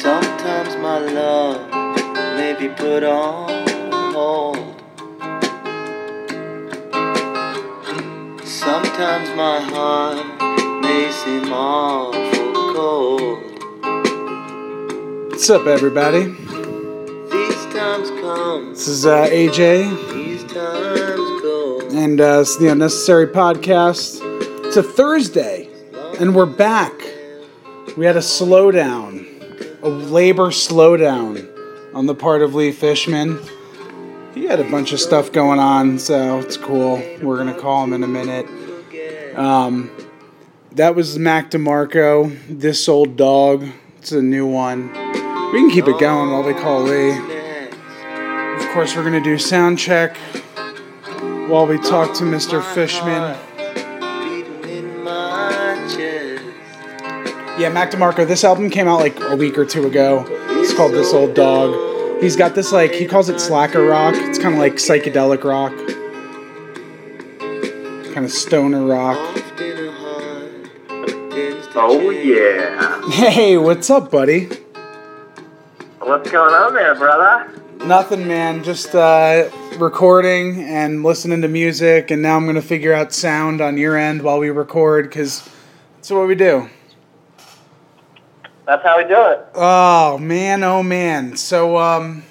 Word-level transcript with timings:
Sometimes 0.00 0.74
my 0.76 0.98
love 0.98 1.70
may 2.36 2.54
be 2.58 2.68
put 2.74 3.04
on 3.04 3.48
hold. 4.12 4.56
Sometimes 8.44 9.28
my 9.36 9.60
heart 9.60 10.82
may 10.82 11.10
seem 11.12 11.52
awful 11.52 12.74
cold. 12.74 13.38
What's 15.30 15.48
up, 15.50 15.66
everybody? 15.66 16.24
These 17.30 17.66
times 17.74 18.08
come, 18.22 18.70
This 18.70 18.88
is 18.88 19.06
uh, 19.06 19.26
AJ 19.26 20.12
these 20.14 20.42
times 20.44 21.42
go. 21.42 21.80
and 21.92 22.20
uh, 22.20 22.40
it's 22.40 22.56
the 22.56 22.68
Unnecessary 22.68 23.26
Podcast. 23.26 24.20
It's 24.66 24.76
a 24.76 24.82
Thursday, 24.82 25.68
and 26.18 26.34
we're 26.34 26.46
back. 26.46 26.92
We 27.96 28.06
had 28.06 28.16
a 28.16 28.20
slowdown, 28.20 29.21
a 29.82 29.88
labor 29.88 30.48
slowdown 30.48 31.48
on 31.94 32.06
the 32.06 32.14
part 32.14 32.42
of 32.42 32.54
Lee 32.54 32.72
Fishman. 32.72 33.38
He 34.34 34.44
had 34.44 34.60
a 34.60 34.70
bunch 34.70 34.92
of 34.92 35.00
stuff 35.00 35.32
going 35.32 35.58
on, 35.58 35.98
so 35.98 36.38
it's 36.38 36.56
cool. 36.56 37.02
We're 37.20 37.36
gonna 37.36 37.58
call 37.58 37.84
him 37.84 37.92
in 37.92 38.02
a 38.02 38.08
minute. 38.08 38.46
Um, 39.36 39.90
that 40.72 40.94
was 40.94 41.18
Mac 41.18 41.50
DeMarco. 41.50 42.38
This 42.48 42.88
old 42.88 43.16
dog. 43.16 43.66
It's 43.98 44.12
a 44.12 44.22
new 44.22 44.46
one. 44.46 44.88
We 45.52 45.60
can 45.60 45.70
keep 45.70 45.86
it 45.86 45.98
going 45.98 46.30
while 46.30 46.44
we 46.44 46.54
call 46.54 46.82
Lee. 46.82 47.10
Of 47.10 48.68
course, 48.70 48.96
we're 48.96 49.04
gonna 49.04 49.20
do 49.20 49.36
sound 49.36 49.78
check 49.78 50.16
while 51.48 51.66
we 51.66 51.76
talk 51.78 52.14
to 52.14 52.24
Mr. 52.24 52.62
Fishman. 52.74 53.36
Yeah, 57.62 57.68
Mac 57.68 57.92
DeMarco. 57.92 58.26
This 58.26 58.42
album 58.42 58.70
came 58.70 58.88
out 58.88 58.98
like 58.98 59.20
a 59.20 59.36
week 59.36 59.56
or 59.56 59.64
two 59.64 59.86
ago. 59.86 60.26
It's 60.58 60.74
called 60.74 60.94
This 60.94 61.12
Old 61.12 61.34
Dog. 61.34 62.20
He's 62.20 62.34
got 62.34 62.56
this 62.56 62.72
like 62.72 62.90
he 62.90 63.06
calls 63.06 63.28
it 63.28 63.40
slacker 63.40 63.84
rock. 63.84 64.16
It's 64.16 64.36
kind 64.36 64.54
of 64.54 64.58
like 64.58 64.74
psychedelic 64.74 65.44
rock, 65.44 65.72
kind 68.12 68.26
of 68.26 68.32
stoner 68.32 68.84
rock. 68.84 69.16
Often 69.16 69.78
a 69.78 69.92
heart 69.92 71.30
tends 71.30 71.66
to 71.68 71.72
Oh 71.76 72.10
yeah. 72.10 73.08
Hey, 73.30 73.56
what's 73.56 73.88
up, 73.90 74.10
buddy? 74.10 74.46
What's 76.00 76.28
going 76.32 76.54
on 76.54 76.74
there, 76.74 76.96
brother? 76.96 77.62
Nothing, 77.86 78.26
man. 78.26 78.64
Just 78.64 78.92
uh, 78.96 79.48
recording 79.78 80.64
and 80.64 81.04
listening 81.04 81.42
to 81.42 81.48
music, 81.48 82.10
and 82.10 82.22
now 82.22 82.36
I'm 82.36 82.44
gonna 82.44 82.60
figure 82.60 82.92
out 82.92 83.12
sound 83.12 83.60
on 83.60 83.78
your 83.78 83.96
end 83.96 84.22
while 84.22 84.40
we 84.40 84.50
record, 84.50 85.12
cause 85.12 85.48
that's 85.94 86.10
what 86.10 86.26
we 86.26 86.34
do. 86.34 86.68
That's 88.72 88.84
how 88.84 88.96
we 88.96 89.04
do 89.04 89.22
it. 89.22 89.46
Oh 89.54 90.16
man, 90.16 90.64
oh 90.64 90.82
man. 90.82 91.36
So 91.36 91.76
um 91.76 92.22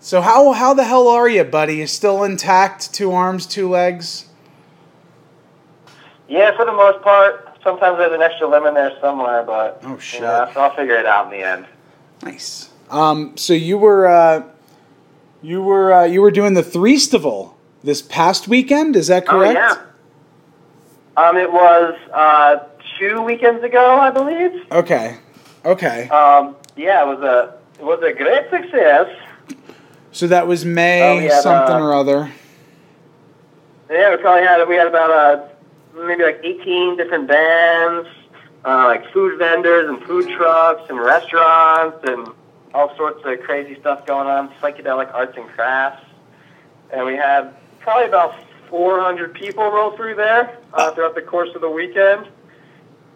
so 0.00 0.22
how 0.22 0.52
how 0.52 0.72
the 0.72 0.82
hell 0.84 1.08
are 1.08 1.28
you, 1.28 1.44
buddy? 1.44 1.76
You 1.76 1.86
still 1.86 2.24
intact? 2.24 2.94
Two 2.94 3.12
arms, 3.12 3.44
two 3.44 3.68
legs? 3.68 4.24
Yeah, 6.26 6.56
for 6.56 6.64
the 6.64 6.72
most 6.72 7.02
part. 7.02 7.58
Sometimes 7.62 7.98
there's 7.98 8.14
an 8.14 8.22
extra 8.22 8.48
limb 8.48 8.64
in 8.64 8.72
there 8.72 8.92
somewhere, 8.98 9.42
but 9.42 9.82
Oh, 9.84 9.98
shit. 9.98 10.22
yeah, 10.22 10.50
so 10.54 10.60
I'll 10.60 10.74
figure 10.74 10.94
it 10.96 11.04
out 11.04 11.26
in 11.30 11.38
the 11.38 11.46
end. 11.46 11.66
Nice. 12.22 12.70
Um 12.88 13.36
so 13.36 13.52
you 13.52 13.76
were 13.76 14.06
uh 14.06 14.44
you 15.42 15.62
were 15.62 15.92
uh, 15.92 16.04
you 16.04 16.22
were 16.22 16.30
doing 16.30 16.54
the 16.54 16.62
Threestival 16.62 17.52
this 17.84 18.00
past 18.00 18.48
weekend, 18.48 18.96
is 18.96 19.08
that 19.08 19.26
correct? 19.26 19.58
Oh 19.60 19.84
yeah. 21.18 21.28
Um, 21.28 21.36
it 21.36 21.52
was 21.52 21.94
uh, 22.14 22.58
two 22.98 23.20
weekends 23.22 23.62
ago, 23.64 23.98
I 23.98 24.10
believe. 24.10 24.52
Okay. 24.70 25.18
Okay. 25.64 26.08
Um, 26.08 26.56
yeah, 26.76 27.02
it 27.02 27.06
was 27.06 27.20
a 27.20 27.58
it 27.78 27.84
was 27.84 28.02
a 28.02 28.12
great 28.12 28.50
success. 28.50 29.08
So 30.12 30.26
that 30.28 30.46
was 30.46 30.64
May 30.64 31.02
Oh, 31.02 31.20
had, 31.20 31.42
something 31.42 31.76
uh, 31.76 31.80
or 31.80 31.94
other. 31.94 32.32
Yeah, 33.90 34.10
we 34.10 34.16
probably 34.16 34.46
had 34.46 34.66
we 34.68 34.76
had 34.76 34.86
about 34.86 35.10
uh, 35.10 35.48
maybe 36.06 36.22
like 36.22 36.40
18 36.42 36.96
different 36.96 37.28
bands, 37.28 38.08
uh, 38.64 38.84
like 38.84 39.10
food 39.12 39.38
vendors 39.38 39.88
and 39.88 40.02
food 40.04 40.28
trucks 40.30 40.82
and 40.88 40.98
restaurants 40.98 41.98
and 42.08 42.28
all 42.74 42.94
sorts 42.96 43.24
of 43.24 43.40
crazy 43.40 43.78
stuff 43.80 44.04
going 44.06 44.26
on, 44.28 44.50
psychedelic 44.60 45.12
arts 45.14 45.36
and 45.36 45.48
crafts. 45.48 46.04
And 46.92 47.04
we 47.06 47.16
had 47.16 47.54
probably 47.80 48.08
about 48.08 48.34
400 48.68 49.34
people 49.34 49.70
roll 49.70 49.96
through 49.96 50.14
there 50.16 50.58
uh, 50.74 50.90
throughout 50.92 51.14
the 51.14 51.22
course 51.22 51.50
of 51.54 51.60
the 51.60 51.70
weekend. 51.70 52.28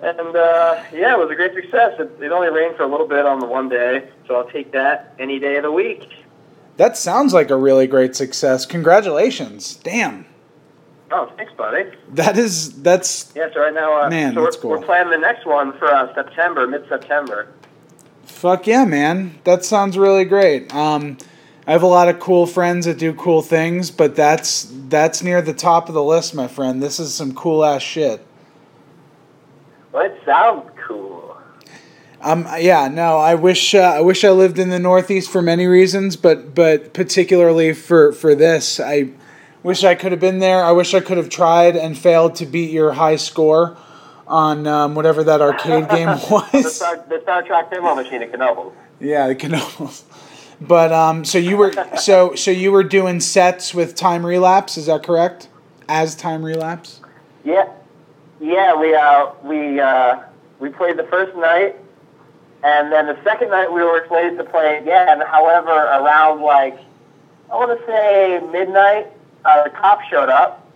And 0.03 0.37
uh, 0.37 0.83
yeah, 0.93 1.15
it 1.15 1.19
was 1.19 1.31
a 1.31 1.37
great 1.37 1.55
success. 1.55 1.95
It, 2.01 2.11
it 2.21 2.33
only 2.33 2.49
rained 2.49 2.77
for 2.77 2.83
a 2.83 2.89
little 2.89 3.07
bit 3.07 3.25
on 3.25 3.39
the 3.39 3.47
one 3.47 3.69
day, 3.69 4.09
so 4.27 4.35
I'll 4.35 4.51
take 4.51 4.73
that 4.73 5.15
any 5.19 5.39
day 5.39 5.57
of 5.57 5.63
the 5.63 5.71
week. 5.71 6.09
That 6.77 6.97
sounds 6.97 7.33
like 7.33 7.51
a 7.51 7.57
really 7.57 7.87
great 7.87 8.17
success. 8.17 8.67
Congratulations. 8.67 9.77
Damn. 9.77 10.27
Oh, 11.13 11.31
thanks, 11.37 11.53
buddy. 11.53 11.91
That 12.15 12.37
is 12.37 12.83
that's 12.83 13.33
Yeah, 13.37 13.53
so 13.53 13.61
right 13.61 13.75
now, 13.75 14.03
uh, 14.03 14.11
Man, 14.11 14.35
so 14.35 14.43
that's 14.43 14.57
we're, 14.57 14.63
cool. 14.63 14.71
we're 14.71 14.81
planning 14.87 15.11
the 15.11 15.19
next 15.19 15.47
one 15.47 15.73
for 15.79 15.87
uh, 15.87 16.13
September, 16.15 16.67
mid-September. 16.67 17.49
Fuck 18.25 18.67
yeah, 18.67 18.85
man. 18.85 19.39
That 19.45 19.65
sounds 19.65 19.97
really 19.97 20.25
great. 20.25 20.75
Um, 20.75 21.19
I 21.67 21.73
have 21.73 21.83
a 21.83 21.87
lot 21.87 22.09
of 22.09 22.19
cool 22.19 22.47
friends 22.47 22.87
that 22.87 22.99
do 22.99 23.13
cool 23.15 23.43
things, 23.43 23.91
but 23.93 24.17
that's 24.17 24.69
that's 24.89 25.23
near 25.23 25.43
the 25.43 25.55
top 25.55 25.89
of 25.89 25.95
the 25.95 26.03
list, 26.03 26.35
my 26.35 26.49
friend. 26.49 26.83
This 26.83 26.99
is 26.99 27.15
some 27.15 27.35
cool 27.35 27.65
ass 27.65 27.83
shit. 27.83 28.27
It 29.95 30.21
sounds 30.25 30.71
cool. 30.87 31.37
Um, 32.21 32.47
yeah, 32.59 32.89
no, 32.89 33.19
I 33.19 33.35
wish 33.35 33.75
uh, 33.75 33.81
I 33.81 34.01
wish 34.01 34.25
I 34.25 34.31
lived 34.31 34.59
in 34.59 34.71
the 34.71 34.79
Northeast 34.79 35.31
for 35.31 35.43
many 35.43 35.67
reasons, 35.67 36.17
but 36.17 36.55
but 36.55 36.95
particularly 36.95 37.73
for 37.73 38.13
for 38.13 38.35
this, 38.37 38.79
I 38.79 39.11
wish 39.65 39.83
I 39.83 39.97
could 39.97 40.13
have 40.13 40.21
been 40.21 40.39
there. 40.39 40.65
I 40.65 40.71
wish 40.71 40.95
I 40.95 41.01
could 41.01 41.17
have 41.17 41.29
tried 41.29 41.77
and 41.77 41.99
failed 41.99 42.37
to 42.37 42.47
beat 42.47 42.71
your 42.71 42.93
high 42.93 43.17
score 43.17 43.77
on 44.29 44.69
um, 44.69 44.95
whatever 44.95 45.25
that 45.25 45.41
arcade 45.41 45.89
game 45.91 46.07
The 46.07 46.29
was. 46.53 46.77
Star, 46.77 47.05
the 47.09 47.21
Star 47.23 47.43
Trek 47.43 47.71
demo 47.71 47.95
machine 47.97 48.23
at 48.23 48.33
Knoebels. 48.33 48.73
Yeah, 49.01 49.27
the 49.29 49.35
Knoebels. 49.35 50.05
But 50.61 50.93
um, 50.93 51.25
so 51.25 51.39
you 51.39 51.57
were 51.57 51.73
so 51.99 52.37
so 52.37 52.53
you 52.53 52.71
were 52.71 52.85
doing 52.85 53.19
sets 53.19 53.75
with 53.75 53.97
time 53.97 54.25
relapse, 54.25 54.77
is 54.77 54.87
that 54.87 55.03
correct? 55.03 55.49
As 55.89 56.15
time 56.15 56.45
relapse. 56.45 57.01
Yeah, 57.45 57.69
yeah. 58.43 58.75
We 58.75 58.95
uh, 58.95 59.27
we 59.45 59.81
uh, 59.81 60.21
we 60.59 60.69
played 60.69 60.97
the 60.97 61.05
first 61.05 61.35
night, 61.37 61.77
and 62.65 62.93
then 62.93 63.07
the 63.07 63.19
second 63.25 63.51
night 63.51 63.73
we 63.73 63.83
were 63.83 64.05
slated 64.09 64.37
to 64.39 64.45
play 64.45 64.79
again. 64.79 65.21
However, 65.27 65.71
around 65.71 66.43
like 66.43 66.79
I 67.51 67.55
want 67.57 67.79
to 67.79 67.87
say 67.87 68.41
midnight, 68.53 69.07
uh, 69.45 69.63
the 69.65 69.71
cops 69.71 70.07
showed 70.09 70.29
up, 70.29 70.67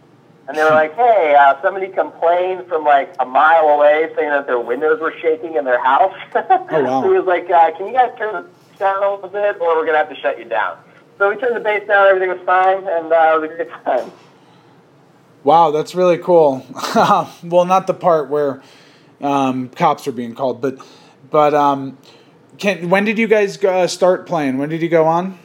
and 0.48 0.56
they 0.56 0.62
were 0.62 0.70
like, 0.82 0.94
"Hey, 0.94 1.34
uh, 1.38 1.60
somebody 1.62 1.88
complained 1.88 2.66
from 2.68 2.84
like 2.84 3.14
a 3.18 3.26
mile 3.26 3.68
away, 3.68 4.10
saying 4.16 4.30
that 4.30 4.46
their 4.46 4.60
windows 4.60 5.00
were 5.00 5.14
shaking 5.20 5.54
in 5.56 5.64
their 5.64 5.82
house." 5.82 6.14
Oh, 6.68 6.82
wow. 6.82 7.02
so 7.02 7.10
he 7.12 7.18
was 7.18 7.26
like, 7.26 7.50
uh, 7.50 7.70
"Can 7.76 7.86
you 7.88 7.92
guys 7.92 8.12
turn 8.18 8.32
the 8.34 8.46
down 8.78 9.02
a 9.02 9.14
little 9.14 9.28
bit, 9.28 9.60
or 9.60 9.76
we're 9.76 9.86
gonna 9.86 9.98
have 9.98 10.08
to 10.10 10.16
shut 10.16 10.38
you 10.38 10.44
down?" 10.44 10.78
So 11.18 11.30
we 11.30 11.36
turned 11.36 11.56
the 11.56 11.60
bass 11.60 11.86
down. 11.88 12.06
Everything 12.08 12.28
was 12.28 12.44
fine, 12.44 12.78
and 12.86 13.10
uh, 13.12 13.36
it 13.36 13.40
was 13.40 13.50
a 13.50 13.56
good 13.56 13.70
time. 13.84 14.12
Wow, 15.46 15.70
that's 15.70 15.94
really 15.94 16.18
cool. 16.18 16.66
well, 16.96 17.64
not 17.66 17.86
the 17.86 17.94
part 17.94 18.28
where 18.28 18.60
um, 19.20 19.68
cops 19.68 20.08
are 20.08 20.12
being 20.12 20.34
called, 20.34 20.60
but 20.60 20.84
but 21.30 21.54
um, 21.54 21.98
can 22.58 22.90
when 22.90 23.04
did 23.04 23.16
you 23.16 23.28
guys 23.28 23.62
uh, 23.62 23.86
start 23.86 24.26
playing? 24.26 24.58
When 24.58 24.68
did 24.70 24.82
you 24.82 24.88
go 24.88 25.04
on? 25.06 25.38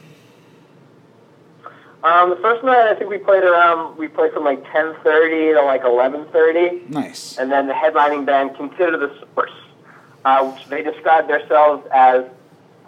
Um, 2.02 2.30
the 2.30 2.38
first 2.42 2.64
night, 2.64 2.88
I 2.88 2.96
think 2.96 3.10
we 3.10 3.18
played 3.18 3.44
around. 3.44 3.96
We 3.96 4.08
played 4.08 4.32
from 4.32 4.42
like 4.42 4.64
ten 4.72 4.92
thirty 5.04 5.54
to 5.54 5.62
like 5.62 5.84
eleven 5.84 6.26
thirty, 6.32 6.82
Nice. 6.88 7.38
and 7.38 7.52
then 7.52 7.68
the 7.68 7.72
headlining 7.72 8.26
band 8.26 8.56
Consider 8.56 8.98
the 8.98 9.16
Source, 9.36 9.52
uh, 10.24 10.50
which 10.50 10.66
they 10.66 10.82
describe 10.82 11.28
themselves 11.28 11.86
as 11.94 12.24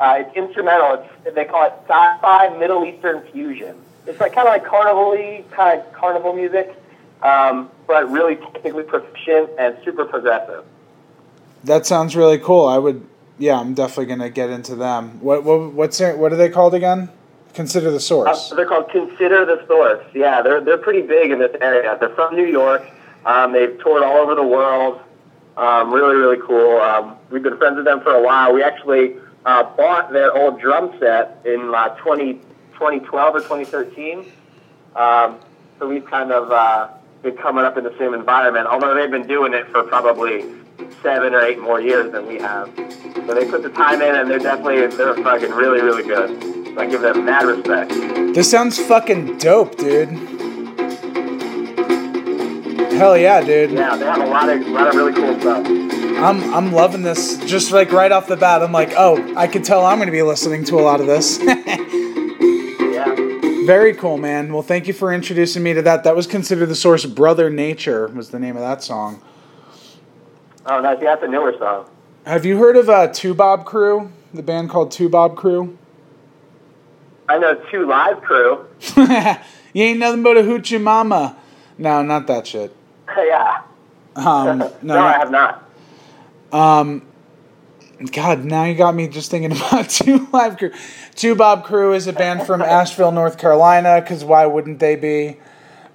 uh, 0.00 0.17
it's 0.19 0.37
instrumental. 0.37 1.06
It's, 1.25 1.37
they 1.37 1.44
call 1.44 1.65
it 1.67 1.75
sci-fi 1.83 2.59
Middle 2.59 2.85
Eastern 2.85 3.23
fusion. 3.31 3.77
It's 4.05 4.19
like 4.19 4.33
kind 4.33 4.49
of 4.49 4.53
like 4.53 4.65
carnival-y, 4.65 5.44
kind 5.53 5.81
of 5.81 5.93
carnival 5.93 6.33
music, 6.33 6.75
um, 7.22 7.70
but 7.87 8.11
really 8.11 8.37
technically 8.37 8.82
proficient 8.84 9.50
and 9.58 9.76
super 9.84 10.05
progressive. 10.05 10.64
That 11.64 11.87
sounds 11.87 12.14
really 12.14 12.38
cool. 12.38 12.66
I 12.66 12.78
would. 12.78 13.06
Yeah, 13.38 13.58
I'm 13.58 13.75
definitely 13.75 14.06
gonna 14.06 14.31
get 14.31 14.50
into 14.50 14.76
them. 14.76 15.20
What 15.20 15.44
what 15.44 15.72
what's 15.72 15.99
their, 15.99 16.16
what 16.16 16.32
are 16.32 16.37
they 16.37 16.49
called 16.49 16.75
again? 16.75 17.08
Consider 17.55 17.90
the 17.90 18.00
source. 18.00 18.52
Uh, 18.52 18.56
they're 18.56 18.66
called 18.66 18.90
Consider 18.90 19.44
the 19.44 19.64
Source. 19.66 20.05
Yeah, 20.14 20.43
they're 20.43 20.61
they're 20.61 20.78
pretty 20.78 21.02
big 21.02 21.31
in 21.31 21.38
this 21.38 21.55
area. 21.61 21.96
They're 21.99 22.11
from 22.11 22.37
New 22.37 22.46
York. 22.46 22.82
Um, 23.25 23.52
they've 23.52 23.78
toured 23.81 24.02
all 24.02 24.19
over 24.19 24.34
the 24.34 24.43
world. 24.43 25.00
Um, 25.56 25.93
really, 25.93 26.16
really 26.16 26.38
cool. 26.44 26.81
Um, 26.81 27.16
we've 27.31 27.43
been 27.43 27.56
friends 27.56 27.76
with 27.76 27.84
them 27.84 28.00
for 28.00 28.11
a 28.11 28.22
while. 28.22 28.52
We 28.52 28.62
actually 28.62 29.16
uh, 29.44 29.62
bought 29.76 30.12
their 30.12 30.37
old 30.37 30.61
drum 30.61 30.94
set 30.99 31.40
in 31.44 31.72
uh, 31.75 31.94
20, 31.96 32.34
2012 32.72 33.34
or 33.34 33.40
2013. 33.40 34.32
Um, 34.96 35.38
so 35.78 35.88
we've 35.88 36.05
kind 36.05 36.32
of 36.32 36.50
uh, 36.50 36.88
coming 37.32 37.65
up 37.65 37.76
in 37.76 37.85
the 37.85 37.94
same 37.99 38.15
environment, 38.15 38.67
although 38.67 38.94
they've 38.94 39.11
been 39.11 39.26
doing 39.26 39.55
it 39.55 39.67
for 39.69 39.82
probably 39.85 40.44
seven 41.03 41.35
or 41.35 41.41
eight 41.41 41.59
more 41.59 41.81
years 41.81 42.12
than 42.12 42.26
we 42.26 42.38
have. 42.38 42.71
So 43.26 43.35
they 43.35 43.49
put 43.49 43.62
the 43.62 43.71
time 43.71 44.03
in, 44.03 44.15
and 44.15 44.31
they're 44.31 44.38
definitely 44.38 44.87
they're 44.88 45.15
fucking 45.17 45.50
really 45.50 45.81
really 45.81 46.03
good. 46.03 46.43
So 46.75 46.81
I 46.81 46.87
give 46.87 47.00
them 47.00 47.25
mad 47.25 47.47
respect. 47.47 47.91
This 48.35 48.50
sounds 48.50 48.79
fucking 48.79 49.38
dope, 49.38 49.76
dude. 49.76 50.09
Hell 52.93 53.17
yeah, 53.17 53.41
dude. 53.41 53.73
Yeah, 53.73 53.97
they 53.97 54.05
have 54.05 54.21
a 54.21 54.26
lot 54.26 54.49
of 54.49 54.61
a 54.61 54.71
lot 54.71 54.88
of 54.88 54.94
really 54.94 55.12
cool 55.12 55.38
stuff. 55.41 55.67
I'm 55.67 56.55
I'm 56.55 56.73
loving 56.73 57.03
this. 57.03 57.38
Just 57.44 57.73
like 57.73 57.93
right 57.93 58.12
off 58.12 58.26
the 58.26 58.37
bat, 58.37 58.62
I'm 58.62 58.73
like, 58.73 58.93
oh, 58.97 59.35
I 59.37 59.47
can 59.47 59.62
tell 59.62 59.85
I'm 59.85 59.99
going 59.99 60.06
to 60.06 60.12
be 60.12 60.23
listening 60.23 60.65
to 60.65 60.76
a 60.76 60.82
lot 60.82 61.00
of 61.00 61.06
this. 61.06 61.38
Very 63.66 63.94
cool, 63.94 64.19
man. 64.19 64.52
Well, 64.52 64.62
thank 64.62 64.87
you 64.87 64.93
for 64.93 65.12
introducing 65.12 65.62
me 65.62 65.72
to 65.75 65.82
that. 65.82 66.05
That 66.05 66.14
was 66.14 66.26
Consider 66.26 66.66
the 66.66 66.75
Source. 66.75 67.05
Brother 67.06 67.50
Nature 67.50 68.08
was 68.08 68.31
the 68.31 68.38
name 68.38 68.56
of 68.56 68.62
that 68.62 68.82
song. 68.82 69.22
Oh, 70.66 70.81
nice. 70.81 70.99
Yeah, 71.00 71.14
that's 71.14 71.25
a 71.25 71.28
newer 71.28 71.55
song. 71.58 71.87
Have 72.26 72.44
you 72.44 72.56
heard 72.56 72.76
of 72.76 72.88
uh, 72.88 73.08
Toubab 73.08 73.64
Krewe? 73.64 74.11
The 74.32 74.43
band 74.43 74.70
called 74.70 74.90
Toubab 74.90 75.34
Krewe. 75.34 75.76
I 77.28 77.38
know 77.38 77.55
two 77.70 77.87
live 77.87 78.20
crew. 78.22 78.66
you 78.96 79.82
ain't 79.82 79.99
nothing 79.99 80.22
but 80.22 80.37
a 80.37 80.40
hoochie 80.40 80.81
mama. 80.81 81.37
No, 81.78 82.02
not 82.02 82.26
that 82.26 82.46
shit. 82.46 82.75
yeah. 83.16 83.62
Um, 84.16 84.58
no, 84.58 84.72
no, 84.82 84.99
I 84.99 85.12
have 85.12 85.31
not. 85.31 85.70
Um, 86.52 87.02
God, 88.12 88.44
now 88.44 88.64
you 88.64 88.75
got 88.75 88.94
me 88.94 89.08
just 89.08 89.31
thinking 89.31 89.52
about 89.56 89.88
Two 89.88 90.29
Live 90.32 90.58
Crew. 90.58 90.70
Toubab 91.14 91.64
Krewe 91.64 91.94
is 91.94 92.06
a 92.06 92.12
band 92.12 92.46
from 92.46 92.61
Asheville, 92.62 93.12
North 93.12 93.38
Carolina. 93.38 94.00
Because 94.00 94.25
why 94.25 94.46
wouldn't 94.46 94.79
they 94.81 94.96
be? 94.96 95.37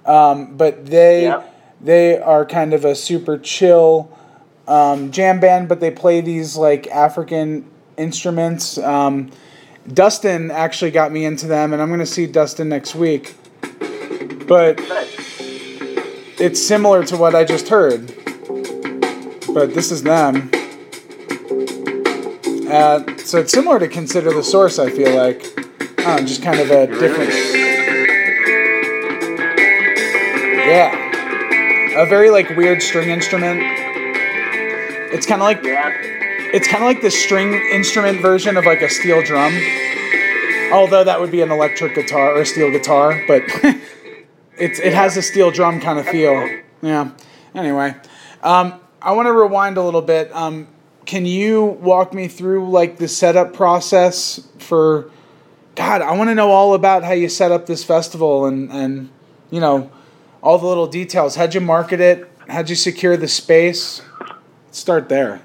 Um, 0.06 0.56
but 0.56 0.86
they 0.86 1.24
Yep. 1.24 1.54
they 1.80 2.18
are 2.18 2.44
kind 2.46 2.72
of 2.72 2.84
a 2.84 2.94
super 2.94 3.38
chill 3.38 4.16
um, 4.66 5.10
jam 5.10 5.40
band, 5.40 5.68
but 5.68 5.80
they 5.80 5.90
play 5.90 6.20
these 6.20 6.56
like 6.56 6.86
African 6.88 7.68
instruments. 7.96 8.78
Um, 8.78 9.30
Dustin 9.92 10.50
actually 10.50 10.90
got 10.90 11.12
me 11.12 11.24
into 11.24 11.46
them, 11.46 11.72
and 11.72 11.82
I'm 11.82 11.90
gonna 11.90 12.06
see 12.06 12.26
Dustin 12.26 12.68
next 12.68 12.94
week. 12.94 13.34
But 14.46 14.80
it's 16.38 16.60
similar 16.62 17.04
to 17.04 17.16
what 17.16 17.34
I 17.34 17.44
just 17.44 17.68
heard, 17.68 18.06
but 19.52 19.74
this 19.74 19.90
is 19.92 20.02
them. 20.02 20.50
Uh, 22.70 23.16
so 23.18 23.38
it's 23.40 23.52
similar 23.52 23.80
to 23.80 23.88
Consider 23.88 24.32
the 24.32 24.44
Source, 24.44 24.78
I 24.78 24.90
feel 24.90 25.16
like. 25.16 25.44
Uh, 25.98 26.20
just 26.20 26.40
kind 26.42 26.60
of 26.60 26.70
a 26.70 26.86
different. 26.86 27.30
Yeah. 30.66 32.00
A 32.00 32.06
very 32.06 32.30
like 32.30 32.48
weird 32.50 32.80
string 32.80 33.10
instrument. 33.10 33.60
It's 35.12 35.26
kind 35.26 35.42
of 35.42 35.46
like 35.46 35.58
it's 35.62 36.68
kind 36.68 36.84
of 36.84 36.86
like 36.86 37.02
the 37.02 37.10
string 37.10 37.54
instrument 37.72 38.22
version 38.22 38.56
of 38.56 38.64
like 38.64 38.82
a 38.82 38.88
steel 38.88 39.22
drum. 39.22 39.52
Although 40.72 41.02
that 41.02 41.20
would 41.20 41.32
be 41.32 41.40
an 41.42 41.50
electric 41.50 41.96
guitar 41.96 42.36
or 42.36 42.42
a 42.42 42.46
steel 42.46 42.70
guitar, 42.70 43.20
but 43.26 43.42
it's 44.56 44.78
it 44.78 44.94
has 44.94 45.16
a 45.16 45.22
steel 45.22 45.50
drum 45.50 45.80
kind 45.80 45.98
of 45.98 46.06
feel. 46.06 46.48
Yeah. 46.82 47.10
Anyway, 47.52 47.96
um, 48.44 48.80
I 49.02 49.10
want 49.12 49.26
to 49.26 49.32
rewind 49.32 49.76
a 49.76 49.82
little 49.82 50.02
bit. 50.02 50.32
Um, 50.32 50.68
can 51.06 51.26
you 51.26 51.64
walk 51.64 52.12
me 52.12 52.28
through 52.28 52.70
like 52.70 52.98
the 52.98 53.08
setup 53.08 53.52
process 53.52 54.48
for? 54.58 55.10
God, 55.76 56.02
I 56.02 56.16
want 56.16 56.30
to 56.30 56.34
know 56.34 56.50
all 56.50 56.74
about 56.74 57.04
how 57.04 57.12
you 57.12 57.28
set 57.28 57.52
up 57.52 57.66
this 57.66 57.84
festival 57.84 58.46
and 58.46 58.70
and 58.70 59.10
you 59.50 59.60
know 59.60 59.90
all 60.42 60.58
the 60.58 60.66
little 60.66 60.86
details. 60.86 61.36
How'd 61.36 61.54
you 61.54 61.60
market 61.60 62.00
it? 62.00 62.30
How'd 62.48 62.68
you 62.68 62.76
secure 62.76 63.16
the 63.16 63.28
space? 63.28 64.02
Let's 64.66 64.78
start 64.78 65.08
there. 65.08 65.40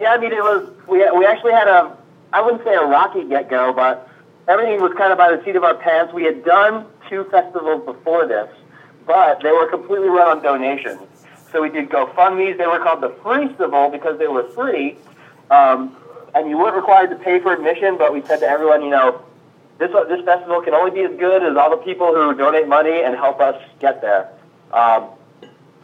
Yeah, 0.00 0.12
I 0.12 0.18
mean, 0.18 0.32
it 0.32 0.42
was. 0.42 0.70
We 0.86 0.98
we 1.18 1.26
actually 1.26 1.52
had 1.52 1.68
a. 1.68 1.96
I 2.32 2.40
wouldn't 2.40 2.62
say 2.64 2.74
a 2.74 2.84
rocky 2.84 3.24
get 3.24 3.50
go, 3.50 3.72
but 3.72 4.08
everything 4.48 4.80
was 4.80 4.92
kind 4.96 5.12
of 5.12 5.18
by 5.18 5.34
the 5.34 5.42
seat 5.44 5.56
of 5.56 5.64
our 5.64 5.74
pants. 5.74 6.12
We 6.12 6.24
had 6.24 6.44
done 6.44 6.86
two 7.08 7.24
festivals 7.24 7.84
before 7.84 8.26
this, 8.26 8.48
but 9.06 9.42
they 9.42 9.50
were 9.50 9.66
completely 9.68 10.08
run 10.08 10.38
on 10.38 10.42
donations. 10.42 11.00
So 11.52 11.62
we 11.62 11.68
did 11.70 11.88
GoFundmes. 11.90 12.58
They 12.58 12.66
were 12.66 12.78
called 12.78 13.00
the 13.00 13.08
Freestival 13.22 13.90
because 13.90 14.18
they 14.18 14.28
were 14.28 14.44
free, 14.50 14.96
um, 15.50 15.96
and 16.34 16.48
you 16.48 16.56
weren't 16.58 16.76
required 16.76 17.10
to 17.10 17.16
pay 17.16 17.40
for 17.40 17.52
admission. 17.52 17.98
But 17.98 18.12
we 18.12 18.22
said 18.22 18.38
to 18.40 18.46
everyone, 18.46 18.82
you 18.82 18.90
know, 18.90 19.20
this 19.78 19.90
this 20.08 20.24
festival 20.24 20.60
can 20.62 20.74
only 20.74 20.92
be 20.92 21.00
as 21.02 21.18
good 21.18 21.42
as 21.42 21.56
all 21.56 21.70
the 21.70 21.78
people 21.78 22.14
who 22.14 22.34
donate 22.34 22.68
money 22.68 23.02
and 23.02 23.14
help 23.16 23.40
us 23.40 23.60
get 23.80 24.00
there. 24.00 24.30
Um, 24.72 25.08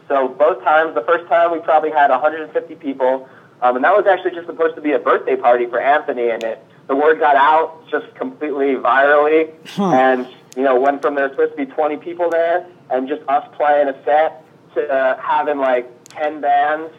so 0.07 0.29
both 0.29 0.63
times, 0.63 0.95
the 0.95 1.01
first 1.01 1.27
time 1.27 1.51
we 1.51 1.59
probably 1.59 1.91
had 1.91 2.09
150 2.11 2.75
people, 2.75 3.27
um, 3.61 3.75
and 3.75 3.83
that 3.83 3.91
was 3.95 4.05
actually 4.07 4.31
just 4.31 4.47
supposed 4.47 4.75
to 4.75 4.81
be 4.81 4.93
a 4.93 4.99
birthday 4.99 5.35
party 5.35 5.65
for 5.65 5.81
Anthony, 5.81 6.29
and 6.29 6.43
it 6.43 6.63
the 6.87 6.95
word 6.95 7.19
got 7.19 7.35
out 7.35 7.85
just 7.91 8.13
completely 8.15 8.75
virally, 8.75 9.51
Huh. 9.71 9.89
and 9.91 10.27
you 10.55 10.63
know 10.63 10.79
went 10.79 11.01
from 11.01 11.15
there 11.15 11.29
supposed 11.29 11.57
to 11.57 11.57
be 11.57 11.65
20 11.65 11.97
people 11.97 12.29
there, 12.29 12.65
and 12.89 13.09
just 13.09 13.21
us 13.27 13.45
playing 13.57 13.89
a 13.89 14.03
set 14.05 14.45
to 14.77 14.87
uh, 14.87 15.19
having 15.21 15.57
like 15.57 15.89
10 16.09 16.41
bands 16.41 16.93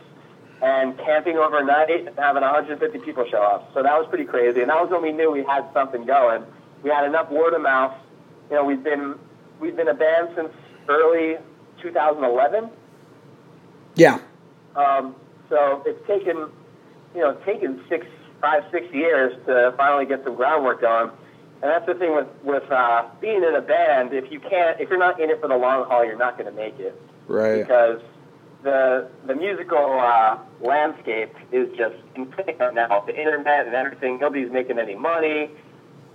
and 0.61 0.97
camping 0.99 1.37
overnight 1.37 1.91
and 1.91 2.11
having 2.19 2.43
150 2.43 2.99
people 3.01 3.25
show 3.31 3.43
up. 3.43 3.71
So 3.75 3.83
that 3.83 3.97
was 3.99 4.07
pretty 4.09 4.25
crazy, 4.25 4.61
and 4.61 4.71
that 4.71 4.81
was 4.81 4.91
when 4.91 5.03
we 5.03 5.13
knew 5.13 5.31
we 5.31 5.45
had 5.45 5.65
something 5.73 6.05
going. 6.05 6.43
We 6.83 6.91
had 6.91 7.05
enough 7.05 7.31
word 7.31 7.55
of 7.55 7.63
mouth. 7.63 7.95
You 8.51 8.57
know, 8.57 8.65
we've 8.65 8.83
been 8.83 9.15
we've 9.61 9.77
been 9.77 9.89
a 9.89 9.95
band 9.95 10.31
since 10.35 10.51
early 10.89 11.37
2011. 11.83 12.71
Yeah. 13.95 14.21
Um, 14.77 15.15
so 15.49 15.83
it's 15.87 16.07
taken, 16.07 16.37
you 17.15 17.21
know, 17.21 17.31
it's 17.31 17.45
taken 17.45 17.83
six, 17.89 18.07
five, 18.41 18.65
six 18.71 18.93
years 18.93 19.35
to 19.47 19.75
finally 19.77 20.07
get 20.07 20.23
some 20.25 20.37
groundwork 20.37 20.81
going. 20.81 21.11
And 21.61 21.71
that's 21.71 21.87
the 21.87 21.95
thing 21.95 22.15
with 22.15 22.29
with 22.45 22.71
uh, 22.71 23.07
being 23.21 23.43
in 23.43 23.55
a 23.55 23.61
band. 23.61 24.13
If 24.13 24.31
you 24.31 24.41
can't, 24.41 24.81
if 24.81 24.89
you're 24.89 24.99
not 24.99 25.21
in 25.21 25.31
it 25.31 25.41
for 25.41 25.49
the 25.49 25.57
long 25.57 25.87
haul, 25.87 26.05
you're 26.05 26.17
not 26.17 26.39
going 26.39 26.51
to 26.51 26.57
make 26.57 26.79
it 26.79 27.01
Right. 27.29 27.59
because 27.59 28.01
the 28.63 29.09
the 29.27 29.35
musical 29.35 30.01
uh, 30.01 30.39
landscape 30.61 31.35
is 31.53 31.69
just 31.77 31.95
insane 32.15 32.57
now. 32.75 33.05
The 33.07 33.17
internet 33.17 33.67
and 33.67 33.75
everything. 33.75 34.19
Nobody's 34.19 34.51
making 34.51 34.79
any 34.79 34.95
money. 34.95 35.51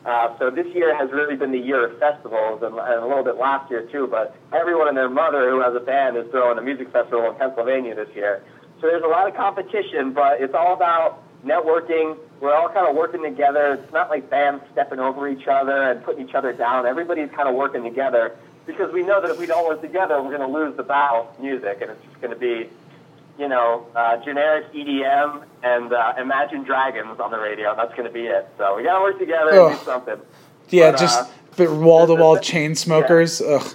Uh, 0.06 0.38
so 0.38 0.50
this 0.50 0.68
year 0.76 0.96
has 0.98 1.10
really 1.12 1.38
been 1.38 1.54
the 1.54 1.58
year 1.58 1.88
of 1.88 1.98
festivals, 1.98 2.62
and, 2.62 2.76
and 2.76 3.04
a 3.04 3.08
little 3.08 3.24
bit 3.24 3.38
last 3.38 3.72
year 3.72 3.88
too. 3.90 4.08
But 4.08 4.36
everyone 4.52 4.90
and 4.90 4.98
their 4.98 5.10
mother 5.10 5.50
who 5.50 5.62
has 5.62 5.74
a 5.76 5.80
band 5.80 6.18
is 6.18 6.26
throwing 6.32 6.58
a 6.58 6.62
music 6.62 6.92
festival 6.92 7.30
in 7.30 7.36
Pennsylvania 7.38 7.96
this 7.96 8.10
year. 8.14 8.44
So 8.82 8.88
there's 8.88 9.04
a 9.04 9.08
lot 9.08 9.30
of 9.30 9.36
competition, 9.36 10.12
but 10.12 10.42
it's 10.42 10.54
all 10.54 10.74
about 10.74 11.24
networking. 11.46 12.18
We're 12.42 12.54
all 12.54 12.68
kind 12.68 12.86
of 12.86 12.96
working 12.98 13.24
together. 13.24 13.80
It's 13.82 13.94
not 13.94 14.10
like 14.10 14.30
bands 14.30 14.62
stepping 14.74 15.00
over 15.00 15.30
each 15.30 15.48
other 15.48 15.92
and 15.92 16.04
putting 16.04 16.28
each 16.28 16.36
other 16.36 16.52
down. 16.52 16.86
Everybody's 16.86 17.30
kind 17.32 17.48
of 17.48 17.56
working 17.56 17.84
together 17.84 18.36
because 18.66 18.94
we 18.94 19.04
know 19.04 19.22
that 19.22 19.32
if 19.32 19.40
we 19.40 19.46
don't 19.46 19.68
work 19.68 19.82
together, 19.82 20.22
we're 20.22 20.36
going 20.36 20.52
to 20.52 20.58
lose 20.58 20.76
the 20.78 20.84
battle 20.84 21.30
of 21.30 21.40
music, 21.40 21.80
and 21.82 21.92
it's 21.92 22.04
just 22.06 22.22
going 22.22 22.34
to 22.34 22.40
be 22.40 22.70
you 23.38 23.48
know, 23.48 23.88
uh, 23.96 24.18
generic 24.18 24.72
EDM 24.74 25.44
and 25.64 25.92
uh, 25.92 26.14
Imagine 26.20 26.64
Dragons 26.64 27.20
on 27.20 27.32
the 27.32 27.40
radio. 27.40 27.76
That's 27.76 27.94
going 27.96 28.08
to 28.08 28.14
be 28.14 28.28
it. 28.28 28.48
So 28.58 28.76
we 28.78 28.84
got 28.84 29.00
to 29.00 29.02
work 29.02 29.20
together 29.20 29.52
and 29.52 29.78
do 29.78 29.84
something. 29.84 30.18
Yeah, 30.70 30.92
But, 30.92 31.00
just 31.00 31.20
uh, 31.60 31.76
wall 31.76 32.08
to 32.08 32.16
wall 32.16 32.38
Chainsmokers. 32.40 33.42
Ugh. 33.42 33.74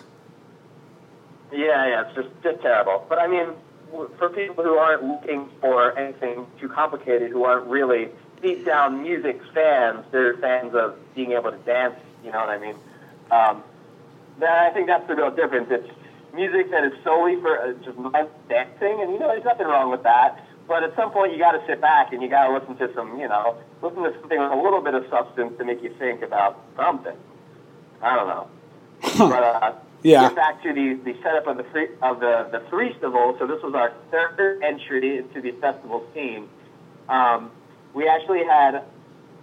Yeah, 1.52 1.86
yeah, 1.86 2.06
it's 2.06 2.14
just, 2.14 2.28
just 2.42 2.60
terrible. 2.62 3.04
But 3.08 3.18
I 3.18 3.26
mean, 3.26 3.48
for 4.18 4.28
people 4.28 4.62
who 4.62 4.74
aren't 4.74 5.02
looking 5.02 5.48
for 5.60 5.96
anything 5.98 6.46
too 6.60 6.68
complicated, 6.68 7.30
who 7.30 7.44
aren't 7.44 7.66
really 7.66 8.10
deep 8.42 8.64
down 8.64 9.02
music 9.02 9.40
fans, 9.54 10.04
they're 10.12 10.36
fans 10.36 10.74
of 10.74 10.96
being 11.14 11.32
able 11.32 11.50
to 11.50 11.56
dance, 11.58 11.96
you 12.24 12.30
know 12.30 12.38
what 12.38 12.50
I 12.50 12.58
mean? 12.58 12.76
Um, 13.30 13.64
then 14.38 14.48
I 14.50 14.70
think 14.70 14.86
that's 14.86 15.06
the 15.08 15.14
real 15.16 15.30
difference. 15.30 15.68
It's 15.70 15.88
music 16.34 16.70
that 16.70 16.84
is 16.84 16.92
solely 17.04 17.40
for 17.40 17.58
uh, 17.60 17.72
just 17.84 17.98
mind 17.98 18.28
dancing, 18.48 19.00
and 19.02 19.12
you 19.12 19.18
know, 19.18 19.28
there's 19.28 19.44
nothing 19.44 19.66
wrong 19.66 19.90
with 19.90 20.02
that. 20.04 20.44
But 20.66 20.82
at 20.84 20.94
some 20.96 21.10
point, 21.12 21.32
you 21.32 21.38
got 21.38 21.52
to 21.52 21.62
sit 21.66 21.80
back 21.80 22.12
and 22.12 22.22
you 22.22 22.28
got 22.28 22.46
to 22.48 22.52
listen 22.58 22.76
to 22.76 22.92
some, 22.94 23.18
you 23.18 23.26
know, 23.26 23.56
listen 23.82 24.02
to 24.02 24.12
something 24.20 24.38
with 24.38 24.52
a 24.52 24.56
little 24.62 24.82
bit 24.82 24.94
of 24.94 25.04
substance 25.08 25.56
to 25.58 25.64
make 25.64 25.82
you 25.82 25.94
think 25.98 26.20
about 26.22 26.60
something. 26.76 27.16
I 28.02 28.14
don't 28.16 28.28
know. 28.28 28.46
But 29.30 29.42
uh, 29.42 29.72
Yeah. 30.02 30.28
get 30.28 30.36
back 30.36 30.62
to 30.62 30.72
the, 30.72 30.94
the 31.04 31.16
setup 31.22 31.46
of 31.46 31.56
the 31.56 31.64
free, 31.72 31.88
of 32.02 32.20
the 32.20 32.48
the 32.52 32.60
festival. 32.70 33.34
So 33.38 33.46
this 33.46 33.62
was 33.62 33.74
our 33.74 33.92
third 34.10 34.62
entry 34.62 35.18
into 35.18 35.40
the 35.40 35.52
festival 35.52 36.06
scene. 36.14 36.48
Um, 37.08 37.50
we 37.94 38.06
actually 38.06 38.44
had 38.44 38.84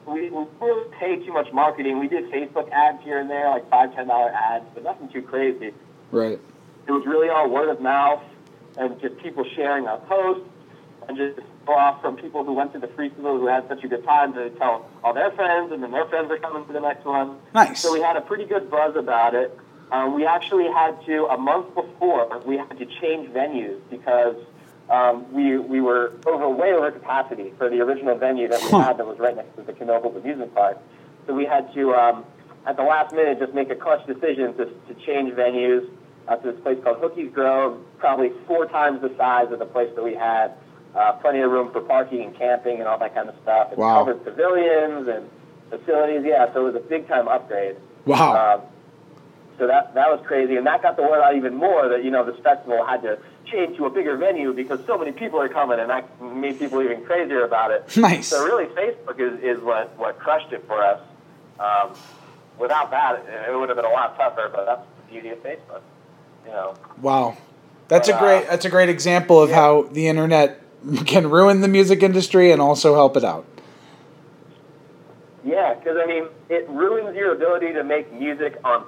we, 0.07 0.13
we 0.13 0.29
didn't 0.29 0.49
really 0.61 0.89
pay 0.99 1.25
too 1.25 1.33
much 1.33 1.51
marketing. 1.51 1.99
We 1.99 2.07
did 2.07 2.31
Facebook 2.31 2.71
ads 2.71 3.03
here 3.03 3.19
and 3.19 3.29
there, 3.29 3.49
like 3.49 3.69
five 3.69 3.95
ten 3.95 4.07
dollar 4.07 4.29
ads, 4.29 4.65
but 4.73 4.83
nothing 4.83 5.09
too 5.09 5.21
crazy. 5.21 5.73
Right. 6.11 6.39
It 6.87 6.91
was 6.91 7.05
really 7.05 7.29
all 7.29 7.49
word 7.49 7.69
of 7.69 7.81
mouth 7.81 8.21
and 8.77 8.99
just 9.01 9.17
people 9.17 9.45
sharing 9.55 9.87
our 9.87 9.99
posts 9.99 10.47
and 11.07 11.17
just 11.17 11.39
off 11.67 12.01
from 12.01 12.15
people 12.17 12.43
who 12.43 12.53
went 12.53 12.73
to 12.73 12.79
the 12.79 12.87
festival 12.87 13.39
who 13.39 13.47
had 13.47 13.67
such 13.67 13.83
a 13.83 13.87
good 13.87 14.03
time 14.03 14.33
to 14.33 14.49
tell 14.51 14.87
all 15.03 15.13
their 15.13 15.31
friends, 15.31 15.71
and 15.71 15.81
then 15.81 15.91
their 15.91 16.05
friends 16.05 16.29
are 16.29 16.37
coming 16.37 16.65
to 16.67 16.73
the 16.73 16.79
next 16.79 17.05
one. 17.05 17.37
Nice. 17.53 17.81
So 17.81 17.93
we 17.93 18.01
had 18.01 18.15
a 18.15 18.21
pretty 18.21 18.45
good 18.45 18.69
buzz 18.69 18.95
about 18.95 19.33
it. 19.33 19.57
Um, 19.91 20.15
we 20.15 20.25
actually 20.25 20.65
had 20.65 21.03
to 21.05 21.25
a 21.25 21.37
month 21.37 21.73
before 21.75 22.39
we 22.45 22.57
had 22.57 22.77
to 22.77 22.85
change 22.85 23.29
venues 23.29 23.79
because 23.89 24.35
um, 24.89 25.31
we 25.33 25.57
we 25.57 25.81
were 25.81 26.13
over 26.25 26.47
way 26.49 26.73
over 26.73 26.91
capacity 26.91 27.51
for 27.57 27.69
the 27.69 27.79
original 27.81 28.15
venue 28.17 28.47
that 28.47 28.61
we 28.63 28.69
Huh. 28.69 28.79
had 28.83 28.97
that 28.97 29.07
was 29.07 29.17
right 29.19 29.35
next 29.35 29.55
to 29.55 29.63
the 29.63 29.73
Knoebels 29.73 30.15
amusement 30.17 30.53
park. 30.53 30.77
So 31.27 31.33
we 31.33 31.45
had 31.45 31.73
to, 31.73 31.93
um, 31.93 32.23
at 32.67 32.75
the 32.77 32.83
last 32.83 33.13
minute, 33.13 33.39
just 33.39 33.53
make 33.53 33.69
a 33.71 33.75
clutch 33.75 34.05
decision 34.05 34.53
to, 34.57 34.65
to 34.65 34.93
change 35.05 35.33
venues 35.33 35.89
uh, 36.27 36.35
to 36.37 36.51
this 36.51 36.61
place 36.61 36.77
called 36.83 36.97
Hookie's 37.01 37.33
Grove, 37.33 37.79
probably 37.97 38.31
four 38.47 38.67
times 38.67 39.01
the 39.01 39.11
size 39.17 39.51
of 39.51 39.57
the 39.59 39.65
place 39.65 39.89
that 39.95 40.03
we 40.03 40.13
had. 40.13 40.51
Uh, 40.95 41.11
plenty 41.13 41.41
of 41.41 41.51
room 41.51 41.71
for 41.73 41.81
parking 41.81 42.21
and 42.23 42.37
camping 42.37 42.77
and 42.79 42.87
all 42.87 42.97
that 42.99 43.13
kind 43.13 43.27
of 43.27 43.35
stuff. 43.43 43.69
And 43.71 43.77
Wow. 43.79 44.05
covered 44.05 44.23
pavilions 44.23 45.07
and 45.07 45.29
facilities. 45.69 46.23
Yeah, 46.23 46.53
so 46.53 46.61
it 46.67 46.73
was 46.73 46.75
a 46.75 46.85
big 46.87 47.07
time 47.07 47.27
upgrade. 47.27 47.75
Wow. 48.05 48.55
Um, 48.55 48.61
so 49.57 49.67
that 49.67 49.93
that 49.95 50.09
was 50.09 50.19
crazy, 50.27 50.57
and 50.57 50.67
that 50.67 50.81
got 50.81 50.95
the 50.97 51.01
word 51.01 51.21
out 51.21 51.35
even 51.35 51.55
more 51.55 51.87
that 51.89 52.03
you 52.03 52.11
know 52.11 52.23
this 52.25 52.37
festival 52.43 52.85
had 52.85 53.01
to 53.03 53.17
change 53.45 53.77
to 53.77 53.85
a 53.85 53.89
bigger 53.89 54.17
venue 54.17 54.53
because 54.53 54.79
so 54.85 54.97
many 54.97 55.11
people 55.11 55.39
are 55.39 55.49
coming, 55.49 55.79
and 55.79 55.89
that 55.89 56.21
made 56.21 56.59
people 56.59 56.81
even 56.81 57.03
crazier 57.05 57.43
about 57.43 57.71
it. 57.71 57.95
Nice. 57.97 58.27
So 58.27 58.43
really, 58.43 58.65
Facebook 58.65 59.19
is, 59.19 59.41
is 59.43 59.63
what 59.63 59.97
what 59.97 60.19
crushed 60.19 60.51
it 60.53 60.65
for 60.67 60.83
us. 60.83 61.01
Um, 61.59 61.95
without 62.59 62.91
that, 62.91 63.15
it, 63.15 63.51
it 63.51 63.57
would 63.57 63.69
have 63.69 63.77
been 63.77 63.85
a 63.85 63.89
lot 63.89 64.17
tougher. 64.17 64.49
But 64.53 64.65
that's 64.65 64.81
the 64.97 65.11
beauty 65.11 65.29
of 65.29 65.43
Facebook. 65.43 65.81
You 66.45 66.51
know. 66.51 66.75
Wow. 67.01 67.37
That's 67.87 68.09
a 68.09 68.13
But, 68.13 68.17
uh, 68.17 68.19
great 68.21 68.49
that's 68.49 68.65
a 68.65 68.69
great 68.69 68.89
example 68.89 69.41
of 69.41 69.49
yeah. 69.49 69.55
how 69.55 69.83
the 69.83 70.07
internet 70.07 70.61
can 71.05 71.29
ruin 71.29 71.61
the 71.61 71.67
music 71.67 72.03
industry 72.03 72.51
and 72.51 72.61
also 72.61 72.95
help 72.95 73.15
it 73.17 73.23
out. 73.23 73.45
Yeah, 75.43 75.75
because 75.75 75.97
I 76.03 76.07
mean, 76.07 76.27
it 76.49 76.67
ruins 76.69 77.15
your 77.15 77.33
ability 77.33 77.73
to 77.73 77.83
make 77.83 78.11
music 78.11 78.57
on 78.63 78.85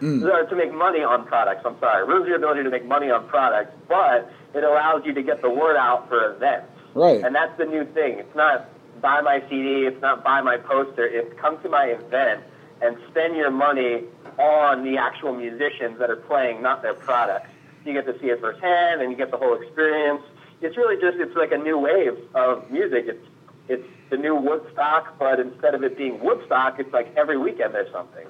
Mm. 0.00 0.20
products. 0.22 0.52
Or 0.52 0.56
to 0.56 0.56
make 0.56 0.74
money 0.74 1.02
on 1.02 1.26
products. 1.26 1.62
I'm 1.64 1.78
sorry, 1.78 2.02
it 2.02 2.08
ruins 2.08 2.26
your 2.26 2.36
ability 2.36 2.64
to 2.64 2.70
make 2.70 2.86
money 2.86 3.10
on 3.10 3.28
products, 3.28 3.72
but 3.88 4.32
it 4.54 4.64
allows 4.64 5.04
you 5.04 5.12
to 5.14 5.22
get 5.22 5.42
the 5.42 5.50
word 5.50 5.76
out 5.76 6.08
for 6.08 6.34
events. 6.34 6.72
Right. 6.94 7.22
And 7.22 7.34
that's 7.34 7.56
the 7.58 7.66
new 7.66 7.84
thing. 7.84 8.18
It's 8.18 8.34
not 8.34 8.68
buy 9.00 9.20
my 9.20 9.40
CD. 9.48 9.86
It's 9.86 10.00
not 10.02 10.24
buy 10.24 10.40
my 10.40 10.56
poster. 10.56 11.06
It's 11.06 11.32
come 11.40 11.60
to 11.62 11.68
my 11.68 11.86
event 11.86 12.42
and 12.82 12.96
spend 13.10 13.36
your 13.36 13.50
money 13.50 14.04
on 14.38 14.84
the 14.84 14.96
actual 14.96 15.34
musicians 15.34 15.98
that 15.98 16.10
are 16.10 16.16
playing, 16.16 16.62
not 16.62 16.82
their 16.82 16.94
products. 16.94 17.50
You 17.84 17.92
get 17.92 18.06
to 18.06 18.18
see 18.20 18.26
it 18.26 18.40
firsthand, 18.40 19.00
and 19.00 19.10
you 19.10 19.16
get 19.16 19.30
the 19.30 19.36
whole 19.36 19.60
experience. 19.60 20.22
It's 20.60 20.76
really 20.76 21.00
just 21.00 21.18
it's 21.18 21.36
like 21.36 21.52
a 21.52 21.58
new 21.58 21.78
wave 21.78 22.18
of 22.34 22.70
music. 22.70 23.04
It's 23.06 23.26
it's 23.68 23.86
the 24.10 24.16
new 24.16 24.34
Woodstock, 24.34 25.18
but 25.18 25.38
instead 25.38 25.74
of 25.74 25.84
it 25.84 25.96
being 25.96 26.20
Woodstock, 26.20 26.80
it's 26.80 26.92
like 26.92 27.14
every 27.16 27.38
weekend 27.38 27.72
there's 27.74 27.92
something. 27.92 28.26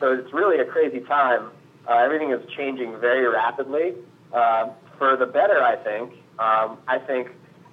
So 0.00 0.14
it's 0.14 0.32
really 0.32 0.58
a 0.58 0.64
crazy 0.64 1.00
time. 1.00 1.50
Uh, 1.88 1.98
everything 1.98 2.32
is 2.32 2.40
changing 2.56 2.98
very 2.98 3.26
rapidly 3.28 3.94
uh, 4.32 4.70
for 4.98 5.16
the 5.16 5.26
better, 5.26 5.62
I 5.62 5.76
think. 5.76 6.12
Um, 6.38 6.78
I 6.88 6.98
think 7.06 7.28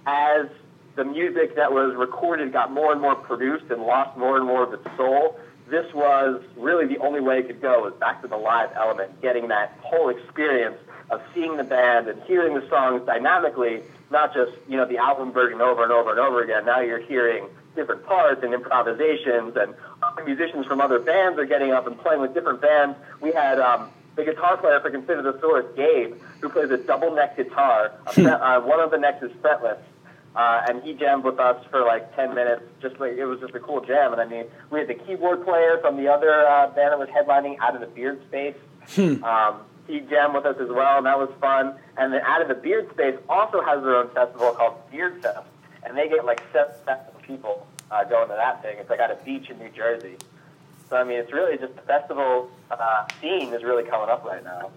as 0.05 0.47
the 0.95 1.05
music 1.05 1.55
that 1.55 1.71
was 1.71 1.95
recorded 1.95 2.51
got 2.51 2.71
more 2.71 2.91
and 2.91 3.01
more 3.01 3.15
produced 3.15 3.65
and 3.71 3.83
lost 3.83 4.17
more 4.17 4.35
and 4.37 4.45
more 4.45 4.63
of 4.63 4.73
its 4.73 4.83
soul, 4.97 5.39
this 5.69 5.85
was 5.93 6.41
really 6.57 6.85
the 6.87 6.99
only 6.99 7.19
way 7.19 7.39
it 7.39 7.47
could 7.47 7.61
go 7.61 7.83
was 7.83 7.93
back 7.99 8.21
to 8.21 8.27
the 8.27 8.37
live 8.37 8.69
element, 8.75 9.21
getting 9.21 9.47
that 9.49 9.77
whole 9.81 10.09
experience 10.09 10.77
of 11.09 11.21
seeing 11.33 11.55
the 11.57 11.63
band 11.63 12.07
and 12.07 12.21
hearing 12.23 12.53
the 12.53 12.67
songs 12.69 13.05
dynamically, 13.05 13.83
not 14.11 14.33
just 14.33 14.51
you 14.67 14.77
know 14.77 14.85
the 14.85 14.97
album 14.97 15.31
version 15.31 15.61
over 15.61 15.83
and 15.83 15.91
over 15.91 16.11
and 16.11 16.19
over 16.19 16.41
again. 16.41 16.65
Now 16.65 16.81
you're 16.81 17.01
hearing 17.01 17.47
different 17.75 18.05
parts 18.05 18.41
and 18.43 18.53
improvisations, 18.53 19.55
and 19.55 19.73
musicians 20.25 20.65
from 20.65 20.81
other 20.81 20.99
bands 20.99 21.39
are 21.39 21.45
getting 21.45 21.71
up 21.71 21.87
and 21.87 21.97
playing 21.99 22.21
with 22.21 22.33
different 22.33 22.61
bands. 22.61 22.97
We 23.21 23.31
had 23.31 23.59
um, 23.59 23.89
the 24.15 24.23
guitar 24.23 24.57
player 24.57 24.79
for 24.79 24.89
Consider 24.89 25.21
the 25.21 25.39
Source, 25.39 25.65
Gabe, 25.75 26.15
who 26.41 26.49
plays 26.49 26.69
a 26.71 26.77
double 26.77 27.13
neck 27.15 27.37
guitar. 27.37 27.93
A 28.05 28.13
fret, 28.13 28.41
uh, 28.41 28.61
one 28.61 28.79
of 28.79 28.91
the 28.91 28.97
necks 28.97 29.23
is 29.23 29.31
fretless. 29.41 29.79
Uh, 30.35 30.63
and 30.69 30.83
he 30.83 30.93
jammed 30.93 31.23
with 31.23 31.39
us 31.39 31.65
for 31.71 31.81
like 31.81 32.15
10 32.15 32.35
minutes. 32.35 32.61
Just 32.81 32.99
like 32.99 33.13
it 33.13 33.25
was 33.25 33.39
just 33.39 33.55
a 33.55 33.59
cool 33.59 33.81
jam. 33.81 34.11
And 34.11 34.21
I 34.21 34.25
mean, 34.25 34.45
we 34.69 34.79
had 34.79 34.87
the 34.87 34.93
keyboard 34.93 35.43
player 35.43 35.79
from 35.81 35.97
the 35.97 36.07
other 36.07 36.45
uh, 36.47 36.67
band 36.67 36.91
that 36.91 36.99
was 36.99 37.09
headlining 37.09 37.57
out 37.59 37.73
of 37.73 37.81
the 37.81 37.87
Beard 37.87 38.21
Space. 38.27 38.55
Um, 39.23 39.61
he 39.87 40.01
jammed 40.01 40.33
with 40.35 40.45
us 40.45 40.57
as 40.59 40.69
well, 40.69 40.97
and 40.97 41.05
that 41.05 41.17
was 41.17 41.29
fun. 41.39 41.75
And 41.97 42.13
then 42.13 42.21
out 42.21 42.41
of 42.41 42.49
the 42.49 42.55
Beard 42.55 42.89
Space 42.91 43.15
also 43.29 43.61
has 43.61 43.81
their 43.83 43.95
own 43.95 44.09
festival 44.09 44.51
called 44.53 44.75
Beard 44.91 45.21
Fest, 45.21 45.47
and 45.83 45.97
they 45.97 46.07
get 46.07 46.25
like 46.25 46.41
seven 46.51 46.97
people 47.23 47.65
uh, 47.91 48.03
going 48.03 48.29
to 48.29 48.35
that 48.35 48.61
thing. 48.61 48.77
It's 48.79 48.89
like 48.89 48.99
at 48.99 49.11
a 49.11 49.15
beach 49.23 49.49
in 49.49 49.57
New 49.59 49.69
Jersey. 49.69 50.17
So 50.89 50.95
I 50.95 51.03
mean, 51.03 51.17
it's 51.17 51.33
really 51.33 51.57
just 51.57 51.75
the 51.75 51.81
festival 51.81 52.49
uh, 52.71 53.05
scene 53.21 53.53
is 53.53 53.63
really 53.63 53.83
coming 53.83 54.09
up 54.09 54.23
right 54.23 54.43
now. 54.43 54.71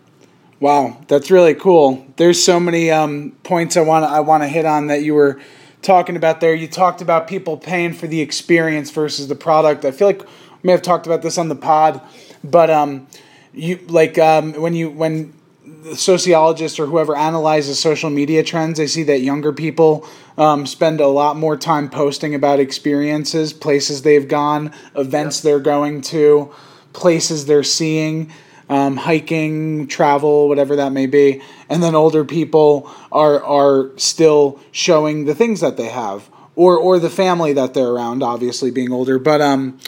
Wow, 0.59 0.99
that's 1.09 1.31
really 1.31 1.55
cool. 1.55 2.07
There's 2.17 2.43
so 2.43 2.61
many 2.61 2.91
um, 2.91 3.33
points 3.45 3.77
I 3.77 3.81
want 3.81 4.05
I 4.05 4.21
want 4.21 4.43
to 4.43 4.49
hit 4.49 4.67
on 4.67 4.89
that 4.89 5.03
you 5.03 5.15
were 5.15 5.41
talking 5.83 6.17
about 6.17 6.41
there. 6.41 6.55
You 6.55 6.69
talked 6.69 7.01
about 7.01 7.29
people 7.29 7.57
paying 7.57 7.95
for 7.95 8.07
the 8.07 8.21
experience 8.21 8.91
versus 8.91 9.29
the 9.29 9.35
product. 9.35 9.85
I 9.85 9.91
feel 9.91 10.09
like 10.09 10.23
we 10.23 10.29
may 10.65 10.73
have 10.73 10.83
talked 10.83 11.07
about 11.07 11.23
this 11.23 11.39
on 11.39 11.49
the 11.49 11.57
pod, 11.57 12.03
but 12.45 12.69
um, 12.71 13.07
you 13.55 13.79
like 13.89 14.19
um, 14.19 14.53
when 14.55 14.75
you 14.75 14.91
when 14.91 15.33
sociologists 15.95 16.79
or 16.79 16.87
whoever 16.87 17.17
analyzes 17.17 17.79
social 17.79 18.11
media 18.11 18.43
trends, 18.43 18.79
they 18.79 18.87
see 18.87 19.03
that 19.05 19.21
younger 19.21 19.53
people 19.53 20.07
um, 20.37 20.67
spend 20.67 21.01
a 21.01 21.07
lot 21.07 21.37
more 21.37 21.57
time 21.57 21.89
posting 21.89 22.35
about 22.35 22.61
experiences, 22.61 23.53
places 23.53 24.03
they've 24.03 24.29
gone, 24.29 24.73
events 24.95 25.41
they're 25.41 25.61
going 25.61 26.01
to, 26.03 26.53
places 26.93 27.47
they're 27.47 27.63
seeing 27.63 28.33
um, 28.71 28.97
hiking, 28.97 29.89
travel, 29.89 30.49
whatever 30.49 30.77
that 30.77 30.93
may 30.93 31.07
be, 31.07 31.43
and 31.69 31.83
then 31.83 31.97
older 31.97 32.25
people 32.25 32.89
are 33.11 33.43
are 33.43 33.91
still 33.99 34.61
showing 34.71 35.25
the 35.25 35.35
things 35.35 35.61
that 35.61 35.77
they 35.77 35.89
have, 35.89 36.31
or 36.55 36.79
or 36.79 37.01
the 37.01 37.11
family 37.11 37.53
that 37.53 37.75
they're 37.75 37.89
around. 37.89 38.23
Obviously, 38.23 38.71
being 38.71 38.93
older, 38.93 39.19
but 39.19 39.41
um, 39.41 39.79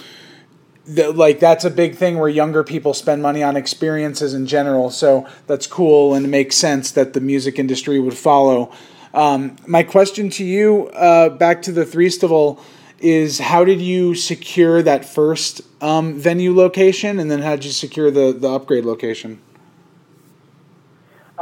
the, 0.86 1.12
like 1.12 1.40
that's 1.40 1.64
a 1.64 1.70
big 1.70 1.96
thing 1.96 2.18
where 2.18 2.28
younger 2.28 2.64
people 2.64 2.94
spend 2.94 3.22
money 3.22 3.42
on 3.42 3.56
experiences 3.56 4.34
in 4.34 4.46
general. 4.46 4.90
So 4.90 5.26
that's 5.46 5.66
cool 5.66 6.14
and 6.14 6.26
it 6.26 6.28
makes 6.28 6.56
sense 6.56 6.90
that 6.92 7.12
the 7.12 7.20
music 7.20 7.58
industry 7.58 8.00
would 8.00 8.16
follow. 8.16 8.72
Um, 9.14 9.56
my 9.66 9.82
question 9.82 10.30
to 10.30 10.44
you, 10.44 10.88
uh, 10.88 11.28
back 11.28 11.62
to 11.62 11.72
the 11.72 11.84
Threestival, 11.84 12.60
is 12.98 13.40
how 13.40 13.64
did 13.64 13.80
you 13.80 14.14
secure 14.14 14.80
that 14.82 15.04
first 15.04 15.60
um, 15.82 16.14
venue 16.14 16.54
location, 16.54 17.18
and 17.18 17.30
then 17.30 17.42
how 17.42 17.56
did 17.56 17.64
you 17.64 17.72
secure 17.72 18.10
the 18.10 18.32
the 18.32 18.48
upgrade 18.48 18.84
location? 18.84 19.40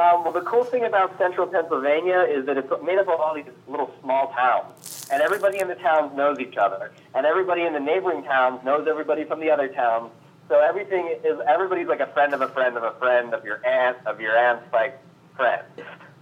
Um, 0.01 0.25
well, 0.25 0.33
the 0.33 0.41
cool 0.41 0.65
thing 0.65 0.85
about 0.87 1.19
central 1.19 1.47
Pennsylvania 1.47 2.21
is 2.27 2.47
that 2.47 2.57
it's 2.57 2.71
made 2.83 2.99
up 2.99 3.09
of 3.09 3.21
all 3.21 3.35
these 3.35 3.45
little 3.69 3.93
small 4.01 4.29
towns. 4.33 5.07
And 5.13 5.21
everybody 5.21 5.59
in 5.61 5.69
the 5.69 5.75
towns 5.75 6.17
knows 6.17 6.39
each 6.39 6.57
other. 6.57 6.91
And 7.15 7.27
everybody 7.27 7.63
in 7.67 7.75
the 7.75 7.81
neighboring 7.81 8.23
towns 8.23 8.65
knows 8.65 8.87
everybody 8.89 9.25
from 9.25 9.41
the 9.41 9.51
other 9.51 9.69
towns. 9.69 10.11
So 10.49 10.59
everything 10.59 11.15
is, 11.23 11.39
everybody's 11.47 11.87
like 11.87 12.01
a 12.01 12.07
friend 12.15 12.33
of 12.33 12.41
a 12.41 12.49
friend 12.49 12.79
of 12.79 12.83
a 12.83 12.93
friend 12.93 13.35
of 13.35 13.45
your 13.45 13.61
aunt, 13.67 13.99
of 14.07 14.23
your 14.23 14.35
aunt's 14.39 14.65
like 14.73 14.99
friend. 15.37 15.63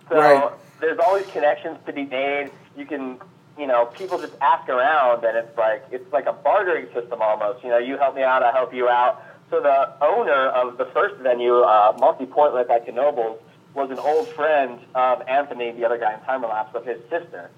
So 0.09 0.17
Right. 0.17 0.51
there's 0.81 0.99
always 0.99 1.27
connections 1.27 1.79
to 1.87 1.93
be 1.93 2.05
made. 2.05 2.51
You 2.77 2.85
can, 2.85 3.19
you 3.57 3.69
know, 3.69 3.87
people 3.87 4.19
just 4.19 4.35
ask 4.41 4.69
around 4.69 5.25
and 5.25 5.37
it's 5.37 5.57
like, 5.57 5.85
it's 5.93 6.13
like 6.13 6.27
a 6.27 6.33
bartering 6.33 6.87
system 6.93 7.23
almost. 7.23 7.63
You 7.63 7.71
know, 7.71 7.79
you 7.79 7.97
help 7.97 8.17
me 8.17 8.25
out, 8.25 8.43
I 8.43 8.51
help 8.51 8.75
you 8.75 8.89
out. 8.89 9.23
So 9.51 9.61
the 9.61 9.93
owner 10.05 10.49
of 10.49 10.79
the 10.79 10.87
first 10.87 11.15
venue, 11.21 11.61
uh, 11.61 11.97
Multi 12.01 12.27
Portlet 12.27 12.69
at 12.71 12.85
Knoebels, 12.89 13.39
was 13.79 13.91
an 13.91 13.99
old 13.99 14.29
friend 14.29 14.81
of 14.95 15.23
Anthony, 15.29 15.73
the 15.73 15.85
other 15.85 15.99
guy 15.99 16.15
in 16.15 16.21
Time 16.21 16.43
Lapse, 16.43 16.75
of 16.75 16.85
his 16.85 17.01
sister. 17.09 17.51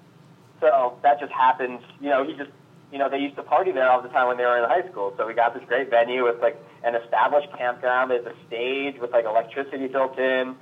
So 0.60 0.98
that 1.02 1.18
just 1.18 1.32
happened. 1.32 1.80
You 2.00 2.10
know, 2.10 2.24
he 2.24 2.34
just, 2.34 2.50
you 2.92 2.98
know, 2.98 3.08
they 3.08 3.18
used 3.18 3.36
to 3.36 3.42
party 3.42 3.72
there 3.72 3.88
all 3.90 4.02
the 4.02 4.10
time 4.10 4.28
when 4.28 4.36
they 4.36 4.44
were 4.44 4.58
in 4.62 4.68
high 4.68 4.88
school. 4.90 5.14
So 5.16 5.26
we 5.26 5.34
got 5.34 5.54
this 5.54 5.62
great 5.66 5.88
venue 5.90 6.24
with 6.24 6.40
like 6.40 6.60
an 6.84 6.94
established 6.94 7.48
campground. 7.56 8.10
There's 8.10 8.26
a 8.26 8.34
stage 8.46 9.00
with 9.00 9.10
like 9.12 9.24
electricity 9.24 9.88
built 9.88 10.18
in, 10.18 10.54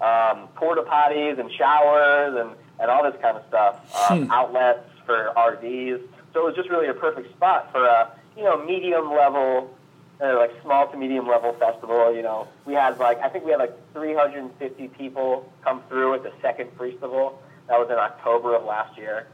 um, 0.00 0.48
porta 0.54 0.82
potties 0.82 1.40
and 1.40 1.50
showers 1.52 2.36
and, 2.38 2.50
and 2.78 2.90
all 2.90 3.02
this 3.02 3.20
kind 3.22 3.36
of 3.36 3.44
stuff. 3.48 4.10
Um, 4.10 4.30
Outlets 4.30 4.88
for 5.06 5.32
RVs. 5.36 6.02
So 6.34 6.40
it 6.40 6.44
was 6.44 6.54
just 6.54 6.68
really 6.68 6.88
a 6.88 6.94
perfect 6.94 7.32
spot 7.34 7.72
for 7.72 7.84
a, 7.84 8.12
you 8.36 8.44
know, 8.44 8.62
medium 8.62 9.10
level 9.10 9.75
uh, 10.20 10.36
like 10.38 10.50
small 10.62 10.90
to 10.90 10.96
medium 10.96 11.26
level 11.26 11.52
festival. 11.54 12.14
You 12.14 12.22
know, 12.22 12.48
we 12.64 12.74
had 12.74 12.98
like 12.98 13.18
I 13.20 13.28
think 13.28 13.44
we 13.44 13.50
had 13.50 13.60
like 13.60 13.74
350 13.92 14.88
people 14.88 15.50
come 15.62 15.82
through 15.88 16.14
at 16.14 16.22
the 16.22 16.32
second 16.40 16.70
festival. 16.78 17.40
That 17.68 17.78
was 17.78 17.88
in 17.90 17.96
October 17.96 18.54
of 18.54 18.64
last 18.64 18.96
year. 18.96 19.26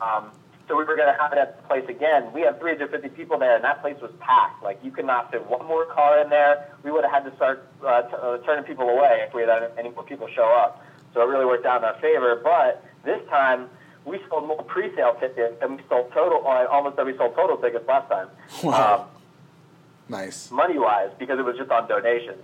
Um, 0.00 0.30
so 0.68 0.76
we 0.76 0.84
were 0.84 0.94
going 0.94 1.12
to 1.12 1.20
have 1.20 1.32
it 1.32 1.38
at 1.38 1.56
the 1.56 1.66
place 1.66 1.84
again. 1.88 2.32
We 2.32 2.42
had 2.42 2.60
350 2.60 3.08
people 3.16 3.38
there, 3.38 3.56
and 3.56 3.64
that 3.64 3.80
place 3.80 3.96
was 4.00 4.12
packed. 4.20 4.62
Like 4.62 4.78
you 4.84 4.92
could 4.92 5.06
not 5.06 5.32
fit 5.32 5.44
one 5.48 5.66
more 5.66 5.86
car 5.86 6.20
in 6.22 6.30
there. 6.30 6.68
We 6.84 6.92
would 6.92 7.02
have 7.04 7.12
had 7.12 7.28
to 7.28 7.34
start 7.36 7.66
uh, 7.84 8.02
t- 8.02 8.14
uh, 8.14 8.38
turning 8.38 8.64
people 8.64 8.88
away 8.88 9.24
if 9.26 9.34
we 9.34 9.42
had 9.42 9.72
any 9.76 9.90
more 9.90 10.04
people 10.04 10.28
show 10.28 10.46
up. 10.46 10.84
So 11.12 11.22
it 11.22 11.24
really 11.24 11.44
worked 11.44 11.66
out 11.66 11.78
in 11.78 11.84
our 11.84 11.98
favor. 12.00 12.40
But 12.42 12.84
this 13.04 13.20
time. 13.28 13.68
We 14.06 14.18
sold 14.30 14.48
more 14.48 14.62
pre-sale 14.62 15.14
tickets 15.20 15.60
than 15.60 15.76
we 15.76 15.82
sold 15.86 16.10
total, 16.14 16.42
uh, 16.46 16.64
almost 16.70 16.96
than 16.96 17.04
we 17.04 17.14
sold 17.18 17.34
total 17.34 17.58
tickets 17.58 17.86
last 17.86 18.08
time. 18.08 18.28
Wow. 18.62 19.02
Um, 19.12 19.19
Nice. 20.10 20.50
money 20.50 20.78
wise 20.78 21.10
because 21.18 21.38
it 21.38 21.44
was 21.44 21.56
just 21.56 21.70
on 21.70 21.88
donations. 21.88 22.42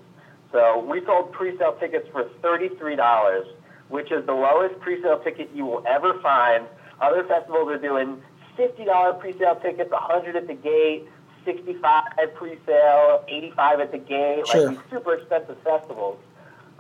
So 0.53 0.79
we 0.85 1.05
sold 1.05 1.33
pre-sale 1.33 1.77
tickets 1.81 2.09
for 2.13 2.25
thirty-three 2.41 2.97
dollars, 2.97 3.47
which 3.89 4.13
is 4.13 4.25
the 4.25 4.33
lowest 4.33 4.79
pre-sale 4.81 5.19
ticket 5.19 5.51
you 5.55 5.67
will 5.67 5.85
ever 5.87 6.19
find. 6.21 6.65
Other 7.01 7.25
festivals 7.25 7.69
are 7.69 7.79
doing 7.79 8.23
$50 8.57 9.21
pre-sale 9.21 9.57
tickets, 9.57 9.91
100 9.91 10.35
at 10.35 10.47
the 10.47 10.55
gate, 10.55 11.07
65 11.45 12.03
pre-sale, 12.35 13.23
85 13.29 13.81
at 13.81 13.93
the 13.93 13.99
gate, 13.99 14.47
Sure. 14.49 14.69
like 14.69 14.79
these 14.79 14.91
super 14.91 15.13
expensive 15.15 15.59
festivals. 15.63 16.19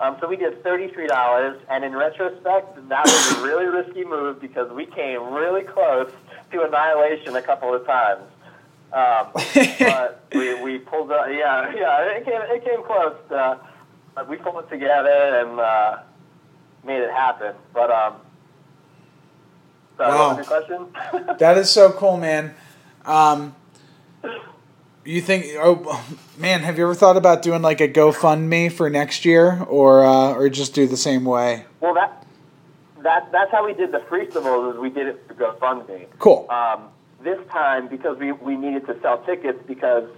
Um, 0.00 0.16
so 0.20 0.26
we 0.28 0.36
did 0.36 0.62
$33, 0.62 1.58
and 1.68 1.84
in 1.84 1.94
retrospect, 1.94 2.88
that 2.88 3.04
was 3.04 3.38
a 3.38 3.42
really 3.42 3.66
risky 3.66 4.04
move 4.04 4.40
because 4.40 4.70
we 4.72 4.86
came 4.86 5.34
really 5.34 5.62
close 5.62 6.10
to 6.52 6.62
annihilation 6.62 7.36
a 7.36 7.42
couple 7.42 7.74
of 7.74 7.84
times. 7.86 8.22
Um, 8.92 9.26
but 9.80 10.24
we, 10.32 10.54
we 10.62 10.78
pulled 10.78 11.12
out, 11.12 11.32
yeah, 11.32 11.72
yeah, 11.74 12.02
it 12.16 12.24
came, 12.24 12.40
it 12.40 12.64
came 12.64 12.82
close. 12.84 13.16
Uh, 13.30 13.56
but 14.14 14.28
we 14.28 14.36
pulled 14.36 14.64
it 14.64 14.70
together 14.70 15.10
and 15.10 15.60
uh, 15.60 15.98
made 16.84 17.00
it 17.02 17.10
happen. 17.10 17.54
But, 17.74 17.90
um, 17.90 18.14
sorry, 19.96 20.12
Wow. 20.12 20.28
what 20.28 20.38
was 20.38 20.48
your 20.48 20.60
question? 21.16 21.36
That 21.38 21.58
is 21.58 21.68
so 21.70 21.92
cool, 21.92 22.16
man. 22.16 22.54
Um, 23.04 23.54
you 25.04 25.20
think? 25.20 25.46
Oh, 25.58 26.04
man, 26.38 26.62
have 26.62 26.78
you 26.78 26.84
ever 26.84 26.94
thought 26.94 27.16
about 27.16 27.42
doing 27.42 27.62
like 27.62 27.80
a 27.80 27.88
GoFundMe 27.88 28.72
for 28.72 28.90
next 28.90 29.24
year, 29.24 29.62
or 29.68 30.04
uh, 30.04 30.32
or 30.32 30.48
just 30.48 30.74
do 30.74 30.86
the 30.88 30.96
same 30.96 31.24
way? 31.24 31.64
well, 31.80 31.94
that, 31.94 32.26
that, 33.02 33.30
that's 33.30 33.52
how 33.52 33.64
we 33.64 33.72
did 33.74 33.92
the 33.92 33.98
Freestivals 33.98 34.72
is 34.72 34.78
we 34.80 34.90
did 34.90 35.06
it 35.06 35.22
for 35.28 35.34
GoFundMe. 35.34 36.06
Cool. 36.18 36.46
um, 36.50 36.88
this 37.22 37.38
time 37.50 37.88
because 37.88 38.18
we, 38.18 38.32
we 38.32 38.56
needed 38.56 38.86
to 38.86 39.00
sell 39.00 39.18
tickets 39.24 39.58
because 39.66 40.08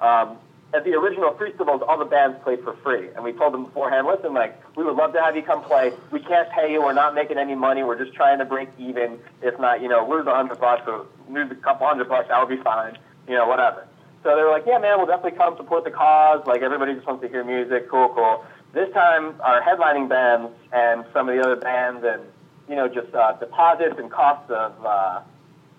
um, 0.00 0.38
at 0.74 0.84
the 0.84 0.94
original 0.94 1.32
festivals, 1.34 1.82
all 1.86 1.98
the 1.98 2.04
bands 2.04 2.38
played 2.42 2.62
for 2.62 2.74
free. 2.82 3.08
And 3.14 3.24
we 3.24 3.32
told 3.32 3.54
them 3.54 3.64
beforehand, 3.64 4.06
listen, 4.06 4.34
like, 4.34 4.60
we 4.76 4.84
would 4.84 4.96
love 4.96 5.12
to 5.12 5.20
have 5.20 5.36
you 5.36 5.42
come 5.42 5.62
play. 5.62 5.92
We 6.10 6.20
can't 6.20 6.50
pay 6.50 6.72
you. 6.72 6.82
We're 6.82 6.92
not 6.92 7.14
making 7.14 7.38
any 7.38 7.54
money. 7.54 7.82
We're 7.82 8.02
just 8.02 8.14
trying 8.14 8.38
to 8.38 8.44
break 8.44 8.68
even. 8.78 9.18
If 9.42 9.58
not, 9.60 9.80
you 9.80 9.88
know, 9.88 10.06
lose 10.08 10.26
a 10.26 10.34
hundred 10.34 10.60
bucks 10.60 10.82
or 10.86 11.06
lose 11.30 11.50
a 11.50 11.54
couple 11.54 11.86
hundred 11.86 12.08
bucks, 12.08 12.28
that 12.28 12.38
would 12.38 12.54
be 12.54 12.62
fine. 12.62 12.98
You 13.28 13.34
know, 13.34 13.46
whatever. 13.46 13.86
So 14.22 14.34
they 14.34 14.42
were 14.42 14.50
like, 14.50 14.64
yeah, 14.66 14.78
man, 14.78 14.98
we'll 14.98 15.06
definitely 15.06 15.38
come 15.38 15.56
support 15.56 15.84
the 15.84 15.90
cause. 15.90 16.44
Like, 16.46 16.62
everybody 16.62 16.94
just 16.94 17.06
wants 17.06 17.22
to 17.22 17.28
hear 17.28 17.44
music. 17.44 17.88
Cool, 17.88 18.08
cool. 18.08 18.44
This 18.72 18.92
time, 18.92 19.40
our 19.40 19.62
headlining 19.62 20.08
bands 20.08 20.52
and 20.72 21.04
some 21.12 21.28
of 21.28 21.36
the 21.36 21.42
other 21.42 21.56
bands 21.56 22.04
and, 22.04 22.22
you 22.68 22.74
know, 22.74 22.88
just 22.88 23.14
uh, 23.14 23.32
deposits 23.34 23.94
and 23.98 24.10
costs 24.10 24.50
of, 24.50 24.72
uh, 24.84 25.20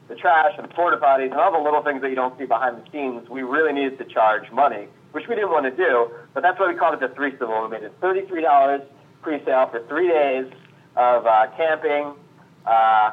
the 0.07 0.15
trash 0.15 0.53
and 0.57 0.69
porta 0.69 0.97
potties 0.97 1.31
and 1.31 1.39
all 1.39 1.51
the 1.51 1.63
little 1.63 1.83
things 1.83 2.01
that 2.01 2.09
you 2.09 2.15
don't 2.15 2.37
see 2.37 2.45
behind 2.45 2.77
the 2.77 2.91
scenes, 2.91 3.29
we 3.29 3.43
really 3.43 3.73
needed 3.73 3.97
to 3.97 4.05
charge 4.05 4.51
money, 4.51 4.87
which 5.11 5.27
we 5.27 5.35
didn't 5.35 5.51
want 5.51 5.65
to 5.65 5.75
do. 5.75 6.11
But 6.33 6.43
that's 6.43 6.59
why 6.59 6.67
we 6.69 6.75
called 6.75 6.93
it 6.93 6.99
the 6.99 7.13
Threestival. 7.13 7.63
We 7.63 7.71
made 7.71 7.83
it 7.83 7.93
thirty-three 8.01 8.41
dollars 8.41 8.81
pre-sale 9.21 9.67
for 9.69 9.85
three 9.87 10.07
days 10.07 10.45
of 10.95 11.25
uh, 11.25 11.47
camping. 11.57 12.13
Uh, 12.65 13.11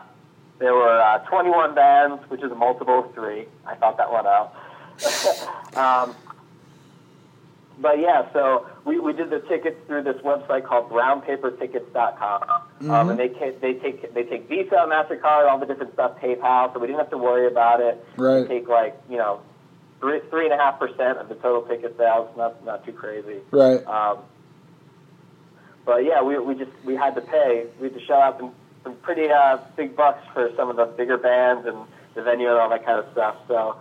there 0.59 0.75
were 0.75 1.01
uh, 1.01 1.19
21 1.29 1.75
bands, 1.75 2.23
which 2.29 2.43
is 2.43 2.53
a 2.53 2.55
multiple 2.55 3.05
of 3.05 3.15
three. 3.15 3.47
I 3.67 3.75
thought 3.75 3.97
that 3.97 4.11
one 4.11 4.27
out. 4.27 4.55
um, 5.77 6.15
but 7.79 7.99
yeah, 7.99 8.33
so 8.33 8.67
we, 8.85 9.01
we 9.01 9.13
did 9.13 9.31
the 9.31 9.41
tickets 9.41 9.77
through 9.87 10.05
this 10.05 10.17
website 10.23 10.65
called 10.65 10.91
brownpapertickets.com. 10.91 12.91
Um, 12.91 13.11
and 13.11 13.19
they 13.19 13.29
they 13.61 13.75
take 13.75 14.15
they 14.15 14.25
take 14.25 14.49
Visa, 14.49 14.87
Mastercard, 14.89 15.51
all 15.51 15.59
the 15.59 15.67
different 15.67 15.93
stuff, 15.95 16.19
PayPal. 16.21 16.73
So 16.73 16.79
we 16.79 16.87
didn't 16.87 17.01
have 17.01 17.11
to 17.11 17.19
worry 17.19 17.47
about 17.47 17.81
it. 17.81 18.05
Right. 18.17 18.47
They 18.47 18.61
take 18.61 18.69
like 18.69 18.97
you 19.09 19.17
know 19.17 19.41
three 20.01 20.21
three 20.31 20.45
and 20.45 20.55
a 20.55 20.57
half 20.57 20.79
percent 20.79 21.19
of 21.19 21.29
the 21.29 21.35
total 21.37 21.63
ticket 21.63 21.97
sales. 21.97 22.29
Not 22.37 22.65
not 22.65 22.85
too 22.85 22.93
crazy. 22.93 23.39
Right. 23.51 23.85
Um, 23.87 24.19
but 25.85 26.05
yeah, 26.05 26.23
we, 26.23 26.39
we 26.39 26.55
just 26.55 26.71
we 26.85 26.95
had 26.95 27.15
to 27.15 27.21
pay. 27.21 27.67
We 27.81 27.89
had 27.89 27.99
to 27.99 28.05
shell 28.05 28.21
out 28.21 28.39
some, 28.39 28.53
some 28.83 28.95
pretty 28.97 29.31
uh, 29.31 29.59
big 29.77 29.97
bucks 29.97 30.27
for 30.33 30.51
some 30.57 30.71
of 30.71 30.77
the 30.77 30.87
bigger 30.87 31.19
bands 31.19 31.67
and 31.67 31.77
the 32.15 32.23
venue 32.23 32.49
and 32.49 32.59
all 32.59 32.71
that 32.71 32.85
kind 32.85 33.05
of 33.05 33.11
stuff. 33.13 33.37
So 33.49 33.77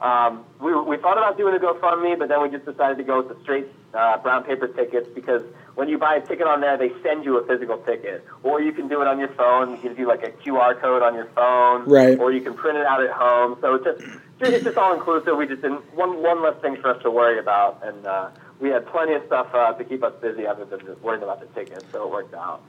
um, 0.00 0.44
we 0.60 0.74
we 0.74 0.96
thought 0.98 1.16
about 1.18 1.36
doing 1.38 1.54
a 1.54 1.58
GoFundMe, 1.58 2.18
but 2.18 2.28
then 2.28 2.42
we 2.42 2.50
just 2.50 2.64
decided 2.66 2.98
to 2.98 3.04
go 3.04 3.18
with 3.22 3.28
the 3.36 3.42
straight 3.42 3.66
uh, 3.94 4.18
brown 4.18 4.44
paper 4.44 4.68
tickets 4.68 5.08
because 5.14 5.42
when 5.74 5.88
you 5.88 5.98
buy 5.98 6.16
a 6.16 6.20
ticket 6.26 6.46
on 6.46 6.60
there, 6.60 6.76
they 6.76 6.90
send 7.02 7.24
you 7.24 7.36
a 7.38 7.46
physical 7.46 7.78
ticket, 7.78 8.24
or 8.42 8.60
you 8.62 8.72
can 8.72 8.88
do 8.88 9.00
it 9.02 9.06
on 9.06 9.18
your 9.18 9.28
phone. 9.28 9.74
It 9.74 9.82
gives 9.82 9.98
you 9.98 10.06
like 10.06 10.22
a 10.22 10.30
QR 10.30 10.78
code 10.80 11.02
on 11.02 11.14
your 11.14 11.26
phone, 11.34 11.84
Right. 11.86 12.18
Or 12.18 12.32
you 12.32 12.40
can 12.40 12.54
print 12.54 12.78
it 12.78 12.86
out 12.86 13.02
at 13.02 13.10
home. 13.10 13.56
So 13.60 13.74
it's 13.76 13.84
just 13.84 14.18
it's 14.40 14.64
just 14.64 14.76
all 14.76 14.94
inclusive. 14.94 15.36
We 15.36 15.46
just 15.46 15.62
didn't 15.62 15.80
one 15.94 16.22
one 16.22 16.42
less 16.42 16.60
thing 16.60 16.76
for 16.76 16.90
us 16.94 17.02
to 17.02 17.10
worry 17.10 17.38
about, 17.38 17.80
and 17.82 18.06
uh, 18.06 18.28
we 18.60 18.68
had 18.70 18.86
plenty 18.86 19.14
of 19.14 19.22
stuff 19.26 19.48
uh, 19.54 19.72
to 19.72 19.84
keep 19.84 20.02
us 20.02 20.12
busy 20.20 20.46
other 20.46 20.64
than 20.66 20.80
just 20.80 21.00
worrying 21.00 21.22
about 21.22 21.40
the 21.40 21.46
tickets. 21.58 21.84
So 21.92 22.04
it 22.04 22.10
worked 22.10 22.34
out 22.34 22.60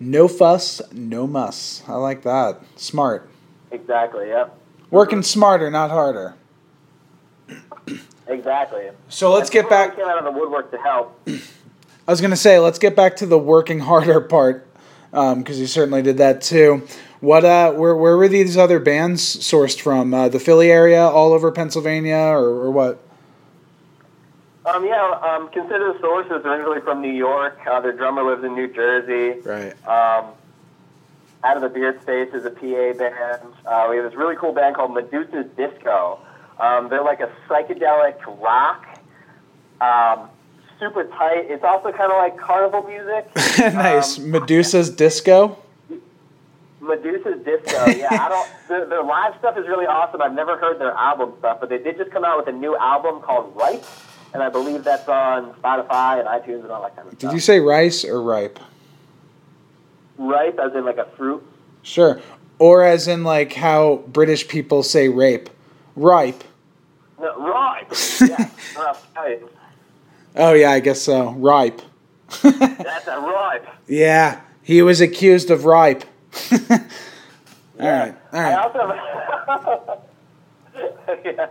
No 0.00 0.28
fuss, 0.28 0.80
no 0.92 1.26
muss. 1.26 1.82
I 1.88 1.94
like 1.94 2.22
that. 2.24 2.60
Smart. 2.76 3.30
exactly. 3.70 4.28
Yep. 4.28 4.58
Working 4.90 5.22
smarter, 5.22 5.70
not 5.70 5.90
harder. 5.90 6.34
Exactly. 8.32 8.90
So 9.08 9.32
let's 9.32 9.50
get 9.50 9.68
back. 9.68 9.96
Came 9.96 10.06
out 10.06 10.18
of 10.18 10.24
the 10.24 10.30
woodwork 10.32 10.70
to 10.70 10.78
help. 10.78 11.20
I 11.28 12.10
was 12.10 12.20
gonna 12.20 12.36
say, 12.36 12.58
let's 12.58 12.78
get 12.78 12.96
back 12.96 13.16
to 13.16 13.26
the 13.26 13.38
working 13.38 13.80
harder 13.80 14.20
part, 14.36 14.66
because 15.10 15.60
you 15.60 15.66
certainly 15.66 16.02
did 16.02 16.18
that 16.18 16.42
too. 16.42 16.86
What 17.20 17.44
uh, 17.44 17.72
where 17.72 17.94
where 17.94 18.16
were 18.16 18.28
these 18.28 18.56
other 18.56 18.80
bands 18.80 19.22
sourced 19.22 19.80
from? 19.80 20.12
Uh, 20.12 20.28
the 20.28 20.40
Philly 20.40 20.72
area, 20.72 21.02
all 21.02 21.32
over 21.32 21.52
Pennsylvania, 21.52 22.16
or, 22.16 22.46
or 22.46 22.70
what? 22.72 23.00
Um, 24.64 24.84
yeah, 24.84 25.18
um, 25.22 25.48
consider 25.48 25.92
the 25.92 26.00
sources 26.00 26.44
originally 26.44 26.80
from 26.80 27.00
New 27.00 27.12
York. 27.12 27.58
Uh, 27.66 27.80
their 27.80 27.92
drummer 27.92 28.22
lives 28.22 28.44
in 28.44 28.54
New 28.54 28.68
Jersey. 28.72 29.40
Right. 29.40 29.72
Um, 29.86 30.32
out 31.44 31.56
of 31.56 31.62
the 31.62 31.68
Beard 31.68 32.00
Space 32.02 32.32
is 32.32 32.44
a 32.44 32.50
PA 32.50 32.92
band. 32.96 33.54
Uh, 33.66 33.88
we 33.90 33.96
have 33.96 34.04
this 34.04 34.14
really 34.14 34.36
cool 34.36 34.52
band 34.52 34.76
called 34.76 34.94
Medusa's 34.94 35.46
Disco. 35.56 36.20
Um, 36.62 36.88
they're 36.88 37.02
like 37.02 37.18
a 37.18 37.30
psychedelic 37.48 38.24
rock, 38.40 38.86
um, 39.80 40.28
super 40.78 41.04
tight. 41.04 41.50
It's 41.50 41.64
also 41.64 41.90
kind 41.90 42.12
of 42.12 42.18
like 42.18 42.38
carnival 42.38 42.84
music. 42.84 43.28
nice. 43.74 44.18
Um, 44.18 44.30
Medusa's 44.30 44.88
Disco. 44.88 45.58
Medusa's 46.80 47.44
Disco. 47.44 47.86
Yeah, 47.86 48.06
I 48.10 48.28
don't. 48.28 48.48
Their, 48.68 48.86
their 48.86 49.02
live 49.02 49.34
stuff 49.38 49.58
is 49.58 49.66
really 49.66 49.86
awesome. 49.86 50.22
I've 50.22 50.32
never 50.32 50.56
heard 50.56 50.78
their 50.78 50.92
album 50.92 51.34
stuff, 51.40 51.58
but 51.60 51.68
they 51.68 51.76
did 51.76 51.98
just 51.98 52.10
come 52.10 52.24
out 52.24 52.38
with 52.38 52.48
a 52.48 52.56
new 52.56 52.74
album 52.76 53.20
called 53.20 53.54
Ripe, 53.54 53.84
and 54.32 54.42
I 54.42 54.48
believe 54.48 54.82
that's 54.82 55.06
on 55.08 55.52
Spotify 55.54 56.20
and 56.20 56.28
iTunes 56.28 56.62
and 56.62 56.70
all 56.70 56.80
that 56.82 56.96
kind 56.96 57.06
of 57.06 57.10
Did 57.10 57.20
stuff. 57.20 57.30
Did 57.32 57.36
you 57.36 57.40
say 57.40 57.60
rice 57.60 58.02
or 58.02 58.22
ripe? 58.22 58.58
Ripe, 60.16 60.58
as 60.58 60.74
in 60.74 60.86
like 60.86 60.96
a 60.96 61.04
fruit. 61.16 61.44
Sure. 61.82 62.20
Or 62.58 62.82
as 62.82 63.08
in 63.08 63.24
like 63.24 63.52
how 63.52 64.04
British 64.06 64.48
people 64.48 64.82
say 64.82 65.08
rape. 65.10 65.50
Ripe. 65.96 66.44
No, 67.22 67.38
ripe. 67.38 67.92
yeah. 68.20 68.50
Oh 70.34 70.52
yeah, 70.54 70.72
I 70.72 70.80
guess 70.80 71.00
so. 71.00 71.30
Ripe. 71.32 71.80
that's 72.42 73.06
a 73.06 73.20
ripe. 73.20 73.68
yeah, 73.86 74.40
he 74.62 74.82
was 74.82 75.00
accused 75.00 75.50
of 75.50 75.64
ripe. 75.64 76.04
all 76.52 76.58
right. 77.78 78.14
All 78.32 78.40
right. 78.40 78.54
also. 78.54 80.02
yeah. 81.24 81.46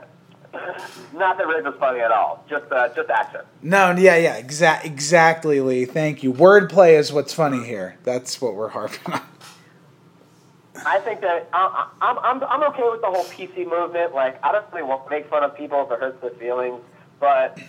Not 1.13 1.37
that 1.37 1.47
rape 1.47 1.65
is 1.65 1.79
funny 1.79 2.01
at 2.01 2.11
all. 2.11 2.43
Just, 2.49 2.69
uh, 2.71 2.89
just 2.93 3.09
action. 3.09 3.41
No, 3.61 3.91
yeah, 3.91 4.17
yeah, 4.17 4.41
exa- 4.41 4.83
exactly, 4.83 5.61
Lee. 5.61 5.85
Thank 5.85 6.23
you. 6.23 6.33
Wordplay 6.33 6.97
is 6.97 7.13
what's 7.13 7.33
funny 7.33 7.63
here. 7.63 7.97
That's 8.03 8.41
what 8.41 8.55
we're 8.55 8.69
harping 8.69 9.13
on. 9.13 9.21
I 10.85 10.99
think 10.99 11.21
that 11.21 11.49
I, 11.53 11.87
I'm, 12.01 12.17
I'm, 12.19 12.43
I'm 12.43 12.63
okay 12.71 12.83
with 12.89 13.01
the 13.01 13.07
whole 13.07 13.25
PC 13.25 13.69
movement. 13.69 14.13
Like, 14.13 14.43
I 14.43 14.51
don't 14.51 14.65
really 14.71 14.83
want 14.83 15.05
to 15.05 15.09
make 15.11 15.29
fun 15.29 15.43
of 15.43 15.55
people 15.55 15.85
if 15.85 15.91
it 15.91 15.99
hurts 15.99 16.21
their 16.21 16.31
feelings, 16.31 16.81
but 17.19 17.59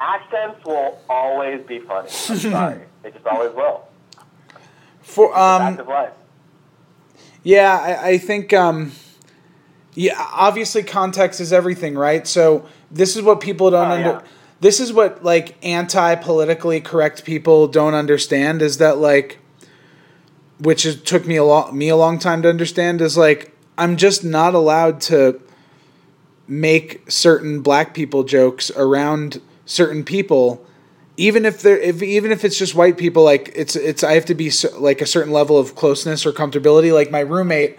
accents 0.00 0.64
will 0.64 0.98
always 1.08 1.64
be 1.66 1.80
funny. 1.80 2.08
I'm 2.28 2.36
sorry. 2.38 2.80
They 3.02 3.10
just 3.10 3.26
always 3.26 3.54
will. 3.54 3.86
For 5.02 5.36
um, 5.36 5.78
yeah, 7.42 7.78
I, 8.02 8.08
I 8.10 8.18
think 8.18 8.52
um, 8.52 8.92
yeah, 9.94 10.14
obviously 10.18 10.82
context 10.82 11.40
is 11.40 11.52
everything, 11.52 11.94
right? 11.94 12.26
So 12.26 12.66
this 12.90 13.16
is 13.16 13.22
what 13.22 13.40
people 13.40 13.70
don't 13.70 13.88
Oh, 13.88 13.94
under. 13.94 14.08
yeah. 14.08 14.22
This 14.60 14.80
is 14.80 14.92
what 14.92 15.22
like 15.22 15.56
anti-politically 15.62 16.80
correct 16.80 17.24
people 17.24 17.68
don't 17.68 17.92
understand 17.94 18.62
is 18.62 18.78
that 18.78 18.96
like, 18.98 19.38
which 20.58 20.86
is, 20.86 21.00
took 21.02 21.26
me 21.26 21.36
a 21.36 21.44
long 21.44 21.76
me 21.76 21.88
a 21.88 21.96
long 21.96 22.18
time 22.18 22.42
to 22.42 22.48
understand 22.48 23.00
is 23.00 23.16
like 23.16 23.52
I'm 23.76 23.96
just 23.96 24.24
not 24.24 24.54
allowed 24.54 25.00
to 25.02 25.40
make 26.46 27.10
certain 27.10 27.60
black 27.62 27.94
people 27.94 28.22
jokes 28.24 28.70
around 28.72 29.40
certain 29.64 30.04
people 30.04 30.64
even 31.16 31.44
if 31.44 31.62
they're 31.62 31.78
if 31.78 32.02
even 32.02 32.32
if 32.32 32.44
it's 32.44 32.58
just 32.58 32.74
white 32.74 32.98
people 32.98 33.22
like 33.22 33.52
it's 33.54 33.76
it's 33.76 34.02
I 34.02 34.12
have 34.12 34.24
to 34.26 34.34
be 34.34 34.50
cer- 34.50 34.76
like 34.78 35.00
a 35.00 35.06
certain 35.06 35.32
level 35.32 35.58
of 35.58 35.74
closeness 35.74 36.26
or 36.26 36.32
comfortability. 36.32 36.92
Like 36.92 37.10
my 37.10 37.20
roommate 37.20 37.78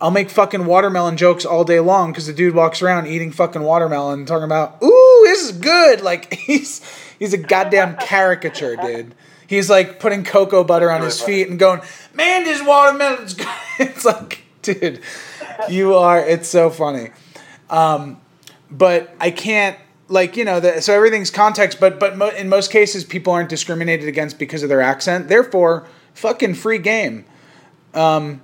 I'll 0.00 0.10
make 0.10 0.28
fucking 0.28 0.66
watermelon 0.66 1.16
jokes 1.16 1.44
all 1.44 1.64
day 1.64 1.80
long 1.80 2.12
because 2.12 2.26
the 2.26 2.32
dude 2.32 2.54
walks 2.54 2.82
around 2.82 3.06
eating 3.06 3.32
fucking 3.32 3.62
watermelon 3.62 4.26
talking 4.26 4.44
about 4.44 4.82
ooh 4.82 5.22
this 5.24 5.42
is 5.42 5.52
good. 5.52 6.02
Like 6.02 6.34
he's 6.46 6.82
he's 7.18 7.32
a 7.32 7.38
goddamn 7.38 7.96
caricature 7.96 8.76
dude 8.76 9.14
He's 9.46 9.68
like 9.70 10.00
putting 10.00 10.24
cocoa 10.24 10.64
butter 10.64 10.90
on 10.90 11.02
his 11.02 11.20
funny. 11.20 11.32
feet 11.44 11.48
and 11.50 11.58
going, 11.58 11.80
"Man, 12.14 12.44
this 12.44 12.62
watermelon's 12.64 13.34
good." 13.34 13.46
It's 13.78 14.04
like, 14.04 14.42
dude, 14.62 15.00
you 15.68 15.94
are. 15.94 16.18
It's 16.20 16.48
so 16.48 16.70
funny. 16.70 17.10
Um, 17.70 18.20
but 18.70 19.14
I 19.20 19.30
can't 19.32 19.76
like 20.08 20.36
you 20.36 20.44
know 20.44 20.60
the, 20.60 20.80
so 20.80 20.94
everything's 20.94 21.30
context. 21.30 21.80
But 21.80 21.98
but 21.98 22.16
mo- 22.16 22.28
in 22.30 22.48
most 22.48 22.70
cases, 22.70 23.04
people 23.04 23.32
aren't 23.32 23.48
discriminated 23.48 24.08
against 24.08 24.38
because 24.38 24.62
of 24.62 24.68
their 24.68 24.80
accent. 24.80 25.28
Therefore, 25.28 25.86
fucking 26.14 26.54
free 26.54 26.78
game. 26.78 27.24
Um, 27.94 28.40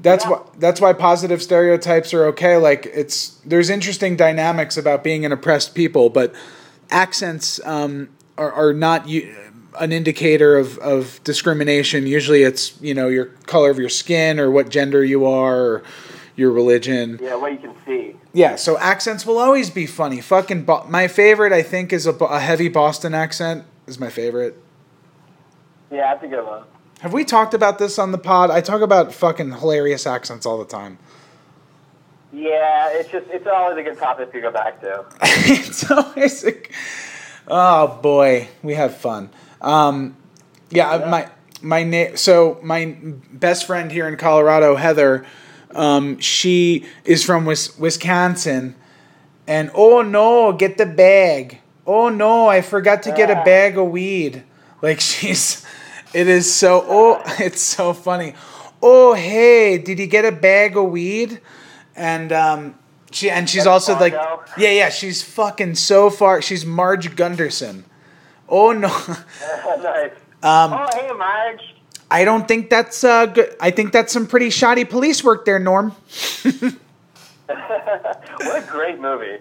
that's 0.00 0.24
Yeah. 0.24 0.30
why 0.32 0.40
that's 0.58 0.80
why 0.80 0.92
positive 0.92 1.40
stereotypes 1.42 2.12
are 2.12 2.26
okay. 2.26 2.56
Like 2.56 2.86
it's 2.92 3.38
there's 3.46 3.70
interesting 3.70 4.16
dynamics 4.16 4.76
about 4.76 5.04
being 5.04 5.24
an 5.24 5.32
oppressed 5.32 5.74
people, 5.74 6.10
but 6.10 6.34
accents 6.90 7.60
um, 7.64 8.08
are 8.36 8.52
are 8.52 8.72
not 8.72 9.08
u- 9.08 9.32
an 9.78 9.92
indicator 9.92 10.56
of, 10.56 10.78
of 10.78 11.22
discrimination. 11.24 12.06
Usually, 12.06 12.42
it's 12.42 12.80
you 12.80 12.94
know 12.94 13.08
your 13.08 13.26
color 13.46 13.70
of 13.70 13.78
your 13.78 13.88
skin 13.88 14.38
or 14.40 14.50
what 14.50 14.68
gender 14.68 15.04
you 15.04 15.26
are 15.26 15.56
or 15.56 15.82
your 16.36 16.50
religion. 16.50 17.18
Yeah, 17.22 17.36
what 17.36 17.52
you 17.52 17.58
can 17.58 17.74
see. 17.86 18.16
Yeah, 18.32 18.56
so 18.56 18.76
accents 18.78 19.24
will 19.24 19.38
always 19.38 19.70
be 19.70 19.86
funny. 19.86 20.20
Fucking 20.20 20.64
Bo- 20.64 20.86
my 20.88 21.06
favorite, 21.06 21.52
I 21.52 21.62
think, 21.62 21.92
is 21.92 22.06
a, 22.06 22.12
a 22.12 22.40
heavy 22.40 22.68
Boston 22.68 23.14
accent. 23.14 23.64
Is 23.86 24.00
my 24.00 24.10
favorite. 24.10 24.60
Yeah, 25.90 26.14
that's 26.14 26.24
a 26.24 26.28
good 26.28 26.44
one. 26.44 26.64
Have 27.00 27.12
we 27.12 27.24
talked 27.24 27.54
about 27.54 27.78
this 27.78 27.98
on 27.98 28.12
the 28.12 28.18
pod? 28.18 28.50
I 28.50 28.60
talk 28.60 28.80
about 28.80 29.12
fucking 29.12 29.52
hilarious 29.52 30.06
accents 30.06 30.46
all 30.46 30.58
the 30.58 30.64
time. 30.64 30.98
Yeah, 32.32 32.90
it's 32.92 33.10
just 33.10 33.26
it's 33.28 33.46
always 33.46 33.78
a 33.78 33.82
good 33.82 33.98
topic 33.98 34.32
to 34.32 34.40
go 34.40 34.50
back 34.50 34.80
to. 34.80 35.04
it's 35.22 35.88
always 35.90 36.44
a, 36.44 36.54
oh 37.46 37.98
boy, 38.02 38.48
we 38.62 38.74
have 38.74 38.96
fun. 38.96 39.30
Um, 39.64 40.16
yeah, 40.70 40.98
Yeah. 40.98 41.10
my 41.10 41.28
my 41.62 41.82
na- 41.82 42.14
so 42.16 42.58
my 42.62 42.94
best 43.32 43.66
friend 43.66 43.90
here 43.90 44.06
in 44.06 44.16
Colorado, 44.16 44.76
Heather, 44.76 45.24
um, 45.74 46.18
she 46.20 46.84
is 47.04 47.24
from 47.24 47.46
Wis- 47.46 47.76
Wisconsin, 47.78 48.74
and 49.46 49.70
oh 49.74 50.02
no, 50.02 50.52
get 50.52 50.76
the 50.78 50.86
bag. 50.86 51.60
Oh 51.86 52.08
no, 52.10 52.46
I 52.48 52.60
forgot 52.60 53.02
to 53.04 53.12
get 53.12 53.30
a 53.30 53.42
bag 53.44 53.78
of 53.78 53.88
weed. 53.90 54.42
Like 54.82 55.00
she's, 55.10 55.64
it 56.12 56.28
is 56.28 56.52
so 56.52 56.84
oh, 56.86 57.22
it's 57.38 57.62
so 57.62 57.92
funny. 57.94 58.34
Oh 58.82 59.14
hey, 59.14 59.78
did 59.78 59.98
you 59.98 60.06
get 60.06 60.24
a 60.26 60.32
bag 60.32 60.76
of 60.76 60.90
weed? 60.90 61.40
And 61.96 62.32
um, 62.32 62.74
she 63.10 63.30
and 63.30 63.48
she's 63.48 63.64
That's 63.64 63.88
also 63.88 63.98
like, 63.98 64.12
yeah, 64.58 64.70
yeah, 64.70 64.90
she's 64.90 65.22
fucking 65.22 65.76
so 65.76 66.10
far. 66.10 66.42
She's 66.42 66.66
Marge 66.66 67.16
Gunderson. 67.16 67.84
Oh 68.56 68.70
no, 68.72 68.86
nice. 69.82 70.12
um, 70.44 70.72
oh, 70.72 70.86
hey, 70.94 71.10
Marge. 71.12 71.74
I 72.08 72.24
don't 72.24 72.46
think 72.46 72.70
that's 72.70 73.02
uh 73.02 73.26
good. 73.26 73.56
I 73.60 73.72
think 73.72 73.92
that's 73.92 74.12
some 74.12 74.28
pretty 74.28 74.50
shoddy 74.50 74.84
police 74.84 75.24
work 75.24 75.44
there, 75.44 75.58
Norm. 75.58 75.92
What 77.46 78.62
a 78.62 78.66
great 78.70 79.00
movie. 79.00 79.38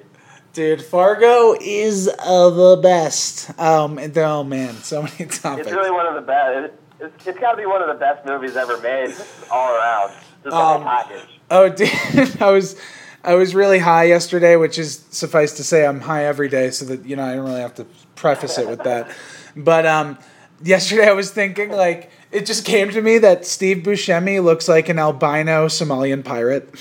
Dude, 0.53 0.81
Fargo 0.83 1.55
is 1.59 2.09
uh, 2.19 2.49
the 2.49 2.79
best. 2.81 3.57
Um, 3.59 3.97
and- 3.97 4.17
oh 4.17 4.43
man, 4.43 4.73
so 4.75 5.01
many 5.03 5.25
topics. 5.29 5.67
It's 5.67 5.71
really 5.75 5.91
one 5.91 6.05
of 6.05 6.15
the 6.15 6.21
best. 6.21 6.73
It's, 6.99 7.27
it's 7.27 7.39
got 7.39 7.51
to 7.51 7.57
be 7.57 7.65
one 7.65 7.81
of 7.81 7.87
the 7.87 7.95
best 7.99 8.25
movies 8.25 8.55
ever 8.55 8.79
made, 8.81 9.13
all 9.51 9.75
around. 9.75 10.09
Just 10.43 10.43
the 10.43 10.55
Um, 10.55 10.83
package. 10.83 11.27
Oh, 11.49 11.69
dude, 11.69 12.41
I 12.41 12.49
was, 12.51 12.75
I 13.23 13.35
was 13.35 13.55
really 13.55 13.79
high 13.79 14.03
yesterday, 14.03 14.55
which 14.57 14.77
is 14.77 15.05
suffice 15.09 15.53
to 15.53 15.63
say, 15.63 15.85
I'm 15.85 16.01
high 16.01 16.25
every 16.25 16.49
day, 16.49 16.71
so 16.71 16.85
that 16.85 17.05
you 17.05 17.15
know 17.15 17.23
I 17.23 17.35
don't 17.35 17.45
really 17.45 17.61
have 17.61 17.75
to 17.75 17.85
preface 18.15 18.57
it 18.57 18.67
with 18.67 18.83
that. 18.83 19.09
But 19.55 19.85
um, 19.85 20.17
yesterday 20.61 21.07
I 21.07 21.13
was 21.13 21.31
thinking 21.31 21.71
like 21.71 22.11
it 22.31 22.45
just 22.45 22.65
came 22.65 22.89
to 22.91 23.01
me 23.01 23.19
that 23.19 23.45
Steve 23.45 23.77
Buscemi 23.77 24.43
looks 24.43 24.67
like 24.67 24.89
an 24.89 24.99
albino 24.99 25.67
Somalian 25.67 26.23
pirate. 26.25 26.73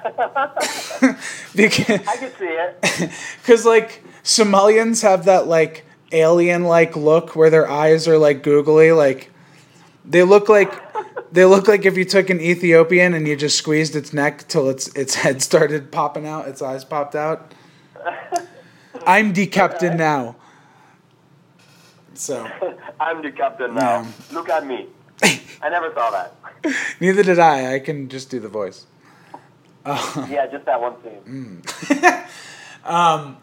because 1.54 2.06
I 2.06 2.16
can 2.16 2.32
see 2.38 2.46
it. 2.46 3.10
Because 3.42 3.64
like 3.64 4.02
Somalians 4.22 5.02
have 5.02 5.24
that 5.26 5.46
like 5.46 5.84
alien 6.12 6.64
like 6.64 6.96
look 6.96 7.36
where 7.36 7.50
their 7.50 7.68
eyes 7.68 8.08
are 8.08 8.18
like 8.18 8.42
googly, 8.42 8.92
like 8.92 9.30
they 10.04 10.22
look 10.22 10.48
like 10.48 10.89
they 11.32 11.44
look 11.44 11.68
like 11.68 11.84
if 11.84 11.96
you 11.96 12.04
took 12.04 12.30
an 12.30 12.40
Ethiopian 12.40 13.14
and 13.14 13.26
you 13.28 13.36
just 13.36 13.56
squeezed 13.56 13.94
its 13.96 14.12
neck 14.12 14.46
till 14.48 14.68
its 14.68 14.88
its 14.94 15.16
head 15.16 15.42
started 15.42 15.90
popping 15.92 16.26
out, 16.26 16.48
its 16.48 16.60
eyes 16.62 16.84
popped 16.84 17.14
out. 17.14 17.52
I'm 19.06 19.32
decapitated 19.32 19.96
now. 19.98 20.36
So 22.14 22.46
I'm 22.98 23.22
the 23.22 23.30
captain 23.30 23.74
now. 23.74 24.02
Yeah. 24.02 24.06
Look 24.32 24.48
at 24.48 24.66
me. 24.66 24.86
I 25.22 25.68
never 25.70 25.92
saw 25.94 26.10
that. 26.10 26.34
neither 27.00 27.22
did 27.22 27.38
I. 27.38 27.74
I 27.74 27.78
can 27.78 28.08
just 28.08 28.30
do 28.30 28.40
the 28.40 28.48
voice. 28.48 28.86
Yeah, 29.86 30.46
just 30.46 30.66
that 30.66 30.80
one 30.80 30.92
Mm. 31.26 31.66
scene. 32.84 33.36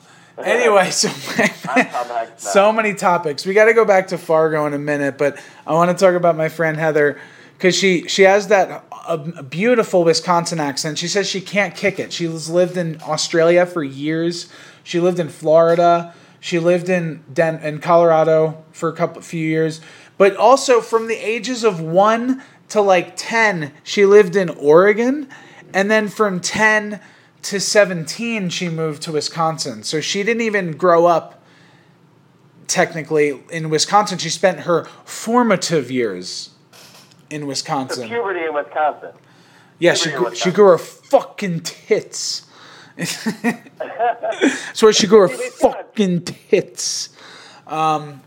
Anyway, 0.45 0.89
so 0.91 1.09
I'm 1.09 1.85
Tom 1.87 2.07
Hanks 2.07 2.45
now. 2.45 2.51
so 2.51 2.71
many 2.71 2.93
topics. 2.93 3.43
We 3.45 3.53
got 3.55 3.65
to 3.65 3.73
go 3.73 3.85
back 3.85 4.09
to 4.09 4.17
Fargo 4.19 4.67
in 4.67 4.73
a 4.73 4.77
minute, 4.79 5.17
but 5.17 5.41
I 5.65 5.73
want 5.73 5.89
to 5.97 6.05
talk 6.05 6.13
about 6.13 6.37
my 6.37 6.47
friend 6.49 6.77
Heather 6.77 7.19
because 7.57 7.75
she 7.75 8.07
she 8.07 8.23
has 8.23 8.47
that 8.47 8.85
a, 9.07 9.17
beautiful 9.43 10.03
Wisconsin 10.03 10.59
accent. 10.59 10.99
She 10.99 11.07
says 11.07 11.27
she 11.27 11.41
can't 11.41 11.75
kick 11.75 11.99
it. 11.99 12.13
She's 12.13 12.49
lived 12.49 12.77
in 12.77 13.01
Australia 13.01 13.65
for 13.65 13.83
years. 13.83 14.47
She 14.83 14.99
lived 14.99 15.19
in 15.19 15.29
Florida. 15.29 16.13
She 16.39 16.59
lived 16.59 16.87
in 16.87 17.23
Den- 17.33 17.59
in 17.63 17.79
Colorado 17.79 18.63
for 18.71 18.89
a 18.89 18.93
couple 18.93 19.21
few 19.23 19.45
years, 19.45 19.81
but 20.17 20.35
also 20.35 20.81
from 20.81 21.07
the 21.07 21.15
ages 21.15 21.63
of 21.63 21.81
one 21.81 22.43
to 22.69 22.81
like 22.81 23.15
ten, 23.15 23.71
she 23.83 24.05
lived 24.05 24.35
in 24.35 24.49
Oregon, 24.49 25.27
and 25.73 25.89
then 25.89 26.09
from 26.09 26.39
ten 26.39 26.99
to 27.43 27.59
17 27.59 28.49
she 28.49 28.67
moved 28.67 29.01
to 29.03 29.11
Wisconsin. 29.11 29.81
So 29.81 30.01
she 30.01 30.21
didn't 30.21 30.41
even 30.41 30.73
grow 30.73 31.05
up 31.05 31.41
technically 32.67 33.41
in 33.49 33.69
Wisconsin. 33.69 34.17
She 34.17 34.29
spent 34.29 34.61
her 34.61 34.83
formative 35.05 35.89
years 35.89 36.49
in 37.29 37.41
So 37.41 37.47
Wisconsin. 37.47 38.07
puberty 38.07 38.45
in 38.45 38.53
Wisconsin. 38.53 39.11
Yeah, 39.79 39.93
she 39.93 40.09
puberty 40.09 40.25
grew, 40.29 40.35
she 40.35 40.51
grew 40.51 40.67
her 40.69 40.77
fucking 40.77 41.61
tits. 41.61 42.45
That's 42.97 44.81
where 44.81 44.93
she 44.93 45.07
grew 45.07 45.21
her 45.21 45.27
fucking 45.29 46.23
tits. 46.23 47.09
Um, 47.67 48.21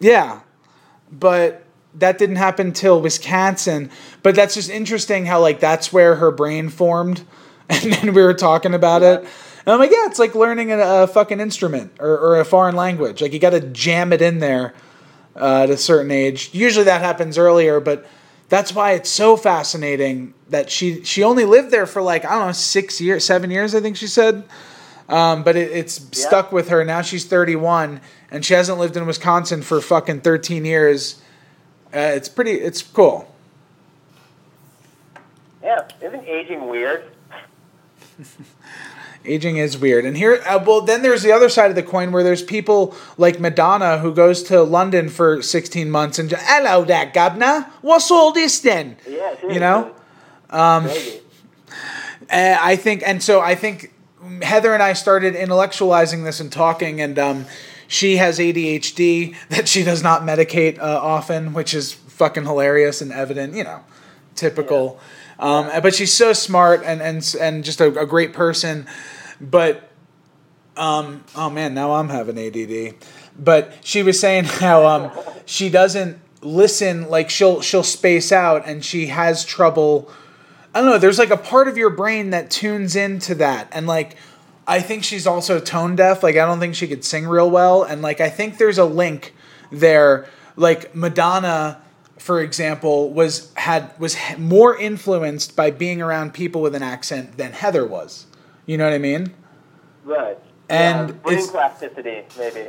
yeah, 0.00 0.40
but 1.12 1.64
that 1.94 2.18
didn't 2.18 2.36
happen 2.36 2.72
till 2.72 3.00
Wisconsin. 3.00 3.90
But 4.22 4.34
that's 4.34 4.54
just 4.54 4.70
interesting 4.70 5.26
how 5.26 5.40
like 5.40 5.60
that's 5.60 5.92
where 5.92 6.16
her 6.16 6.30
brain 6.30 6.70
formed, 6.70 7.24
and 7.68 7.92
then 7.92 8.14
we 8.14 8.22
were 8.22 8.34
talking 8.34 8.74
about 8.74 9.02
it. 9.02 9.20
And 9.20 9.72
I'm 9.72 9.78
like, 9.78 9.90
yeah, 9.90 10.06
it's 10.06 10.18
like 10.18 10.34
learning 10.34 10.72
a, 10.72 10.78
a 10.78 11.06
fucking 11.06 11.40
instrument 11.40 11.92
or, 11.98 12.18
or 12.18 12.40
a 12.40 12.44
foreign 12.44 12.76
language. 12.76 13.22
Like 13.22 13.32
you 13.32 13.38
got 13.38 13.50
to 13.50 13.60
jam 13.60 14.12
it 14.12 14.20
in 14.20 14.38
there 14.38 14.74
uh, 15.36 15.62
at 15.64 15.70
a 15.70 15.76
certain 15.76 16.10
age. 16.10 16.50
Usually 16.52 16.84
that 16.84 17.00
happens 17.00 17.38
earlier, 17.38 17.80
but 17.80 18.06
that's 18.48 18.74
why 18.74 18.92
it's 18.92 19.10
so 19.10 19.36
fascinating 19.36 20.34
that 20.50 20.70
she 20.70 21.02
she 21.04 21.22
only 21.24 21.44
lived 21.44 21.70
there 21.70 21.86
for 21.86 22.02
like 22.02 22.24
I 22.24 22.30
don't 22.38 22.46
know 22.48 22.52
six 22.52 23.00
years, 23.00 23.24
seven 23.24 23.50
years, 23.50 23.74
I 23.74 23.80
think 23.80 23.96
she 23.96 24.06
said. 24.06 24.44
Um, 25.08 25.42
but 25.42 25.54
it, 25.56 25.70
it's 25.72 25.98
Yeah. 26.00 26.26
stuck 26.28 26.52
with 26.52 26.68
her. 26.68 26.84
Now 26.84 27.02
she's 27.02 27.24
31 27.26 28.00
and 28.30 28.44
she 28.44 28.54
hasn't 28.54 28.78
lived 28.78 28.96
in 28.96 29.04
Wisconsin 29.06 29.60
for 29.62 29.80
fucking 29.80 30.20
13 30.22 30.64
years. 30.64 31.20
Uh, 31.94 31.98
it's 31.98 32.28
pretty. 32.28 32.52
It's 32.52 32.82
cool. 32.82 33.30
Yeah, 35.62 35.86
isn't 36.02 36.26
aging 36.26 36.68
weird? 36.68 37.04
Aging 39.24 39.56
is 39.56 39.78
weird. 39.78 40.04
And 40.04 40.16
here, 40.16 40.42
uh, 40.46 40.62
well, 40.66 40.82
then 40.82 41.02
there's 41.02 41.22
the 41.22 41.32
other 41.32 41.48
side 41.48 41.70
of 41.70 41.76
the 41.76 41.82
coin 41.82 42.12
where 42.12 42.22
there's 42.22 42.42
people 42.42 42.94
like 43.16 43.40
Madonna 43.40 43.98
who 43.98 44.12
goes 44.12 44.42
to 44.44 44.62
London 44.62 45.08
for 45.08 45.40
16 45.40 45.90
months 45.90 46.18
and 46.18 46.28
just, 46.28 46.44
hello 46.46 46.84
there, 46.84 47.10
governor. 47.12 47.70
What's 47.80 48.10
all 48.10 48.32
this 48.32 48.60
then? 48.60 48.96
Yeah, 49.08 49.34
You 49.48 49.60
know? 49.60 49.94
Um. 50.50 50.88
Uh, 52.30 52.56
I 52.60 52.76
think, 52.76 53.02
and 53.06 53.22
so 53.22 53.40
I 53.40 53.54
think 53.54 53.92
Heather 54.42 54.72
and 54.72 54.82
I 54.82 54.94
started 54.94 55.34
intellectualizing 55.34 56.24
this 56.24 56.40
and 56.40 56.50
talking, 56.50 57.00
and 57.00 57.18
um, 57.18 57.46
she 57.86 58.16
has 58.16 58.38
ADHD 58.38 59.36
that 59.50 59.68
she 59.68 59.84
does 59.84 60.02
not 60.02 60.22
medicate 60.22 60.78
uh, 60.78 60.82
often, 61.02 61.52
which 61.52 61.74
is 61.74 61.92
fucking 61.92 62.44
hilarious 62.44 63.00
and 63.02 63.12
evident, 63.12 63.54
you 63.54 63.64
know, 63.64 63.80
typical. 64.34 64.98
Um, 65.38 65.68
But 65.82 65.94
she's 65.94 66.12
so 66.12 66.32
smart 66.32 66.82
and 66.84 67.02
and 67.02 67.36
and 67.40 67.64
just 67.64 67.80
a, 67.80 67.86
a 68.00 68.06
great 68.06 68.32
person, 68.32 68.86
but 69.40 69.90
um, 70.76 71.24
oh 71.36 71.50
man, 71.50 71.74
now 71.74 71.94
I'm 71.94 72.08
having 72.08 72.38
ADD. 72.38 72.94
But 73.38 73.72
she 73.82 74.02
was 74.02 74.18
saying 74.18 74.44
how 74.44 74.86
um, 74.86 75.10
she 75.46 75.68
doesn't 75.68 76.18
listen, 76.40 77.08
like 77.08 77.30
she'll 77.30 77.60
she'll 77.60 77.82
space 77.82 78.32
out, 78.32 78.66
and 78.66 78.84
she 78.84 79.06
has 79.06 79.44
trouble. 79.44 80.10
I 80.74 80.80
don't 80.80 80.90
know. 80.90 80.98
There's 80.98 81.18
like 81.18 81.30
a 81.30 81.36
part 81.36 81.68
of 81.68 81.76
your 81.76 81.90
brain 81.90 82.30
that 82.30 82.50
tunes 82.50 82.96
into 82.96 83.34
that, 83.36 83.68
and 83.72 83.86
like 83.86 84.16
I 84.66 84.80
think 84.80 85.04
she's 85.04 85.26
also 85.26 85.60
tone 85.60 85.96
deaf. 85.96 86.22
Like 86.22 86.36
I 86.36 86.46
don't 86.46 86.60
think 86.60 86.74
she 86.74 86.88
could 86.88 87.04
sing 87.04 87.26
real 87.26 87.50
well, 87.50 87.82
and 87.82 88.02
like 88.02 88.20
I 88.20 88.28
think 88.28 88.58
there's 88.58 88.78
a 88.78 88.84
link 88.84 89.34
there. 89.70 90.28
Like 90.56 90.94
Madonna, 90.94 91.80
for 92.18 92.40
example, 92.40 93.10
was 93.10 93.52
had 93.54 93.98
was 93.98 94.16
more 94.38 94.76
influenced 94.76 95.56
by 95.56 95.70
being 95.70 96.00
around 96.00 96.34
people 96.34 96.62
with 96.62 96.74
an 96.74 96.82
accent 96.82 97.36
than 97.36 97.52
Heather 97.52 97.86
was. 97.86 98.26
You 98.66 98.78
know 98.78 98.84
what 98.84 98.92
I 98.94 98.98
mean? 98.98 99.32
Right. 100.04 100.38
And 100.68 101.10
yeah, 101.10 101.14
brain 101.16 101.34
it's- 101.34 101.50
plasticity, 101.50 102.22
maybe. 102.38 102.68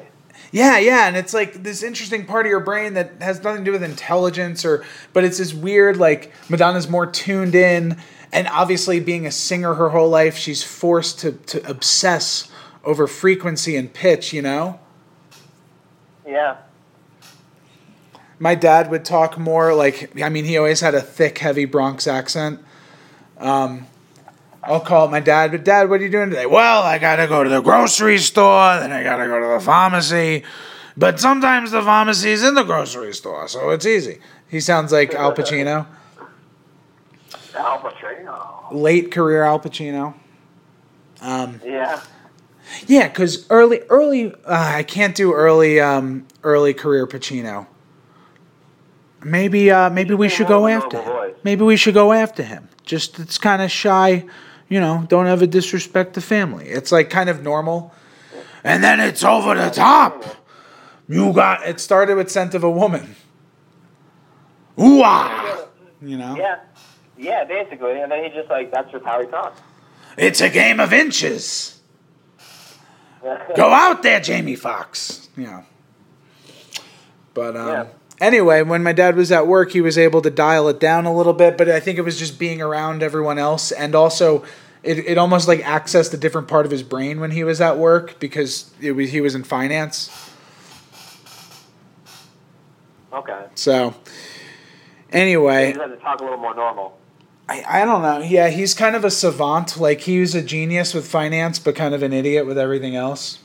Yeah, 0.52 0.78
yeah, 0.80 1.08
and 1.08 1.16
it's 1.16 1.34
like 1.34 1.64
this 1.64 1.82
interesting 1.82 2.26
part 2.26 2.46
of 2.46 2.50
your 2.50 2.60
brain 2.60 2.94
that 2.96 3.22
has 3.22 3.42
nothing 3.42 3.64
to 3.64 3.66
do 3.66 3.72
with 3.72 3.84
intelligence 3.84 4.66
or 4.66 4.84
but 5.14 5.24
it's 5.24 5.38
this 5.38 5.54
weird 5.54 5.96
like 5.98 6.32
Madonna's 6.50 6.90
more 6.90 7.06
tuned 7.06 7.56
in 7.56 7.98
and 8.34 8.48
obviously 8.50 9.00
being 9.00 9.26
a 9.26 9.32
singer 9.32 9.74
her 9.76 9.90
whole 9.90 10.10
life, 10.10 10.36
she's 10.38 10.62
forced 10.62 11.20
to 11.20 11.32
to 11.34 11.68
obsess 11.70 12.50
over 12.84 13.08
frequency 13.08 13.76
and 13.78 13.94
pitch, 13.94 14.34
you 14.34 14.42
know? 14.42 14.80
Yeah. 16.28 16.58
My 18.38 18.56
dad 18.56 18.92
would 18.92 19.06
talk 19.06 19.38
more 19.38 19.74
like 19.74 20.22
I 20.22 20.28
mean 20.30 20.44
he 20.46 20.58
always 20.58 20.82
had 20.82 20.94
a 20.94 21.02
thick 21.02 21.38
heavy 21.38 21.66
Bronx 21.66 22.08
accent. 22.08 22.60
Um 23.38 23.88
I'll 24.68 24.80
call 24.80 25.08
my 25.10 25.20
dad, 25.20 25.52
but 25.52 25.64
dad, 25.64 25.90
what 25.90 26.00
are 26.00 26.04
you 26.04 26.10
doing 26.10 26.30
today? 26.30 26.46
Well, 26.46 26.82
I 26.84 26.98
gotta 26.98 27.28
go 27.28 27.44
to 27.44 27.50
the 27.50 27.62
grocery 27.62 28.18
store, 28.18 28.80
then 28.80 28.92
I 28.92 29.04
gotta 29.04 29.28
go 29.28 29.40
to 29.40 29.60
the 29.60 29.60
pharmacy. 29.60 30.44
But 30.98 31.20
sometimes 31.20 31.72
the 31.72 31.82
pharmacy 31.82 32.32
is 32.32 32.44
in 32.44 32.56
the 32.56 32.64
grocery 32.64 33.14
store, 33.14 33.48
so 33.48 33.70
it's 33.72 33.86
easy. 33.86 34.20
He 34.48 34.60
sounds 34.60 34.92
like 34.92 35.14
Al 35.14 35.34
Pacino. 35.34 35.86
Al 37.56 37.80
Pacino. 37.80 38.72
Late 38.72 39.12
career 39.12 39.44
Al 39.44 39.60
Pacino. 39.60 40.16
Um, 41.22 41.62
Yeah. 41.64 42.02
yeah, 42.88 43.08
because 43.08 43.46
early, 43.50 43.82
early, 43.90 44.34
uh, 44.46 44.74
I 44.78 44.84
can't 44.84 45.16
do 45.16 45.34
early, 45.34 45.80
um, 45.80 46.26
early 46.44 46.74
career 46.74 47.06
Pacino. 47.06 47.68
Maybe, 49.24 49.72
uh, 49.72 49.90
maybe 49.90 50.14
we 50.14 50.30
should 50.30 50.48
go 50.48 50.68
after 50.68 51.02
him. 51.02 51.34
Maybe 51.44 51.64
we 51.64 51.78
should 51.78 51.94
go 51.94 52.14
after 52.14 52.44
him. 52.44 52.70
Just 52.84 53.20
it's 53.20 53.38
kind 53.40 53.62
of 53.62 53.72
shy, 53.72 54.26
you 54.70 54.80
know. 54.80 55.06
Don't 55.08 55.28
ever 55.28 55.46
disrespect 55.46 56.14
the 56.14 56.22
family. 56.22 56.68
It's 56.68 56.92
like 56.92 57.10
kind 57.10 57.30
of 57.30 57.44
normal, 57.44 57.94
and 58.64 58.84
then 58.84 59.00
it's 59.00 59.24
over 59.24 59.56
the 59.56 59.70
top. 59.70 60.24
You 61.08 61.34
got 61.34 61.66
it. 61.68 61.80
Started 61.80 62.16
with 62.16 62.30
"Scent 62.32 62.54
of 62.56 62.64
a 62.64 62.70
Woman." 62.70 63.16
Ooh 64.80 65.02
ah, 65.04 65.68
you 66.02 66.18
know. 66.18 66.36
Yeah. 66.36 66.60
Yeah, 67.18 67.46
basically. 67.46 68.00
And 68.02 68.12
then 68.12 68.24
he 68.24 68.30
just 68.30 68.50
like 68.50 68.72
that's 68.72 68.92
just 68.92 69.06
how 69.06 69.22
he 69.22 69.28
talks. 69.28 69.62
It's 70.18 70.42
a 70.42 70.50
game 70.50 70.80
of 70.80 70.94
inches. 70.94 71.80
Go 73.56 73.70
out 73.70 74.04
there, 74.04 74.20
Jamie 74.20 74.56
Foxx. 74.56 75.30
Yeah. 75.38 75.64
But 77.34 77.56
um, 77.56 77.68
Yeah. 77.68 77.88
Anyway, 78.20 78.62
when 78.62 78.84
my 78.84 78.94
dad 78.94 79.16
was 79.16 79.32
at 79.32 79.48
work, 79.48 79.72
he 79.72 79.82
was 79.82 79.98
able 79.98 80.22
to 80.22 80.30
dial 80.30 80.68
it 80.68 80.80
down 80.80 81.06
a 81.06 81.16
little 81.16 81.34
bit. 81.34 81.58
But 81.58 81.70
I 81.70 81.80
think 81.80 81.98
it 81.98 82.04
was 82.04 82.18
just 82.18 82.40
being 82.40 82.62
around 82.62 83.04
everyone 83.04 83.38
else, 83.38 83.72
and 83.72 83.96
also 83.96 84.44
it, 84.84 85.00
it 85.00 85.18
almost 85.18 85.48
like 85.48 85.62
accessed 85.62 86.14
a 86.14 86.18
different 86.18 86.48
part 86.48 86.66
of 86.66 86.72
his 86.72 86.84
brain 86.84 87.20
when 87.20 87.32
he 87.32 87.44
was 87.44 87.60
at 87.60 87.78
work 87.78 88.20
because 88.20 88.72
it 88.80 88.92
was 88.92 89.12
he 89.12 89.22
was 89.22 89.36
in 89.36 89.44
finance. 89.44 90.10
Okay. 93.12 93.46
So 93.56 93.96
anyway, 95.12 95.72
just 95.72 95.82
had 95.82 95.88
to 95.88 95.98
talk 95.98 96.20
a 96.20 96.24
little 96.24 96.38
more 96.38 96.54
normal. 96.54 96.98
I, 97.48 97.82
I 97.82 97.86
don't 97.86 98.02
know. 98.02 98.20
Yeah, 98.20 98.50
he's 98.50 98.74
kind 98.74 98.96
of 98.96 99.06
a 99.06 99.12
savant. 99.12 99.78
Like 99.80 100.02
he 100.02 100.20
was 100.20 100.36
a 100.36 100.42
genius 100.42 100.94
with 100.94 101.08
finance, 101.08 101.60
but 101.60 101.76
kind 101.76 101.94
of 101.94 102.04
an 102.04 102.12
idiot 102.12 102.46
with 102.46 102.58
everything 102.58 102.96
else, 102.96 103.40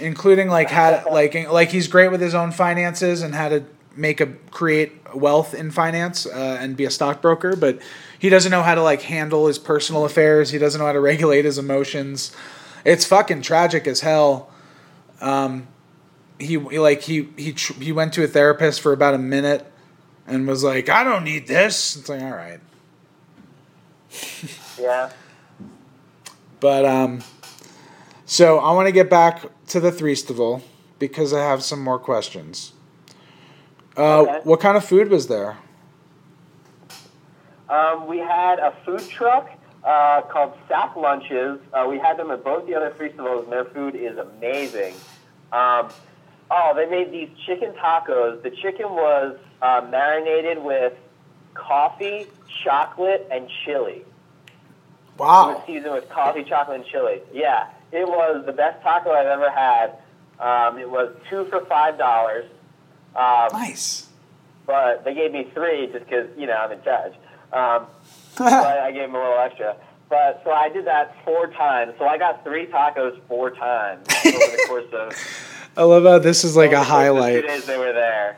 including 0.00 0.48
like 0.48 0.70
how 0.70 0.98
to, 0.98 1.08
like 1.10 1.34
like 1.50 1.70
he's 1.70 1.86
great 1.86 2.10
with 2.10 2.20
his 2.20 2.34
own 2.34 2.50
finances 2.50 3.22
and 3.22 3.34
how 3.34 3.48
to 3.48 3.64
make 3.96 4.20
a 4.20 4.26
create 4.50 4.92
wealth 5.14 5.54
in 5.54 5.70
finance 5.70 6.26
uh, 6.26 6.58
and 6.60 6.76
be 6.76 6.84
a 6.84 6.90
stockbroker, 6.90 7.56
but 7.56 7.80
he 8.18 8.28
doesn't 8.28 8.50
know 8.50 8.62
how 8.62 8.74
to 8.74 8.82
like 8.82 9.02
handle 9.02 9.46
his 9.46 9.58
personal 9.58 10.04
affairs. 10.04 10.50
He 10.50 10.58
doesn't 10.58 10.78
know 10.78 10.86
how 10.86 10.92
to 10.92 11.00
regulate 11.12 11.44
his 11.44 11.58
emotions. 11.58 12.34
It's 12.84 13.04
fucking 13.04 13.42
tragic 13.42 13.86
as 13.86 14.00
hell. 14.00 14.50
Um, 15.20 15.68
he 16.38 16.58
he, 16.58 16.78
like 16.78 17.02
he 17.02 17.28
he 17.36 17.52
tr- 17.52 17.80
he 17.80 17.92
went 17.92 18.12
to 18.14 18.24
a 18.24 18.28
therapist 18.28 18.80
for 18.80 18.92
about 18.92 19.14
a 19.14 19.18
minute 19.18 19.70
and 20.26 20.46
was 20.46 20.64
like, 20.64 20.88
"I 20.88 21.04
don't 21.04 21.24
need 21.24 21.46
this." 21.46 21.96
It's 21.96 22.08
like, 22.08 22.22
all 22.22 22.30
right. 22.30 22.60
Yeah. 24.76 25.12
But 26.58 26.84
um, 26.84 27.22
so 28.26 28.58
I 28.58 28.72
want 28.72 28.86
to 28.88 28.92
get 28.92 29.08
back 29.08 29.46
to 29.68 29.80
the 29.80 29.90
Threestival 29.90 30.62
because 30.98 31.32
I 31.32 31.40
have 31.40 31.62
some 31.62 31.82
more 31.82 31.98
questions. 31.98 32.73
Uh, 33.96 34.20
Okay. 34.22 34.40
What 34.44 34.60
kind 34.60 34.76
of 34.76 34.84
food 34.84 35.08
was 35.10 35.26
there? 35.28 35.56
Um, 37.68 38.06
we 38.06 38.18
had 38.18 38.58
a 38.58 38.74
food 38.84 39.08
truck 39.08 39.50
uh, 39.84 40.22
called 40.22 40.54
Sap 40.68 40.96
Lunches. 40.96 41.58
Uh, 41.72 41.86
we 41.88 41.98
had 41.98 42.16
them 42.16 42.30
at 42.30 42.44
both 42.44 42.66
the 42.66 42.74
other 42.74 42.90
festivals, 42.90 43.44
and 43.44 43.52
their 43.52 43.64
food 43.64 43.94
is 43.94 44.16
amazing. 44.18 44.94
Um, 45.52 45.88
oh, 46.50 46.72
they 46.76 46.86
made 46.86 47.10
these 47.10 47.30
chicken 47.46 47.72
tacos. 47.72 48.42
The 48.42 48.50
chicken 48.50 48.90
was 48.90 49.38
uh, 49.62 49.86
marinated 49.90 50.62
with 50.62 50.92
coffee, 51.54 52.26
chocolate, 52.64 53.26
and 53.30 53.48
chili. 53.64 54.04
It 54.04 54.04
was 55.18 55.56
Wow. 55.56 55.62
seasoned 55.66 55.94
with 55.94 56.08
coffee, 56.10 56.42
chocolate, 56.44 56.80
and 56.80 56.86
chili. 56.86 57.22
Yeah, 57.32 57.68
it 57.92 58.06
was 58.06 58.44
the 58.46 58.52
best 58.52 58.82
taco 58.82 59.10
I've 59.12 59.26
ever 59.26 59.48
had. 59.50 59.92
Um, 60.40 60.78
it 60.78 60.90
was 60.90 61.14
two 61.30 61.44
for 61.46 61.64
five 61.66 61.96
dollars. 61.96 62.44
Um, 63.16 63.48
Nice. 63.52 64.08
but 64.66 65.04
they 65.04 65.14
gave 65.14 65.32
me 65.32 65.48
three 65.54 65.86
just 65.92 66.04
because 66.04 66.28
you 66.36 66.46
know 66.46 66.54
I'm 66.54 66.72
in 66.72 66.82
charge. 66.82 67.12
Um, 67.52 67.86
so 68.36 68.44
I, 68.44 68.90
gave 68.90 69.02
them 69.02 69.14
a 69.14 69.18
little 69.18 69.38
extra. 69.38 69.76
But 70.08 70.42
so 70.44 70.50
I 70.50 70.68
did 70.68 70.86
that 70.86 71.16
four 71.24 71.46
times. 71.48 71.94
So 71.98 72.06
I 72.06 72.18
got 72.18 72.44
three 72.44 72.66
tacos 72.66 73.20
four 73.28 73.50
times 73.50 74.06
over 74.26 74.32
the 74.34 74.64
course 74.68 74.92
of 74.92 75.12
I 75.76 75.82
love 75.82 76.04
how 76.04 76.18
this 76.18 76.44
is 76.44 76.56
like 76.56 76.72
a 76.72 76.82
highlight. 76.82 77.42
Two 77.42 77.48
days 77.48 77.66
they 77.66 77.78
were 77.78 77.92
there. 77.92 78.36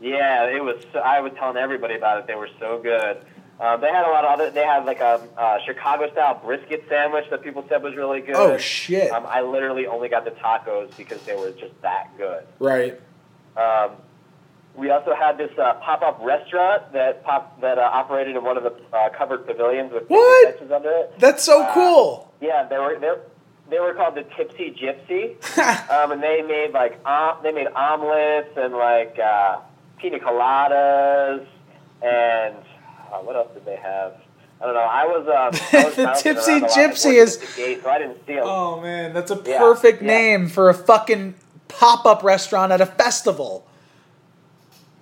Yeah, 0.00 0.46
it 0.46 0.62
was. 0.62 0.82
So, 0.92 0.98
I 0.98 1.20
was 1.20 1.32
telling 1.34 1.56
everybody 1.56 1.94
about 1.94 2.18
it. 2.18 2.26
They 2.26 2.34
were 2.34 2.50
so 2.58 2.80
good. 2.82 3.18
Um, 3.60 3.80
they 3.80 3.88
had 3.88 4.04
a 4.04 4.10
lot 4.10 4.24
of 4.24 4.32
other. 4.32 4.50
They 4.50 4.64
had 4.64 4.84
like 4.84 5.00
a 5.00 5.20
uh, 5.36 5.58
Chicago 5.64 6.10
style 6.10 6.40
brisket 6.44 6.84
sandwich 6.88 7.26
that 7.30 7.42
people 7.42 7.64
said 7.68 7.82
was 7.82 7.94
really 7.94 8.20
good. 8.20 8.34
Oh 8.34 8.58
shit! 8.58 9.12
Um, 9.12 9.24
I 9.26 9.42
literally 9.42 9.86
only 9.86 10.08
got 10.08 10.24
the 10.24 10.32
tacos 10.32 10.96
because 10.96 11.22
they 11.22 11.36
were 11.36 11.52
just 11.52 11.80
that 11.82 12.16
good. 12.16 12.44
Right. 12.58 13.00
Um, 13.56 13.90
we 14.74 14.90
also 14.90 15.14
had 15.14 15.36
this 15.36 15.50
uh, 15.58 15.74
pop-up 15.74 16.18
restaurant 16.22 16.92
that 16.94 17.22
pop 17.24 17.60
that 17.60 17.78
uh, 17.78 17.82
operated 17.82 18.36
in 18.36 18.42
one 18.44 18.56
of 18.56 18.62
the 18.62 18.72
uh, 18.96 19.10
covered 19.10 19.46
pavilions 19.46 19.92
with 19.92 20.04
What? 20.08 20.52
benches 20.58 20.72
under 20.72 20.90
it. 20.90 21.12
That's 21.18 21.42
so 21.44 21.62
Uh, 21.62 21.74
cool. 21.74 22.32
Yeah, 22.40 22.66
they 22.68 22.78
were 22.78 22.98
they, 22.98 23.12
they 23.68 23.80
were 23.80 23.92
called 23.94 24.14
the 24.14 24.22
Tipsy 24.36 24.70
Gypsy, 24.72 25.36
um, 25.90 26.12
and 26.12 26.22
they 26.22 26.40
made 26.42 26.72
like 26.72 26.98
they 27.42 27.52
made 27.52 27.66
omelets 27.68 28.48
and 28.56 28.72
like 28.74 29.18
uh, 29.18 29.58
pina 29.98 30.18
coladas 30.18 31.46
and 32.02 32.56
uh, 33.12 33.18
what 33.18 33.36
else 33.36 33.48
did 33.54 33.64
they 33.66 33.76
have? 33.76 34.14
I 34.60 34.64
don't 34.64 34.74
know. 34.74 34.80
I 34.80 35.04
was, 35.04 35.26
um, 35.26 35.80
I 35.80 35.84
was 35.84 35.94
The 35.96 36.06
Tipsy 36.22 36.50
around 36.52 36.62
a 36.62 36.66
lot, 36.66 36.76
like, 36.76 36.90
Gypsy 36.92 37.12
is- 37.14 37.36
gate, 37.56 37.82
so 37.82 37.90
I 37.90 37.98
didn't 37.98 38.26
see 38.26 38.34
'em. 38.34 38.44
oh 38.44 38.80
man, 38.80 39.12
that's 39.12 39.30
a 39.30 39.40
Yeah, 39.44 39.58
perfect 39.58 40.00
yeah. 40.02 40.08
name 40.08 40.48
for 40.48 40.70
a 40.70 40.74
fucking 40.74 41.34
pop-up 41.78 42.22
restaurant 42.22 42.72
at 42.72 42.80
a 42.80 42.86
festival. 42.86 43.66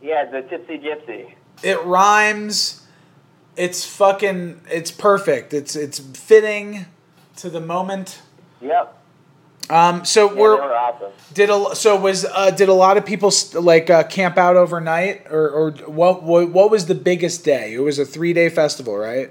Yeah, 0.02 0.24
the 0.30 0.42
Tipsy 0.42 0.78
Gypsy. 0.78 1.35
It 1.62 1.83
rhymes. 1.85 2.87
It's 3.56 3.85
fucking. 3.85 4.62
It's 4.70 4.90
perfect. 4.90 5.52
It's 5.52 5.76
it's 5.76 5.98
fitting 5.98 6.87
to 7.37 7.50
the 7.50 7.61
moment. 7.61 8.22
Yep. 8.62 8.96
Um. 9.68 10.04
So 10.04 10.30
Yeah, 10.33 10.40
we're 10.40 10.56
were 10.56 10.74
awesome. 10.74 11.12
did 11.35 11.50
a 11.50 11.76
so 11.76 12.00
was 12.00 12.24
uh, 12.24 12.50
did 12.50 12.68
a 12.70 12.74
lot 12.74 12.96
of 12.96 13.04
people 13.04 13.30
st- 13.30 13.62
like 13.62 13.90
uh, 13.90 14.04
camp 14.04 14.38
out 14.38 14.56
overnight 14.56 15.26
or 15.30 15.50
or 15.50 15.70
what, 15.87 16.22
what 16.22 16.50
what 16.50 16.70
was 16.70 16.87
the 16.87 16.94
biggest 16.94 17.44
day? 17.44 17.74
It 17.74 17.80
was 17.80 17.98
a 17.98 18.04
three 18.06 18.33
day 18.33 18.48
festival, 18.48 18.96
right? 18.96 19.30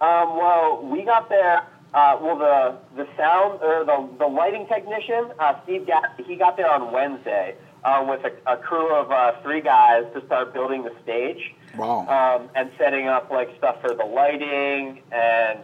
Um, 0.00 0.36
well, 0.36 0.82
we 0.82 1.02
got 1.04 1.28
there. 1.28 1.62
Uh, 1.92 2.16
well, 2.20 2.38
the 2.38 2.76
the 2.96 3.08
sound 3.16 3.60
or 3.62 3.84
the 3.84 4.08
the 4.18 4.26
lighting 4.26 4.66
technician, 4.68 5.32
uh, 5.40 5.54
Steve, 5.64 5.86
got, 5.86 6.04
he 6.24 6.36
got 6.36 6.56
there 6.56 6.70
on 6.70 6.92
Wednesday 6.92 7.56
uh, 7.84 8.04
with 8.08 8.24
a, 8.24 8.52
a 8.52 8.56
crew 8.56 8.94
of 8.94 9.10
uh, 9.10 9.32
three 9.42 9.60
guys 9.60 10.04
to 10.14 10.24
start 10.26 10.52
building 10.54 10.84
the 10.84 10.92
stage 11.02 11.52
Wow. 11.76 12.06
um, 12.06 12.48
and 12.54 12.70
setting 12.78 13.08
up 13.08 13.30
like 13.30 13.48
stuff 13.58 13.80
for 13.80 13.94
the 13.94 14.04
lighting 14.04 15.02
and 15.10 15.58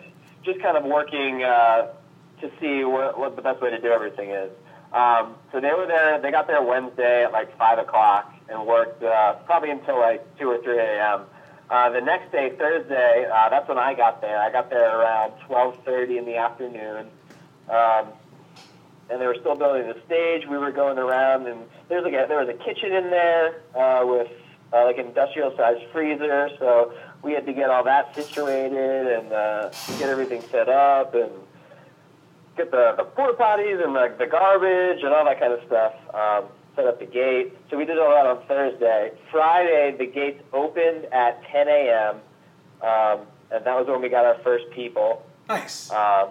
just 0.45 0.61
kind 0.61 0.77
of 0.77 0.85
working 0.85 1.43
uh, 1.45 1.89
to 2.41 2.51
see 2.61 2.85
what, 2.85 3.19
what 3.19 3.37
the 3.37 3.43
best 3.43 3.61
way 3.61 3.71
to 3.71 3.81
do 3.81 3.89
everything 3.89 4.31
is. 4.31 4.51
Um, 4.93 5.35
so 5.53 5.61
they 5.61 5.73
were 5.75 5.87
there. 5.87 6.21
They 6.21 6.31
got 6.31 6.47
there 6.47 6.62
Wednesday 6.62 7.25
at 7.25 7.33
like 7.33 7.57
five 7.59 7.79
o'clock 7.79 8.33
and 8.49 8.67
worked 8.67 9.03
uh, 9.03 9.35
probably 9.45 9.71
until 9.71 9.99
like 9.99 10.25
two 10.39 10.49
or 10.49 10.62
three 10.62 10.79
a.m. 10.79 11.23
Uh, 11.69 11.91
the 11.91 12.01
next 12.01 12.31
day, 12.31 12.53
Thursday, 12.57 13.27
uh, 13.33 13.49
that's 13.49 13.69
when 13.69 13.79
I 13.79 13.95
got 13.95 14.21
there. 14.21 14.39
I 14.39 14.53
got 14.53 14.71
there 14.71 15.01
around 15.01 15.33
twelve 15.47 15.77
thirty 15.85 16.19
in 16.19 16.25
the 16.25 16.37
afternoon. 16.37 17.09
Um, 17.69 18.07
and 19.09 19.21
they 19.21 19.27
were 19.27 19.37
still 19.41 19.55
building 19.55 19.87
the 19.87 20.01
stage. 20.07 20.47
We 20.49 20.59
were 20.59 20.73
going 20.73 20.99
around, 20.99 21.47
and 21.47 21.61
there 21.89 22.01
was 22.01 22.05
like 22.05 22.25
a, 22.25 22.27
there 22.29 22.39
was 22.45 22.49
a 22.49 22.55
kitchen 22.65 22.93
in 22.93 23.11
there 23.11 23.63
uh, 23.75 24.05
with 24.05 24.31
uh, 24.73 24.85
like 24.85 24.99
an 24.99 25.07
industrial 25.07 25.57
sized 25.57 25.85
freezer. 25.93 26.51
So 26.59 26.93
we 27.23 27.33
had 27.33 27.47
to 27.47 27.53
get 27.53 27.71
all 27.71 27.85
that 27.85 28.15
situated 28.15 29.07
and 29.07 29.33
uh, 29.33 29.71
get 29.99 30.09
everything 30.09 30.43
set 30.51 30.69
up 30.69 31.15
and 31.15 31.31
get 32.57 32.71
the, 32.71 32.95
the 32.97 33.05
porta 33.05 33.37
potties 33.37 33.85
and 33.85 33.95
the, 33.95 34.15
the 34.19 34.27
garbage 34.27 35.03
and 35.03 35.13
all 35.13 35.25
that 35.25 35.39
kind 35.39 35.53
of 35.53 35.61
stuff. 35.67 35.95
Um, 36.15 36.45
set 36.77 36.87
up 36.87 37.01
the 37.01 37.07
gate. 37.07 37.55
So 37.71 37.77
we 37.77 37.85
did 37.87 37.99
all 37.99 38.11
that 38.11 38.27
on 38.27 38.47
Thursday. 38.47 39.12
Friday, 39.33 39.97
the 39.99 40.07
gates 40.07 40.43
opened 40.53 41.07
at 41.07 41.43
10 41.51 41.67
a.m. 41.69 42.17
Um, 42.83 43.27
and 43.51 43.65
that 43.65 43.75
was 43.77 43.87
when 43.89 44.03
we 44.03 44.09
got 44.09 44.25
our 44.27 44.39
first 44.45 44.71
people. 44.71 45.25
Nice. 45.49 45.91
Um, 45.91 46.29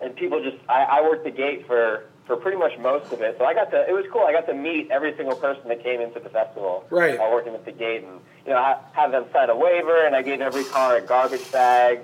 and 0.00 0.14
people 0.16 0.42
just, 0.42 0.56
I, 0.68 0.84
I 0.84 1.02
worked 1.02 1.24
the 1.24 1.30
gate 1.30 1.66
for, 1.66 2.04
for 2.26 2.36
pretty 2.36 2.56
much 2.56 2.78
most 2.78 3.12
of 3.12 3.20
it. 3.20 3.36
So 3.38 3.44
I 3.44 3.52
got 3.52 3.70
to, 3.72 3.88
it 3.88 3.92
was 3.92 4.04
cool. 4.12 4.22
I 4.22 4.32
got 4.32 4.46
to 4.46 4.54
meet 4.54 4.90
every 4.90 5.14
single 5.16 5.36
person 5.36 5.68
that 5.68 5.82
came 5.82 6.00
into 6.00 6.20
the 6.20 6.28
festival. 6.30 6.84
Right. 6.90 7.18
Uh, 7.18 7.28
working 7.32 7.54
at 7.54 7.64
the 7.64 7.72
gate 7.72 8.04
and, 8.04 8.20
you 8.46 8.52
know, 8.52 8.62
ha- 8.62 8.80
have 8.92 9.10
them 9.10 9.24
sign 9.32 9.50
a 9.50 9.56
waiver 9.56 10.06
and 10.06 10.14
I 10.14 10.22
gave 10.22 10.40
every 10.40 10.64
car 10.64 10.96
a 10.96 11.02
garbage 11.02 11.50
bag, 11.50 12.00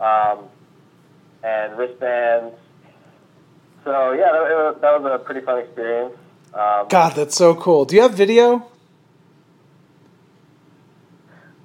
um, 0.00 0.44
and 1.42 1.76
wristbands. 1.78 2.54
So 3.84 4.12
yeah, 4.12 4.30
that, 4.32 4.50
it 4.50 4.54
was, 4.54 4.78
that 4.80 5.00
was 5.00 5.20
a 5.20 5.24
pretty 5.24 5.40
fun 5.40 5.58
experience. 5.58 6.14
Um, 6.52 6.86
God, 6.88 7.14
that's 7.14 7.36
so 7.36 7.54
cool. 7.54 7.84
Do 7.84 7.94
you 7.96 8.02
have 8.02 8.14
video? 8.14 8.66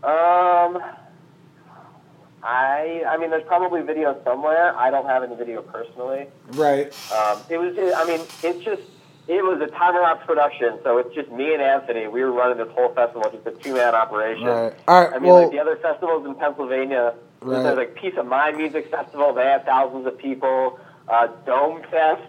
Um, 0.03 0.79
I 2.43 3.03
I 3.07 3.17
mean, 3.19 3.31
there's 3.31 3.45
probably 3.47 3.81
video 3.81 4.19
somewhere. 4.23 4.75
I 4.77 4.91
don't 4.91 5.07
have 5.07 5.23
any 5.23 5.35
video 5.35 5.61
personally. 5.63 6.27
Right. 6.49 6.87
Um, 7.11 7.39
it 7.49 7.57
was, 7.57 7.75
I 7.77 8.05
mean, 8.05 8.21
it's 8.43 8.63
just, 8.63 8.83
it 9.27 9.43
was 9.43 9.59
a 9.61 9.67
time 9.67 9.95
lapse 9.95 10.23
production, 10.27 10.77
so 10.83 10.99
it's 10.99 11.13
just 11.15 11.31
me 11.31 11.53
and 11.53 11.61
Anthony. 11.63 12.07
We 12.07 12.21
were 12.23 12.31
running 12.31 12.59
this 12.63 12.71
whole 12.75 12.93
festival, 12.93 13.23
just 13.31 13.47
a 13.47 13.51
two 13.63 13.73
man 13.73 13.95
operation. 13.95 14.45
Right. 14.45 14.73
All 14.87 15.03
right. 15.05 15.13
I 15.13 15.17
mean, 15.17 15.31
well, 15.31 15.41
like 15.43 15.51
the 15.51 15.59
other 15.59 15.77
festivals 15.77 16.25
in 16.25 16.35
Pennsylvania, 16.35 17.15
Right. 17.41 17.63
there's 17.63 17.77
like 17.77 17.95
Peace 17.95 18.13
of 18.17 18.27
Mind 18.27 18.57
Music 18.57 18.89
Festival. 18.91 19.33
They 19.33 19.45
have 19.45 19.65
thousands 19.65 20.05
of 20.07 20.17
people. 20.17 20.79
Uh, 21.07 21.27
Dome 21.45 21.81
Fest, 21.91 22.23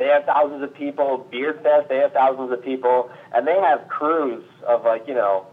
they 0.00 0.06
have 0.06 0.24
thousands 0.24 0.62
of 0.62 0.74
people. 0.74 1.28
Beard 1.30 1.60
Fest, 1.62 1.90
they 1.90 1.98
have 1.98 2.14
thousands 2.14 2.50
of 2.50 2.64
people, 2.64 3.10
and 3.34 3.46
they 3.46 3.54
have 3.60 3.86
crews 3.86 4.42
of 4.66 4.82
like 4.84 5.06
you 5.06 5.12
know, 5.12 5.46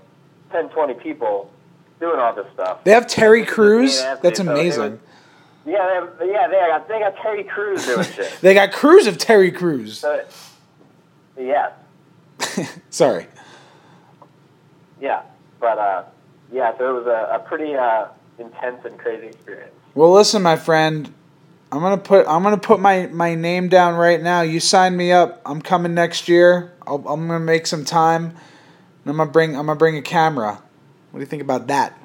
10, 0.54 0.70
20 0.70 0.94
people 0.96 1.52
doing 2.00 2.18
all 2.18 2.34
this 2.34 2.48
stuff. 2.54 2.82
they 2.86 2.92
have 2.92 3.08
Terry 3.08 3.46
Crews. 3.46 4.02
That's 4.22 4.38
so 4.40 4.50
amazing. 4.50 5.02
Yeah, 5.66 5.86
they 5.86 5.96
have, 5.96 6.32
yeah, 6.32 6.48
they 6.48 6.56
got 6.56 6.88
they 6.88 7.00
got 7.00 7.18
Terry 7.18 7.44
Crews 7.44 7.86
doing 7.86 8.06
shit. 8.16 8.38
They 8.40 8.54
got 8.54 8.72
Crews 8.72 9.06
of 9.06 9.18
Terry 9.18 9.52
Crews. 9.52 10.00
So, 10.00 10.24
yeah, 11.38 11.74
Sorry. 12.90 13.28
yeah, 15.02 15.24
but 15.60 15.78
uh, 15.78 16.04
yeah, 16.54 16.72
so 16.78 16.90
it 16.90 17.04
was 17.04 17.08
a, 17.08 17.36
a 17.36 17.40
pretty 17.40 17.76
uh, 17.76 18.06
intense 18.40 18.86
and 18.86 18.98
crazy 18.98 19.28
experience. 19.28 19.74
Well, 19.94 20.14
listen, 20.14 20.42
my 20.42 20.56
friend. 20.56 21.14
I'm 21.72 21.82
gonna 21.82 21.98
put 21.98 22.26
I'm 22.28 22.44
gonna 22.44 22.58
put 22.58 22.80
my, 22.80 23.08
my 23.08 23.36
name 23.36 23.68
down 23.68 23.96
right 23.96 24.22
now. 24.22 24.42
You 24.42 24.60
sign 24.60 24.96
me 24.96 25.12
up. 25.12 25.42
I'm 25.46 25.62
coming 25.62 25.94
next 25.94 26.28
year. 26.30 26.74
I'll, 26.86 27.04
I'm 27.08 27.28
gonna 27.28 27.40
make 27.40 27.68
some 27.68 27.84
time. 27.84 28.26
And 29.04 29.12
I'm 29.12 29.18
gonna 29.18 29.32
bring 29.32 29.56
I'm 29.56 29.66
gonna 29.66 29.78
bring 29.78 29.98
a 29.98 30.02
camera. 30.02 30.62
What 31.12 31.20
do 31.20 31.22
you 31.22 31.26
think 31.26 31.42
about 31.42 31.68
that? 31.68 31.98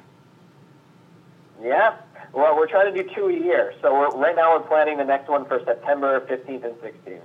Yeah. 1.61 1.95
Well, 2.33 2.55
we're 2.57 2.67
trying 2.67 2.93
to 2.93 3.03
do 3.03 3.09
two 3.15 3.27
a 3.27 3.33
year. 3.33 3.73
So 3.81 3.93
we're, 3.93 4.09
right 4.09 4.35
now 4.35 4.57
we're 4.57 4.67
planning 4.67 4.97
the 4.97 5.05
next 5.05 5.29
one 5.29 5.45
for 5.45 5.61
September 5.63 6.19
15th 6.21 6.65
and 6.65 6.73
16th, 6.75 7.19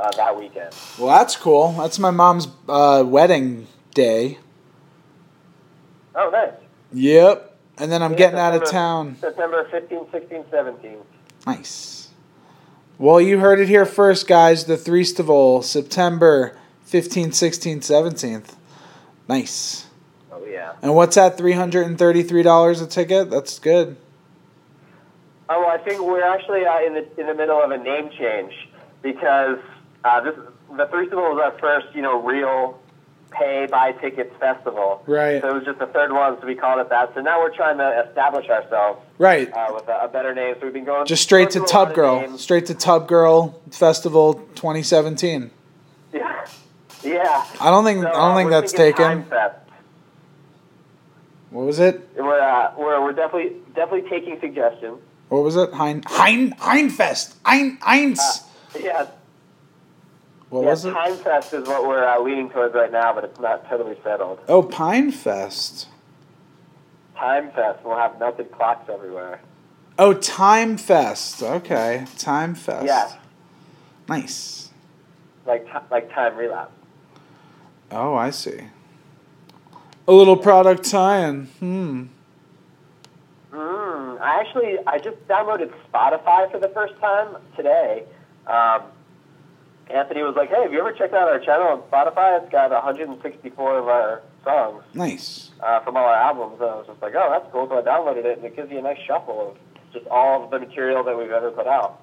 uh, 0.00 0.10
that 0.12 0.38
weekend. 0.38 0.74
Well, 0.98 1.08
that's 1.18 1.36
cool. 1.36 1.72
That's 1.72 1.98
my 1.98 2.10
mom's 2.10 2.48
uh, 2.66 3.04
wedding 3.06 3.66
day. 3.92 4.38
Oh, 6.14 6.30
nice. 6.30 6.54
Yep. 6.94 7.56
And 7.76 7.92
then 7.92 8.02
I'm 8.02 8.12
Yeah, 8.12 8.18
getting 8.18 8.38
out 8.38 8.54
of 8.54 8.64
town. 8.70 9.16
September 9.20 9.68
15th, 9.70 10.08
16th, 10.10 10.46
17th. 10.46 10.96
Nice. 11.46 12.08
Well, 12.98 13.20
you 13.20 13.38
heard 13.38 13.60
it 13.60 13.68
here 13.68 13.86
first, 13.86 14.26
guys. 14.26 14.64
The 14.64 14.76
Threestival, 14.76 15.62
September 15.62 16.56
15th, 16.86 17.28
16th, 17.28 17.78
17th. 17.78 18.56
Nice. 19.28 19.86
Oh, 20.32 20.44
yeah. 20.44 20.72
And 20.82 20.94
what's 20.94 21.14
that? 21.14 21.38
$333 21.38 22.82
a 22.82 22.86
ticket? 22.86 23.30
That's 23.30 23.58
good. 23.58 23.96
Oh, 25.50 25.60
well, 25.60 25.70
I 25.70 25.78
think 25.78 26.00
we're 26.02 26.24
actually 26.24 26.66
uh, 26.66 26.80
in 26.80 26.94
the 26.94 27.20
in 27.20 27.26
the 27.26 27.34
middle 27.34 27.62
of 27.62 27.70
a 27.70 27.78
name 27.78 28.10
change 28.10 28.52
because 29.02 29.58
uh, 30.04 30.20
this 30.20 30.34
the 30.76 30.86
Threestival 30.86 31.34
was 31.34 31.40
our 31.42 31.58
first, 31.58 31.94
you 31.94 32.02
know, 32.02 32.22
real 32.22 32.78
pay 33.30 33.66
buy 33.70 33.92
tickets 33.92 34.34
festival. 34.38 35.02
Right. 35.06 35.40
So 35.42 35.48
it 35.50 35.54
was 35.54 35.64
just 35.64 35.78
the 35.78 35.86
third 35.86 36.12
one, 36.12 36.40
so 36.40 36.46
we 36.46 36.54
called 36.54 36.80
it 36.80 36.88
that. 36.90 37.12
So 37.14 37.20
now 37.20 37.40
we're 37.40 37.54
trying 37.54 37.78
to 37.78 38.04
establish 38.08 38.48
ourselves 38.48 39.00
Right. 39.18 39.52
uh, 39.52 39.72
with 39.74 39.86
a, 39.88 40.04
a 40.04 40.08
better 40.08 40.34
name. 40.34 40.54
So 40.58 40.64
we've 40.66 40.72
been 40.72 40.84
going 40.84 41.06
Just 41.06 41.22
straight 41.22 41.50
to 41.50 41.58
going 41.60 41.68
through 41.68 41.78
a 41.78 41.80
lot 41.80 41.86
Tub 41.86 41.94
Girl. 41.94 42.20
names. 42.20 42.40
Straight 42.40 42.66
to 42.66 42.74
Tub 42.74 43.06
Girl 43.08 43.60
Festival 43.70 44.34
2017. 44.54 45.50
Yeah. 46.12 46.46
Yeah. 47.02 47.44
I 47.60 47.70
don't 47.70 47.84
think 47.84 48.02
So, 48.02 48.08
I 48.08 48.10
uh, 48.12 48.28
don't 48.28 48.36
think 48.36 48.50
that's 48.50 48.72
taken. 48.72 49.24
What 51.50 51.64
was 51.66 51.78
it? 51.78 52.08
We're, 52.16 52.38
uh, 52.40 52.72
we're 52.76 53.02
we're 53.02 53.12
definitely 53.12 53.56
definitely 53.74 54.08
taking 54.10 54.38
suggestions. 54.40 54.98
What 55.28 55.42
was 55.44 55.56
it? 55.56 55.72
Hein 55.72 56.02
Hein 56.06 56.54
Heinfest. 56.58 57.36
Ein 57.44 57.78
Eins. 57.80 58.18
Uh, 58.74 58.78
yeah. 58.82 59.06
What 60.50 60.62
yeah, 60.62 60.70
was 60.70 60.84
it? 60.84 60.92
Time 60.92 61.16
Fest 61.16 61.52
is 61.52 61.66
what 61.66 61.86
we're 61.86 62.04
uh, 62.04 62.20
leaning 62.20 62.48
towards 62.50 62.74
right 62.74 62.90
now, 62.90 63.12
but 63.12 63.24
it's 63.24 63.38
not 63.38 63.68
totally 63.68 63.96
settled. 64.02 64.40
Oh, 64.48 64.62
Pine 64.62 65.10
Fest. 65.10 65.88
Time 67.16 67.50
Fest. 67.52 67.80
We'll 67.84 67.96
have 67.96 68.18
melted 68.18 68.50
clocks 68.52 68.88
everywhere. 68.88 69.40
Oh, 69.98 70.14
Time 70.14 70.76
Fest. 70.76 71.42
Okay, 71.42 72.06
Time 72.16 72.54
Fest. 72.54 72.86
Yes. 72.86 73.16
Nice. 74.08 74.70
Like 75.46 75.66
like 75.90 76.12
time 76.12 76.36
relapse. 76.36 76.72
Oh, 77.90 78.14
I 78.14 78.30
see. 78.30 78.60
A 80.06 80.12
little 80.12 80.36
product 80.36 80.84
tie-in. 80.84 81.46
Hmm. 81.58 82.04
Mm, 83.52 84.20
I 84.20 84.40
actually 84.40 84.78
I 84.86 84.98
just 84.98 85.16
downloaded 85.26 85.72
Spotify 85.90 86.50
for 86.50 86.58
the 86.58 86.68
first 86.68 86.96
time 87.00 87.36
today. 87.56 88.04
Um, 88.46 88.82
Anthony 89.90 90.22
was 90.22 90.36
like, 90.36 90.50
"Hey, 90.50 90.62
have 90.62 90.72
you 90.72 90.80
ever 90.80 90.92
checked 90.92 91.14
out 91.14 91.28
our 91.28 91.38
channel 91.38 91.68
on 91.68 91.82
Spotify? 91.82 92.40
It's 92.42 92.50
got 92.52 92.70
164 92.70 93.78
of 93.78 93.88
our 93.88 94.22
songs 94.44 94.82
Nice. 94.94 95.50
uh, 95.62 95.80
from 95.80 95.96
all 95.96 96.04
our 96.04 96.14
albums." 96.14 96.60
And 96.60 96.70
I 96.70 96.74
was 96.76 96.86
just 96.86 97.00
like, 97.00 97.14
"Oh, 97.16 97.28
that's 97.30 97.50
cool." 97.52 97.66
So 97.68 97.78
I 97.78 97.82
downloaded 97.82 98.24
it, 98.24 98.36
and 98.38 98.46
it 98.46 98.54
gives 98.56 98.70
you 98.70 98.78
a 98.78 98.82
nice 98.82 98.98
shuffle 99.06 99.50
of 99.52 99.92
just 99.92 100.06
all 100.08 100.44
of 100.44 100.50
the 100.50 100.58
material 100.58 101.02
that 101.04 101.16
we've 101.16 101.30
ever 101.30 101.50
put 101.50 101.66
out. 101.66 102.00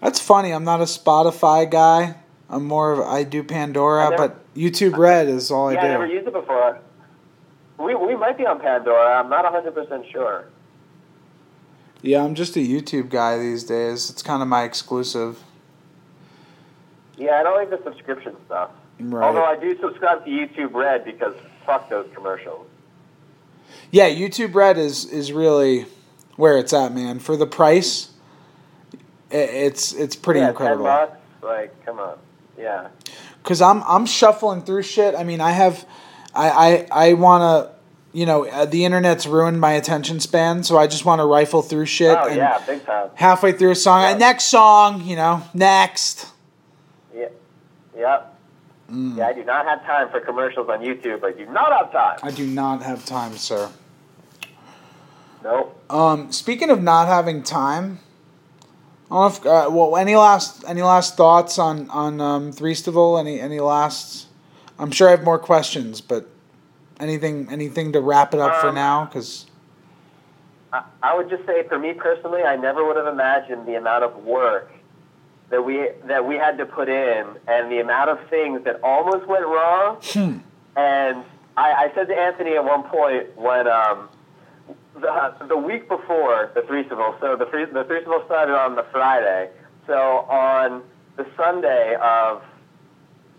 That's 0.00 0.20
funny. 0.20 0.52
I'm 0.52 0.64
not 0.64 0.80
a 0.80 0.84
Spotify 0.84 1.68
guy. 1.70 2.14
I'm 2.48 2.66
more 2.66 2.92
of 2.92 3.00
I 3.00 3.22
do 3.24 3.42
Pandora, 3.42 4.10
never- 4.10 4.28
but 4.28 4.54
YouTube 4.54 4.96
Red 4.96 5.28
is 5.28 5.50
all 5.50 5.72
yeah, 5.72 5.80
I 5.80 5.84
I 5.84 5.88
never 5.88 6.06
do. 6.06 6.14
used 6.14 6.26
it 6.28 6.32
before. 6.32 6.78
We 7.78 7.94
we 7.94 8.14
might 8.16 8.36
be 8.38 8.46
on 8.46 8.60
Pandora. 8.60 9.18
I'm 9.20 9.28
not 9.28 9.44
100 9.44 9.74
percent 9.74 10.04
sure. 10.10 10.44
Yeah, 12.02 12.24
I'm 12.24 12.34
just 12.34 12.56
a 12.56 12.60
YouTube 12.60 13.10
guy 13.10 13.36
these 13.38 13.64
days. 13.64 14.08
It's 14.08 14.22
kind 14.22 14.40
of 14.42 14.48
my 14.48 14.62
exclusive. 14.62 15.42
Yeah, 17.20 17.38
I 17.38 17.42
don't 17.42 17.54
like 17.54 17.70
the 17.70 17.82
subscription 17.84 18.34
stuff. 18.46 18.70
Right. 18.98 19.24
Although 19.24 19.44
I 19.44 19.56
do 19.56 19.78
subscribe 19.78 20.24
to 20.24 20.30
YouTube 20.30 20.72
Red 20.74 21.04
because 21.04 21.34
fuck 21.66 21.88
those 21.90 22.08
commercials. 22.14 22.66
Yeah, 23.90 24.08
YouTube 24.08 24.54
Red 24.54 24.78
is 24.78 25.04
is 25.04 25.32
really 25.32 25.86
where 26.36 26.56
it's 26.58 26.72
at, 26.72 26.94
man. 26.94 27.18
For 27.18 27.36
the 27.36 27.46
price, 27.46 28.10
it's 29.30 29.92
it's 29.92 30.16
pretty 30.16 30.40
yeah, 30.40 30.48
incredible. 30.48 30.84
Ten 30.86 31.08
bucks, 31.08 31.16
like, 31.42 31.84
come 31.84 31.98
on. 31.98 32.18
Yeah. 32.58 32.88
Cause 33.42 33.62
I'm 33.62 33.82
I'm 33.84 34.06
shuffling 34.06 34.62
through 34.62 34.82
shit. 34.82 35.14
I 35.14 35.24
mean, 35.24 35.40
I 35.40 35.52
have, 35.52 35.86
I 36.34 36.86
I 36.92 37.08
I 37.08 37.12
wanna, 37.14 37.70
you 38.12 38.26
know, 38.26 38.46
uh, 38.46 38.64
the 38.66 38.84
internet's 38.84 39.26
ruined 39.26 39.60
my 39.60 39.72
attention 39.72 40.20
span, 40.20 40.62
so 40.62 40.76
I 40.78 40.86
just 40.86 41.04
want 41.04 41.20
to 41.20 41.24
rifle 41.24 41.62
through 41.62 41.86
shit. 41.86 42.16
oh 42.18 42.26
and 42.28 42.36
yeah, 42.36 42.62
big 42.66 42.84
time. 42.84 43.10
Halfway 43.14 43.52
through 43.52 43.70
a 43.70 43.76
song, 43.76 44.02
Yeah. 44.02 44.16
next 44.16 44.44
song, 44.44 45.02
you 45.04 45.16
know, 45.16 45.42
next. 45.54 46.26
Yeah. 48.00 48.12
Yep. 48.12 48.36
Mm. 48.90 49.16
Yeah, 49.18 49.26
I 49.28 49.32
do 49.32 49.44
not 49.44 49.66
have 49.66 49.84
time 49.84 50.08
for 50.10 50.20
commercials 50.20 50.68
on 50.68 50.80
YouTube. 50.80 51.22
I 51.22 51.32
do 51.32 51.46
not 51.46 51.70
have 51.70 51.92
time. 51.92 52.18
I 52.24 52.32
do 52.32 52.44
not 52.46 52.82
have 52.82 53.04
time, 53.04 53.36
sir. 53.36 53.70
Nope. 55.44 55.80
Um, 55.88 56.32
speaking 56.32 56.70
of 56.70 56.82
not 56.82 57.06
having 57.06 57.42
time, 57.42 58.00
I 59.10 59.14
don't 59.14 59.20
know 59.20 59.26
if, 59.26 59.46
uh, 59.46 59.70
well, 59.70 59.96
any 59.96 60.16
last 60.16 60.64
any 60.66 60.82
last 60.82 61.16
thoughts 61.16 61.58
on 61.58 61.88
on 61.90 62.20
um, 62.20 62.52
Threestival? 62.52 63.18
Any 63.20 63.40
any 63.40 63.60
last? 63.60 64.26
I'm 64.78 64.90
sure 64.90 65.08
I 65.08 65.12
have 65.12 65.22
more 65.22 65.38
questions, 65.38 66.00
but 66.00 66.28
anything 66.98 67.48
anything 67.50 67.92
to 67.92 68.00
wrap 68.00 68.34
it 68.34 68.40
up 68.40 68.60
for 68.60 68.68
Um, 68.68 68.74
now? 68.74 69.04
Because 69.04 69.46
I, 70.72 70.82
I 71.02 71.16
would 71.16 71.30
just 71.30 71.46
say, 71.46 71.66
for 71.68 71.78
me 71.78 71.92
personally, 71.92 72.42
I 72.42 72.56
never 72.56 72.84
would 72.84 72.96
have 72.96 73.06
imagined 73.06 73.66
the 73.66 73.76
amount 73.76 74.02
of 74.04 74.24
work 74.24 74.72
that 75.50 75.64
we 75.64 75.88
that 76.06 76.24
we 76.26 76.36
had 76.36 76.58
to 76.58 76.66
put 76.66 76.88
in, 76.88 77.26
and 77.48 77.70
the 77.70 77.80
amount 77.80 78.10
of 78.10 78.18
things 78.28 78.64
that 78.64 78.80
almost 78.82 79.26
went 79.26 79.44
wrong. 79.44 79.98
And 80.76 81.24
I, 81.56 81.72
I 81.72 81.92
said 81.94 82.06
to 82.08 82.14
Anthony 82.18 82.54
at 82.56 82.64
one 82.64 82.84
point 82.84 83.36
when 83.36 83.66
um, 83.68 84.08
the 84.94 85.34
the 85.48 85.56
week 85.56 85.88
before 85.88 86.50
the 86.54 86.62
Threesome, 86.62 86.98
so 87.20 87.36
the 87.36 87.46
free, 87.46 87.64
the 87.66 87.84
Threesome 87.84 88.12
started 88.26 88.54
on 88.56 88.76
the 88.76 88.84
Friday. 88.92 89.50
So 89.86 89.94
on 90.30 90.82
the 91.16 91.26
Sunday 91.36 91.96
of 92.00 92.42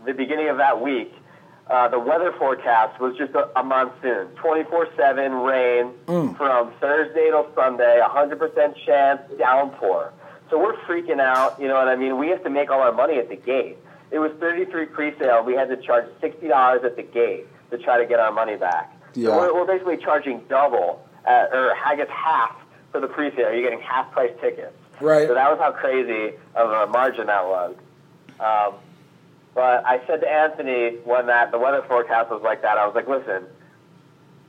the 0.05 0.13
beginning 0.13 0.49
of 0.49 0.57
that 0.57 0.81
week, 0.81 1.13
uh, 1.69 1.87
the 1.87 1.99
weather 1.99 2.33
forecast 2.37 2.99
was 2.99 3.15
just 3.17 3.33
a, 3.33 3.47
a 3.57 3.63
monsoon, 3.63 4.27
24/7 4.35 5.45
rain 5.47 5.93
from 6.35 6.71
Thursday 6.81 7.29
till 7.29 7.47
Sunday, 7.55 8.01
100% 8.03 8.75
chance 8.85 9.21
downpour. 9.37 10.11
So 10.51 10.59
we're 10.59 10.75
freaking 10.83 11.21
out. 11.21 11.59
You 11.59 11.69
know 11.69 11.75
what 11.75 11.87
I 11.87 11.95
mean? 11.95 12.19
We 12.19 12.27
have 12.27 12.43
to 12.43 12.49
make 12.49 12.69
all 12.69 12.81
our 12.81 12.91
money 12.91 13.17
at 13.17 13.29
the 13.29 13.37
gate. 13.37 13.77
It 14.11 14.19
was 14.19 14.33
33 14.41 14.87
pre-sale. 14.87 15.43
We 15.43 15.53
had 15.53 15.69
to 15.69 15.77
charge 15.77 16.05
$60 16.21 16.83
at 16.83 16.97
the 16.97 17.03
gate 17.03 17.47
to 17.71 17.77
try 17.77 17.97
to 17.97 18.05
get 18.05 18.19
our 18.19 18.33
money 18.33 18.57
back. 18.57 18.93
Yeah. 19.15 19.29
So 19.29 19.37
we're, 19.37 19.53
we're 19.53 19.65
basically 19.65 19.97
charging 19.97 20.41
double, 20.49 21.07
uh, 21.25 21.45
or 21.53 21.73
I 21.73 21.95
guess 21.95 22.09
half 22.09 22.53
for 22.91 22.99
the 22.99 23.07
pre-sale. 23.07 23.53
You're 23.53 23.63
getting 23.63 23.79
half 23.79 24.11
price 24.11 24.33
tickets. 24.41 24.75
Right. 24.99 25.25
So 25.25 25.33
that 25.33 25.49
was 25.49 25.57
how 25.57 25.71
crazy 25.71 26.35
of 26.53 26.69
a 26.69 26.87
margin 26.91 27.27
that 27.27 27.45
was. 27.45 27.75
Um, 28.41 28.79
but 29.55 29.85
I 29.85 30.01
said 30.05 30.19
to 30.19 30.29
Anthony 30.29 30.97
when 31.05 31.27
that 31.27 31.51
the 31.51 31.59
weather 31.59 31.83
forecast 31.87 32.29
was 32.29 32.41
like 32.43 32.61
that, 32.63 32.77
I 32.77 32.85
was 32.85 32.93
like, 32.93 33.07
listen, 33.07 33.45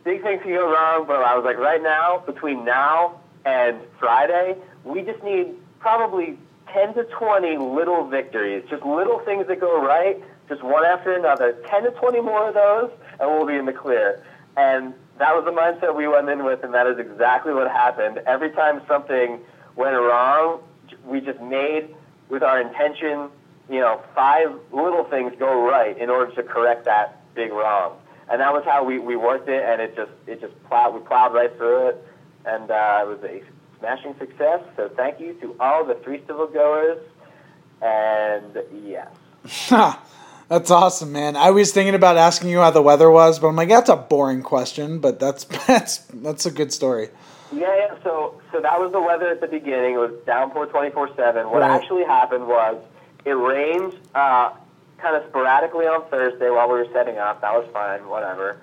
big 0.02 0.22
things 0.22 0.42
can 0.42 0.50
go 0.50 0.72
wrong, 0.72 1.06
but 1.06 1.22
I 1.22 1.36
was 1.36 1.44
like, 1.44 1.58
right 1.58 1.82
now, 1.82 2.24
between 2.26 2.64
now 2.64 3.20
and 3.44 3.80
Friday, 4.00 4.56
we 4.84 5.02
just 5.02 5.22
need 5.22 5.54
probably 5.82 6.38
10 6.72 6.94
to 6.94 7.04
20 7.04 7.58
little 7.58 8.06
victories, 8.08 8.64
just 8.70 8.84
little 8.84 9.18
things 9.20 9.46
that 9.48 9.60
go 9.60 9.84
right, 9.84 10.22
just 10.48 10.62
one 10.62 10.84
after 10.84 11.12
another. 11.12 11.52
10 11.68 11.82
to 11.82 11.90
20 11.90 12.20
more 12.22 12.48
of 12.48 12.54
those, 12.54 12.90
and 13.20 13.28
we'll 13.28 13.46
be 13.46 13.56
in 13.56 13.66
the 13.66 13.72
clear. 13.72 14.24
And 14.56 14.94
that 15.18 15.34
was 15.34 15.44
the 15.44 15.50
mindset 15.50 15.94
we 15.94 16.08
went 16.08 16.28
in 16.28 16.44
with, 16.44 16.64
and 16.64 16.72
that 16.72 16.86
is 16.86 16.98
exactly 16.98 17.52
what 17.52 17.70
happened. 17.70 18.18
Every 18.26 18.50
time 18.50 18.80
something 18.88 19.40
went 19.76 19.96
wrong, 19.96 20.62
we 21.04 21.20
just 21.20 21.40
made 21.40 21.94
with 22.28 22.42
our 22.42 22.60
intention, 22.60 23.28
you 23.68 23.80
know, 23.80 24.00
five 24.14 24.52
little 24.72 25.04
things 25.04 25.32
go 25.38 25.68
right 25.68 25.98
in 25.98 26.08
order 26.08 26.32
to 26.34 26.42
correct 26.42 26.84
that 26.86 27.22
big 27.34 27.52
wrong. 27.52 27.98
And 28.30 28.40
that 28.40 28.52
was 28.52 28.64
how 28.64 28.84
we, 28.84 28.98
we 28.98 29.16
worked 29.16 29.48
it, 29.48 29.62
and 29.62 29.82
it 29.82 29.94
just 29.96 30.12
it 30.26 30.40
just 30.40 30.54
plowed 30.64 30.94
we 30.94 31.00
plowed 31.00 31.34
right 31.34 31.54
through 31.56 31.88
it, 31.88 32.08
and 32.46 32.70
uh, 32.70 33.00
it 33.02 33.08
was 33.08 33.18
a 33.24 33.42
smashing 33.82 34.14
success. 34.18 34.60
So 34.76 34.88
thank 34.96 35.18
you 35.18 35.34
to 35.34 35.56
all 35.58 35.84
the 35.84 35.94
Threestival 35.94 36.52
goers, 36.52 37.00
and 37.80 38.56
yes. 38.84 39.08
that's 40.48 40.70
awesome, 40.70 41.12
man. 41.12 41.36
I 41.36 41.50
was 41.50 41.72
thinking 41.72 41.94
about 41.96 42.16
asking 42.16 42.50
you 42.50 42.58
how 42.60 42.70
the 42.70 42.82
weather 42.82 43.10
was, 43.10 43.38
but 43.40 43.48
I'm 43.48 43.56
like, 43.56 43.68
that's 43.68 43.88
a 43.88 43.96
boring 43.96 44.42
question. 44.42 45.00
But 45.00 45.18
that's 45.18 45.44
that's 45.66 45.98
that's 45.98 46.46
a 46.46 46.50
good 46.50 46.72
story. 46.72 47.08
Yeah, 47.52 47.74
yeah. 47.76 47.96
So, 48.02 48.40
so 48.50 48.60
that 48.60 48.80
was 48.80 48.92
the 48.92 49.00
weather 49.00 49.28
at 49.28 49.40
the 49.40 49.46
beginning. 49.48 49.94
It 49.94 49.98
was 49.98 50.12
downpour 50.24 50.66
twenty 50.66 50.90
four 50.90 51.14
seven. 51.16 51.50
What 51.50 51.60
Right. 51.62 51.70
actually 51.72 52.04
happened 52.04 52.46
was 52.46 52.76
it 53.24 53.32
rained 53.32 53.94
uh, 54.14 54.52
kind 54.98 55.16
of 55.16 55.24
sporadically 55.28 55.86
on 55.86 56.08
Thursday 56.08 56.50
while 56.50 56.68
we 56.68 56.74
were 56.78 56.88
setting 56.92 57.18
up. 57.18 57.40
That 57.40 57.52
was 57.52 57.68
fine, 57.72 58.08
whatever. 58.08 58.60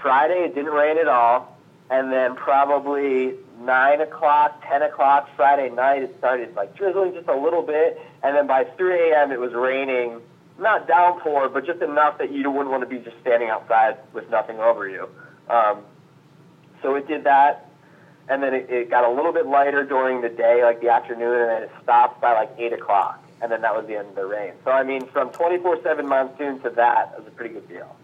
Friday 0.00 0.44
it 0.44 0.54
didn't 0.54 0.72
rain 0.72 0.98
at 0.98 1.08
all, 1.08 1.56
and 1.90 2.12
then 2.12 2.34
probably 2.36 3.34
nine 3.60 4.00
o'clock, 4.00 4.62
ten 4.68 4.82
o'clock 4.82 5.28
Friday 5.36 5.70
night 5.70 6.02
it 6.02 6.14
started 6.18 6.54
like 6.54 6.76
drizzling 6.76 7.14
just 7.14 7.28
a 7.28 7.36
little 7.36 7.62
bit, 7.62 8.00
and 8.22 8.36
then 8.36 8.46
by 8.46 8.64
three 8.76 9.10
a.m. 9.12 9.32
it 9.32 9.40
was 9.40 9.52
raining. 9.52 10.20
Not 10.58 10.86
downpour, 10.86 11.48
but 11.48 11.64
just 11.64 11.80
enough 11.80 12.18
that 12.18 12.30
you 12.30 12.48
wouldn't 12.50 12.70
want 12.70 12.82
to 12.82 12.86
be 12.88 12.98
just 12.98 13.18
standing 13.22 13.48
outside 13.48 13.96
with 14.12 14.28
nothing 14.30 14.60
over 14.60 14.86
you. 14.86 15.08
Um, 15.48 15.80
so 16.82 16.94
it 16.94 17.08
did 17.08 17.24
that 17.24 17.72
and 18.28 18.42
then 18.42 18.54
it, 18.54 18.70
it 18.70 18.90
got 18.90 19.04
a 19.04 19.12
little 19.12 19.32
bit 19.32 19.46
lighter 19.46 19.84
during 19.84 20.20
the 20.20 20.28
day, 20.28 20.62
like 20.62 20.80
the 20.80 20.88
afternoon, 20.88 21.40
and 21.40 21.50
then 21.50 21.62
it 21.64 21.70
stopped 21.82 22.20
by 22.20 22.32
like 22.32 22.50
eight 22.58 22.72
o'clock, 22.72 23.22
and 23.40 23.50
then 23.50 23.62
that 23.62 23.74
was 23.74 23.86
the 23.86 23.96
end 23.96 24.08
of 24.08 24.14
the 24.14 24.26
rain. 24.26 24.52
So 24.64 24.70
I 24.70 24.82
mean, 24.82 25.06
from 25.06 25.30
twenty 25.30 25.58
four 25.58 25.82
seven 25.82 26.08
monsoon 26.08 26.60
to 26.60 26.70
that 26.70 27.18
was 27.18 27.26
a 27.26 27.30
pretty 27.30 27.54
good 27.54 27.68
deal. 27.68 27.94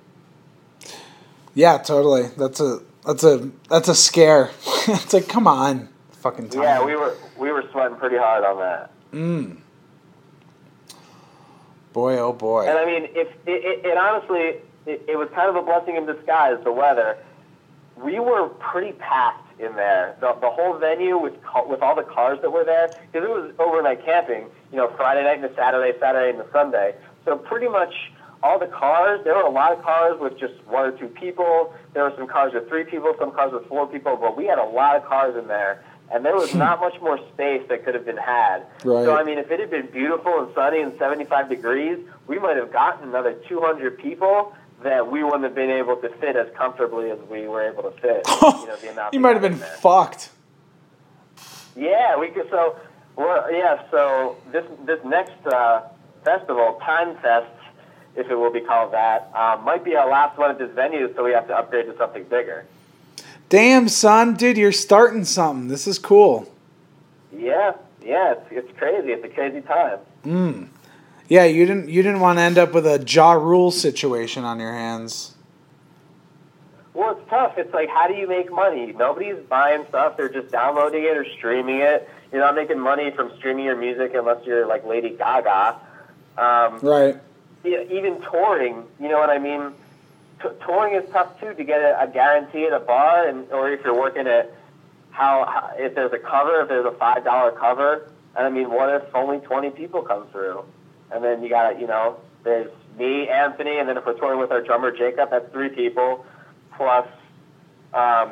Yeah, 1.54 1.78
totally. 1.78 2.28
That's 2.36 2.60
a 2.60 2.80
that's 3.04 3.24
a 3.24 3.50
that's 3.68 3.88
a 3.88 3.94
scare. 3.94 4.50
it's 4.88 5.12
like, 5.12 5.28
come 5.28 5.46
on, 5.46 5.88
fucking 6.12 6.50
time. 6.50 6.62
Yeah, 6.62 6.84
we 6.84 6.96
were 6.96 7.16
we 7.38 7.50
were 7.50 7.64
sweating 7.72 7.96
pretty 7.96 8.16
hard 8.16 8.44
on 8.44 8.58
that. 8.58 8.90
Mm. 9.12 9.58
Boy, 11.92 12.18
oh 12.18 12.32
boy. 12.32 12.66
And 12.68 12.78
I 12.78 12.84
mean, 12.84 13.04
if 13.14 13.28
it, 13.46 13.64
it, 13.64 13.86
it 13.86 13.96
honestly, 13.96 14.60
it, 14.86 15.04
it 15.08 15.18
was 15.18 15.28
kind 15.34 15.48
of 15.48 15.56
a 15.56 15.62
blessing 15.62 15.96
in 15.96 16.06
disguise. 16.06 16.62
The 16.62 16.72
weather, 16.72 17.18
we 17.96 18.18
were 18.18 18.48
pretty 18.48 18.92
packed 18.92 19.60
in 19.60 19.74
there. 19.74 20.16
The, 20.20 20.34
the 20.40 20.50
whole 20.50 20.78
venue 20.78 21.18
with 21.18 21.34
with 21.66 21.82
all 21.82 21.96
the 21.96 22.02
cars 22.02 22.40
that 22.42 22.50
were 22.50 22.64
there, 22.64 22.88
because 22.88 23.28
it 23.28 23.30
was 23.30 23.52
overnight 23.58 24.04
camping. 24.04 24.46
You 24.70 24.78
know, 24.78 24.92
Friday 24.96 25.24
night 25.24 25.42
and 25.42 25.56
Saturday, 25.56 25.98
Saturday 25.98 26.30
and 26.30 26.40
the 26.40 26.52
Sunday. 26.52 26.94
So 27.24 27.36
pretty 27.36 27.68
much 27.68 27.94
all 28.42 28.58
the 28.58 28.66
cars. 28.66 29.20
There 29.24 29.34
were 29.34 29.42
a 29.42 29.50
lot 29.50 29.72
of 29.72 29.82
cars 29.82 30.18
with 30.20 30.38
just 30.38 30.54
one 30.66 30.84
or 30.86 30.92
two 30.92 31.08
people. 31.08 31.74
There 31.94 32.04
were 32.04 32.12
some 32.16 32.26
cars 32.26 32.52
with 32.54 32.68
three 32.68 32.84
people, 32.84 33.14
some 33.18 33.32
cars 33.32 33.52
with 33.52 33.66
four 33.66 33.86
people. 33.86 34.16
But 34.16 34.36
we 34.36 34.46
had 34.46 34.58
a 34.58 34.64
lot 34.64 34.96
of 34.96 35.04
cars 35.04 35.36
in 35.36 35.48
there. 35.48 35.84
And 36.10 36.24
there 36.24 36.34
was 36.34 36.54
not 36.54 36.80
much 36.80 36.98
more 37.02 37.18
space 37.34 37.62
that 37.68 37.84
could 37.84 37.94
have 37.94 38.06
been 38.06 38.16
had. 38.16 38.60
Right. 38.82 39.04
So 39.04 39.14
I 39.14 39.24
mean, 39.24 39.38
if 39.38 39.50
it 39.50 39.60
had 39.60 39.70
been 39.70 39.88
beautiful 39.88 40.42
and 40.42 40.54
sunny 40.54 40.80
and 40.80 40.98
75 40.98 41.50
degrees, 41.50 41.98
we 42.26 42.38
might 42.38 42.56
have 42.56 42.72
gotten 42.72 43.08
another 43.08 43.34
200 43.46 43.98
people 43.98 44.54
that 44.82 45.10
we 45.10 45.22
wouldn't 45.22 45.42
have 45.42 45.54
been 45.54 45.70
able 45.70 45.96
to 45.96 46.08
fit 46.16 46.36
as 46.36 46.46
comfortably 46.56 47.10
as 47.10 47.18
we 47.28 47.46
were 47.48 47.62
able 47.62 47.82
to 47.82 47.90
fit. 48.00 48.26
you 48.82 48.94
know, 48.94 49.08
you 49.12 49.20
might 49.20 49.32
have 49.32 49.42
been 49.42 49.58
there. 49.58 49.68
fucked. 49.68 50.30
Yeah, 51.76 52.16
we 52.18 52.28
could. 52.28 52.48
So, 52.50 52.76
well, 53.16 53.52
yeah. 53.52 53.82
So 53.90 54.36
this 54.50 54.64
this 54.86 55.00
next 55.04 55.46
uh, 55.46 55.82
festival, 56.24 56.80
Time 56.82 57.16
Fest, 57.18 57.46
if 58.16 58.30
it 58.30 58.34
will 58.34 58.52
be 58.52 58.60
called 58.60 58.92
that, 58.92 59.30
uh, 59.34 59.58
might 59.64 59.84
be 59.84 59.96
our 59.96 60.08
last 60.08 60.38
one 60.38 60.50
at 60.50 60.58
this 60.58 60.70
venue. 60.74 61.12
So 61.14 61.24
we 61.24 61.32
have 61.32 61.46
to 61.48 61.56
upgrade 61.56 61.86
to 61.86 61.96
something 61.96 62.24
bigger. 62.24 62.66
Damn, 63.48 63.88
son, 63.88 64.34
dude, 64.34 64.58
you're 64.58 64.72
starting 64.72 65.24
something. 65.24 65.68
This 65.68 65.86
is 65.86 65.98
cool. 65.98 66.52
Yeah, 67.32 67.72
yeah. 68.02 68.32
It's 68.32 68.46
it's 68.50 68.78
crazy. 68.78 69.12
It's 69.12 69.24
a 69.24 69.28
crazy 69.28 69.60
time. 69.62 69.98
Mm. 70.24 70.68
Yeah, 71.28 71.44
you 71.44 71.64
didn't 71.66 71.88
you 71.88 72.02
didn't 72.02 72.20
want 72.20 72.38
to 72.38 72.42
end 72.42 72.58
up 72.58 72.72
with 72.74 72.86
a 72.86 73.02
Ja 73.06 73.32
Rule 73.32 73.70
situation 73.70 74.44
on 74.44 74.58
your 74.60 74.72
hands. 74.72 75.34
Well, 76.94 77.16
it's 77.16 77.30
tough. 77.30 77.56
It's 77.58 77.72
like, 77.72 77.88
how 77.88 78.08
do 78.08 78.14
you 78.14 78.26
make 78.26 78.50
money? 78.50 78.92
Nobody's 78.92 79.36
buying 79.48 79.84
stuff. 79.88 80.16
They're 80.16 80.28
just 80.28 80.50
downloading 80.50 81.04
it 81.04 81.16
or 81.16 81.24
streaming 81.36 81.80
it. 81.80 82.08
You're 82.32 82.40
not 82.40 82.56
making 82.56 82.80
money 82.80 83.12
from 83.12 83.30
streaming 83.36 83.66
your 83.66 83.76
music 83.76 84.14
unless 84.14 84.44
you're 84.44 84.66
like 84.66 84.84
Lady 84.84 85.10
Gaga. 85.10 85.76
Um, 86.36 86.80
Right. 86.80 87.16
Yeah, 87.64 87.82
even 87.90 88.20
touring, 88.22 88.84
you 89.00 89.08
know 89.08 89.18
what 89.18 89.30
I 89.30 89.38
mean? 89.38 89.72
T- 90.42 90.48
touring 90.64 90.94
is 90.94 91.08
tough 91.10 91.38
too 91.40 91.52
to 91.54 91.64
get 91.64 91.80
a, 91.80 92.02
a 92.02 92.06
guarantee 92.08 92.64
at 92.66 92.72
a 92.72 92.80
bar, 92.80 93.26
and 93.28 93.50
or 93.50 93.70
if 93.70 93.84
you're 93.84 93.98
working 93.98 94.26
at 94.26 94.52
how, 95.10 95.44
how 95.46 95.72
if 95.76 95.94
there's 95.94 96.12
a 96.12 96.18
cover, 96.18 96.60
if 96.62 96.68
there's 96.68 96.86
a 96.86 96.92
five 96.92 97.24
dollar 97.24 97.50
cover. 97.52 98.10
And 98.36 98.46
I 98.46 98.50
mean, 98.50 98.70
what 98.70 98.88
if 98.94 99.02
only 99.14 99.38
twenty 99.40 99.70
people 99.70 100.02
come 100.02 100.26
through? 100.28 100.64
And 101.10 101.24
then 101.24 101.42
you 101.42 101.48
got, 101.48 101.80
you 101.80 101.86
know, 101.88 102.18
there's 102.44 102.70
me, 102.98 103.28
Anthony, 103.28 103.78
and 103.78 103.88
then 103.88 103.96
if 103.96 104.04
we're 104.06 104.12
touring 104.14 104.38
with 104.38 104.52
our 104.52 104.60
drummer 104.60 104.90
Jacob, 104.92 105.30
that's 105.30 105.50
three 105.52 105.70
people. 105.70 106.24
Plus, 106.76 107.06
um, 107.94 108.30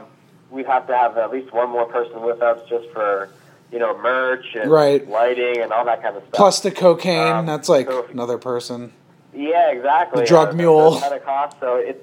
we'd 0.51 0.67
have 0.67 0.87
to 0.87 0.97
have 0.97 1.17
at 1.19 1.33
least 1.33 1.53
one 1.53 1.71
more 1.71 1.87
person 1.87 2.21
with 2.23 2.43
us 2.43 2.61
just 2.69 2.89
for, 2.91 3.29
you 3.73 3.79
know, 3.79 3.97
merch 4.01 4.55
and 4.55 4.71
Right. 4.71 5.09
lighting 5.09 5.59
and 5.63 5.73
all 5.73 5.85
that 5.87 6.03
kind 6.03 6.17
of 6.17 6.23
stuff. 6.25 6.35
Plus 6.35 6.61
the 6.61 6.71
cocaine, 6.71 7.27
Um, 7.33 7.47
that's 7.47 7.69
like 7.69 7.89
so- 7.89 8.07
another 8.13 8.39
person. 8.39 8.93
Yeah, 9.37 9.71
exactly. 9.71 10.23
The 10.23 10.27
drug 10.27 10.49
Uh, 10.51 10.53
mule. 10.55 10.91
That's 10.93 11.09
kind 11.09 11.23
cost. 11.25 11.57
So 11.61 11.77
it's 11.77 12.03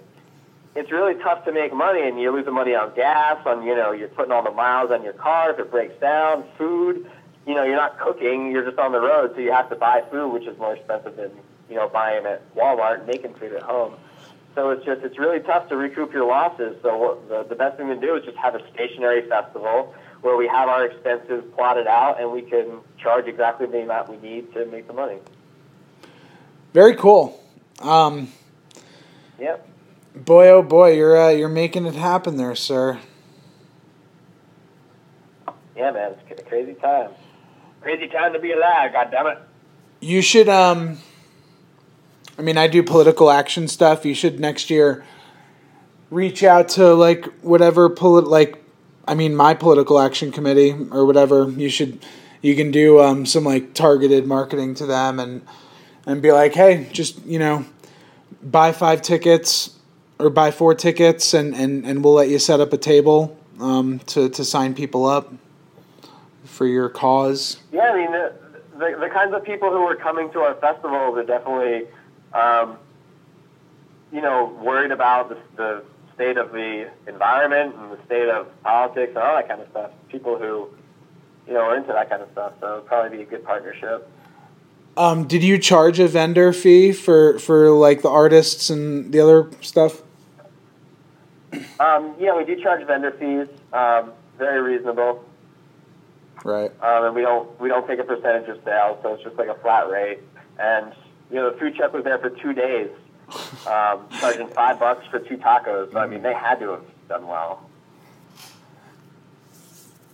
it's 0.76 0.92
really 0.92 1.16
tough 1.16 1.46
to 1.46 1.52
make 1.52 1.74
money, 1.74 2.08
and 2.08 2.20
you're 2.20 2.32
losing 2.32 2.54
money 2.54 2.76
on 2.76 2.94
gas. 2.96 3.38
On 3.46 3.64
you 3.64 3.76
know, 3.76 3.92
you're 3.92 4.08
putting 4.10 4.32
all 4.32 4.44
the 4.44 4.52
miles 4.52 4.92
on 4.92 5.04
your 5.04 5.14
car 5.14 5.52
if 5.52 5.60
it 5.60 5.72
breaks 5.72 6.00
down. 6.00 6.44
Food. 6.58 7.10
You 7.46 7.56
know, 7.56 7.64
you're 7.64 7.76
not 7.76 8.00
cooking. 8.00 8.52
You're 8.52 8.64
just 8.64 8.80
on 8.80 8.92
the 8.94 9.02
road, 9.02 9.34
so 9.36 9.42
you 9.42 9.52
have 9.52 9.70
to 9.70 9.76
buy 9.76 10.04
food, 10.10 10.32
which 10.32 10.46
is 10.46 10.58
more 10.58 10.76
expensive 10.76 11.16
than 11.18 11.32
you 11.70 11.76
know 11.76 11.90
buying 11.90 12.26
at 12.26 12.42
Walmart 12.56 13.00
and 13.00 13.08
making 13.08 13.34
food 13.36 13.54
at 13.54 13.64
home. 13.64 13.96
So 14.56 14.70
it's 14.70 14.86
just 14.86 15.02
it's 15.02 15.18
really 15.18 15.40
tough 15.40 15.68
to 15.70 15.76
recoup 15.76 16.14
your 16.14 16.28
losses. 16.28 16.78
So 16.84 16.98
what, 16.98 17.30
the 17.30 17.44
the 17.50 17.56
best 17.56 17.78
thing 17.78 17.88
to 17.88 17.96
do 17.96 18.16
is 18.16 18.24
just 18.24 18.38
have 18.38 18.54
a 18.56 18.62
stationary 18.74 19.28
festival 19.28 19.94
where 20.22 20.38
we 20.38 20.48
have 20.48 20.70
our 20.70 20.86
expenses 20.86 21.44
plotted 21.56 21.88
out, 21.88 22.22
and 22.22 22.32
we 22.32 22.44
can 22.44 22.80
charge 22.98 23.26
exactly 23.28 23.66
the 23.68 23.82
amount 23.82 24.10
we 24.10 24.18
need 24.18 24.54
to 24.54 24.66
make 24.68 24.88
the 24.88 24.94
money. 24.94 25.18
Very 26.74 26.96
cool. 26.96 27.40
Um, 27.80 28.30
Yep. 29.40 29.68
boy, 30.16 30.48
oh 30.50 30.62
boy, 30.64 30.94
you're 30.94 31.20
uh, 31.20 31.30
you're 31.30 31.50
making 31.50 31.86
it 31.86 31.96
happen 31.96 32.38
there, 32.38 32.56
sir. 32.56 33.00
Yeah, 35.76 35.92
man, 35.92 36.16
it's 36.30 36.40
a 36.42 36.44
crazy 36.44 36.74
time. 36.76 37.10
Crazy 37.82 38.08
time 38.08 38.34
to 38.34 38.40
be 38.40 38.52
alive, 38.54 38.94
God 38.94 39.10
damn 39.12 39.28
it. 39.28 39.38
you 40.00 40.22
should 40.22 40.48
um 40.48 40.98
I 42.38 42.42
mean 42.42 42.58
I 42.58 42.68
do 42.68 42.82
political 42.84 43.30
action 43.30 43.68
stuff. 43.68 44.06
You 44.06 44.14
should 44.14 44.40
next 44.40 44.70
year 44.70 45.04
reach 46.10 46.44
out 46.44 46.70
to 46.70 46.94
like 46.94 47.26
whatever 47.42 47.90
polit 47.90 48.26
like 48.26 48.64
I 49.08 49.16
mean 49.16 49.36
my 49.36 49.54
political 49.54 50.00
action 50.00 50.32
committee 50.32 50.76
or 50.92 51.06
whatever. 51.06 51.50
You 51.50 51.70
should 51.70 52.06
you 52.42 52.56
can 52.56 52.72
do 52.72 53.02
um 53.02 53.26
some 53.26 53.44
like 53.44 53.74
targeted 53.74 54.26
marketing 54.28 54.76
to 54.76 54.86
them 54.86 55.20
and 55.20 55.42
and 56.06 56.22
be 56.22 56.32
like, 56.32 56.54
"Hey, 56.54 56.88
just, 56.92 57.24
you 57.26 57.40
know, 57.40 57.66
buy 58.42 58.72
5 58.72 59.02
tickets 59.02 59.78
or 60.20 60.30
buy 60.30 60.52
4 60.52 60.76
tickets 60.76 61.34
and 61.34 61.56
and 61.56 61.86
and 61.86 62.04
we'll 62.04 62.14
let 62.14 62.30
you 62.30 62.40
set 62.40 62.60
up 62.60 62.74
a 62.74 62.78
table 62.78 63.38
um 63.60 64.00
to 64.00 64.30
to 64.30 64.44
sign 64.44 64.74
people 64.74 65.06
up 65.06 65.34
for 66.44 66.66
your 66.66 66.90
cause." 66.90 67.58
Yeah, 67.72 67.92
I 67.92 67.96
mean, 67.96 68.12
the, 68.12 68.34
the, 68.78 68.98
the 69.00 69.10
kinds 69.10 69.34
of 69.34 69.44
people 69.44 69.70
who 69.72 69.84
are 69.84 69.96
coming 69.96 70.32
to 70.32 70.40
our 70.40 70.56
festivals 70.56 71.18
are 71.18 71.24
definitely, 71.24 71.88
um, 72.34 72.78
you 74.12 74.22
know, 74.22 74.46
worried 74.62 74.92
about 74.92 75.30
the, 75.30 75.38
the 75.56 75.84
state 76.16 76.38
of 76.38 76.52
the 76.52 76.90
environment 77.08 77.76
and 77.76 77.92
the 77.92 78.06
state 78.06 78.30
of 78.30 78.48
politics 78.64 79.10
and 79.10 79.18
all 79.18 79.36
that 79.36 79.48
kind 79.48 79.62
of 79.62 79.70
stuff. 79.70 79.92
People 80.10 80.38
who, 80.38 80.70
you 81.48 81.54
know, 81.54 81.62
are 81.62 81.76
into 81.76 81.92
that 81.92 82.10
kind 82.10 82.22
of 82.22 82.30
stuff. 82.32 82.54
So 82.60 82.74
it'd 82.74 82.86
probably 82.86 83.18
be 83.18 83.24
a 83.24 83.26
good 83.26 83.44
partnership. 83.44 84.10
Um, 84.96 85.28
did 85.28 85.44
you 85.44 85.58
charge 85.58 86.00
a 86.00 86.08
vendor 86.08 86.54
fee 86.54 86.92
for 86.92 87.40
for 87.40 87.72
like 87.72 88.02
the 88.02 88.10
artists 88.10 88.70
and 88.70 89.12
the 89.12 89.20
other 89.20 89.50
stuff? 89.62 90.02
Um, 91.80 92.16
yeah, 92.20 92.36
we 92.36 92.46
do 92.46 92.62
charge 92.62 92.86
vendor 92.86 93.12
fees. 93.12 93.48
Um, 93.72 94.12
very 94.38 94.62
reasonable. 94.62 95.24
Right. 96.44 96.72
um, 96.82 97.06
and 97.06 97.16
we 97.16 97.22
don't 97.22 97.60
we 97.60 97.70
don't 97.70 97.88
take 97.88 98.00
a 98.00 98.04
percentage 98.04 98.50
of 98.50 98.62
sales, 98.66 99.00
so 99.02 99.14
it's 99.14 99.24
just 99.24 99.38
like 99.38 99.48
a 99.48 99.56
flat 99.56 99.90
rate. 99.90 100.20
And 100.60 100.94
you 101.30 101.38
know, 101.38 101.50
the 101.50 101.58
food 101.58 101.76
truck 101.76 101.94
was 101.94 102.04
there 102.04 102.20
for 102.20 102.30
two 102.30 102.54
days, 102.54 102.90
um, 103.66 104.08
charging 104.20 104.48
five 104.50 104.80
bucks 104.80 105.08
for 105.08 105.20
two 105.20 105.38
tacos. 105.38 105.92
So 105.94 106.00
I 106.00 106.08
mean, 106.08 106.22
they 106.22 106.34
had 106.34 106.60
to 106.60 106.72
have 106.72 106.84
done 107.08 107.28
well. 107.28 107.68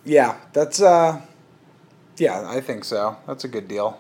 Yeah, 0.05 0.38
that's 0.53 0.82
uh, 0.82 1.21
yeah, 2.17 2.47
I 2.47 2.61
think 2.61 2.86
so. 2.86 3.17
That's 3.27 3.43
a 3.43 3.47
good 3.47 3.67
deal. 3.67 3.99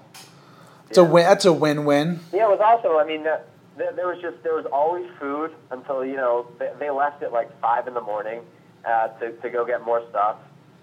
It's 0.89 0.97
a 0.97 1.03
win. 1.03 1.23
That's 1.25 1.45
a 1.45 1.53
win-win. 1.53 2.19
Yeah, 2.33 2.45
it 2.45 2.49
was 2.49 2.59
also. 2.61 2.97
I 2.97 3.05
mean, 3.05 3.25
uh, 3.25 3.39
there, 3.77 3.93
there 3.93 4.07
was 4.07 4.19
just 4.21 4.41
there 4.43 4.55
was 4.55 4.65
always 4.65 5.09
food 5.19 5.51
until 5.71 6.03
you 6.03 6.15
know 6.15 6.47
they, 6.57 6.71
they 6.79 6.89
left 6.89 7.23
at 7.23 7.31
like 7.31 7.49
five 7.61 7.87
in 7.87 7.93
the 7.93 8.01
morning 8.01 8.41
uh, 8.85 9.09
to 9.19 9.31
to 9.31 9.49
go 9.49 9.65
get 9.65 9.83
more 9.83 10.03
stuff, 10.09 10.37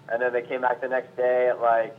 and 0.09 0.21
then 0.21 0.33
they 0.33 0.41
came 0.41 0.61
back 0.61 0.81
the 0.81 0.87
next 0.87 1.15
day 1.17 1.49
at 1.49 1.59
like 1.61 1.97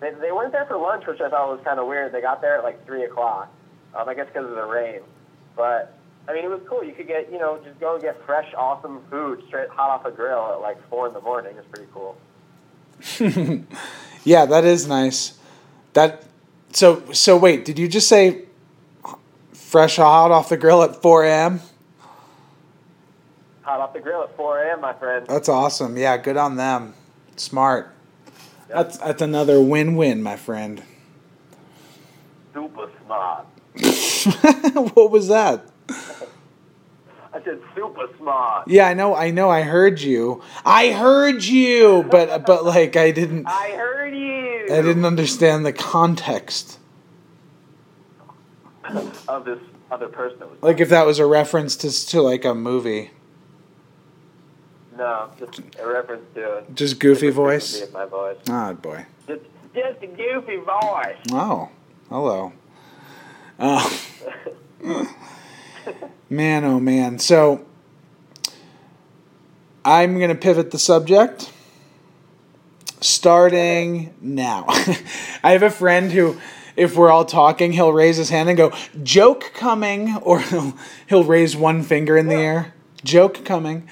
they 0.00 0.10
they 0.20 0.32
weren't 0.32 0.52
there 0.52 0.66
for 0.66 0.76
lunch, 0.78 1.06
which 1.06 1.20
I 1.20 1.28
thought 1.28 1.48
was 1.48 1.60
kind 1.64 1.78
of 1.78 1.86
weird. 1.86 2.12
They 2.12 2.20
got 2.20 2.40
there 2.40 2.58
at 2.58 2.64
like 2.64 2.84
three 2.86 3.04
o'clock. 3.04 3.52
Um, 3.94 4.08
I 4.08 4.14
guess 4.14 4.26
because 4.26 4.48
of 4.48 4.56
the 4.56 4.66
rain, 4.66 5.00
but. 5.56 5.96
I 6.28 6.32
mean, 6.32 6.44
it 6.44 6.50
was 6.50 6.60
cool. 6.68 6.84
You 6.84 6.92
could 6.92 7.08
get, 7.08 7.32
you 7.32 7.38
know, 7.40 7.58
just 7.64 7.80
go 7.80 7.94
and 7.94 8.00
get 8.00 8.24
fresh, 8.24 8.46
awesome 8.56 9.00
food 9.10 9.42
straight 9.48 9.68
hot 9.70 9.90
off 9.90 10.04
a 10.04 10.12
grill 10.12 10.52
at 10.52 10.60
like 10.60 10.78
four 10.88 11.08
in 11.08 11.14
the 11.14 11.20
morning. 11.20 11.56
It's 11.58 11.66
pretty 11.66 11.88
cool. 11.92 12.16
Yeah, 14.24 14.46
that 14.46 14.64
is 14.64 14.86
nice. 14.86 15.34
That 15.94 16.24
so 16.72 17.12
so. 17.12 17.36
Wait, 17.36 17.64
did 17.64 17.78
you 17.78 17.88
just 17.88 18.08
say 18.08 18.42
fresh 19.52 19.96
hot 19.96 20.30
off 20.30 20.48
the 20.48 20.56
grill 20.56 20.82
at 20.82 21.00
four 21.00 21.24
a.m.? 21.24 21.60
Hot 23.62 23.78
off 23.78 23.92
the 23.92 24.00
grill 24.00 24.22
at 24.24 24.36
4 24.36 24.64
a.m., 24.64 24.80
my 24.80 24.92
friend. 24.92 25.24
That's 25.28 25.48
awesome. 25.48 25.96
Yeah, 25.96 26.16
good 26.16 26.36
on 26.36 26.56
them. 26.56 26.94
Smart. 27.36 27.94
That's 28.68 28.98
that's 28.98 29.22
another 29.22 29.62
win-win, 29.62 30.22
my 30.22 30.36
friend. 30.36 30.82
Super 32.52 32.90
smart. 33.04 33.46
what 34.94 35.10
was 35.10 35.28
that? 35.28 35.64
I 37.34 37.42
said 37.42 37.60
super 37.74 38.06
smart. 38.18 38.68
Yeah, 38.68 38.86
I 38.88 38.94
know. 38.94 39.14
I 39.16 39.30
know. 39.30 39.48
I 39.50 39.62
heard 39.62 40.00
you. 40.00 40.42
I 40.66 40.90
heard 40.92 41.42
you, 41.44 42.04
but 42.10 42.44
but 42.46 42.64
like 42.64 42.96
I 42.96 43.10
didn't. 43.10 43.46
I 43.46 43.70
heard 43.70 44.14
you. 44.14 44.64
I 44.70 44.82
didn't 44.82 45.04
understand 45.06 45.64
the 45.64 45.72
context. 45.72 46.78
Of 49.28 49.44
this 49.44 49.58
other 49.90 50.08
person. 50.08 50.38
that 50.40 50.50
was- 50.50 50.58
Like 50.62 50.80
if 50.80 50.88
that 50.90 51.06
was 51.06 51.18
a 51.18 51.26
reference 51.26 51.76
to 51.76 51.90
to 52.08 52.20
like 52.20 52.44
a 52.44 52.54
movie, 52.54 53.10
No, 54.96 55.30
just 55.38 55.60
a 55.80 55.86
reference 55.88 56.22
to 56.34 56.64
just 56.74 56.98
goofy 56.98 57.30
voice. 57.30 57.82
My 57.92 58.04
voice. 58.04 58.36
Oh 58.50 58.74
boy. 58.74 59.06
Just, 59.26 59.40
just 59.74 60.02
a 60.02 60.06
goofy 60.06 60.56
voice. 60.56 61.16
Oh, 61.32 61.70
hello. 62.10 62.52
Oh, 63.58 64.00
man, 66.30 66.64
oh 66.64 66.80
man. 66.80 67.18
So 67.18 67.64
I'm 69.84 70.18
gonna 70.18 70.34
pivot 70.34 70.70
the 70.70 70.78
subject. 70.78 71.52
Starting 73.00 74.14
now. 74.20 74.64
I 75.42 75.50
have 75.52 75.64
a 75.64 75.70
friend 75.70 76.12
who, 76.12 76.36
if 76.76 76.96
we're 76.96 77.10
all 77.10 77.24
talking, 77.24 77.72
he'll 77.72 77.92
raise 77.92 78.16
his 78.16 78.30
hand 78.30 78.48
and 78.48 78.56
go, 78.56 78.72
joke 79.02 79.50
coming, 79.54 80.16
or 80.22 80.40
he'll, 80.40 80.74
he'll 81.08 81.24
raise 81.24 81.56
one 81.56 81.82
finger 81.82 82.16
in 82.16 82.28
the 82.28 82.36
air. 82.36 82.74
Joke 83.02 83.44
coming. 83.44 83.88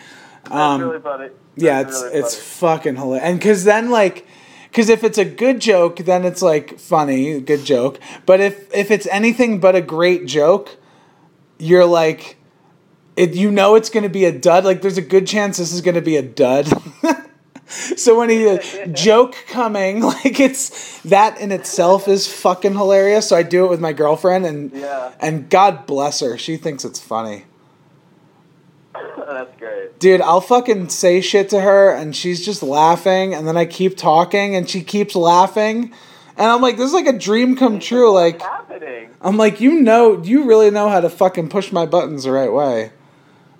Um, 0.50 0.82
really 0.82 1.00
funny. 1.00 1.30
Yeah, 1.56 1.82
That's 1.82 1.96
it's 1.96 2.02
really 2.04 2.18
it's 2.18 2.36
fucking 2.58 2.96
hilarious. 2.96 3.24
And 3.24 3.38
because 3.38 3.64
then 3.64 3.90
like, 3.90 4.26
because 4.68 4.88
if 4.88 5.02
it's 5.02 5.18
a 5.18 5.24
good 5.24 5.60
joke, 5.60 5.96
then 5.96 6.24
it's 6.24 6.42
like 6.42 6.78
funny, 6.78 7.40
good 7.40 7.64
joke. 7.64 7.98
But 8.26 8.40
if 8.40 8.72
if 8.72 8.92
it's 8.92 9.06
anything 9.08 9.58
but 9.58 9.74
a 9.74 9.80
great 9.80 10.26
joke, 10.26 10.76
you're 11.60 11.86
like, 11.86 12.36
it 13.16 13.34
you 13.34 13.50
know 13.50 13.74
it's 13.74 13.90
gonna 13.90 14.08
be 14.08 14.24
a 14.24 14.32
dud. 14.32 14.64
Like 14.64 14.82
there's 14.82 14.98
a 14.98 15.02
good 15.02 15.26
chance 15.26 15.58
this 15.58 15.72
is 15.72 15.80
gonna 15.80 16.00
be 16.00 16.16
a 16.16 16.22
dud. 16.22 16.68
so 17.66 18.18
when 18.18 18.30
he 18.30 18.48
uh, 18.48 18.58
joke 18.88 19.36
coming, 19.48 20.00
like 20.02 20.40
it's 20.40 21.00
that 21.02 21.40
in 21.40 21.52
itself 21.52 22.08
is 22.08 22.26
fucking 22.32 22.72
hilarious. 22.74 23.28
So 23.28 23.36
I 23.36 23.42
do 23.42 23.64
it 23.64 23.68
with 23.68 23.80
my 23.80 23.92
girlfriend, 23.92 24.46
and 24.46 24.72
Yeah. 24.72 25.12
and 25.20 25.48
God 25.50 25.86
bless 25.86 26.20
her, 26.20 26.38
she 26.38 26.56
thinks 26.56 26.84
it's 26.84 27.00
funny. 27.00 27.44
That's 29.16 29.56
great. 29.58 29.98
Dude, 29.98 30.20
I'll 30.20 30.40
fucking 30.40 30.88
say 30.88 31.20
shit 31.20 31.48
to 31.50 31.60
her 31.60 31.90
and 31.94 32.14
she's 32.16 32.44
just 32.44 32.62
laughing 32.62 33.34
and 33.34 33.46
then 33.46 33.56
I 33.56 33.64
keep 33.64 33.96
talking 33.96 34.56
and 34.56 34.68
she 34.68 34.82
keeps 34.82 35.14
laughing. 35.14 35.92
And 36.40 36.48
I'm 36.48 36.62
like, 36.62 36.78
this 36.78 36.86
is 36.86 36.94
like 36.94 37.06
a 37.06 37.18
dream 37.18 37.54
come 37.54 37.78
true. 37.78 38.10
Like, 38.10 38.40
happening? 38.40 39.10
I'm 39.20 39.36
like, 39.36 39.60
you 39.60 39.82
know, 39.82 40.22
you 40.22 40.44
really 40.44 40.70
know 40.70 40.88
how 40.88 41.00
to 41.00 41.10
fucking 41.10 41.50
push 41.50 41.70
my 41.70 41.84
buttons 41.84 42.24
the 42.24 42.32
right 42.32 42.50
way. 42.50 42.92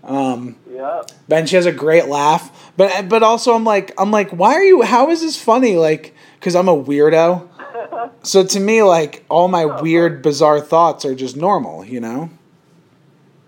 Um, 0.03 0.57
Yep. 0.73 1.11
and 1.31 1.47
she 1.47 1.57
has 1.57 1.67
a 1.67 1.73
great 1.73 2.07
laugh. 2.07 2.73
But 2.79 3.11
but 3.11 3.23
also 3.23 3.53
I'm 3.55 3.65
like, 3.65 3.93
I'm 3.99 4.11
like, 4.11 4.31
why 4.31 4.55
are 4.55 4.65
you, 4.65 4.81
how 4.81 5.11
is 5.11 5.21
this 5.21 5.37
funny? 5.41 5.77
Like, 5.77 6.15
because 6.39 6.57
I'm 6.57 6.69
a 6.69 6.77
weirdo. 6.77 7.47
So 8.23 8.45
to 8.45 8.61
me, 8.61 8.83
like, 8.83 9.25
all 9.29 9.49
my 9.49 9.65
weird, 9.67 10.23
bizarre 10.23 10.61
thoughts 10.61 11.05
are 11.05 11.15
just 11.15 11.37
normal, 11.37 11.85
you 11.85 12.01
know? 12.01 12.31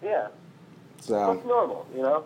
Yeah. 0.03 0.29
So 1.01 1.35
What's 1.35 1.47
normal, 1.47 1.87
you 1.95 2.03
know? 2.03 2.25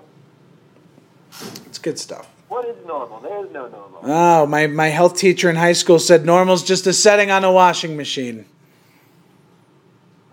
it's 1.67 1.79
good 1.79 1.99
stuff. 2.01 2.29
What 2.49 2.65
is 2.69 2.77
normal? 2.87 3.21
There 3.21 3.45
is 3.45 3.53
no 3.53 3.69
normal. 3.69 4.01
Oh, 4.03 4.47
my, 4.47 4.67
my 4.69 4.87
health 4.89 5.17
teacher 5.17 5.51
in 5.51 5.57
high 5.57 5.73
school 5.73 5.99
said 5.99 6.25
normal's 6.25 6.63
just 6.63 6.87
a 6.87 6.93
setting 6.93 7.31
on 7.31 7.43
a 7.45 7.51
washing 7.53 7.97
machine. 7.97 8.47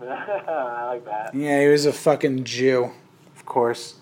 I 0.00 0.84
like 0.86 1.04
that. 1.06 1.34
Yeah, 1.34 1.60
he 1.62 1.68
was 1.68 1.86
a 1.86 1.92
fucking 1.92 2.44
Jew, 2.44 2.92
of 3.36 3.44
course. 3.46 3.94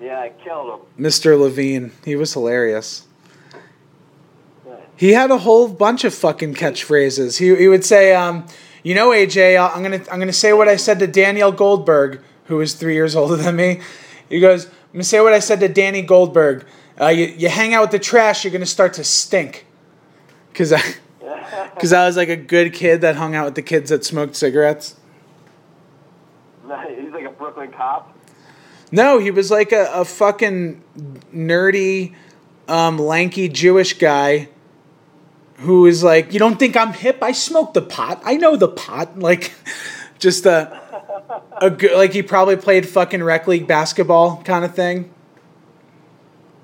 Yeah, 0.00 0.18
I 0.20 0.30
killed 0.42 0.80
him. 0.80 1.04
Mr. 1.04 1.38
Levine. 1.38 1.92
He 2.04 2.16
was 2.16 2.32
hilarious. 2.32 3.06
Yeah. 4.66 4.76
He 4.96 5.12
had 5.12 5.30
a 5.30 5.38
whole 5.38 5.68
bunch 5.68 6.04
of 6.04 6.14
fucking 6.14 6.54
catchphrases. 6.54 7.38
He, 7.38 7.54
he 7.56 7.68
would 7.68 7.84
say, 7.84 8.14
um, 8.14 8.46
you 8.82 8.94
know, 8.94 9.10
AJ, 9.10 9.56
I'll- 9.58 9.72
I'm 9.74 9.82
gonna 9.82 10.02
I'm 10.10 10.18
gonna 10.18 10.32
say 10.32 10.52
what 10.52 10.68
I 10.68 10.76
said 10.76 10.98
to 11.00 11.06
Danielle 11.06 11.52
Goldberg, 11.52 12.20
who 12.46 12.56
was 12.56 12.74
three 12.74 12.94
years 12.94 13.14
older 13.14 13.36
than 13.36 13.56
me. 13.56 13.80
He 14.28 14.40
goes, 14.40 14.66
I'm 14.66 14.72
gonna 14.94 15.04
say 15.04 15.20
what 15.20 15.32
I 15.34 15.38
said 15.38 15.60
to 15.60 15.68
Danny 15.68 16.02
Goldberg. 16.02 16.64
Uh, 17.00 17.08
you, 17.08 17.26
you 17.26 17.48
hang 17.48 17.74
out 17.74 17.82
with 17.82 17.90
the 17.90 17.98
trash, 17.98 18.44
you're 18.44 18.52
gonna 18.52 18.66
start 18.66 18.94
to 18.94 19.04
stink. 19.04 19.66
Cause 20.54 20.72
I, 20.72 20.82
cause 21.80 21.92
I 21.92 22.06
was 22.06 22.16
like 22.16 22.28
a 22.28 22.36
good 22.36 22.72
kid 22.72 23.00
that 23.00 23.16
hung 23.16 23.34
out 23.34 23.46
with 23.46 23.54
the 23.54 23.62
kids 23.62 23.90
that 23.90 24.04
smoked 24.04 24.36
cigarettes. 24.36 24.96
He's 26.98 27.12
like 27.12 27.24
a 27.24 27.30
Brooklyn 27.30 27.72
cop. 27.72 28.16
No, 28.90 29.18
he 29.18 29.30
was 29.30 29.50
like 29.50 29.72
a, 29.72 29.90
a 29.92 30.04
fucking 30.04 30.82
nerdy, 31.34 32.14
um, 32.68 32.98
lanky 32.98 33.48
Jewish 33.48 33.98
guy 33.98 34.48
who 35.62 35.86
is 35.86 36.02
like, 36.02 36.32
you 36.32 36.38
don't 36.38 36.58
think 36.58 36.76
I'm 36.76 36.92
hip? 36.92 37.22
I 37.22 37.32
smoke 37.32 37.72
the 37.72 37.82
pot. 37.82 38.20
I 38.24 38.36
know 38.36 38.56
the 38.56 38.68
pot. 38.68 39.16
Like, 39.22 39.52
just 40.18 40.46
a, 40.46 40.80
a 41.60 41.70
good, 41.70 41.96
like 41.96 42.12
he 42.12 42.22
probably 42.22 42.56
played 42.56 42.88
fucking 42.88 43.22
rec 43.22 43.46
league 43.46 43.66
basketball 43.66 44.42
kind 44.42 44.64
of 44.64 44.74
thing. 44.74 45.12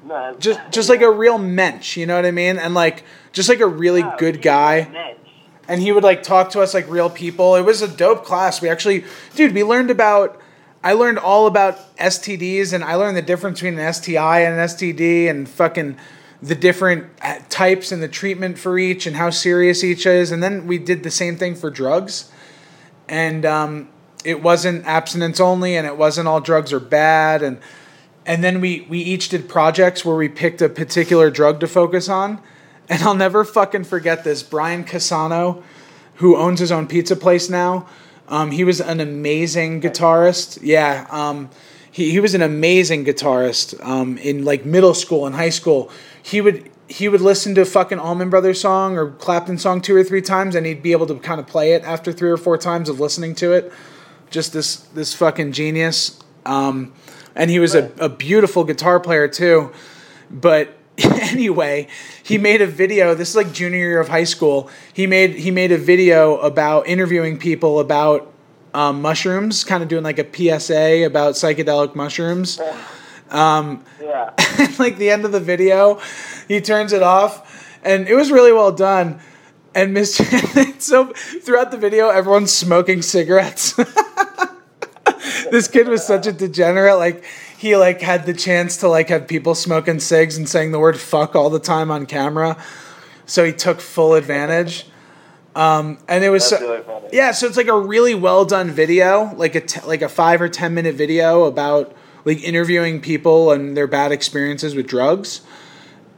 No, 0.09 0.35
Just, 0.39 0.61
just 0.71 0.89
like 0.89 1.03
a 1.03 1.11
real 1.11 1.37
mensch, 1.37 1.99
you 1.99 2.07
know 2.07 2.17
what 2.17 2.25
I 2.25 2.31
mean? 2.31 2.57
And 2.57 2.73
like, 2.73 3.05
just 3.33 3.51
like 3.51 3.61
a 3.61 3.67
really 3.67 4.03
good 4.17 4.41
guy. 4.41 5.17
and 5.69 5.83
he 5.83 5.93
would 5.93 6.03
like 6.03 6.23
talk 6.23 6.51
to 6.53 6.61
us 6.61 6.73
like 6.73 6.89
real 6.89 7.11
people. 7.11 7.55
It 7.57 7.63
was 7.63 7.83
a 7.83 7.89
dope 7.89 8.25
class. 8.25 8.63
We 8.63 8.71
actually, 8.71 9.05
dude, 9.35 9.55
we 9.55 9.63
learned 9.63 9.91
about. 9.91 10.41
I 10.83 10.93
learned 10.93 11.19
all 11.19 11.47
about 11.47 11.97
STDs, 11.97 12.73
and 12.73 12.83
I 12.83 12.95
learned 12.95 13.17
the 13.17 13.23
difference 13.23 13.61
between 13.61 13.79
an 13.79 13.93
STI 13.93 14.41
and 14.43 14.59
an 14.59 14.67
STD, 14.67 15.29
and 15.29 15.47
fucking 15.49 15.99
the 16.41 16.55
different 16.55 17.11
uh, 17.21 17.41
types 17.49 17.91
and 17.93 18.01
the 18.03 18.09
treatment 18.09 18.59
for 18.59 18.79
each, 18.79 19.07
and 19.07 19.17
how 19.17 19.29
serious 19.29 19.85
each 19.85 20.07
is. 20.07 20.31
And 20.33 20.43
then 20.43 20.67
we 20.67 20.79
did 20.79 21.03
the 21.03 21.11
same 21.11 21.37
thing 21.37 21.55
for 21.55 21.69
drugs, 21.69 22.31
and 23.09 23.45
um, 23.45 23.89
it 24.25 24.43
wasn't 24.43 24.87
abstinence 24.87 25.39
only, 25.41 25.77
and 25.77 25.87
it 25.87 25.99
wasn't 25.99 26.29
all 26.29 26.41
drugs 26.41 26.73
are 26.73 26.81
bad, 26.81 27.43
and 27.43 27.59
and 28.29 28.45
then 28.45 28.61
we 28.61 28.87
we 28.89 29.01
each 29.01 29.31
did 29.31 29.49
projects 29.49 30.05
where 30.05 30.15
we 30.15 30.29
picked 30.29 30.63
a 30.63 30.69
particular 30.69 31.31
drug 31.31 31.59
to 31.61 31.67
focus 31.67 32.09
on 32.09 32.41
and 32.89 33.03
I'll 33.03 33.15
never 33.15 33.45
fucking 33.45 33.85
forget 33.85 34.25
this. 34.25 34.43
Brian 34.43 34.85
Casano, 34.85 35.63
who 36.17 36.37
owns 36.37 36.61
his 36.61 36.73
own 36.73 36.87
pizza 36.87 37.17
place 37.17 37.51
now, 37.51 37.87
um, 38.29 38.51
he 38.51 38.65
was 38.65 38.81
an 38.81 39.01
amazing 39.01 39.81
guitarist. 39.81 40.59
Yeah, 40.63 41.07
um, 41.11 41.51
he, 41.91 42.11
he 42.11 42.21
was 42.21 42.35
an 42.35 42.43
amazing 42.43 43.05
guitarist 43.05 43.83
um, 43.85 44.19
in 44.19 44.45
like 44.45 44.65
middle 44.65 44.95
school 44.95 45.27
and 45.27 45.35
high 45.35 45.51
school. 45.51 45.91
He 46.23 46.41
would 46.41 46.71
he 46.89 47.07
would 47.09 47.21
listen 47.21 47.55
to 47.55 47.67
fucking 47.67 47.99
Allman 47.99 48.31
Brothers 48.31 48.63
song 48.63 48.97
or 48.97 49.11
Clapton 49.11 49.59
song 49.59 49.83
two 49.83 49.95
or 49.95 50.03
three 50.03 50.23
times, 50.23 50.55
and 50.55 50.65
he'd 50.65 50.83
be 50.83 50.93
able 50.93 51.07
to 51.07 51.19
kind 51.19 51.39
of 51.39 51.47
play 51.47 51.73
it 51.73 51.83
after 51.85 52.13
three 52.13 52.31
or 52.31 52.39
four 52.39 52.57
times 52.57 52.89
of 52.89 52.99
listening 52.99 53.35
to 53.37 53.53
it. 53.53 53.73
Just 54.31 54.53
this 54.53 54.77
this 54.77 55.15
fucking 55.15 55.53
genius. 55.53 56.19
Um, 56.47 56.93
and 57.35 57.51
he 57.51 57.59
was 57.59 57.75
a, 57.75 57.91
a 57.99 58.09
beautiful 58.09 58.65
guitar 58.65 59.01
player 59.01 59.29
too. 59.29 59.73
But 60.31 60.77
anyway, 60.99 61.89
he 62.23 62.39
made 62.39 62.61
a 62.61 62.67
video. 62.67 63.15
This 63.15 63.31
is 63.31 63.37
like 63.37 63.53
junior 63.53 63.79
year 63.79 64.01
of 64.01 64.09
high 64.09 64.25
school. 64.25 64.71
He 64.93 65.07
made 65.07 65.35
he 65.35 65.51
made 65.51 65.73
a 65.73 65.79
video 65.79 66.39
about 66.39 66.87
interviewing 66.87 67.39
people 67.39 67.79
about 67.81 68.33
um, 68.75 69.01
mushrooms, 69.01 69.65
kind 69.65 69.83
of 69.83 69.89
doing 69.89 70.05
like 70.05 70.19
a 70.19 70.25
PSA 70.25 71.05
about 71.07 71.35
psychedelic 71.35 71.95
mushrooms. 71.95 72.61
Um, 73.31 73.85
Yeah. 74.03 74.33
like 74.79 74.97
the 74.99 75.11
end 75.11 75.25
of 75.25 75.33
the 75.33 75.41
video, 75.41 76.01
he 76.49 76.61
turns 76.61 76.93
it 76.93 77.03
off, 77.03 77.79
and 77.85 78.09
it 78.09 78.15
was 78.15 78.31
really 78.31 78.53
well 78.53 78.73
done. 78.73 79.21
And 79.75 79.97
Mr. 79.97 80.81
so 80.81 81.13
throughout 81.43 81.71
the 81.71 81.77
video, 81.77 82.09
everyone's 82.09 82.53
smoking 82.53 83.03
cigarettes. 83.03 83.75
this 85.51 85.69
kid 85.69 85.89
was 85.89 86.07
such 86.07 86.27
a 86.27 86.33
degenerate. 86.33 86.97
Like 86.97 87.25
he 87.59 87.77
like 87.77 88.01
had 88.01 88.27
the 88.27 88.35
chance 88.35 88.79
to 88.79 88.89
like 88.89 89.09
have 89.09 89.27
people 89.27 89.55
smoking 89.55 90.01
cigs 90.01 90.37
and 90.37 90.49
saying 90.49 90.73
the 90.73 90.79
word 90.79 90.99
fuck 90.99 91.35
all 91.37 91.51
the 91.51 91.59
time 91.59 91.91
on 91.91 92.07
camera, 92.07 92.57
so 93.27 93.45
he 93.45 93.53
took 93.53 93.81
full 93.81 94.15
advantage. 94.15 94.87
Um, 95.57 95.99
and 96.07 96.23
it 96.23 96.31
was 96.31 96.47
so, 96.47 96.61
really 96.61 96.83
yeah, 97.13 97.33
so 97.33 97.47
it's 97.47 97.57
like 97.57 97.67
a 97.69 97.79
really 97.79 98.15
well 98.15 98.45
done 98.45 98.71
video, 98.71 99.35
like 99.35 99.55
a 99.55 99.61
t- 99.61 99.81
like 99.87 100.03
a 100.03 100.09
five 100.09 100.41
or 100.41 100.49
ten 100.49 100.73
minute 100.75 100.95
video 100.95 101.45
about 101.45 101.95
like 102.25 102.43
interviewing 102.45 103.01
people 103.01 103.51
and 103.53 103.77
their 103.77 103.87
bad 103.87 104.13
experiences 104.13 104.75
with 104.75 104.87
drugs. 104.87 105.41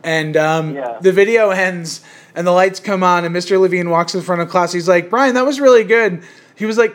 And 0.03 0.37
um, 0.37 0.75
Yeah. 0.75 0.99
the 1.01 1.13
video 1.13 1.51
ends, 1.51 2.01
and 2.35 2.47
the 2.47 2.53
lights 2.53 2.81
come 2.81 3.03
on, 3.03 3.25
and 3.25 3.35
Mr. 3.35 3.61
Levine 3.61 3.91
walks 3.91 4.15
in 4.15 4.23
front 4.23 4.41
of 4.43 4.49
class. 4.49 4.73
He's 4.73 4.89
like, 4.89 5.11
"Brian, 5.11 5.35
that 5.35 5.45
was 5.47 5.61
really 5.61 5.85
good." 5.85 6.23
He 6.55 6.67
was 6.67 6.77
like, 6.79 6.95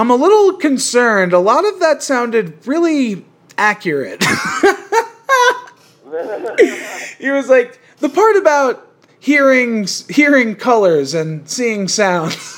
"I'm 0.00 0.10
a 0.10 0.16
little 0.16 0.54
concerned. 0.54 1.34
A 1.34 1.38
lot 1.38 1.66
of 1.66 1.78
that 1.80 2.02
sounded 2.02 2.66
really 2.66 3.26
accurate." 3.58 4.24
he 7.18 7.30
was 7.30 7.50
like, 7.50 7.78
"The 7.98 8.08
part 8.08 8.36
about 8.36 8.88
hearing 9.18 9.86
hearing 10.08 10.56
colors 10.56 11.12
and 11.12 11.46
seeing 11.46 11.86
sounds." 11.86 12.34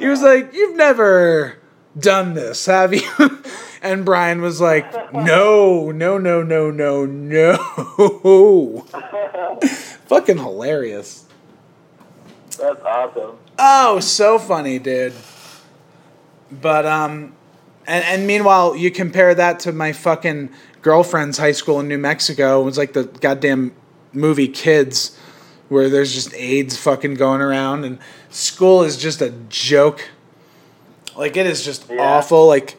he 0.00 0.08
was 0.08 0.22
like, 0.22 0.52
"You've 0.52 0.74
never 0.74 1.58
done 1.96 2.34
this, 2.34 2.66
have 2.66 2.92
you?" 2.92 3.08
And 3.82 4.04
Brian 4.04 4.42
was 4.42 4.60
like, 4.60 4.92
"No, 5.14 5.90
no, 5.90 6.18
no, 6.18 6.42
no, 6.42 6.70
no, 6.70 7.06
no." 7.06 8.84
Fucking 10.06 10.36
hilarious. 10.36 11.24
That's 12.60 12.82
awesome. 12.84 13.36
Oh, 13.58 14.00
so 14.00 14.38
funny, 14.38 14.78
dude. 14.78 15.14
But 16.50 16.86
um 16.86 17.34
and 17.86 18.04
and 18.04 18.26
meanwhile, 18.26 18.76
you 18.76 18.90
compare 18.90 19.34
that 19.34 19.60
to 19.60 19.72
my 19.72 19.92
fucking 19.92 20.50
girlfriend's 20.82 21.38
high 21.38 21.52
school 21.52 21.80
in 21.80 21.88
New 21.88 21.98
Mexico. 21.98 22.60
It 22.60 22.64
was 22.64 22.78
like 22.78 22.92
the 22.92 23.04
goddamn 23.04 23.72
movie 24.12 24.48
Kids 24.48 25.16
where 25.68 25.88
there's 25.88 26.12
just 26.12 26.34
AIDS 26.34 26.76
fucking 26.76 27.14
going 27.14 27.40
around 27.40 27.84
and 27.84 27.98
school 28.28 28.82
is 28.82 28.96
just 28.96 29.22
a 29.22 29.30
joke. 29.48 30.10
Like 31.16 31.36
it 31.36 31.46
is 31.46 31.64
just 31.64 31.88
Yeah. 31.88 32.02
awful. 32.02 32.46
Like 32.46 32.76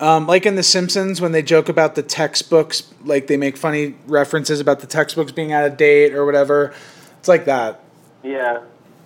um, 0.00 0.26
like 0.26 0.46
in 0.46 0.56
The 0.56 0.64
Simpsons 0.64 1.20
when 1.20 1.30
they 1.30 1.42
joke 1.42 1.68
about 1.68 1.94
the 1.94 2.02
textbooks, 2.02 2.92
like 3.04 3.28
they 3.28 3.36
make 3.36 3.56
funny 3.56 3.94
references 4.08 4.58
about 4.58 4.80
the 4.80 4.86
textbooks 4.88 5.30
being 5.30 5.52
out 5.52 5.64
of 5.64 5.76
date 5.76 6.12
or 6.12 6.24
whatever. 6.26 6.74
It's 7.20 7.28
like 7.28 7.44
that. 7.44 7.84
Yeah. 8.24 8.62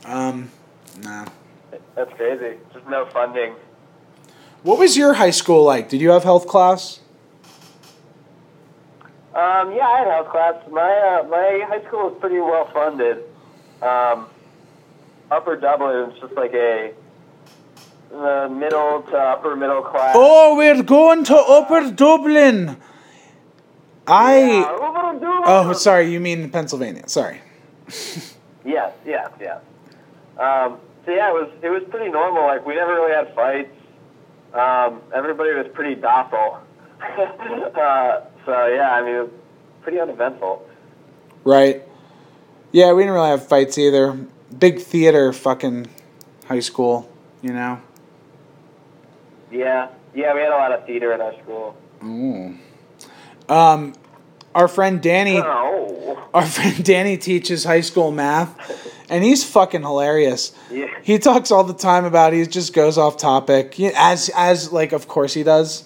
Um, 0.06 0.50
nah. 1.02 1.26
That's 1.94 2.12
crazy. 2.14 2.58
Just 2.72 2.86
no 2.88 3.06
funding. 3.06 3.54
What 4.62 4.78
was 4.78 4.96
your 4.96 5.14
high 5.14 5.30
school 5.30 5.64
like? 5.64 5.88
Did 5.88 6.00
you 6.00 6.10
have 6.10 6.24
health 6.24 6.46
class? 6.46 7.00
Um, 9.34 9.74
yeah, 9.74 9.86
I 9.86 9.98
had 9.98 10.08
health 10.08 10.28
class. 10.28 10.54
My 10.70 10.80
uh, 10.80 11.28
my 11.28 11.64
high 11.68 11.84
school 11.86 12.10
was 12.10 12.16
pretty 12.20 12.38
well 12.38 12.70
funded. 12.72 13.24
Um, 13.82 14.26
upper 15.30 15.56
Dublin 15.56 16.10
is 16.10 16.20
just 16.20 16.32
like 16.34 16.54
a 16.54 16.94
middle 18.48 19.02
to 19.02 19.16
upper 19.16 19.56
middle 19.56 19.82
class. 19.82 20.14
Oh, 20.16 20.56
we're 20.56 20.82
going 20.82 21.24
to 21.24 21.36
Upper 21.36 21.90
Dublin. 21.90 22.76
I. 24.06 24.64
Oh, 25.48 25.72
sorry. 25.74 26.12
You 26.12 26.20
mean 26.20 26.48
Pennsylvania? 26.50 27.08
Sorry. 27.08 27.40
Yes, 28.66 28.92
yes, 29.06 29.30
yes. 29.40 29.60
Um, 30.38 30.78
so 31.04 31.12
yeah, 31.12 31.30
it 31.30 31.34
was 31.34 31.50
it 31.62 31.70
was 31.70 31.82
pretty 31.88 32.10
normal. 32.10 32.42
Like 32.42 32.66
we 32.66 32.74
never 32.74 32.92
really 32.94 33.14
had 33.14 33.34
fights. 33.34 33.70
Um, 34.52 35.00
everybody 35.14 35.50
was 35.50 35.66
pretty 35.72 36.00
docile. 36.00 36.62
uh, 37.00 38.20
so 38.44 38.66
yeah, 38.66 38.92
I 38.92 39.02
mean, 39.02 39.30
pretty 39.82 40.00
uneventful. 40.00 40.68
Right. 41.44 41.82
Yeah, 42.72 42.92
we 42.92 43.02
didn't 43.02 43.14
really 43.14 43.30
have 43.30 43.46
fights 43.46 43.78
either. 43.78 44.18
Big 44.58 44.80
theater, 44.80 45.32
fucking 45.32 45.88
high 46.46 46.60
school. 46.60 47.10
You 47.42 47.52
know. 47.52 47.80
Yeah, 49.50 49.88
yeah, 50.14 50.34
we 50.34 50.40
had 50.40 50.50
a 50.50 50.56
lot 50.56 50.72
of 50.72 50.84
theater 50.86 51.12
in 51.12 51.20
our 51.20 51.34
school. 51.42 51.76
Ooh. 52.02 52.56
Um, 53.48 53.94
our 54.56 54.68
friend 54.68 55.00
Danny. 55.02 55.38
Oh, 55.38 56.18
Our 56.34 56.46
friend 56.56 56.84
Danny 56.84 57.16
teaches 57.16 57.64
high 57.64 57.82
school 57.82 58.10
math, 58.10 58.50
and 59.10 59.22
he's 59.22 59.44
fucking 59.44 59.82
hilarious. 59.82 60.52
yeah, 60.70 60.86
He 61.02 61.18
talks 61.18 61.50
all 61.50 61.62
the 61.64 61.74
time 61.74 62.04
about 62.04 62.32
he 62.32 62.44
just 62.46 62.72
goes 62.72 62.98
off 62.98 63.16
topic, 63.16 63.78
as 63.80 64.30
as 64.34 64.72
like 64.72 64.92
of 64.92 65.06
course 65.08 65.34
he 65.34 65.42
does, 65.42 65.84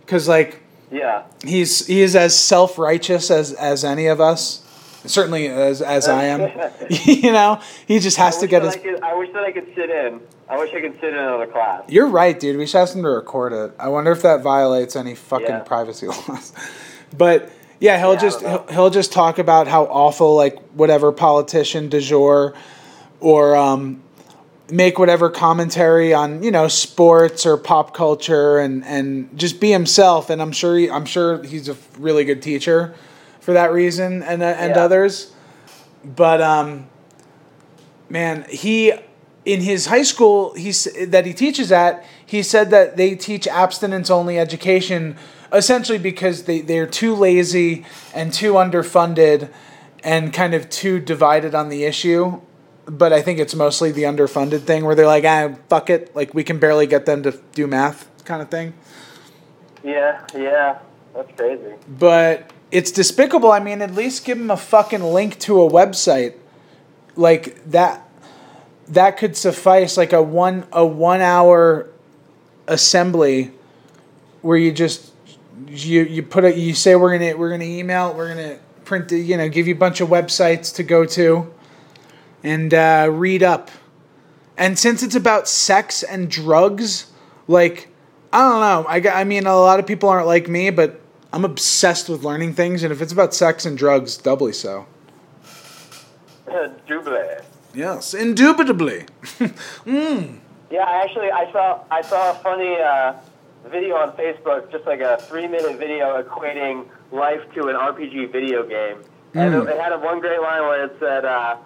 because 0.00 0.28
like 0.28 0.60
yeah. 0.90 1.22
he's 1.44 1.86
he 1.86 2.02
is 2.02 2.14
as 2.16 2.36
self 2.38 2.78
righteous 2.78 3.30
as 3.30 3.52
as 3.52 3.84
any 3.84 4.06
of 4.06 4.20
us, 4.20 4.62
certainly 5.06 5.46
as 5.48 5.80
as 5.80 6.08
I 6.08 6.24
am. 6.24 6.40
you 6.90 7.32
know, 7.32 7.60
he 7.86 7.98
just 8.00 8.16
has 8.16 8.38
to 8.38 8.46
get 8.46 8.62
his. 8.62 8.74
I, 8.74 8.78
could, 8.78 9.00
I 9.02 9.14
wish 9.16 9.32
that 9.32 9.44
I 9.44 9.52
could 9.52 9.72
sit 9.74 9.88
in. 9.90 10.20
I 10.48 10.58
wish 10.58 10.74
I 10.74 10.80
could 10.80 10.94
sit 11.00 11.10
in 11.10 11.18
another 11.18 11.46
class. 11.46 11.84
You're 11.88 12.08
right, 12.08 12.38
dude. 12.38 12.56
We 12.56 12.66
should 12.66 12.78
ask 12.82 12.94
him 12.96 13.04
to 13.04 13.08
record 13.08 13.52
it. 13.52 13.72
I 13.78 13.88
wonder 13.88 14.10
if 14.10 14.22
that 14.22 14.42
violates 14.42 14.96
any 14.96 15.14
fucking 15.14 15.46
Yeah. 15.46 15.60
privacy 15.60 16.08
laws. 16.08 16.52
But 17.16 17.50
yeah, 17.80 17.98
he'll 17.98 18.12
Yeah, 18.12 18.18
just 18.20 18.40
he'll, 18.40 18.66
he'll 18.70 18.90
just 18.90 19.12
talk 19.12 19.38
about 19.38 19.66
how 19.66 19.84
awful 19.84 20.36
like 20.36 20.58
whatever 20.74 21.10
politician 21.12 21.88
du 21.88 22.00
jour 22.00 22.54
or 23.20 23.56
um, 23.56 24.02
make 24.70 24.98
whatever 24.98 25.28
commentary 25.30 26.14
on 26.14 26.42
you 26.42 26.50
know 26.50 26.68
sports 26.68 27.44
or 27.46 27.56
pop 27.56 27.92
culture 27.94 28.58
and 28.58 28.84
and 28.84 29.36
just 29.38 29.60
be 29.60 29.70
himself. 29.72 30.30
And 30.30 30.40
I'm 30.40 30.52
sure 30.52 30.76
he, 30.76 30.90
I'm 30.90 31.06
sure 31.06 31.42
he's 31.42 31.68
a 31.68 31.76
really 31.98 32.24
good 32.24 32.42
teacher 32.42 32.94
for 33.40 33.52
that 33.54 33.72
reason 33.72 34.22
and 34.22 34.42
uh, 34.42 34.46
and 34.46 34.76
Yeah. 34.76 34.84
others. 34.84 35.32
But 36.04 36.40
um, 36.40 36.86
man, 38.08 38.44
he 38.48 38.92
in 39.44 39.60
his 39.62 39.86
high 39.86 40.02
school 40.02 40.52
he's 40.54 40.86
that 41.08 41.24
he 41.26 41.32
teaches 41.32 41.72
at, 41.72 42.04
he 42.24 42.42
said 42.42 42.70
that 42.70 42.96
they 42.96 43.14
teach 43.14 43.46
abstinence 43.48 44.10
only 44.10 44.38
education 44.38 45.16
essentially 45.52 45.98
because 45.98 46.44
they 46.44 46.60
they're 46.60 46.86
too 46.86 47.14
lazy 47.14 47.84
and 48.14 48.32
too 48.32 48.54
underfunded 48.54 49.50
and 50.02 50.32
kind 50.32 50.54
of 50.54 50.70
too 50.70 51.00
divided 51.00 51.54
on 51.54 51.68
the 51.68 51.84
issue. 51.84 52.40
But 52.86 53.12
I 53.12 53.22
think 53.22 53.38
it's 53.38 53.54
mostly 53.54 53.92
the 53.92 54.02
underfunded 54.04 54.62
thing 54.62 54.84
where 54.84 54.94
they're 54.94 55.06
like, 55.06 55.24
ah, 55.24 55.54
fuck 55.68 55.90
it, 55.90 56.14
like 56.16 56.34
we 56.34 56.42
can 56.44 56.58
barely 56.58 56.86
get 56.86 57.06
them 57.06 57.22
to 57.22 57.38
do 57.52 57.66
math 57.66 58.08
kind 58.24 58.42
of 58.42 58.50
thing. 58.50 58.74
Yeah, 59.84 60.24
yeah, 60.34 60.78
that's 61.14 61.30
crazy. 61.36 61.74
But 61.88 62.50
it's 62.70 62.90
despicable. 62.90 63.52
I 63.52 63.60
mean, 63.60 63.82
at 63.82 63.94
least 63.94 64.24
give 64.24 64.38
them 64.38 64.50
a 64.50 64.56
fucking 64.56 65.02
link 65.02 65.38
to 65.40 65.62
a 65.62 65.70
website. 65.70 66.34
like 67.16 67.62
that 67.70 68.08
that 68.88 69.16
could 69.16 69.36
suffice 69.36 69.96
like 69.96 70.12
a 70.12 70.22
one 70.22 70.66
a 70.72 70.84
one 70.84 71.20
hour 71.20 71.88
assembly 72.66 73.52
where 74.42 74.56
you 74.56 74.72
just 74.72 75.12
you 75.68 76.02
you 76.02 76.22
put 76.22 76.44
it 76.44 76.56
you 76.56 76.74
say 76.74 76.94
we're 76.96 77.16
gonna 77.16 77.36
we're 77.36 77.50
gonna 77.50 77.64
email 77.64 78.14
we're 78.14 78.28
gonna 78.28 78.58
print 78.84 79.08
the, 79.08 79.18
you 79.18 79.36
know 79.36 79.48
give 79.48 79.66
you 79.66 79.74
a 79.74 79.78
bunch 79.78 80.00
of 80.00 80.08
websites 80.08 80.74
to 80.74 80.82
go 80.82 81.04
to 81.04 81.52
and 82.42 82.72
uh, 82.72 83.08
read 83.12 83.42
up. 83.42 83.70
And 84.56 84.78
since 84.78 85.02
it's 85.02 85.14
about 85.14 85.48
sex 85.48 86.02
and 86.02 86.30
drugs 86.30 87.10
like 87.48 87.88
i 88.32 88.38
don't 88.38 88.60
know. 88.60 88.88
I, 88.88 89.20
I 89.20 89.24
mean 89.24 89.46
a 89.46 89.56
lot 89.56 89.78
of 89.78 89.86
people 89.86 90.08
aren't 90.08 90.26
like 90.26 90.48
me 90.48 90.70
but 90.70 91.00
i'm 91.32 91.44
obsessed 91.44 92.08
with 92.08 92.24
learning 92.24 92.54
things 92.54 92.82
and 92.82 92.92
if 92.92 93.00
it's 93.00 93.12
about 93.12 93.34
sex 93.34 93.64
and 93.66 93.76
drugs 93.76 94.16
doubly 94.16 94.52
so. 94.52 94.86
Yes 97.74 98.14
indubitably. 98.14 99.06
Yeah, 100.70 100.84
I 100.84 101.02
actually 101.02 101.30
I 101.30 101.50
saw 101.50 101.82
I 101.90 102.00
saw 102.00 102.30
a 102.30 102.34
funny 102.34 102.76
uh, 102.76 103.14
video 103.68 103.96
on 103.96 104.12
Facebook, 104.12 104.70
just 104.72 104.86
like 104.86 105.00
a 105.00 105.18
three 105.28 105.46
minute 105.46 105.78
video 105.78 106.22
equating 106.22 106.86
life 107.12 107.40
to 107.54 107.68
an 107.68 107.76
RPG 107.76 108.32
video 108.32 108.66
game, 108.66 108.98
and 109.34 109.54
Mm. 109.54 109.62
it, 109.68 109.74
it 109.74 109.80
had 109.80 109.92
a 109.92 109.98
one 109.98 110.20
great 110.20 110.40
line 110.40 110.62
where 110.62 110.84
it 110.84 110.96
said, 110.98 111.24
uh, 111.24 111.56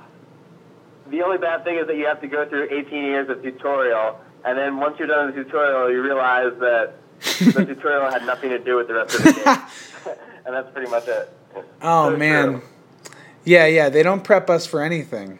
"The 1.09 1.23
only 1.23 1.39
bad 1.39 1.65
thing 1.65 1.77
is 1.77 1.87
that 1.87 1.97
you 1.97 2.07
have 2.07 2.21
to 2.23 2.27
go 2.27 2.45
through 2.49 2.69
18 2.71 3.05
years 3.05 3.29
of 3.29 3.43
tutorial, 3.43 4.19
and 4.45 4.59
then 4.59 4.79
once 4.79 4.99
you're 4.99 5.09
done 5.09 5.27
with 5.27 5.37
the 5.37 5.45
tutorial, 5.45 5.91
you 5.91 6.03
realize 6.03 6.53
that 6.61 6.95
the 7.55 7.65
tutorial 7.75 8.11
had 8.11 8.27
nothing 8.27 8.51
to 8.51 8.59
do 8.59 8.77
with 8.77 8.89
the 8.89 8.95
rest 8.95 9.15
of 9.15 9.23
the 9.25 9.33
game." 9.33 9.59
and 10.47 10.55
that's 10.55 10.71
pretty 10.73 10.91
much 10.91 11.07
it. 11.09 11.31
Oh 11.83 12.11
So 12.11 12.17
man. 12.17 12.45
true. 12.53 12.63
Yeah, 13.45 13.67
yeah, 13.67 13.89
they 13.91 14.03
don't 14.03 14.25
prep 14.25 14.49
us 14.49 14.67
for 14.67 14.83
anything. 14.83 15.39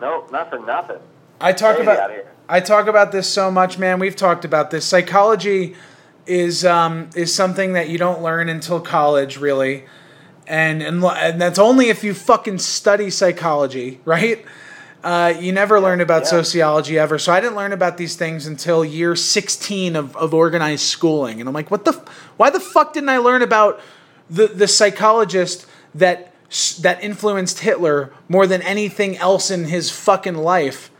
Nope, 0.00 0.30
not 0.30 0.50
for 0.50 0.58
nothing. 0.58 0.98
I 1.40 1.52
talk 1.52 1.76
Crazy 1.76 1.90
about. 1.90 2.10
I 2.48 2.60
talk 2.60 2.88
about 2.88 3.10
this 3.10 3.28
so 3.28 3.50
much, 3.50 3.78
man. 3.78 3.98
We've 3.98 4.16
talked 4.16 4.44
about 4.44 4.70
this. 4.70 4.84
Psychology 4.84 5.74
is 6.26 6.64
um, 6.64 7.08
is 7.14 7.34
something 7.34 7.72
that 7.72 7.88
you 7.88 7.98
don't 7.98 8.22
learn 8.22 8.48
until 8.48 8.80
college, 8.80 9.38
really, 9.38 9.84
and 10.46 10.82
and, 10.82 11.02
and 11.02 11.40
that's 11.40 11.58
only 11.58 11.88
if 11.88 12.04
you 12.04 12.12
fucking 12.12 12.58
study 12.58 13.10
psychology, 13.10 14.00
right? 14.04 14.44
Uh, 15.02 15.34
you 15.38 15.52
never 15.52 15.80
learn 15.80 16.00
about 16.00 16.22
yeah. 16.22 16.30
sociology 16.30 16.98
ever. 16.98 17.18
So 17.18 17.30
I 17.30 17.38
didn't 17.38 17.56
learn 17.56 17.72
about 17.72 17.98
these 17.98 18.16
things 18.16 18.46
until 18.46 18.82
year 18.82 19.14
16 19.14 19.96
of, 19.96 20.16
of 20.16 20.32
organized 20.32 20.84
schooling. 20.84 21.40
And 21.40 21.48
I'm 21.48 21.54
like, 21.54 21.70
what 21.70 21.84
the, 21.84 21.92
f- 21.92 22.08
why 22.38 22.48
the 22.48 22.58
fuck 22.58 22.94
didn't 22.94 23.10
I 23.10 23.18
learn 23.18 23.42
about 23.42 23.82
the, 24.30 24.46
the 24.46 24.66
psychologist 24.66 25.66
that, 25.94 26.32
that 26.80 27.04
influenced 27.04 27.58
Hitler 27.58 28.14
more 28.30 28.46
than 28.46 28.62
anything 28.62 29.18
else 29.18 29.50
in 29.50 29.66
his 29.66 29.90
fucking 29.90 30.36
life? 30.36 30.90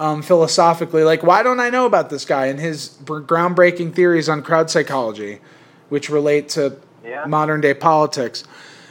Um, 0.00 0.22
philosophically, 0.22 1.02
like, 1.02 1.24
why 1.24 1.42
don't 1.42 1.58
I 1.58 1.70
know 1.70 1.84
about 1.84 2.08
this 2.08 2.24
guy 2.24 2.46
and 2.46 2.60
his 2.60 2.88
br- 2.88 3.18
groundbreaking 3.18 3.94
theories 3.94 4.28
on 4.28 4.42
crowd 4.42 4.70
psychology, 4.70 5.40
which 5.88 6.08
relate 6.08 6.48
to 6.50 6.76
Yeah. 7.04 7.24
modern 7.26 7.60
day 7.60 7.74
politics? 7.74 8.44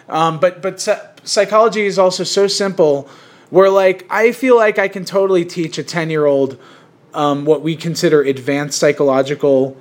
Um, 0.10 0.38
but 0.38 0.62
but 0.62 0.82
psy- 0.82 1.00
psychology 1.24 1.86
is 1.86 1.98
also 1.98 2.26
so 2.26 2.48
simple. 2.48 3.08
Where 3.50 3.70
like 3.70 4.06
I 4.10 4.34
feel 4.34 4.58
like 4.58 4.78
I 4.78 4.90
can 4.90 5.06
totally 5.06 5.46
teach 5.46 5.78
a 5.78 5.84
ten 5.84 6.10
year 6.10 6.26
old 6.26 6.58
um, 7.14 7.46
what 7.46 7.62
we 7.62 7.78
consider 7.78 8.22
advanced 8.22 8.78
psychological 8.78 9.78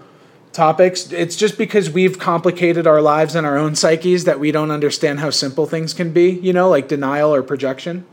topics. 0.53 1.11
It's 1.11 1.35
just 1.35 1.59
because 1.59 1.91
we've 1.91 2.18
complicated 2.20 2.87
our 2.87 3.03
lives 3.03 3.35
and 3.35 3.45
our 3.45 3.59
own 3.59 3.74
psyches 3.74 4.24
that 4.24 4.39
we 4.39 4.53
don't 4.53 4.70
understand 4.70 5.18
how 5.20 5.31
simple 5.31 5.66
things 5.66 5.93
can 5.93 6.12
be. 6.12 6.31
You 6.31 6.53
know, 6.53 6.68
like 6.70 6.87
denial 6.87 7.35
or 7.35 7.43
projection. 7.43 8.05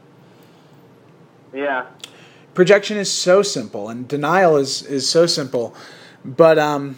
Yeah. 1.53 1.85
Projection 2.53 2.97
is 2.97 3.11
so 3.11 3.41
simple, 3.41 3.89
and 3.89 4.07
denial 4.07 4.57
is 4.57 4.83
is 4.83 5.09
so 5.09 5.25
simple. 5.25 5.75
But 6.23 6.59
um, 6.59 6.97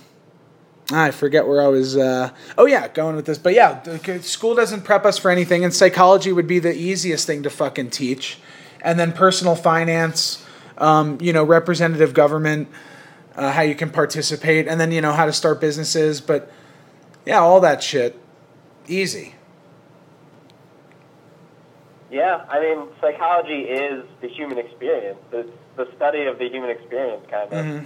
I 0.92 1.12
forget 1.12 1.48
where 1.48 1.62
I 1.62 1.68
was. 1.68 1.98
Uh, 1.98 2.32
oh 2.58 2.66
yeah, 2.66 2.88
going 2.88 3.16
with 3.16 3.26
this. 3.26 3.38
But 3.38 3.54
yeah, 3.54 3.82
school 4.20 4.54
doesn't 4.54 4.84
prep 4.84 5.06
us 5.06 5.18
for 5.18 5.32
anything, 5.32 5.64
and 5.64 5.74
psychology 5.74 6.32
would 6.32 6.48
be 6.48 6.60
the 6.60 6.76
easiest 6.76 7.26
thing 7.26 7.44
to 7.44 7.50
fucking 7.50 7.90
teach, 7.90 8.38
and 8.82 9.00
then 9.00 9.12
personal 9.12 9.56
finance, 9.56 10.46
um, 10.78 11.18
you 11.22 11.34
know, 11.34 11.44
representative 11.44 12.14
government, 12.14 12.68
uh, 13.36 13.52
how 13.52 13.62
you 13.62 13.76
can 13.76 13.90
participate, 13.90 14.68
and 14.68 14.80
then 14.80 14.92
you 14.92 15.02
know 15.02 15.14
how 15.14 15.26
to 15.26 15.34
start 15.34 15.60
businesses. 15.60 16.22
But 16.22 16.52
yeah, 17.26 17.40
all 17.40 17.62
that 17.62 17.82
shit, 17.82 18.20
easy. 18.88 19.36
Yeah, 22.12 22.46
I 22.50 22.60
mean, 22.60 22.88
psychology 23.02 23.62
is 23.62 24.06
the 24.22 24.28
human 24.28 24.58
experience. 24.58 25.20
It's 25.32 25.50
the 25.76 25.88
study 25.96 26.26
of 26.26 26.38
the 26.38 26.48
human 26.50 26.70
experience, 26.70 27.26
kind 27.30 27.52
of. 27.52 27.66
Mm-hmm. 27.66 27.86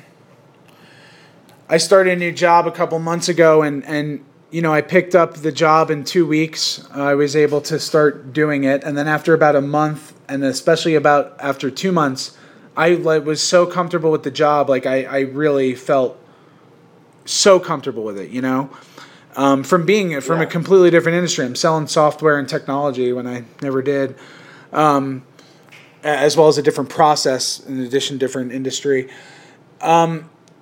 I 1.70 1.78
started 1.78 2.13
a 2.13 2.15
new 2.15 2.32
job 2.32 2.67
a 2.67 2.72
couple 2.72 2.97
months 2.99 3.30
ago, 3.30 3.61
and 3.61 3.86
and 3.86 4.26
you 4.51 4.61
know 4.61 4.74
I 4.74 4.82
picked 4.82 5.15
up 5.15 5.36
the 5.36 5.51
job 5.51 5.91
in 5.91 6.03
two 6.03 6.26
weeks. 6.26 6.86
I 6.91 7.13
was 7.13 7.36
able 7.36 7.61
to 7.61 7.80
start 7.80 8.34
doing 8.34 8.63
it, 8.63 8.84
and 8.84 8.97
then 8.97 9.07
after 9.07 9.34
about 9.34 9.55
a 9.55 9.61
month, 9.61 10.13
and 10.28 10.43
especially 10.43 10.95
about 10.95 11.36
after 11.39 11.70
two 11.70 11.91
months, 11.91 12.38
I 12.76 12.95
was 12.95 13.41
so 13.41 13.65
comfortable 13.65 14.11
with 14.11 14.24
the 14.24 14.32
job. 14.32 14.70
Like 14.70 14.86
I, 14.86 15.03
I 15.03 15.20
really 15.20 15.76
felt 15.76 16.20
so 17.26 17.59
comfortable 17.59 18.03
with 18.03 18.17
it. 18.17 18.32
You 18.32 18.41
know, 18.41 18.72
um, 19.36 19.63
from 19.63 19.86
being 19.86 20.19
from 20.21 20.41
a 20.41 20.45
completely 20.45 20.89
different 20.89 21.17
industry. 21.17 21.45
I'm 21.45 21.55
selling 21.55 21.88
software 21.88 22.38
and 22.39 22.47
technology 22.47 23.13
when 23.13 23.27
I 23.27 23.45
never 23.61 23.82
did, 23.82 24.15
um, 24.73 25.23
as 26.03 26.36
well 26.36 26.47
as 26.47 26.57
a 26.57 26.63
different 26.63 26.89
process 26.89 27.59
in 27.59 27.80
addition, 27.80 28.17
different 28.17 28.51
industry. 28.51 29.09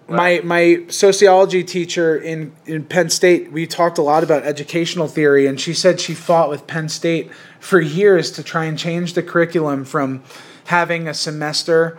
My 0.09 0.39
my 0.41 0.85
sociology 0.87 1.65
teacher 1.65 2.15
in 2.15 2.53
in 2.65 2.85
Penn 2.85 3.09
State, 3.09 3.51
we 3.51 3.67
talked 3.67 3.97
a 3.97 4.01
lot 4.01 4.23
about 4.23 4.43
educational 4.43 5.07
theory, 5.07 5.45
and 5.45 5.59
she 5.59 5.73
said 5.73 5.99
she 5.99 6.13
fought 6.13 6.49
with 6.49 6.65
Penn 6.65 6.87
State 6.87 7.29
for 7.59 7.81
years 7.81 8.31
to 8.31 8.43
try 8.43 8.65
and 8.65 8.79
change 8.79 9.13
the 9.13 9.23
curriculum 9.23 9.83
from 9.83 10.23
having 10.65 11.09
a 11.09 11.13
semester 11.13 11.97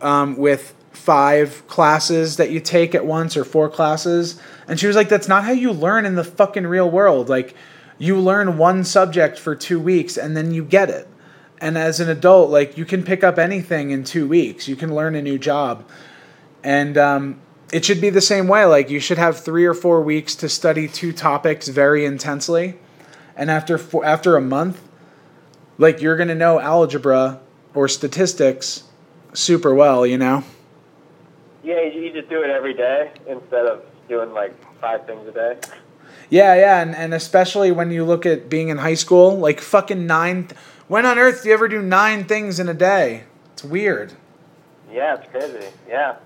um, 0.00 0.36
with 0.36 0.74
five 1.06 1.66
classes 1.68 2.36
that 2.36 2.50
you 2.50 2.60
take 2.60 2.94
at 2.94 3.06
once 3.06 3.36
or 3.36 3.44
four 3.44 3.70
classes, 3.70 4.38
and 4.68 4.78
she 4.78 4.86
was 4.86 4.96
like, 4.96 5.08
"That's 5.08 5.28
not 5.28 5.44
how 5.44 5.52
you 5.52 5.72
learn 5.72 6.04
in 6.04 6.16
the 6.16 6.24
fucking 6.24 6.66
real 6.66 6.90
world. 6.90 7.30
Like, 7.30 7.54
you 7.96 8.18
learn 8.18 8.58
one 8.58 8.84
subject 8.84 9.38
for 9.38 9.54
two 9.54 9.80
weeks, 9.80 10.18
and 10.18 10.36
then 10.36 10.52
you 10.52 10.64
get 10.64 10.90
it." 10.90 11.08
And 11.58 11.78
as 11.78 12.00
an 12.00 12.10
adult, 12.10 12.50
like 12.50 12.76
you 12.76 12.84
can 12.84 13.02
pick 13.02 13.24
up 13.24 13.38
anything 13.38 13.90
in 13.90 14.04
two 14.04 14.28
weeks. 14.28 14.68
You 14.68 14.76
can 14.76 14.94
learn 14.94 15.14
a 15.14 15.22
new 15.22 15.38
job 15.38 15.84
and 16.66 16.98
um, 16.98 17.40
it 17.72 17.84
should 17.84 18.00
be 18.00 18.10
the 18.10 18.20
same 18.20 18.48
way 18.48 18.64
like 18.64 18.90
you 18.90 18.98
should 18.98 19.18
have 19.18 19.38
three 19.38 19.64
or 19.64 19.72
four 19.72 20.02
weeks 20.02 20.34
to 20.34 20.48
study 20.48 20.88
two 20.88 21.12
topics 21.12 21.68
very 21.68 22.04
intensely 22.04 22.76
and 23.36 23.50
after 23.50 23.78
four, 23.78 24.04
after 24.04 24.36
a 24.36 24.40
month 24.40 24.82
like 25.78 26.02
you're 26.02 26.16
going 26.16 26.28
to 26.28 26.34
know 26.34 26.58
algebra 26.58 27.40
or 27.72 27.86
statistics 27.86 28.82
super 29.32 29.72
well 29.72 30.04
you 30.04 30.18
know 30.18 30.42
Yeah, 31.66 31.80
you, 31.82 32.00
you 32.02 32.12
just 32.12 32.28
do 32.28 32.42
it 32.42 32.50
every 32.50 32.74
day 32.74 33.10
instead 33.26 33.66
of 33.66 33.84
doing 34.08 34.32
like 34.32 34.54
five 34.80 35.04
things 35.06 35.26
a 35.28 35.32
day. 35.32 35.58
yeah 36.30 36.54
yeah 36.54 36.80
and, 36.80 36.94
and 36.94 37.12
especially 37.12 37.70
when 37.72 37.90
you 37.90 38.04
look 38.04 38.24
at 38.24 38.48
being 38.48 38.68
in 38.68 38.78
high 38.78 38.94
school 38.94 39.36
like 39.36 39.60
fucking 39.60 40.06
nine 40.06 40.48
when 40.86 41.04
on 41.04 41.18
earth 41.18 41.42
do 41.42 41.48
you 41.48 41.54
ever 41.54 41.66
do 41.68 41.82
nine 41.82 42.24
things 42.24 42.60
in 42.60 42.68
a 42.68 42.74
day 42.74 43.24
it's 43.52 43.64
weird 43.64 44.12
Yeah, 44.92 45.16
it's 45.16 45.28
crazy. 45.30 45.66
Yeah. 45.88 46.16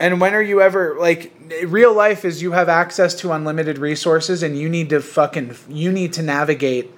And 0.00 0.20
when 0.20 0.32
are 0.34 0.42
you 0.42 0.62
ever 0.62 0.96
like 0.98 1.32
real 1.66 1.92
life 1.94 2.24
is 2.24 2.40
you 2.40 2.52
have 2.52 2.68
access 2.68 3.14
to 3.16 3.32
unlimited 3.32 3.76
resources 3.78 4.42
and 4.42 4.56
you 4.58 4.68
need 4.68 4.88
to 4.90 5.00
fucking 5.00 5.54
you 5.68 5.90
need 5.92 6.12
to 6.14 6.22
navigate 6.22 6.90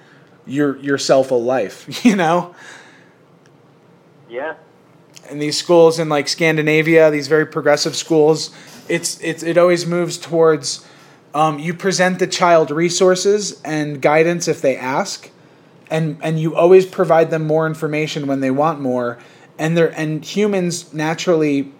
your 0.45 0.77
yourself 0.77 1.31
a 1.31 1.35
life, 1.35 1.77
you 2.05 2.15
know? 2.15 2.55
Yeah. 4.29 4.55
And 5.31 5.41
these 5.41 5.57
schools 5.57 5.97
in 5.97 6.09
like 6.09 6.27
Scandinavia, 6.27 7.09
these 7.09 7.29
very 7.29 7.45
progressive 7.45 7.95
schools, 7.95 8.51
it's 8.89 9.19
it's 9.21 9.43
it 9.43 9.57
always 9.57 9.85
moves 9.85 10.17
towards 10.17 10.85
um, 11.33 11.57
you 11.57 11.73
present 11.73 12.19
the 12.19 12.27
child 12.27 12.69
resources 12.69 13.61
and 13.61 14.01
guidance 14.01 14.49
if 14.49 14.61
they 14.61 14.75
ask, 14.75 15.29
and 15.89 16.17
and 16.21 16.37
you 16.37 16.53
always 16.55 16.85
provide 16.85 17.31
them 17.31 17.47
more 17.47 17.65
information 17.65 18.27
when 18.27 18.41
they 18.41 18.51
want 18.51 18.81
more, 18.81 19.19
and 19.57 19.77
they 19.77 19.89
and 19.93 20.25
humans 20.25 20.93
naturally 20.93 21.71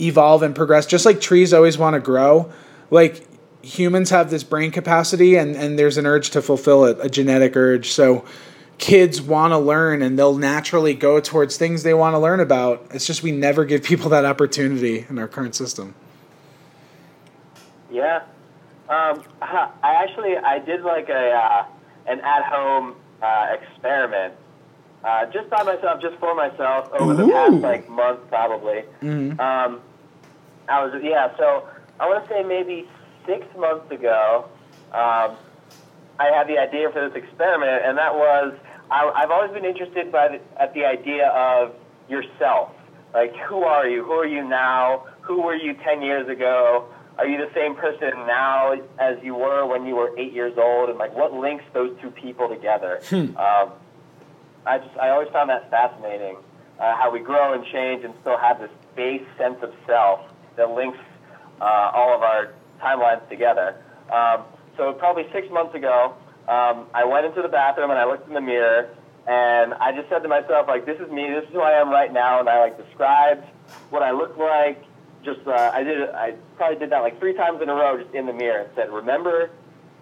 evolve 0.00 0.42
and 0.42 0.56
progress 0.56 0.86
just 0.86 1.04
like 1.04 1.20
trees 1.20 1.52
always 1.52 1.76
want 1.76 1.94
to 1.94 2.00
grow, 2.00 2.50
like 2.90 3.26
humans 3.62 4.10
have 4.10 4.30
this 4.30 4.42
brain 4.42 4.70
capacity 4.70 5.36
and 5.36 5.56
and 5.56 5.78
there's 5.78 5.98
an 5.98 6.06
urge 6.06 6.30
to 6.30 6.40
fulfill 6.40 6.86
it, 6.86 6.96
a 7.02 7.10
genetic 7.10 7.54
urge. 7.54 7.92
So 7.92 8.24
kids 8.78 9.20
want 9.22 9.52
to 9.52 9.58
learn 9.58 10.02
and 10.02 10.18
they'll 10.18 10.36
naturally 10.36 10.94
go 10.94 11.20
towards 11.20 11.56
things 11.56 11.82
they 11.82 11.94
want 11.94 12.14
to 12.14 12.18
learn 12.18 12.40
about. 12.40 12.86
It's 12.90 13.06
just 13.06 13.22
we 13.22 13.32
never 13.32 13.64
give 13.64 13.82
people 13.82 14.10
that 14.10 14.24
opportunity 14.24 15.06
in 15.08 15.18
our 15.18 15.28
current 15.28 15.54
system. 15.54 15.94
Yeah. 17.90 18.22
Um, 18.88 19.22
I 19.40 19.70
actually 19.82 20.36
I 20.36 20.58
did 20.58 20.82
like 20.82 21.08
a 21.08 21.30
uh, 21.30 21.66
an 22.06 22.20
at 22.20 22.44
home 22.44 22.96
uh, 23.22 23.56
experiment 23.60 24.34
uh, 25.04 25.26
just 25.26 25.48
by 25.50 25.62
myself, 25.62 26.00
just 26.00 26.16
for 26.16 26.34
myself, 26.34 26.90
over 26.92 27.14
the 27.14 27.26
past 27.28 27.54
like 27.56 27.88
month 27.88 28.20
probably. 28.28 28.84
Mhm. 29.02 29.38
Um, 29.38 29.80
I 30.68 30.84
was 30.84 31.00
yeah. 31.02 31.36
So 31.36 31.68
I 32.00 32.08
want 32.08 32.24
to 32.24 32.28
say 32.28 32.42
maybe 32.42 32.88
six 33.26 33.46
months 33.56 33.90
ago, 33.90 34.46
um, 34.92 35.36
I 36.18 36.26
had 36.26 36.46
the 36.46 36.58
idea 36.58 36.90
for 36.90 37.08
this 37.08 37.16
experiment, 37.16 37.82
and 37.84 37.98
that 37.98 38.14
was 38.14 38.54
I, 38.90 39.10
I've 39.14 39.30
always 39.30 39.50
been 39.52 39.64
interested 39.64 40.12
by 40.12 40.28
the, 40.28 40.62
at 40.62 40.74
the 40.74 40.84
idea 40.84 41.28
of 41.28 41.74
yourself. 42.08 42.70
Like, 43.12 43.34
who 43.48 43.62
are 43.62 43.88
you? 43.88 44.04
Who 44.04 44.12
are 44.12 44.26
you 44.26 44.46
now? 44.46 45.06
Who 45.22 45.42
were 45.42 45.54
you 45.54 45.74
ten 45.74 46.02
years 46.02 46.28
ago? 46.28 46.86
Are 47.16 47.26
you 47.26 47.38
the 47.38 47.52
same 47.54 47.76
person 47.76 48.10
now 48.26 48.72
as 48.98 49.16
you 49.22 49.34
were 49.36 49.66
when 49.66 49.86
you 49.86 49.94
were 49.94 50.16
eight 50.18 50.32
years 50.32 50.58
old? 50.58 50.90
And 50.90 50.98
like, 50.98 51.14
what 51.14 51.32
links 51.32 51.64
those 51.72 51.96
two 52.00 52.10
people 52.10 52.48
together? 52.48 53.00
Um, 53.36 53.72
I 54.66 54.78
just 54.78 54.96
I 54.98 55.10
always 55.10 55.28
found 55.28 55.50
that 55.50 55.70
fascinating. 55.70 56.36
Uh, 56.80 56.96
how 56.96 57.08
we 57.10 57.20
grow 57.20 57.54
and 57.54 57.64
change 57.66 58.04
and 58.04 58.12
still 58.20 58.36
have 58.36 58.58
this 58.58 58.70
base 58.96 59.22
sense 59.38 59.58
of 59.62 59.72
self 59.86 60.20
that 60.56 60.70
links 60.70 60.98
uh, 61.60 61.90
all 61.94 62.14
of 62.14 62.22
our 62.22 62.52
timelines 62.82 63.26
together. 63.28 63.76
Um, 64.12 64.42
so 64.76 64.92
probably 64.92 65.26
six 65.32 65.48
months 65.50 65.74
ago, 65.74 66.14
um, 66.48 66.86
I 66.94 67.04
went 67.04 67.26
into 67.26 67.42
the 67.42 67.48
bathroom 67.48 67.90
and 67.90 67.98
I 67.98 68.04
looked 68.04 68.28
in 68.28 68.34
the 68.34 68.40
mirror 68.40 68.88
and 69.26 69.72
I 69.74 69.92
just 69.96 70.08
said 70.08 70.22
to 70.22 70.28
myself 70.28 70.68
like, 70.68 70.84
"This 70.84 71.00
is 71.00 71.10
me. 71.10 71.28
This 71.30 71.44
is 71.48 71.54
who 71.54 71.60
I 71.60 71.80
am 71.80 71.88
right 71.90 72.12
now." 72.12 72.40
And 72.40 72.48
I 72.48 72.60
like 72.60 72.76
described 72.76 73.44
what 73.90 74.02
I 74.02 74.10
look 74.10 74.36
like. 74.36 74.84
Just 75.24 75.40
uh, 75.46 75.70
I 75.72 75.82
did. 75.82 76.10
I 76.10 76.34
probably 76.56 76.78
did 76.78 76.90
that 76.90 77.00
like 77.00 77.18
three 77.18 77.32
times 77.32 77.62
in 77.62 77.68
a 77.70 77.74
row, 77.74 77.96
just 78.00 78.14
in 78.14 78.26
the 78.26 78.32
mirror, 78.32 78.62
and 78.62 78.70
said, 78.74 78.90
"Remember." 78.90 79.50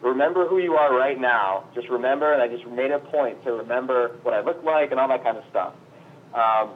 remember 0.03 0.49
who 0.49 0.59
you 0.59 0.75
are 0.75 0.93
right 0.93 1.21
now. 1.21 1.65
Just 1.75 1.89
remember, 1.89 2.33
and 2.33 2.43
I 2.43 2.49
just 2.49 2.67
made 2.69 2.91
a 2.91 2.99
point 2.99 3.43
to 3.45 3.53
remember 3.53 4.17
what 4.23 4.35
I 4.35 4.41
look 4.41 4.63
like 4.65 4.91
and 4.91 4.99
all 4.99 5.09
that 5.09 5.23
kind 5.23 5.39
of 5.39 5.45
stuff. 5.49 5.75
Um, 6.35 6.71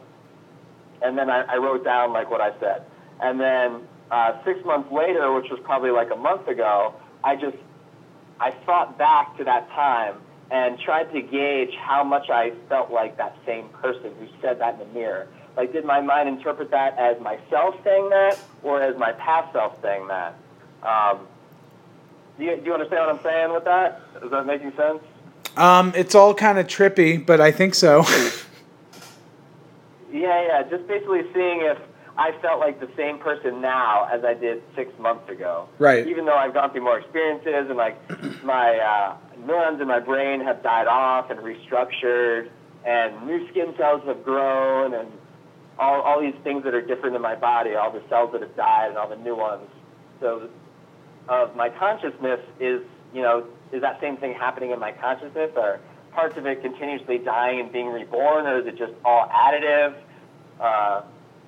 and 1.02 1.18
then 1.18 1.28
I, 1.28 1.42
I 1.42 1.56
wrote 1.56 1.84
down 1.84 2.12
like 2.12 2.30
what 2.30 2.40
I 2.40 2.58
said. 2.60 2.84
And 3.20 3.40
then 3.40 3.88
uh, 4.10 4.42
six 4.44 4.64
months 4.64 4.90
later, 4.92 5.32
which 5.34 5.50
was 5.50 5.58
probably 5.64 5.90
like 5.90 6.10
a 6.12 6.16
month 6.16 6.46
ago, 6.48 6.94
I 7.24 7.34
just 7.36 7.56
I 8.40 8.50
thought 8.64 8.98
back 8.98 9.36
to 9.38 9.44
that 9.44 9.68
time 9.70 10.16
and 10.50 10.78
tried 10.78 11.12
to 11.12 11.22
gauge 11.22 11.74
how 11.74 12.04
much 12.04 12.30
I 12.30 12.52
felt 12.68 12.90
like 12.90 13.16
that 13.16 13.36
same 13.44 13.68
person 13.70 14.12
who 14.18 14.26
said 14.40 14.60
that 14.60 14.74
in 14.74 14.80
the 14.80 14.94
mirror. 14.94 15.26
Like, 15.56 15.72
did 15.72 15.84
my 15.84 16.00
mind 16.00 16.28
interpret 16.28 16.70
that 16.70 16.96
as 16.98 17.20
myself 17.20 17.74
saying 17.82 18.10
that, 18.10 18.38
or 18.62 18.82
as 18.82 18.96
my 18.98 19.12
past 19.12 19.52
self 19.52 19.80
saying 19.82 20.06
that? 20.08 20.36
Um, 20.82 21.26
do 22.38 22.44
you, 22.44 22.56
do 22.56 22.62
you 22.66 22.74
understand 22.74 23.06
what 23.06 23.16
I'm 23.16 23.22
saying 23.22 23.52
with 23.52 23.64
that? 23.64 24.02
Is 24.22 24.30
that 24.30 24.46
making 24.46 24.72
sense? 24.76 25.00
Um, 25.56 25.92
it's 25.96 26.14
all 26.14 26.34
kind 26.34 26.58
of 26.58 26.66
trippy, 26.66 27.24
but 27.24 27.40
I 27.40 27.50
think 27.50 27.74
so. 27.74 28.04
Yeah, 30.12 30.46
yeah. 30.46 30.62
Just 30.62 30.86
basically 30.86 31.22
seeing 31.34 31.60
if 31.60 31.78
I 32.18 32.32
felt 32.40 32.60
like 32.60 32.80
the 32.80 32.88
same 32.96 33.18
person 33.18 33.60
now 33.60 34.08
as 34.10 34.24
I 34.24 34.34
did 34.34 34.62
six 34.74 34.90
months 34.98 35.28
ago. 35.28 35.68
Right. 35.78 36.06
Even 36.06 36.24
though 36.24 36.36
I've 36.36 36.54
gone 36.54 36.72
through 36.72 36.84
more 36.84 36.98
experiences 36.98 37.66
and 37.68 37.76
like 37.76 37.96
my 38.42 38.78
uh, 38.78 39.16
neurons 39.46 39.80
in 39.80 39.88
my 39.88 40.00
brain 40.00 40.40
have 40.40 40.62
died 40.62 40.86
off 40.86 41.30
and 41.30 41.40
restructured, 41.40 42.48
and 42.84 43.26
new 43.26 43.46
skin 43.50 43.74
cells 43.76 44.02
have 44.06 44.24
grown, 44.24 44.94
and 44.94 45.08
all 45.78 46.00
all 46.00 46.20
these 46.20 46.34
things 46.42 46.64
that 46.64 46.74
are 46.74 46.80
different 46.80 47.16
in 47.16 47.22
my 47.22 47.34
body, 47.34 47.74
all 47.74 47.92
the 47.92 48.02
cells 48.08 48.30
that 48.32 48.40
have 48.40 48.56
died, 48.56 48.88
and 48.88 48.98
all 48.98 49.08
the 49.08 49.16
new 49.16 49.36
ones. 49.36 49.68
So, 50.20 50.48
of 51.28 51.54
my 51.54 51.68
consciousness 51.68 52.40
is 52.60 52.80
you 53.12 53.22
know 53.22 53.46
is 53.72 53.82
that 53.82 54.00
same 54.00 54.16
thing 54.16 54.32
happening 54.32 54.70
in 54.70 54.78
my 54.78 54.92
consciousness 54.92 55.50
or 55.56 55.80
parts 56.12 56.38
of 56.38 56.46
it 56.46 56.62
continuously 56.62 57.18
dying 57.18 57.60
and 57.60 57.70
being 57.70 57.88
reborn, 57.88 58.46
or 58.46 58.60
is 58.60 58.66
it 58.66 58.78
just 58.78 58.94
all 59.04 59.28
additive? 59.28 59.94
Uh, 60.58 61.02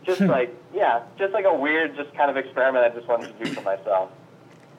just 0.09 0.21
like 0.23 0.55
yeah, 0.75 1.03
just 1.19 1.33
like 1.33 1.45
a 1.45 1.55
weird, 1.55 1.95
just 1.97 2.15
kind 2.15 2.31
of 2.31 2.37
experiment 2.37 2.85
I 2.85 2.95
just 2.97 3.07
wanted 3.07 3.37
to 3.39 3.45
do 3.45 3.53
for 3.53 3.61
myself, 3.61 4.11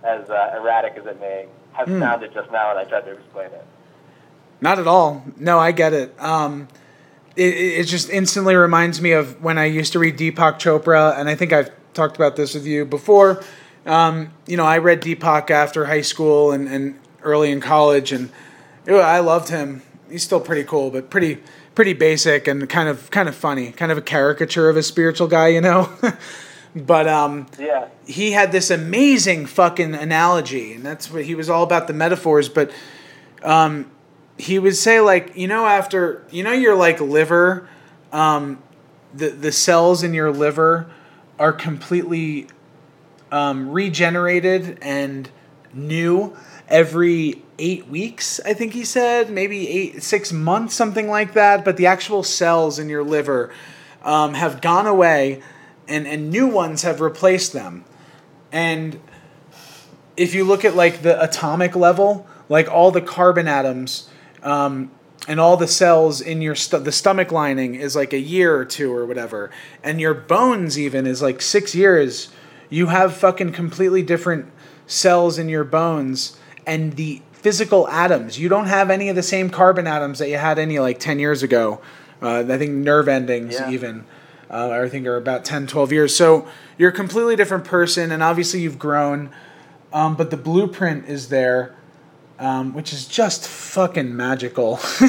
as 0.04 0.30
uh, 0.30 0.56
erratic 0.58 0.98
as 0.98 1.06
it 1.06 1.20
may 1.20 1.46
have 1.74 1.88
sounded 1.88 2.34
just 2.34 2.52
now, 2.52 2.74
when 2.74 2.86
I 2.86 2.90
tried 2.90 3.06
to 3.06 3.12
explain 3.12 3.48
it. 3.48 3.66
Not 4.60 4.80
at 4.80 4.88
all. 4.88 5.24
No, 5.38 5.60
I 5.60 5.72
get 5.72 5.94
it. 5.94 6.20
Um, 6.20 6.68
it, 7.36 7.54
it 7.54 7.84
just 7.86 8.10
instantly 8.10 8.56
reminds 8.56 9.02
me 9.02 9.12
of 9.12 9.42
when 9.42 9.58
I 9.58 9.66
used 9.66 9.94
to 9.94 10.00
read 10.00 10.18
Deepak 10.18 10.56
Chopra, 10.60 11.18
and 11.18 11.30
I 11.30 11.36
think 11.36 11.54
I've 11.54 11.72
talked 11.94 12.16
about 12.16 12.36
this 12.36 12.54
with 12.56 12.66
you 12.66 12.86
before. 12.86 13.42
Um, 13.86 14.34
you 14.48 14.58
know, 14.58 14.66
I 14.66 14.80
read 14.80 15.02
Deepak 15.02 15.50
after 15.50 15.86
high 15.86 16.02
school 16.02 16.52
and, 16.52 16.68
and 16.68 17.00
early 17.22 17.52
in 17.52 17.62
college, 17.62 18.12
and 18.12 18.32
I 18.88 19.20
loved 19.20 19.50
him. 19.50 19.84
He's 20.10 20.24
still 20.24 20.42
pretty 20.42 20.64
cool, 20.64 20.92
but 20.92 21.10
pretty 21.10 21.42
pretty 21.80 21.94
basic 21.94 22.46
and 22.46 22.68
kind 22.68 22.90
of 22.90 23.10
kind 23.10 23.30
of 23.30 23.34
funny, 23.34 23.72
kind 23.72 23.90
of 23.90 23.98
a 23.98 24.02
caricature 24.02 24.68
of 24.68 24.76
a 24.76 24.84
spiritual 24.84 25.30
guy, 25.30 25.48
you 25.48 25.62
know. 25.62 25.90
but 26.76 27.08
um, 27.08 27.48
Yeah. 27.58 27.88
he 28.06 28.32
had 28.32 28.52
this 28.52 28.70
amazing 28.70 29.46
fucking 29.46 29.96
analogy, 29.96 30.74
and 30.74 30.86
that's 30.86 31.10
what 31.10 31.24
he 31.24 31.36
was 31.36 31.50
all 31.50 31.64
about 31.64 31.88
the 31.88 31.94
metaphors. 31.94 32.50
But 32.50 32.74
um, 33.44 33.90
he 34.38 34.60
would 34.60 34.76
say 34.76 35.00
like, 35.00 35.38
you 35.38 35.48
know, 35.48 35.66
after 35.66 36.26
you 36.32 36.44
know 36.44 36.52
your 36.52 36.76
like 36.76 37.00
liver, 37.00 37.70
um, 38.12 38.62
the 39.14 39.30
the 39.30 39.54
cells 39.54 40.04
in 40.04 40.14
your 40.14 40.34
liver 40.34 40.92
are 41.40 41.54
completely 41.54 42.48
um, 43.32 43.70
regenerated 43.72 44.80
and 44.82 45.30
new 45.74 46.36
every 46.68 47.42
eight 47.60 47.88
weeks. 47.88 48.40
I 48.46 48.54
think 48.54 48.74
he 48.74 48.86
said 48.86 49.30
maybe 49.30 49.68
eight 49.70 50.02
six 50.02 50.32
months, 50.32 50.74
something 50.74 51.08
like 51.08 51.34
that. 51.34 51.64
But 51.64 51.78
the 51.78 51.86
actual 51.86 52.24
cells 52.24 52.80
in 52.80 52.90
your 52.90 53.04
liver 53.04 53.52
um, 54.04 54.34
have 54.34 54.62
gone 54.62 54.88
away, 54.88 55.42
and 55.88 56.08
and 56.08 56.32
new 56.32 56.48
ones 56.48 56.84
have 56.84 57.02
replaced 57.02 57.54
them. 57.54 57.86
And 58.52 59.00
if 60.18 60.34
you 60.34 60.44
look 60.44 60.66
at 60.66 60.76
like 60.76 61.02
the 61.02 61.22
atomic 61.22 61.76
level, 61.76 62.28
like 62.50 62.68
all 62.68 62.92
the 62.92 63.02
carbon 63.02 63.48
atoms 63.48 64.10
um, 64.44 64.92
and 65.28 65.40
all 65.40 65.56
the 65.56 65.68
cells 65.68 66.20
in 66.20 66.42
your 66.42 66.56
st- 66.56 66.84
the 66.84 66.92
stomach 66.92 67.32
lining 67.32 67.76
is 67.76 67.96
like 67.96 68.14
a 68.14 68.20
year 68.20 68.56
or 68.56 68.66
two 68.66 68.94
or 68.94 69.06
whatever, 69.06 69.52
and 69.84 70.02
your 70.02 70.14
bones 70.14 70.80
even 70.80 71.06
is 71.06 71.22
like 71.22 71.42
six 71.42 71.76
years. 71.76 72.30
You 72.70 72.88
have 72.88 73.16
fucking 73.16 73.54
completely 73.54 74.04
different 74.04 74.52
cells 74.86 75.38
in 75.38 75.50
your 75.50 75.64
bones, 75.64 76.38
and 76.66 76.94
the 76.96 77.22
physical 77.42 77.88
atoms. 77.88 78.38
You 78.40 78.50
don't 78.50 78.68
have 78.68 78.90
any 78.90 79.10
of 79.10 79.16
the 79.16 79.24
same 79.24 79.50
carbon 79.50 79.88
atoms 79.88 80.20
that 80.20 80.30
you 80.30 80.38
had 80.38 80.60
any 80.60 80.80
like 80.80 81.00
ten 81.00 81.20
years 81.20 81.44
ago. 81.44 81.82
Uh, 82.22 82.44
I 82.48 82.58
think 82.58 82.72
nerve 82.72 83.08
endings 83.08 83.56
Yeah. 83.56 83.70
even. 83.70 84.06
Uh, 84.52 84.72
I 84.84 84.90
think 84.90 85.06
are 85.06 85.16
about 85.16 85.46
10, 85.46 85.68
12 85.68 85.92
years. 85.92 86.16
So 86.16 86.48
you're 86.76 86.90
a 86.90 86.94
completely 86.94 87.36
different 87.36 87.66
person, 87.66 88.12
and 88.12 88.24
obviously 88.24 88.62
you've 88.62 88.80
grown. 88.80 89.30
Um, 89.94 90.16
but 90.16 90.32
the 90.32 90.38
blueprint 90.38 91.08
is 91.08 91.30
there, 91.30 91.76
um, 92.40 92.74
which 92.74 92.92
is 92.92 93.06
just 93.06 93.48
fucking 93.48 94.16
magical. 94.18 94.80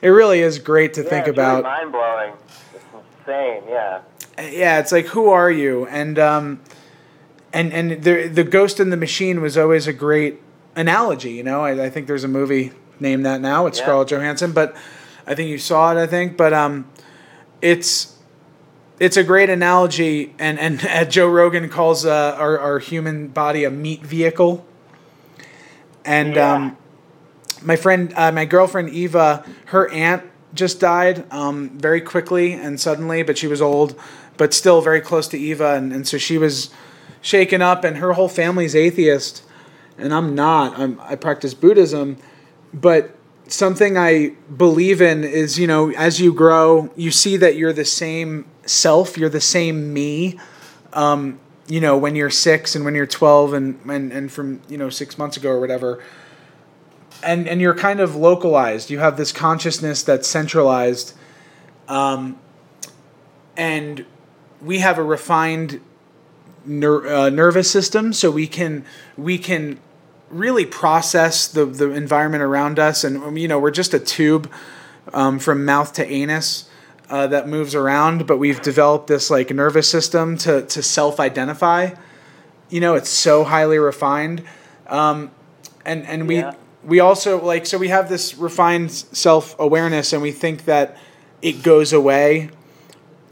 it 0.00 0.08
really 0.08 0.38
is 0.40 0.60
great 0.60 0.94
to 0.94 1.02
think 1.02 1.12
yeah, 1.26 1.30
it's 1.30 1.30
about. 1.30 1.52
Really 1.56 1.62
mind 1.64 1.92
blowing. 1.92 2.32
It's 2.74 2.84
insane. 3.26 3.62
Yeah. 3.68 4.00
yeah, 4.38 4.78
it's 4.78 4.92
like 4.92 5.06
who 5.06 5.30
are 5.30 5.50
you? 5.50 5.86
And 5.86 6.18
um, 6.20 6.60
and 7.52 7.72
and 7.72 8.02
the 8.04 8.28
the 8.28 8.44
Ghost 8.44 8.78
in 8.78 8.90
the 8.90 8.96
Machine 8.96 9.40
was 9.40 9.58
always 9.58 9.88
a 9.88 9.92
great 9.92 10.40
analogy. 10.80 11.32
You 11.32 11.44
know, 11.44 11.60
I, 11.64 11.84
I 11.86 11.90
think 11.90 12.06
there's 12.06 12.24
a 12.24 12.28
movie 12.28 12.72
named 12.98 13.24
that 13.26 13.40
now. 13.40 13.66
It's 13.66 13.78
Yeah. 13.78 13.84
Scarlett 13.84 14.08
Johansson, 14.08 14.52
but 14.52 14.74
I 15.26 15.34
think 15.34 15.48
you 15.50 15.58
saw 15.58 15.92
it. 15.96 16.02
I 16.02 16.06
think, 16.06 16.36
but 16.36 16.52
um, 16.52 16.86
it's 17.62 18.16
it's 18.98 19.16
a 19.16 19.22
great 19.24 19.48
analogy, 19.50 20.34
and 20.38 20.58
and 20.58 20.84
uh, 20.88 21.04
Joe 21.04 21.28
Rogan 21.28 21.68
calls 21.68 22.04
uh, 22.04 22.36
our 22.38 22.58
our 22.58 22.78
human 22.78 23.28
body 23.28 23.64
a 23.64 23.70
meat 23.70 24.02
vehicle. 24.02 24.66
And 26.04 26.34
Yeah. 26.34 26.54
um, 26.54 26.76
my 27.62 27.76
friend, 27.76 28.12
uh, 28.16 28.32
my 28.32 28.44
girlfriend 28.46 28.88
Eva, 28.90 29.44
her 29.66 29.90
aunt 29.90 30.22
just 30.54 30.80
died 30.80 31.30
um, 31.30 31.70
very 31.78 32.00
quickly 32.00 32.54
and 32.54 32.80
suddenly, 32.80 33.22
but 33.22 33.36
she 33.38 33.46
was 33.46 33.60
old, 33.62 33.94
but 34.36 34.52
still 34.54 34.80
very 34.80 35.00
close 35.00 35.28
to 35.28 35.38
Eva, 35.38 35.74
and, 35.74 35.92
and 35.92 36.08
so 36.08 36.16
she 36.18 36.38
was 36.38 36.70
shaken 37.20 37.60
up, 37.62 37.84
and 37.84 37.98
her 37.98 38.14
whole 38.14 38.28
family's 38.28 38.74
atheist, 38.74 39.42
and 40.00 40.12
I'm 40.14 40.34
not. 40.34 40.78
I'm, 40.78 41.00
I 41.02 41.16
practice 41.16 41.54
Buddhism, 41.54 42.16
but 42.72 43.14
something 43.46 43.98
I 43.98 44.34
believe 44.56 45.02
in 45.02 45.24
is 45.24 45.58
you 45.58 45.66
know 45.66 45.90
as 45.92 46.20
you 46.20 46.32
grow, 46.32 46.90
you 46.96 47.10
see 47.10 47.36
that 47.36 47.56
you're 47.56 47.72
the 47.72 47.84
same 47.84 48.46
self, 48.66 49.16
you're 49.16 49.28
the 49.28 49.40
same 49.40 49.92
me. 49.92 50.38
Um, 50.92 51.38
you 51.68 51.80
know 51.80 51.96
when 51.96 52.16
you're 52.16 52.30
six 52.30 52.74
and 52.74 52.84
when 52.84 52.94
you're 52.94 53.06
twelve 53.06 53.52
and, 53.52 53.78
and 53.88 54.12
and 54.12 54.32
from 54.32 54.60
you 54.68 54.76
know 54.76 54.90
six 54.90 55.16
months 55.16 55.36
ago 55.36 55.50
or 55.50 55.60
whatever 55.60 56.02
and 57.22 57.48
and 57.48 57.60
you're 57.60 57.74
kind 57.74 58.00
of 58.00 58.16
localized. 58.16 58.90
You 58.90 58.98
have 58.98 59.16
this 59.16 59.32
consciousness 59.32 60.02
that's 60.02 60.28
centralized, 60.28 61.14
um, 61.88 62.38
and 63.56 64.04
we 64.60 64.78
have 64.78 64.98
a 64.98 65.02
refined 65.02 65.80
ner- 66.64 67.06
uh, 67.06 67.30
nervous 67.30 67.70
system, 67.70 68.12
so 68.12 68.30
we 68.30 68.46
can 68.46 68.84
we 69.16 69.38
can 69.38 69.78
really 70.30 70.64
process 70.66 71.46
the 71.48 71.64
the 71.66 71.90
environment 71.90 72.42
around 72.42 72.78
us, 72.78 73.04
and 73.04 73.38
you 73.38 73.48
know 73.48 73.58
we're 73.58 73.70
just 73.70 73.94
a 73.94 73.98
tube 74.00 74.50
um, 75.12 75.38
from 75.38 75.64
mouth 75.64 75.92
to 75.94 76.06
anus 76.06 76.68
uh, 77.08 77.26
that 77.26 77.48
moves 77.48 77.74
around, 77.74 78.26
but 78.26 78.36
we've 78.38 78.62
developed 78.62 79.06
this 79.08 79.30
like 79.30 79.50
nervous 79.50 79.88
system 79.88 80.36
to 80.38 80.62
to 80.62 80.82
self 80.82 81.20
identify. 81.20 81.90
You 82.68 82.80
know, 82.80 82.94
it's 82.94 83.10
so 83.10 83.44
highly 83.44 83.78
refined, 83.78 84.44
um, 84.86 85.30
and 85.84 86.06
and 86.06 86.28
we 86.28 86.36
Yeah. 86.38 86.54
we 86.84 87.00
also 87.00 87.42
like 87.44 87.66
so 87.66 87.78
we 87.78 87.88
have 87.88 88.08
this 88.08 88.36
refined 88.36 88.90
self 88.92 89.56
awareness, 89.58 90.12
and 90.12 90.22
we 90.22 90.32
think 90.32 90.64
that 90.66 90.96
it 91.42 91.62
goes 91.62 91.92
away 91.92 92.50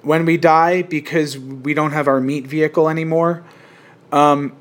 when 0.02 0.24
we 0.24 0.36
die 0.36 0.82
because 0.82 1.38
we 1.38 1.74
don't 1.74 1.92
have 1.92 2.08
our 2.08 2.20
meat 2.20 2.46
vehicle 2.46 2.88
anymore 2.88 3.42
Um, 4.12 4.52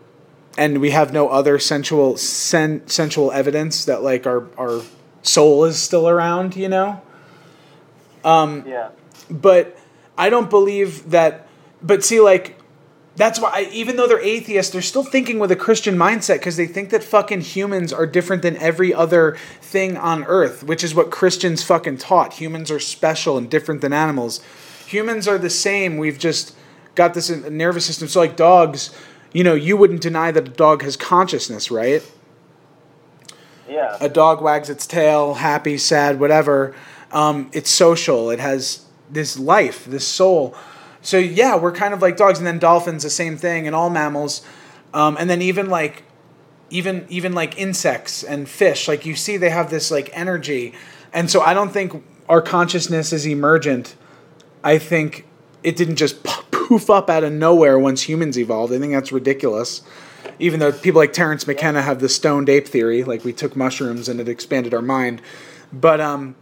and 0.57 0.81
we 0.81 0.89
have 0.89 1.13
no 1.13 1.29
other 1.29 1.59
sensual 1.59 2.17
sen- 2.17 2.87
sensual 2.87 3.31
evidence 3.31 3.85
that 3.85 4.03
like 4.03 4.25
our 4.25 4.47
our 4.57 4.81
soul 5.21 5.65
is 5.65 5.79
still 5.79 6.09
around 6.09 6.55
you 6.55 6.69
know? 6.69 7.01
Um, 8.23 8.63
yeah. 8.67 8.89
but 9.29 9.77
i 10.17 10.29
don't 10.29 10.49
believe 10.49 11.11
that 11.11 11.47
but 11.81 12.03
see 12.03 12.19
like 12.19 12.55
that's 13.15 13.39
why 13.39 13.51
I, 13.53 13.69
even 13.71 13.95
though 13.95 14.07
they're 14.07 14.19
atheists 14.19 14.73
they're 14.73 14.81
still 14.81 15.03
thinking 15.03 15.39
with 15.39 15.51
a 15.51 15.55
christian 15.55 15.95
mindset 15.95 16.39
because 16.39 16.57
they 16.57 16.67
think 16.67 16.89
that 16.89 17.03
fucking 17.03 17.41
humans 17.41 17.93
are 17.93 18.05
different 18.05 18.41
than 18.41 18.57
every 18.57 18.93
other 18.93 19.37
thing 19.61 19.95
on 19.95 20.23
earth 20.25 20.63
which 20.63 20.83
is 20.83 20.93
what 20.93 21.09
christians 21.11 21.63
fucking 21.63 21.97
taught. 21.97 22.33
Humans 22.33 22.71
are 22.71 22.79
special 22.79 23.37
and 23.37 23.49
different 23.49 23.81
than 23.81 23.93
animals. 23.93 24.41
Humans 24.87 25.27
are 25.27 25.37
the 25.37 25.49
same. 25.49 25.97
We've 25.97 26.17
just 26.17 26.55
got 26.95 27.13
this 27.13 27.29
nervous 27.29 27.85
system. 27.85 28.07
So 28.07 28.19
like 28.19 28.35
dogs 28.35 28.95
you 29.33 29.43
know 29.43 29.53
you 29.53 29.77
wouldn't 29.77 30.01
deny 30.01 30.31
that 30.31 30.47
a 30.47 30.51
dog 30.51 30.81
has 30.83 30.95
consciousness 30.97 31.69
right 31.71 32.03
Yeah. 33.69 33.97
a 33.99 34.07
dog 34.09 34.41
wags 34.41 34.69
its 34.69 34.87
tail, 34.87 35.35
happy, 35.35 35.77
sad, 35.77 36.19
whatever. 36.19 36.73
Um, 37.11 37.49
it's 37.53 37.69
social. 37.69 38.29
It 38.29 38.39
has 38.39 38.85
this 39.09 39.37
life, 39.37 39.85
this 39.85 40.07
soul. 40.07 40.55
So 41.01 41.17
yeah, 41.17 41.55
we're 41.57 41.71
kind 41.73 41.93
of 41.93 42.01
like 42.01 42.15
dogs, 42.17 42.37
and 42.39 42.47
then 42.47 42.59
dolphins, 42.59 43.03
the 43.03 43.09
same 43.09 43.37
thing, 43.37 43.67
and 43.67 43.75
all 43.75 43.89
mammals, 43.89 44.41
um, 44.93 45.17
and 45.19 45.29
then 45.29 45.41
even 45.41 45.69
like, 45.69 46.03
even 46.69 47.05
even 47.09 47.33
like 47.33 47.57
insects 47.57 48.23
and 48.23 48.47
fish. 48.47 48.87
Like 48.87 49.05
you 49.05 49.15
see, 49.15 49.37
they 49.37 49.49
have 49.49 49.69
this 49.69 49.91
like 49.91 50.09
energy, 50.13 50.73
and 51.13 51.29
so 51.29 51.41
I 51.41 51.53
don't 51.53 51.71
think 51.71 52.03
our 52.29 52.41
consciousness 52.41 53.13
is 53.13 53.25
emergent. 53.27 53.95
I 54.63 54.77
think 54.77 55.26
it 55.63 55.75
didn't 55.75 55.95
just 55.95 56.23
poof 56.23 56.89
up 56.89 57.09
out 57.09 57.23
of 57.23 57.31
nowhere 57.31 57.79
once 57.79 58.03
humans 58.03 58.37
evolved. 58.37 58.73
I 58.73 58.79
think 58.79 58.93
that's 58.93 59.11
ridiculous. 59.11 59.81
Even 60.39 60.59
though 60.59 60.71
people 60.71 60.99
like 60.99 61.13
Terence 61.13 61.47
McKenna 61.47 61.81
have 61.81 61.99
the 61.99 62.09
stoned 62.09 62.49
ape 62.49 62.67
theory, 62.67 63.03
like 63.03 63.23
we 63.23 63.33
took 63.33 63.55
mushrooms 63.55 64.07
and 64.09 64.19
it 64.19 64.27
expanded 64.27 64.73
our 64.73 64.81
mind. 64.81 65.21
But 65.71 65.99
um, 65.99 66.35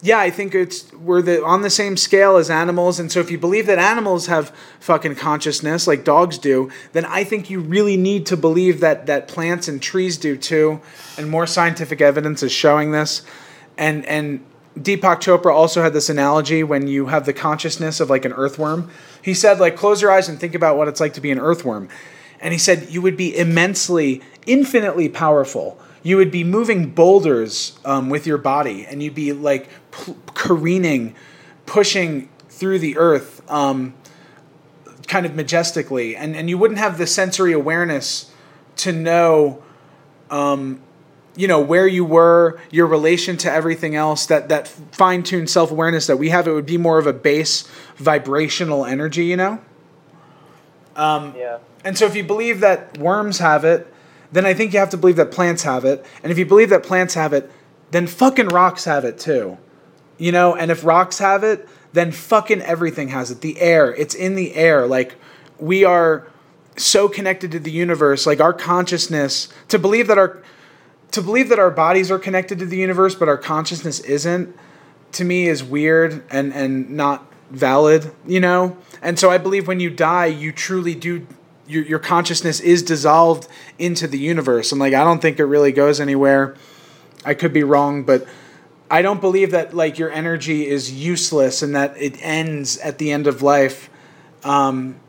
yeah, 0.00 0.18
I 0.18 0.30
think 0.30 0.54
it's 0.54 0.92
we're 0.92 1.22
the 1.22 1.44
on 1.44 1.62
the 1.62 1.70
same 1.70 1.96
scale 1.96 2.36
as 2.36 2.50
animals, 2.50 3.00
and 3.00 3.10
so 3.10 3.20
if 3.20 3.30
you 3.30 3.38
believe 3.38 3.66
that 3.66 3.78
animals 3.78 4.26
have 4.26 4.54
fucking 4.80 5.16
consciousness 5.16 5.86
like 5.86 6.04
dogs 6.04 6.38
do, 6.38 6.70
then 6.92 7.04
I 7.04 7.24
think 7.24 7.50
you 7.50 7.60
really 7.60 7.96
need 7.96 8.24
to 8.26 8.36
believe 8.36 8.80
that 8.80 9.06
that 9.06 9.26
plants 9.26 9.66
and 9.66 9.82
trees 9.82 10.16
do 10.16 10.36
too, 10.36 10.80
and 11.16 11.28
more 11.28 11.46
scientific 11.46 12.00
evidence 12.00 12.42
is 12.42 12.52
showing 12.52 12.92
this. 12.92 13.22
And 13.76 14.06
and 14.06 14.44
Deepak 14.78 15.20
Chopra 15.20 15.52
also 15.52 15.82
had 15.82 15.92
this 15.92 16.08
analogy 16.08 16.62
when 16.62 16.86
you 16.86 17.06
have 17.06 17.26
the 17.26 17.32
consciousness 17.32 18.00
of 18.00 18.10
like 18.10 18.24
an 18.24 18.32
earthworm. 18.32 18.90
He 19.22 19.34
said 19.34 19.58
like 19.58 19.76
close 19.76 20.00
your 20.00 20.10
eyes 20.10 20.28
and 20.28 20.38
think 20.38 20.54
about 20.54 20.76
what 20.76 20.88
it's 20.88 21.00
like 21.00 21.14
to 21.14 21.20
be 21.20 21.30
an 21.30 21.38
earthworm. 21.38 21.88
And 22.40 22.52
he 22.52 22.58
said 22.58 22.88
you 22.90 23.02
would 23.02 23.16
be 23.16 23.36
immensely, 23.36 24.22
infinitely 24.46 25.08
powerful. 25.08 25.80
You 26.02 26.16
would 26.16 26.30
be 26.30 26.44
moving 26.44 26.90
boulders 26.90 27.78
um, 27.84 28.08
with 28.08 28.26
your 28.26 28.38
body, 28.38 28.86
and 28.86 29.02
you'd 29.02 29.16
be 29.16 29.32
like 29.32 29.68
p- 29.90 30.14
careening, 30.34 31.16
pushing 31.66 32.28
through 32.48 32.78
the 32.78 32.96
earth, 32.96 33.42
um, 33.50 33.94
kind 35.08 35.26
of 35.26 35.34
majestically, 35.34 36.14
and 36.14 36.36
and 36.36 36.48
you 36.48 36.56
wouldn't 36.56 36.78
have 36.78 36.98
the 36.98 37.06
sensory 37.06 37.52
awareness 37.52 38.32
to 38.76 38.92
know, 38.92 39.62
um, 40.30 40.80
you 41.38 41.46
know, 41.46 41.60
where 41.60 41.86
you 41.86 42.04
were, 42.04 42.60
your 42.72 42.88
relation 42.88 43.36
to 43.38 43.50
everything 43.50 43.94
else. 43.94 44.26
That 44.26 44.48
that 44.48 44.66
fine 44.66 45.22
tuned 45.22 45.48
self 45.48 45.70
awareness 45.70 46.08
that 46.08 46.16
we 46.16 46.30
have, 46.30 46.48
it 46.48 46.52
would 46.52 46.66
be 46.66 46.76
more 46.76 46.98
of 46.98 47.06
a 47.06 47.12
base 47.12 47.62
vibrational 47.96 48.84
energy, 48.84 49.24
you 49.24 49.36
know. 49.36 49.60
Um, 50.96 51.32
yeah. 51.36 51.58
And 51.84 51.96
so 51.96 52.06
if 52.06 52.16
you 52.16 52.24
believe 52.24 52.58
that 52.60 52.98
worms 52.98 53.38
have 53.38 53.64
it, 53.64 53.86
then 54.32 54.44
I 54.44 54.52
think 54.52 54.72
you 54.72 54.80
have 54.80 54.90
to 54.90 54.96
believe 54.96 55.14
that 55.16 55.30
plants 55.30 55.62
have 55.62 55.84
it. 55.84 56.04
And 56.24 56.32
if 56.32 56.38
you 56.38 56.44
believe 56.44 56.70
that 56.70 56.82
plants 56.82 57.14
have 57.14 57.32
it, 57.32 57.50
then 57.92 58.08
fucking 58.08 58.48
rocks 58.48 58.84
have 58.84 59.04
it 59.04 59.18
too. 59.18 59.58
You 60.18 60.32
know, 60.32 60.56
and 60.56 60.72
if 60.72 60.84
rocks 60.84 61.20
have 61.20 61.44
it, 61.44 61.68
then 61.92 62.10
fucking 62.10 62.62
everything 62.62 63.08
has 63.08 63.30
it. 63.30 63.42
The 63.42 63.60
air, 63.60 63.94
it's 63.94 64.14
in 64.14 64.34
the 64.34 64.56
air. 64.56 64.88
Like 64.88 65.14
we 65.60 65.84
are 65.84 66.26
so 66.76 67.08
connected 67.08 67.52
to 67.52 67.60
the 67.60 67.70
universe, 67.70 68.26
like 68.26 68.40
our 68.40 68.52
consciousness, 68.52 69.48
to 69.68 69.78
believe 69.78 70.08
that 70.08 70.18
our 70.18 70.42
to 71.12 71.22
believe 71.22 71.48
that 71.48 71.58
our 71.58 71.70
bodies 71.70 72.10
are 72.10 72.18
connected 72.18 72.58
to 72.58 72.66
the 72.66 72.76
universe 72.76 73.14
but 73.14 73.28
our 73.28 73.38
consciousness 73.38 74.00
isn't 74.00 74.54
to 75.12 75.24
me 75.24 75.48
is 75.48 75.62
weird 75.64 76.22
and 76.30 76.52
and 76.52 76.90
not 76.90 77.24
valid 77.50 78.12
you 78.26 78.40
know? 78.40 78.76
And 79.00 79.18
so 79.18 79.30
i 79.30 79.38
believe 79.38 79.66
when 79.66 79.80
you 79.80 79.90
die 79.90 80.26
you 80.26 80.52
truly 80.52 80.94
do 80.94 81.26
your, 81.66 81.84
your 81.84 81.98
consciousness 81.98 82.60
is 82.60 82.82
dissolved 82.82 83.46
into 83.78 84.06
the 84.06 84.18
universe. 84.18 84.72
And 84.72 84.80
like 84.80 84.94
i 84.94 85.04
don't 85.04 85.20
think 85.20 85.38
it 85.38 85.44
really 85.44 85.72
goes 85.72 86.00
anywhere. 86.00 86.56
I 87.24 87.34
could 87.34 87.52
be 87.52 87.62
wrong 87.62 88.04
but 88.04 88.26
i 88.90 89.02
don't 89.02 89.20
believe 89.20 89.50
that 89.50 89.74
like 89.74 89.98
your 89.98 90.10
energy 90.10 90.66
is 90.66 90.92
useless 90.92 91.62
and 91.62 91.74
that 91.74 91.96
it 91.96 92.22
ends 92.22 92.78
at 92.78 92.98
the 92.98 93.12
end 93.12 93.26
of 93.26 93.42
life. 93.42 93.90
Um, 94.44 95.00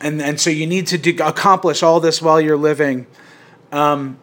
and 0.00 0.20
and 0.20 0.40
so 0.40 0.50
you 0.50 0.66
need 0.66 0.86
to 0.88 0.98
do, 0.98 1.16
accomplish 1.22 1.82
all 1.82 2.00
this 2.00 2.20
while 2.20 2.40
you're 2.40 2.56
living. 2.56 3.06
Um, 3.72 4.18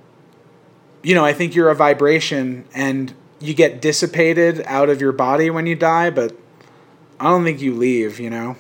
you 1.04 1.16
know, 1.16 1.26
I 1.26 1.34
think 1.34 1.56
you're 1.56 1.70
a 1.70 1.76
vibration 1.76 2.66
and 2.74 3.14
you 3.40 3.54
get 3.54 3.82
dissipated 3.82 4.64
out 4.66 4.90
of 4.90 5.02
your 5.02 5.12
body 5.12 5.50
when 5.50 5.66
you 5.66 5.76
die, 5.76 6.10
but 6.10 6.36
I 7.20 7.26
don't 7.26 7.44
think 7.44 7.62
you 7.62 7.74
leave, 7.74 8.20
you 8.20 8.30
know? 8.30 8.56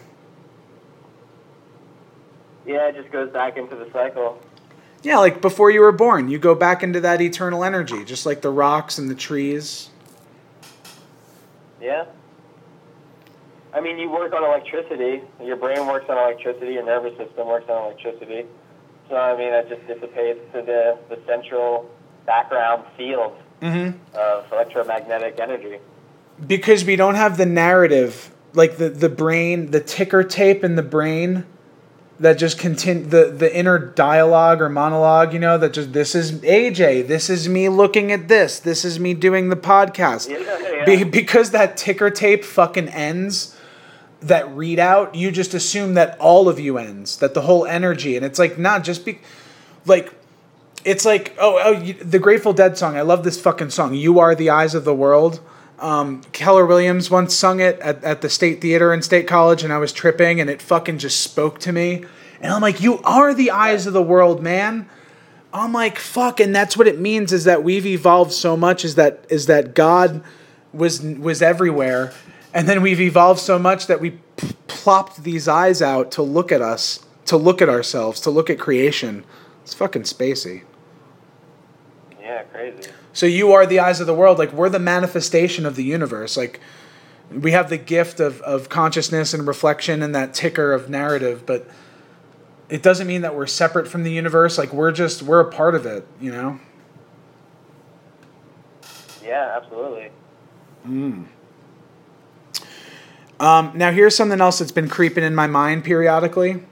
Yeah, 2.65 2.89
it 2.89 2.95
just 2.95 3.11
goes 3.11 3.31
back 3.31 3.57
into 3.57 3.75
the 3.75 3.89
cycle. 3.91 4.41
Yeah, 5.03 5.17
like 5.17 5.41
before 5.41 5.71
you 5.71 5.81
were 5.81 5.91
born, 5.91 6.29
you 6.29 6.37
go 6.37 6.53
back 6.53 6.83
into 6.83 6.99
that 7.01 7.21
eternal 7.21 7.63
energy, 7.63 8.05
just 8.05 8.25
like 8.25 8.41
the 8.41 8.51
rocks 8.51 8.97
and 8.97 9.09
the 9.09 9.15
trees. 9.15 9.89
Yeah. 11.81 12.05
I 13.73 13.81
mean, 13.81 13.97
you 13.97 14.09
work 14.09 14.33
on 14.33 14.43
electricity. 14.43 15.21
Your 15.43 15.55
brain 15.55 15.87
works 15.87 16.05
on 16.09 16.17
electricity. 16.17 16.73
Your 16.73 16.85
nervous 16.85 17.17
system 17.17 17.47
works 17.47 17.69
on 17.69 17.85
electricity. 17.85 18.45
So 19.09 19.15
I 19.15 19.35
mean, 19.35 19.51
that 19.51 19.67
just 19.69 19.85
dissipates 19.87 20.39
to 20.53 20.61
the 20.61 20.97
the 21.09 21.19
central 21.25 21.89
background 22.31 22.83
field 22.97 23.33
Mm-hmm. 23.61 23.95
of 24.17 24.51
electromagnetic 24.51 25.39
energy. 25.39 25.77
Because 26.47 26.83
we 26.83 26.95
don't 26.95 27.13
have 27.13 27.37
the 27.37 27.45
narrative, 27.45 28.31
like 28.53 28.77
the, 28.77 28.89
the 28.89 29.07
brain, 29.07 29.69
the 29.69 29.79
ticker 29.79 30.23
tape 30.23 30.63
in 30.63 30.75
the 30.75 30.81
brain 30.81 31.45
that 32.19 32.39
just 32.39 32.57
continue 32.57 33.05
the, 33.05 33.25
the 33.25 33.55
inner 33.55 33.77
dialogue 33.77 34.63
or 34.63 34.67
monologue, 34.69 35.31
you 35.31 35.37
know, 35.37 35.59
that 35.59 35.73
just 35.73 35.93
this 35.93 36.15
is 36.15 36.31
AJ, 36.41 37.07
this 37.07 37.29
is 37.29 37.47
me 37.47 37.69
looking 37.69 38.11
at 38.11 38.27
this, 38.27 38.59
this 38.59 38.83
is 38.83 38.99
me 38.99 39.13
doing 39.13 39.49
the 39.49 39.55
podcast. 39.55 40.27
Yeah, 40.27 40.39
yeah. 40.39 40.85
Be, 40.85 41.03
because 41.03 41.51
that 41.51 41.77
ticker 41.77 42.09
tape 42.09 42.43
fucking 42.43 42.89
ends, 42.89 43.55
that 44.21 44.45
readout, 44.47 45.13
you 45.13 45.29
just 45.29 45.53
assume 45.53 45.93
that 45.93 46.17
all 46.19 46.49
of 46.49 46.59
you 46.59 46.79
ends, 46.79 47.17
that 47.17 47.35
the 47.35 47.41
whole 47.41 47.67
energy, 47.67 48.17
and 48.17 48.25
it's 48.25 48.39
like 48.39 48.57
not 48.57 48.83
just 48.83 49.05
be, 49.05 49.19
like, 49.85 50.11
it's 50.85 51.05
like 51.05 51.35
oh 51.39 51.59
oh 51.63 51.79
the 51.79 52.19
Grateful 52.19 52.53
Dead 52.53 52.77
song. 52.77 52.97
I 52.97 53.01
love 53.01 53.23
this 53.23 53.39
fucking 53.39 53.69
song. 53.69 53.93
You 53.93 54.19
are 54.19 54.35
the 54.35 54.49
eyes 54.49 54.75
of 54.75 54.85
the 54.85 54.95
world. 54.95 55.39
Um, 55.79 56.21
Keller 56.31 56.65
Williams 56.67 57.09
once 57.09 57.35
sung 57.35 57.59
it 57.59 57.79
at, 57.79 58.03
at 58.03 58.21
the 58.21 58.29
State 58.29 58.61
Theater 58.61 58.93
in 58.93 59.01
State 59.01 59.27
College, 59.27 59.63
and 59.63 59.73
I 59.73 59.79
was 59.79 59.91
tripping, 59.91 60.39
and 60.39 60.47
it 60.49 60.61
fucking 60.61 60.99
just 60.99 61.21
spoke 61.21 61.59
to 61.61 61.71
me. 61.71 62.05
And 62.39 62.53
I'm 62.53 62.61
like, 62.61 62.81
you 62.81 62.99
are 62.99 63.33
the 63.33 63.49
eyes 63.51 63.87
of 63.87 63.93
the 63.93 64.01
world, 64.01 64.43
man. 64.43 64.87
I'm 65.53 65.73
like, 65.73 65.97
fuck, 65.97 66.39
and 66.39 66.55
that's 66.55 66.77
what 66.77 66.87
it 66.87 66.99
means 66.99 67.33
is 67.33 67.43
that 67.43 67.63
we've 67.63 67.85
evolved 67.85 68.31
so 68.31 68.55
much 68.55 68.85
is 68.85 68.95
that 68.95 69.25
is 69.29 69.47
that 69.47 69.73
God 69.73 70.23
was 70.71 71.01
was 71.01 71.41
everywhere, 71.41 72.13
and 72.53 72.69
then 72.69 72.81
we've 72.81 73.01
evolved 73.01 73.39
so 73.39 73.59
much 73.59 73.87
that 73.87 73.99
we 73.99 74.11
p- 74.37 74.55
plopped 74.67 75.23
these 75.23 75.47
eyes 75.47 75.81
out 75.81 76.11
to 76.11 76.21
look 76.21 76.51
at 76.51 76.61
us, 76.61 77.05
to 77.25 77.37
look 77.37 77.61
at 77.61 77.69
ourselves, 77.69 78.21
to 78.21 78.29
look 78.29 78.49
at 78.49 78.59
creation. 78.59 79.25
It's 79.63 79.73
fucking 79.73 80.03
spacey. 80.03 80.61
Yeah, 82.41 82.47
crazy. 82.51 82.89
So 83.13 83.25
you 83.25 83.51
are 83.51 83.65
the 83.65 83.79
eyes 83.79 83.99
of 83.99 84.07
the 84.07 84.13
world. 84.13 84.37
Like 84.39 84.51
we're 84.51 84.69
the 84.69 84.79
manifestation 84.79 85.65
of 85.65 85.75
the 85.75 85.83
universe. 85.83 86.37
Like 86.37 86.59
we 87.31 87.51
have 87.51 87.69
the 87.69 87.77
gift 87.77 88.19
of, 88.19 88.41
of 88.41 88.69
consciousness 88.69 89.33
and 89.33 89.47
reflection 89.47 90.01
and 90.01 90.13
that 90.15 90.33
ticker 90.33 90.73
of 90.73 90.89
narrative, 90.89 91.45
but 91.45 91.67
it 92.69 92.81
doesn't 92.81 93.07
mean 93.07 93.21
that 93.21 93.35
we're 93.35 93.47
separate 93.47 93.87
from 93.87 94.03
the 94.03 94.11
universe. 94.11 94.57
Like 94.57 94.73
we're 94.73 94.91
just 94.91 95.21
we're 95.21 95.41
a 95.41 95.51
part 95.51 95.75
of 95.75 95.85
it, 95.85 96.07
you 96.19 96.31
know? 96.31 96.59
Yeah, 99.23 99.57
absolutely. 99.61 100.09
Um, 103.39 103.71
now, 103.75 103.91
here's 103.91 104.15
something 104.15 104.41
else 104.41 104.59
that's 104.59 104.71
been 104.71 104.89
creeping 104.89 105.23
in 105.23 105.35
my 105.35 105.47
mind 105.47 105.83
periodically. 105.83 106.63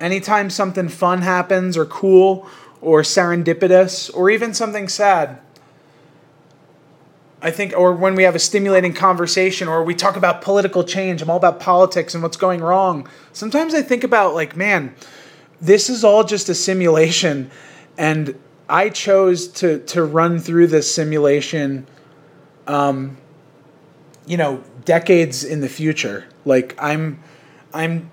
Anytime 0.00 0.50
something 0.50 0.88
fun 0.88 1.22
happens, 1.22 1.76
or 1.76 1.84
cool, 1.86 2.48
or 2.82 3.00
serendipitous, 3.00 4.14
or 4.14 4.28
even 4.28 4.52
something 4.52 4.88
sad, 4.88 5.38
I 7.40 7.50
think, 7.50 7.72
or 7.74 7.94
when 7.94 8.14
we 8.14 8.24
have 8.24 8.34
a 8.34 8.38
stimulating 8.38 8.92
conversation, 8.92 9.66
or 9.66 9.82
we 9.82 9.94
talk 9.94 10.16
about 10.16 10.42
political 10.42 10.84
change, 10.84 11.22
I'm 11.22 11.30
all 11.30 11.38
about 11.38 11.58
politics 11.58 12.12
and 12.12 12.22
what's 12.22 12.36
going 12.36 12.60
wrong. 12.60 13.08
Sometimes 13.32 13.72
I 13.72 13.80
think 13.82 14.04
about, 14.04 14.34
like, 14.34 14.56
man, 14.56 14.94
this 15.60 15.88
is 15.88 16.04
all 16.04 16.24
just 16.24 16.50
a 16.50 16.54
simulation, 16.54 17.50
and 17.96 18.38
I 18.68 18.90
chose 18.90 19.48
to 19.48 19.78
to 19.86 20.04
run 20.04 20.38
through 20.38 20.66
this 20.66 20.92
simulation. 20.92 21.86
Um, 22.66 23.16
you 24.26 24.36
know, 24.36 24.62
decades 24.84 25.44
in 25.44 25.60
the 25.60 25.68
future. 25.68 26.24
Like 26.44 26.74
I'm, 26.78 27.22
I'm. 27.72 28.10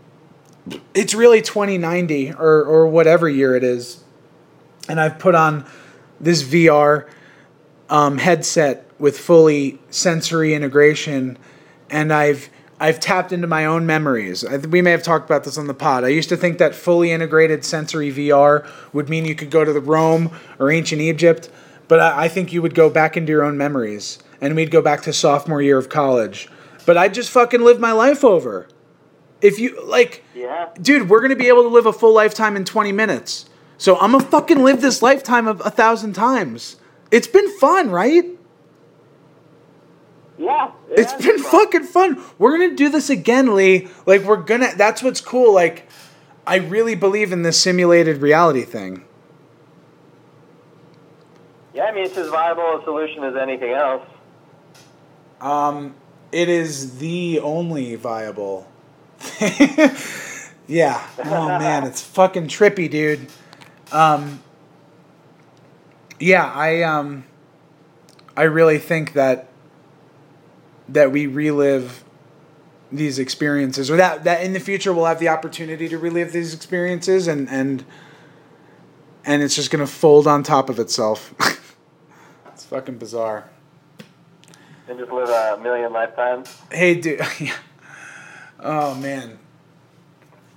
It's 0.93 1.13
really 1.13 1.41
2090 1.41 2.33
or 2.33 2.63
or 2.63 2.87
whatever 2.87 3.27
year 3.27 3.55
it 3.55 3.63
is, 3.63 4.03
and 4.89 4.99
I've 4.99 5.17
put 5.19 5.35
on 5.35 5.65
this 6.19 6.43
VR 6.43 7.07
um, 7.89 8.17
headset 8.17 8.85
with 8.99 9.17
fully 9.17 9.79
sensory 9.89 10.53
integration, 10.53 11.37
and 11.89 12.11
I've 12.11 12.49
I've 12.81 12.99
tapped 12.99 13.31
into 13.33 13.47
my 13.47 13.65
own 13.65 13.85
memories. 13.85 14.43
I, 14.45 14.57
we 14.57 14.81
may 14.81 14.91
have 14.91 15.03
talked 15.03 15.29
about 15.29 15.43
this 15.43 15.57
on 15.57 15.67
the 15.67 15.73
pod. 15.73 16.03
I 16.05 16.09
used 16.09 16.29
to 16.29 16.37
think 16.37 16.57
that 16.59 16.73
fully 16.73 17.11
integrated 17.11 17.63
sensory 17.65 18.11
VR 18.11 18.67
would 18.93 19.09
mean 19.09 19.25
you 19.25 19.35
could 19.35 19.51
go 19.51 19.63
to 19.65 19.71
the 19.73 19.81
Rome 19.81 20.31
or 20.59 20.71
ancient 20.71 21.01
Egypt, 21.01 21.49
but 21.87 21.99
I, 21.99 22.25
I 22.25 22.27
think 22.27 22.51
you 22.53 22.61
would 22.61 22.75
go 22.75 22.89
back 22.89 23.15
into 23.17 23.31
your 23.31 23.43
own 23.43 23.57
memories, 23.57 24.19
and 24.41 24.55
we'd 24.55 24.71
go 24.71 24.81
back 24.81 25.01
to 25.03 25.13
sophomore 25.13 25.61
year 25.61 25.77
of 25.77 25.89
college. 25.89 26.49
But 26.85 26.97
I 26.97 27.07
just 27.09 27.29
fucking 27.29 27.61
lived 27.61 27.79
my 27.79 27.91
life 27.91 28.23
over. 28.23 28.67
If 29.41 29.59
you 29.59 29.81
like, 29.85 30.23
Yeah. 30.35 30.69
dude, 30.81 31.09
we're 31.09 31.21
gonna 31.21 31.35
be 31.35 31.47
able 31.47 31.63
to 31.63 31.69
live 31.69 31.85
a 31.85 31.93
full 31.93 32.13
lifetime 32.13 32.55
in 32.57 32.65
20 32.65 32.91
minutes. 32.91 33.45
So 33.79 33.97
I'm 33.97 34.11
gonna 34.11 34.25
fucking 34.25 34.61
live 34.61 34.81
this 34.81 35.01
lifetime 35.01 35.47
of 35.47 35.61
a 35.65 35.71
thousand 35.71 36.11
times. 36.11 36.75
It's 37.11 37.27
been 37.27 37.49
fun, 37.57 37.89
right? 37.89 38.25
Yeah. 40.37 40.71
it 40.91 41.09
has 41.09 41.25
been 41.25 41.39
fucking 41.39 41.83
fun. 41.85 42.21
We're 42.37 42.51
gonna 42.51 42.75
do 42.75 42.89
this 42.89 43.09
again, 43.09 43.55
Lee. 43.55 43.87
Like 44.05 44.23
we're 44.23 44.35
gonna. 44.35 44.75
That's 44.75 45.01
what's 45.01 45.21
cool. 45.21 45.53
Like, 45.53 45.87
I 46.45 46.57
really 46.57 46.93
believe 46.93 47.31
in 47.31 47.43
this 47.43 47.59
simulated 47.59 48.17
reality 48.17 48.63
thing. 48.63 49.05
Yeah, 51.73 51.85
I 51.85 51.93
mean, 51.93 52.03
it's 52.03 52.17
as 52.17 52.27
viable 52.27 52.81
a 52.81 52.83
solution 52.83 53.23
as 53.23 53.37
anything 53.37 53.71
else. 53.71 54.05
Um, 55.39 55.95
it 56.33 56.49
is 56.49 56.99
the 56.99 57.39
only 57.39 57.95
viable. 57.95 58.69
yeah. 60.67 61.01
Oh 61.23 61.47
man, 61.47 61.85
it's 61.85 62.01
fucking 62.01 62.47
trippy, 62.47 62.89
dude. 62.89 63.29
Um. 63.91 64.41
Yeah, 66.19 66.51
I 66.51 66.83
um. 66.83 67.25
I 68.35 68.43
really 68.43 68.77
think 68.77 69.13
that. 69.13 69.47
That 70.87 71.11
we 71.11 71.27
relive 71.27 72.03
these 72.91 73.19
experiences, 73.19 73.91
or 73.91 73.97
that 73.97 74.23
that 74.23 74.43
in 74.43 74.53
the 74.53 74.59
future 74.59 74.91
we'll 74.91 75.05
have 75.05 75.19
the 75.19 75.27
opportunity 75.29 75.87
to 75.87 75.97
relive 75.99 76.31
these 76.31 76.53
experiences, 76.53 77.27
and 77.27 77.49
and. 77.49 77.85
And 79.25 79.43
it's 79.43 79.53
just 79.53 79.69
gonna 79.69 79.85
fold 79.85 80.25
on 80.25 80.41
top 80.43 80.69
of 80.69 80.79
itself. 80.79 81.35
it's 82.47 82.63
fucking 82.65 82.97
bizarre. 82.97 83.49
And 84.87 84.97
just 84.97 85.11
live 85.11 85.29
a 85.29 85.61
million 85.61 85.93
lifetimes. 85.93 86.57
Hey, 86.71 86.95
dude. 86.95 87.21
oh 88.59 88.95
man. 88.95 89.37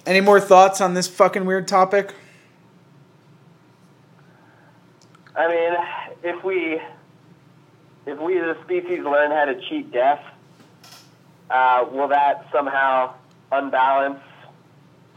Any 0.06 0.22
more 0.22 0.40
thoughts 0.40 0.80
on 0.80 0.94
this 0.94 1.06
fucking 1.06 1.44
weird 1.44 1.68
topic? 1.68 2.14
I 5.34 5.48
mean, 5.48 6.34
if 6.34 6.44
we 6.44 6.80
if 8.06 8.18
we 8.18 8.38
as 8.38 8.56
a 8.56 8.62
species 8.64 9.00
learn 9.00 9.30
how 9.30 9.44
to 9.44 9.60
cheat 9.68 9.92
death, 9.92 10.22
uh, 11.50 11.86
will 11.90 12.08
that 12.08 12.46
somehow 12.52 13.14
unbalance 13.50 14.20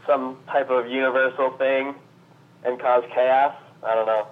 some 0.06 0.38
type 0.46 0.70
of 0.70 0.88
universal 0.88 1.50
thing 1.58 1.94
and 2.64 2.78
cause 2.78 3.04
chaos? 3.12 3.54
I 3.82 3.94
don't 3.94 4.06
know. 4.06 4.28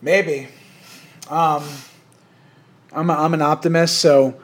Maybe. 0.00 0.48
Um, 1.28 1.64
I'm, 2.92 3.10
a, 3.10 3.14
I'm 3.14 3.34
an 3.34 3.42
optimist, 3.42 3.98
so. 3.98 4.40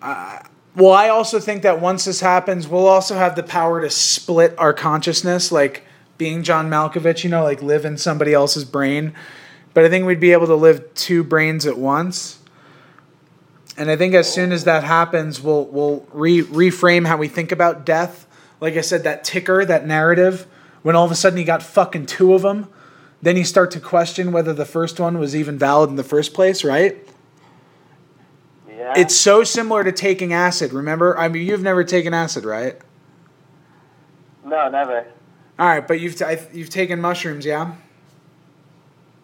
I 0.00 0.46
well, 0.74 0.92
I 0.92 1.10
also 1.10 1.38
think 1.38 1.62
that 1.62 1.80
once 1.80 2.06
this 2.06 2.20
happens, 2.20 2.66
we'll 2.66 2.86
also 2.86 3.14
have 3.14 3.36
the 3.36 3.42
power 3.42 3.82
to 3.82 3.90
split 3.90 4.54
our 4.56 4.72
consciousness, 4.72 5.52
like 5.52 5.84
being 6.18 6.42
John 6.42 6.70
Malkovich, 6.70 7.24
you 7.24 7.30
know, 7.30 7.42
like 7.42 7.62
live 7.62 7.84
in 7.84 7.96
somebody 7.96 8.32
else's 8.32 8.64
brain. 8.64 9.14
But 9.74 9.84
I 9.84 9.88
think 9.88 10.06
we'd 10.06 10.20
be 10.20 10.32
able 10.32 10.46
to 10.46 10.54
live 10.54 10.94
two 10.94 11.24
brains 11.24 11.66
at 11.66 11.78
once. 11.78 12.38
And 13.76 13.90
I 13.90 13.96
think 13.96 14.14
as 14.14 14.32
soon 14.32 14.52
as 14.52 14.64
that 14.64 14.84
happens, 14.84 15.40
we'll 15.40 15.64
we'll 15.66 16.06
re- 16.12 16.42
reframe 16.42 17.06
how 17.06 17.16
we 17.16 17.28
think 17.28 17.52
about 17.52 17.86
death. 17.86 18.26
Like 18.60 18.76
I 18.76 18.82
said, 18.82 19.02
that 19.04 19.24
ticker, 19.24 19.64
that 19.64 19.86
narrative, 19.86 20.46
when 20.82 20.94
all 20.94 21.04
of 21.04 21.10
a 21.10 21.14
sudden 21.14 21.38
you 21.38 21.44
got 21.44 21.62
fucking 21.62 22.06
two 22.06 22.34
of 22.34 22.42
them, 22.42 22.68
then 23.22 23.36
you 23.36 23.44
start 23.44 23.70
to 23.72 23.80
question 23.80 24.30
whether 24.30 24.52
the 24.52 24.66
first 24.66 25.00
one 25.00 25.18
was 25.18 25.34
even 25.34 25.58
valid 25.58 25.90
in 25.90 25.96
the 25.96 26.04
first 26.04 26.34
place, 26.34 26.62
right? 26.62 26.98
Yeah. 28.68 28.94
It's 28.96 29.16
so 29.16 29.42
similar 29.42 29.84
to 29.84 29.92
taking 29.92 30.32
acid. 30.32 30.72
Remember? 30.72 31.18
I 31.18 31.28
mean, 31.28 31.46
you've 31.46 31.62
never 31.62 31.82
taken 31.82 32.12
acid, 32.12 32.44
right? 32.44 32.78
no, 34.44 34.68
never. 34.68 35.06
All 35.62 35.68
right, 35.68 35.86
but 35.86 36.00
you've 36.00 36.16
t- 36.16 36.24
I- 36.24 36.44
you've 36.52 36.70
taken 36.70 37.00
mushrooms, 37.00 37.46
yeah. 37.46 37.74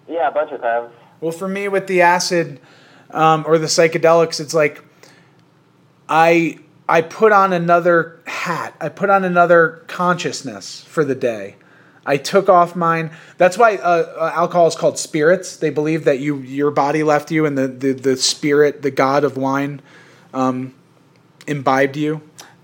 Yeah, 0.06 0.28
a 0.28 0.30
bunch 0.30 0.52
of 0.52 0.60
times. 0.60 0.92
Well, 1.20 1.32
for 1.32 1.48
me, 1.48 1.66
with 1.66 1.88
the 1.88 2.02
acid 2.02 2.60
um, 3.10 3.42
or 3.44 3.58
the 3.58 3.66
psychedelics, 3.66 4.38
it's 4.38 4.54
like 4.54 4.80
I 6.08 6.60
I 6.88 7.00
put 7.00 7.32
on 7.32 7.52
another 7.52 8.20
hat. 8.28 8.72
I 8.80 8.88
put 8.88 9.10
on 9.10 9.24
another 9.24 9.82
consciousness 9.88 10.84
for 10.84 11.04
the 11.04 11.16
day. 11.16 11.56
I 12.06 12.18
took 12.18 12.48
off 12.48 12.76
mine. 12.76 13.10
That's 13.36 13.58
why 13.58 13.74
uh, 13.74 13.80
uh, 14.16 14.32
alcohol 14.32 14.68
is 14.68 14.76
called 14.76 14.96
spirits. 14.96 15.56
They 15.56 15.70
believe 15.70 16.04
that 16.04 16.20
you 16.20 16.36
your 16.36 16.70
body 16.70 17.02
left 17.02 17.32
you, 17.32 17.46
and 17.46 17.58
the 17.58 17.66
the, 17.66 17.92
the 17.94 18.16
spirit, 18.16 18.82
the 18.82 18.92
god 18.92 19.24
of 19.24 19.36
wine, 19.36 19.82
um, 20.32 20.72
imbibed 21.48 21.96
you. 21.96 22.22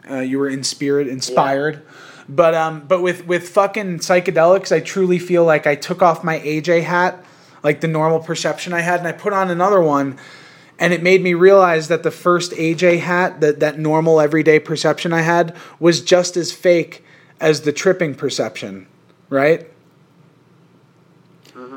Uh, 0.09 0.21
you 0.21 0.39
were 0.39 0.49
in 0.49 0.63
spirit, 0.63 1.09
inspired. 1.09 1.83
But 2.29 2.55
um, 2.55 2.87
but 2.87 3.03
with 3.03 3.27
with 3.27 3.49
fucking 3.49 3.99
psychedelics, 3.99 4.75
I 4.75 4.81
truly 4.81 5.19
feel 5.19 5.45
like 5.45 5.67
I 5.67 5.75
took 5.75 6.03
off 6.03 6.25
my 6.25 6.39
AJ 6.41 6.85
hat, 6.85 7.25
like 7.63 7.81
the 7.81 7.89
normal 7.89 8.21
perception 8.21 8.73
I 8.73 8.81
had, 8.81 8.99
and 8.99 9.09
I 9.09 9.13
put 9.13 9.33
on 9.33 9.51
another 9.51 9.81
one, 9.81 10.19
and 10.79 10.93
it 10.93 11.03
made 11.03 11.23
me 11.23 11.35
realize 11.35 11.89
that 11.89 12.03
the 12.03 12.11
first 12.11 12.53
AJ 12.53 13.01
hat, 13.01 13.41
that 13.41 13.61
that 13.61 13.79
normal 13.79 14.21
everyday 14.21 14.59
perception 14.59 15.13
I 15.13 15.21
had, 15.21 15.55
was 15.79 16.01
just 16.01 16.37
as 16.37 16.51
fake 16.51 17.05
as 17.41 17.63
the 17.63 17.73
tripping 17.73 18.15
perception, 18.15 18.87
right? 19.29 19.69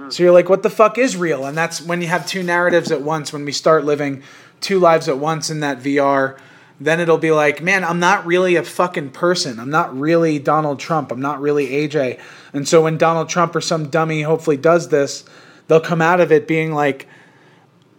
So 0.10 0.24
you're 0.24 0.32
like, 0.32 0.50
what 0.50 0.64
the 0.64 0.70
fuck 0.70 0.98
is 0.98 1.18
real? 1.18 1.46
And 1.46 1.58
that's 1.58 1.82
when 1.82 2.02
you 2.02 2.08
have 2.08 2.26
two 2.26 2.44
narratives 2.44 2.92
at 2.92 3.02
once. 3.02 3.34
When 3.34 3.46
we 3.46 3.52
start 3.52 3.84
living 3.84 4.24
two 4.62 4.80
lives 4.80 5.08
at 5.08 5.18
once 5.18 5.50
in 5.50 5.60
that 5.60 5.80
VR, 5.80 6.38
then 6.80 7.00
it'll 7.00 7.18
be 7.18 7.32
like, 7.32 7.62
man, 7.62 7.84
I'm 7.84 8.00
not 8.00 8.26
really 8.26 8.56
a 8.56 8.64
fucking 8.64 9.10
person. 9.12 9.60
I'm 9.60 9.70
not 9.70 9.98
really 9.98 10.38
Donald 10.38 10.80
Trump. 10.80 11.12
I'm 11.12 11.22
not 11.22 11.42
really 11.42 11.70
AJ. 11.70 12.20
And 12.54 12.68
so 12.68 12.84
when 12.84 12.98
Donald 12.98 13.30
Trump 13.30 13.56
or 13.56 13.62
some 13.62 13.90
dummy 13.90 14.22
hopefully 14.22 14.58
does 14.58 14.90
this, 14.90 15.24
they'll 15.68 15.80
come 15.80 16.02
out 16.02 16.20
of 16.20 16.32
it 16.32 16.48
being 16.48 16.74
like, 16.74 17.08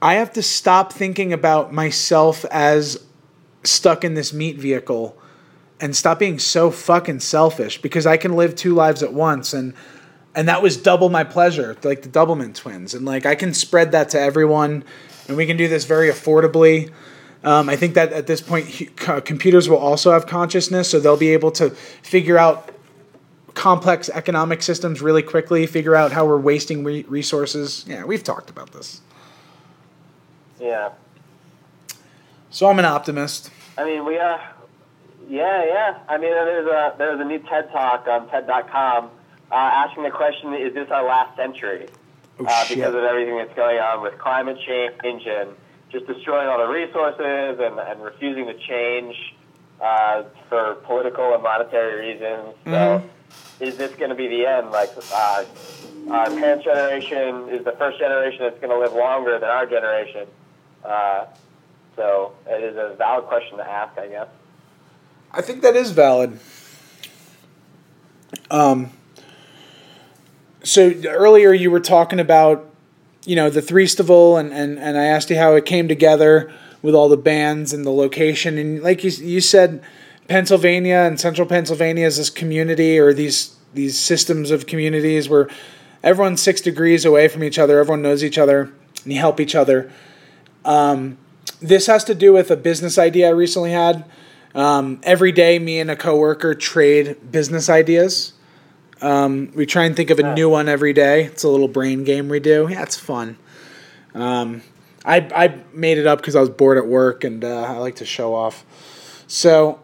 I 0.00 0.14
have 0.14 0.32
to 0.34 0.42
stop 0.42 0.92
thinking 0.92 1.32
about 1.32 1.72
myself 1.72 2.44
as 2.46 3.02
stuck 3.64 4.05
in 4.05 4.14
this 4.14 4.32
meat 4.32 4.56
vehicle 4.56 5.18
and 5.80 5.94
stop 5.94 6.20
being 6.20 6.38
so 6.38 6.70
fucking 6.70 7.20
selfish 7.20 7.82
because 7.82 8.06
I 8.06 8.16
can 8.16 8.36
live 8.36 8.55
two 8.55 8.74
lives 8.74 9.02
at 9.02 9.12
once 9.12 9.52
and 9.52 9.74
and 10.34 10.48
that 10.48 10.62
was 10.62 10.76
double 10.76 11.09
my 11.09 11.24
pleasure 11.24 11.76
like 11.82 12.02
the 12.02 12.09
Doublemint 12.09 12.55
twins 12.55 12.94
and 12.94 13.05
like 13.05 13.26
i 13.26 13.34
can 13.34 13.52
spread 13.52 13.92
that 13.92 14.10
to 14.10 14.20
everyone 14.20 14.84
and 15.26 15.36
we 15.36 15.46
can 15.46 15.56
do 15.56 15.68
this 15.68 15.84
very 15.84 16.09
affordably 16.09 16.92
um, 17.44 17.69
i 17.69 17.77
think 17.77 17.94
that 17.94 18.12
at 18.12 18.27
this 18.27 18.40
point 18.40 18.66
computers 18.97 19.69
will 19.69 19.78
also 19.78 20.12
have 20.12 20.27
consciousness 20.27 20.90
so 20.90 20.98
they'll 21.01 21.16
be 21.16 21.31
able 21.32 21.51
to 21.51 21.70
figure 21.70 22.39
out 22.39 22.70
complex 23.55 24.09
economic 24.10 24.62
systems 24.62 25.02
really 25.02 25.23
quickly 25.23 25.66
figure 25.66 25.97
out 25.97 26.12
how 26.12 26.24
we're 26.27 26.39
wasting 26.39 26.85
re- 26.85 27.05
resources 27.09 27.85
yeah 27.89 28.05
we've 28.05 28.23
talked 28.24 28.51
about 28.51 28.73
this 28.73 29.01
Yeah. 30.60 30.90
so 32.51 32.69
i'm 32.69 32.78
an 32.78 32.85
optimist 32.85 33.51
I 33.78 33.85
mean, 33.85 34.05
we 34.05 34.19
are. 34.19 34.40
Yeah, 35.28 35.65
yeah. 35.65 35.98
I 36.09 36.19
mean, 36.19 36.32
there's 36.32 36.66
a 36.66 36.94
there's 36.98 37.20
a 37.20 37.24
new 37.24 37.39
TED 37.39 37.70
talk 37.70 38.09
on 38.09 38.28
TED.com 38.28 39.05
uh, 39.05 39.55
asking 39.55 40.02
the 40.02 40.10
question: 40.10 40.52
Is 40.55 40.74
this 40.74 40.90
our 40.90 41.05
last 41.06 41.36
century? 41.36 41.86
oh 42.40 42.44
uh, 42.44 42.65
shit 42.65 42.78
because 42.78 42.94
of 42.97 43.05
everything 43.05 43.36
that's 43.36 43.55
going 43.55 43.78
on 43.78 44.02
with 44.02 44.19
climate 44.19 44.59
change 44.66 45.27
and 45.28 45.48
just 45.90 46.06
destroying 46.06 46.48
all 46.48 46.59
the 46.59 46.73
resources 46.73 47.59
and, 47.60 47.78
and 47.78 48.02
refusing 48.02 48.47
to 48.47 48.55
change 48.55 49.16
uh, 49.81 50.23
for 50.48 50.74
political 50.86 51.35
and 51.35 51.43
monetary 51.43 52.12
reasons. 52.12 52.55
So, 52.65 52.70
Mhm. 52.70 53.02
is 53.60 53.77
this 53.77 53.94
going 53.97 54.10
to 54.10 54.16
be 54.16 54.28
the 54.28 54.47
end? 54.47 54.70
Like, 54.70 54.90
uh, 55.12 55.44
our 56.10 56.31
parents' 56.31 56.65
generation 56.65 57.48
is 57.51 57.65
the 57.65 57.73
first 57.73 57.98
generation 57.98 58.40
that's 58.40 58.59
going 58.60 58.70
to 58.70 58.78
live 58.78 58.93
longer 58.93 59.39
than 59.39 59.48
our 59.48 59.66
generation. 59.66 60.27
Uh, 60.85 61.24
so, 61.97 62.32
it 62.47 62.62
is 62.62 62.77
a 62.77 62.94
valid 62.97 63.24
question 63.27 63.59
to 63.59 63.69
ask, 63.69 63.98
I 63.98 64.09
guess. 64.09 64.28
I 65.32 65.43
think 65.43 65.62
that 65.62 65.77
is 65.77 65.90
valid. 65.90 66.39
Um, 68.51 68.90
so 70.62 70.93
earlier 71.06 71.52
you 71.52 71.70
were 71.70 71.81
talking 71.81 72.19
about, 72.20 72.68
you 73.28 73.36
know, 73.36 73.50
the 73.50 73.60
Threestival, 73.60 74.40
and, 74.40 74.55
and, 74.55 74.78
and 74.78 74.96
I 74.96 75.05
asked 75.05 75.28
you 75.28 75.36
how 75.36 75.55
it 75.55 75.66
came 75.66 75.86
together 75.86 76.50
with 76.80 76.94
all 76.94 77.10
the 77.10 77.18
bands 77.18 77.74
and 77.74 77.84
the 77.84 77.90
location, 77.90 78.56
and 78.56 78.82
like 78.82 79.05
you, 79.05 79.10
you 79.10 79.42
said, 79.42 79.82
Pennsylvania 80.28 81.05
and 81.06 81.20
Central 81.20 81.46
Pennsylvania 81.46 82.06
is 82.06 82.16
this 82.16 82.30
community 82.30 82.98
or 82.98 83.12
these 83.12 83.55
these 83.74 83.98
systems 83.98 84.50
of 84.50 84.66
communities 84.66 85.28
where 85.28 85.46
everyone's 86.02 86.40
six 86.40 86.62
degrees 86.62 87.05
away 87.05 87.28
from 87.28 87.44
each 87.44 87.59
other, 87.59 87.78
everyone 87.78 88.00
knows 88.00 88.24
each 88.24 88.38
other, 88.38 88.72
and 89.05 89.12
you 89.12 89.18
help 89.18 89.40
each 89.40 89.55
other. 89.55 89.92
Um, 90.64 91.18
this 91.60 91.86
has 91.86 92.05
to 92.05 92.14
do 92.14 92.32
with 92.32 92.50
a 92.50 92.56
business 92.56 92.96
idea 92.96 93.28
I 93.28 93.32
recently 93.32 93.72
had. 93.72 94.06
Um, 94.55 95.00
every 95.02 95.32
day, 95.32 95.59
me 95.59 95.80
and 95.80 95.90
a 95.90 95.96
coworker 95.96 96.55
trade 96.55 97.30
business 97.30 97.68
ideas. 97.68 98.32
Um, 99.00 99.52
we 99.54 99.66
try 99.66 99.84
and 99.84 99.94
think 99.94 100.10
of 100.10 100.18
a 100.18 100.34
new 100.34 100.48
one 100.48 100.68
every 100.68 100.92
day. 100.92 101.24
It's 101.24 101.44
a 101.44 101.48
little 101.48 101.68
brain 101.68 102.04
game 102.04 102.28
we 102.28 102.40
do. 102.40 102.68
Yeah, 102.70 102.82
it's 102.82 102.96
fun. 102.96 103.36
Um, 104.14 104.62
I, 105.04 105.28
I 105.34 105.60
made 105.72 105.98
it 105.98 106.06
up 106.06 106.18
because 106.18 106.34
I 106.34 106.40
was 106.40 106.50
bored 106.50 106.78
at 106.78 106.86
work 106.86 107.24
and 107.24 107.44
uh, 107.44 107.62
I 107.62 107.78
like 107.78 107.96
to 107.96 108.04
show 108.04 108.34
off. 108.34 108.64
So, 109.26 109.80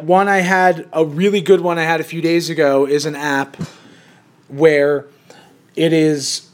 one 0.00 0.28
I 0.28 0.38
had, 0.38 0.88
a 0.92 1.04
really 1.04 1.40
good 1.40 1.60
one 1.60 1.78
I 1.78 1.84
had 1.84 2.00
a 2.00 2.04
few 2.04 2.20
days 2.20 2.48
ago, 2.50 2.86
is 2.86 3.06
an 3.06 3.14
app 3.14 3.56
where 4.48 5.06
it 5.76 5.92
is 5.92 6.48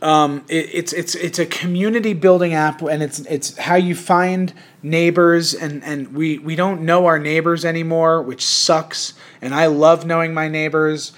um, 0.00 0.44
it, 0.48 0.70
it's 0.72 0.92
it's 0.92 1.14
it's 1.14 1.38
a 1.38 1.46
community 1.46 2.14
building 2.14 2.54
app, 2.54 2.82
and 2.82 3.02
it's 3.02 3.20
it's 3.20 3.56
how 3.58 3.74
you 3.74 3.94
find 3.94 4.52
neighbors, 4.82 5.54
and 5.54 5.82
and 5.84 6.14
we 6.14 6.38
we 6.38 6.56
don't 6.56 6.82
know 6.82 7.06
our 7.06 7.18
neighbors 7.18 7.64
anymore, 7.64 8.22
which 8.22 8.44
sucks. 8.44 9.14
And 9.40 9.54
I 9.54 9.66
love 9.66 10.06
knowing 10.06 10.34
my 10.34 10.48
neighbors, 10.48 11.12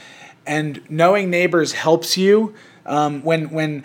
and 0.47 0.81
knowing 0.91 1.31
neighbors 1.31 1.73
helps 1.73 2.17
you. 2.17 2.55
Um, 2.87 3.23
when 3.23 3.51
when 3.51 3.85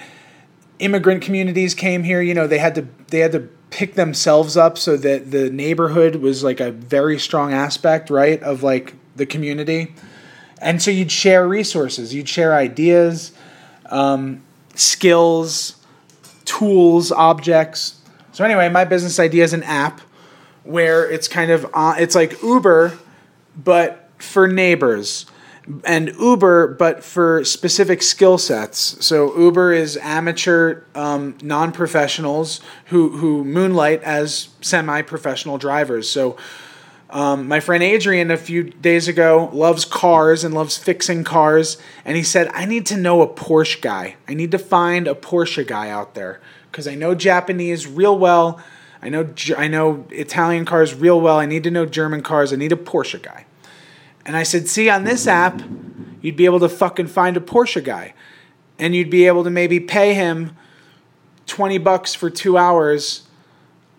immigrant 0.79 1.21
communities 1.21 1.73
came 1.73 2.03
here, 2.03 2.21
you 2.21 2.33
know 2.33 2.47
they 2.47 2.59
had 2.59 2.75
to 2.75 2.87
they 3.07 3.19
had 3.19 3.31
to 3.33 3.49
pick 3.69 3.95
themselves 3.95 4.55
up 4.55 4.77
so 4.77 4.95
that 4.95 5.31
the 5.31 5.49
neighborhood 5.49 6.15
was 6.15 6.43
like 6.43 6.59
a 6.59 6.71
very 6.71 7.19
strong 7.19 7.51
aspect, 7.51 8.09
right, 8.09 8.41
of 8.43 8.63
like 8.63 8.93
the 9.15 9.25
community. 9.25 9.93
And 10.61 10.81
so 10.81 10.91
you'd 10.91 11.11
share 11.11 11.47
resources, 11.47 12.13
you'd 12.13 12.29
share 12.29 12.53
ideas. 12.53 13.33
Um, 13.87 14.41
skills, 14.75 15.75
tools, 16.43 17.11
objects. 17.11 18.01
So 18.35 18.43
anyway, 18.43 18.67
my 18.67 18.83
business 18.83 19.17
idea 19.17 19.45
is 19.45 19.53
an 19.53 19.63
app 19.63 20.01
where 20.65 21.09
it's 21.09 21.29
kind 21.29 21.51
of 21.51 21.65
uh, 21.73 21.95
it's 21.97 22.15
like 22.15 22.43
Uber, 22.43 22.99
but 23.55 24.09
for 24.17 24.45
neighbors, 24.45 25.25
and 25.85 26.09
Uber, 26.19 26.67
but 26.67 27.01
for 27.01 27.45
specific 27.45 28.03
skill 28.03 28.37
sets. 28.37 28.97
So 29.05 29.33
Uber 29.37 29.71
is 29.71 29.95
amateur, 29.95 30.81
um, 30.95 31.37
non-professionals 31.41 32.59
who 32.87 33.15
who 33.19 33.45
moonlight 33.45 34.03
as 34.03 34.49
semi-professional 34.59 35.57
drivers. 35.57 36.09
So. 36.09 36.35
Um, 37.07 37.47
my 37.47 37.59
friend 37.61 37.83
Adrian 37.83 38.31
a 38.31 38.35
few 38.35 38.63
days 38.63 39.07
ago 39.07 39.49
loves 39.53 39.85
cars 39.85 40.43
and 40.43 40.53
loves 40.53 40.75
fixing 40.75 41.23
cars, 41.23 41.77
and 42.03 42.17
he 42.17 42.23
said, 42.23 42.49
"I 42.51 42.65
need 42.65 42.87
to 42.87 42.97
know 42.97 43.21
a 43.21 43.27
Porsche 43.27 43.79
guy. 43.79 44.15
I 44.27 44.33
need 44.33 44.51
to 44.51 44.57
find 44.57 45.07
a 45.07 45.13
Porsche 45.13 45.65
guy 45.65 45.89
out 45.89 46.15
there 46.15 46.41
because 46.75 46.89
I 46.89 46.95
know 46.95 47.15
Japanese 47.15 47.87
real 47.87 48.19
well. 48.19 48.59
I 49.01 49.07
know 49.07 49.33
I 49.57 49.69
know 49.69 50.05
Italian 50.09 50.65
cars 50.65 50.93
real 50.93 51.21
well. 51.21 51.39
I 51.39 51.45
need 51.45 51.63
to 51.63 51.71
know 51.71 51.85
German 51.85 52.21
cars. 52.21 52.51
I 52.51 52.57
need 52.57 52.73
a 52.73 52.75
Porsche 52.75 53.21
guy." 53.21 53.45
And 54.25 54.35
I 54.35 54.43
said, 54.43 54.67
"See, 54.67 54.89
on 54.89 55.05
this 55.05 55.25
app, 55.25 55.61
you'd 56.21 56.35
be 56.35 56.43
able 56.43 56.59
to 56.59 56.67
fucking 56.67 57.07
find 57.07 57.37
a 57.37 57.39
Porsche 57.39 57.81
guy, 57.81 58.13
and 58.77 58.93
you'd 58.93 59.09
be 59.09 59.25
able 59.25 59.45
to 59.45 59.49
maybe 59.49 59.79
pay 59.79 60.15
him 60.15 60.57
twenty 61.45 61.77
bucks 61.77 62.13
for 62.13 62.29
two 62.29 62.57
hours." 62.57 63.21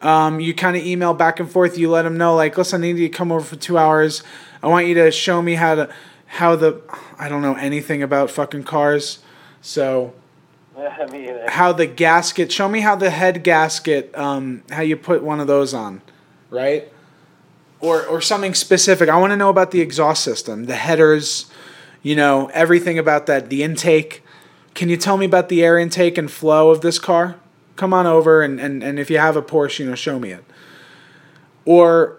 um, 0.02 0.40
you 0.40 0.52
kind 0.52 0.76
of 0.76 0.84
email 0.84 1.14
back 1.14 1.40
and 1.40 1.50
forth. 1.50 1.78
You 1.78 1.90
let 1.90 2.02
them 2.02 2.18
know, 2.18 2.36
like, 2.36 2.58
listen, 2.58 2.82
I 2.82 2.86
need 2.86 2.98
you 2.98 3.08
to 3.08 3.14
come 3.14 3.32
over 3.32 3.44
for 3.44 3.56
two 3.56 3.78
hours. 3.78 4.22
I 4.62 4.68
want 4.68 4.86
you 4.86 4.94
to 4.96 5.10
show 5.10 5.40
me 5.40 5.54
how 5.54 5.74
to, 5.74 5.88
how 6.26 6.54
the, 6.54 6.82
I 7.18 7.30
don't 7.30 7.40
know 7.40 7.54
anything 7.54 8.02
about 8.02 8.30
fucking 8.30 8.64
cars. 8.64 9.20
So, 9.62 10.12
How 11.48 11.72
the 11.72 11.86
gasket, 11.86 12.52
show 12.52 12.68
me 12.68 12.80
how 12.80 12.96
the 12.96 13.08
head 13.08 13.42
gasket, 13.42 14.16
um, 14.16 14.62
how 14.70 14.82
you 14.82 14.96
put 14.96 15.22
one 15.22 15.40
of 15.40 15.46
those 15.46 15.72
on, 15.72 16.02
right? 16.50 16.92
Or, 17.80 18.04
or 18.04 18.20
something 18.20 18.52
specific. 18.52 19.08
I 19.08 19.16
want 19.16 19.30
to 19.30 19.36
know 19.36 19.48
about 19.48 19.70
the 19.70 19.80
exhaust 19.80 20.22
system, 20.22 20.64
the 20.64 20.76
headers, 20.76 21.50
you 22.02 22.14
know, 22.14 22.48
everything 22.48 22.98
about 22.98 23.26
that, 23.26 23.48
the 23.48 23.62
intake. 23.62 24.22
Can 24.74 24.90
you 24.90 24.98
tell 24.98 25.16
me 25.16 25.24
about 25.24 25.48
the 25.48 25.64
air 25.64 25.78
intake 25.78 26.18
and 26.18 26.30
flow 26.30 26.70
of 26.70 26.82
this 26.82 26.98
car? 26.98 27.36
come 27.76 27.92
on 27.92 28.06
over 28.06 28.42
and, 28.42 28.58
and, 28.58 28.82
and 28.82 28.98
if 28.98 29.10
you 29.10 29.18
have 29.18 29.36
a 29.36 29.42
Porsche, 29.42 29.80
you 29.80 29.86
know, 29.86 29.94
show 29.94 30.18
me 30.18 30.32
it. 30.32 30.44
Or 31.64 32.18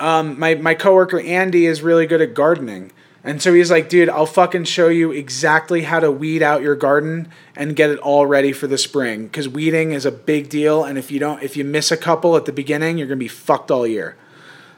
um, 0.00 0.38
my, 0.38 0.54
my 0.56 0.74
coworker 0.74 1.20
Andy 1.20 1.66
is 1.66 1.82
really 1.82 2.06
good 2.06 2.20
at 2.20 2.34
gardening. 2.34 2.90
And 3.26 3.40
so 3.40 3.54
he's 3.54 3.70
like, 3.70 3.88
dude, 3.88 4.10
I'll 4.10 4.26
fucking 4.26 4.64
show 4.64 4.88
you 4.88 5.10
exactly 5.10 5.82
how 5.82 5.98
to 5.98 6.12
weed 6.12 6.42
out 6.42 6.60
your 6.60 6.76
garden 6.76 7.28
and 7.56 7.74
get 7.74 7.88
it 7.88 7.98
all 8.00 8.26
ready 8.26 8.52
for 8.52 8.66
the 8.66 8.76
spring. 8.76 9.24
Because 9.24 9.48
weeding 9.48 9.92
is 9.92 10.04
a 10.04 10.12
big 10.12 10.50
deal, 10.50 10.84
and 10.84 10.98
if 10.98 11.10
you 11.10 11.18
don't, 11.18 11.42
if 11.42 11.56
you 11.56 11.64
miss 11.64 11.90
a 11.90 11.96
couple 11.96 12.36
at 12.36 12.44
the 12.44 12.52
beginning, 12.52 12.98
you're 12.98 13.06
gonna 13.06 13.16
be 13.16 13.26
fucked 13.26 13.70
all 13.70 13.86
year. 13.86 14.16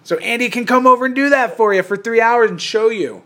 So 0.05 0.16
Andy 0.18 0.48
can 0.48 0.64
come 0.64 0.86
over 0.86 1.05
and 1.05 1.14
do 1.16 1.28
that 1.31 1.56
for 1.56 1.74
you 1.74 1.82
for 1.82 1.97
three 1.97 2.20
hours 2.20 2.48
and 2.48 2.62
show 2.62 2.89
you. 2.89 3.24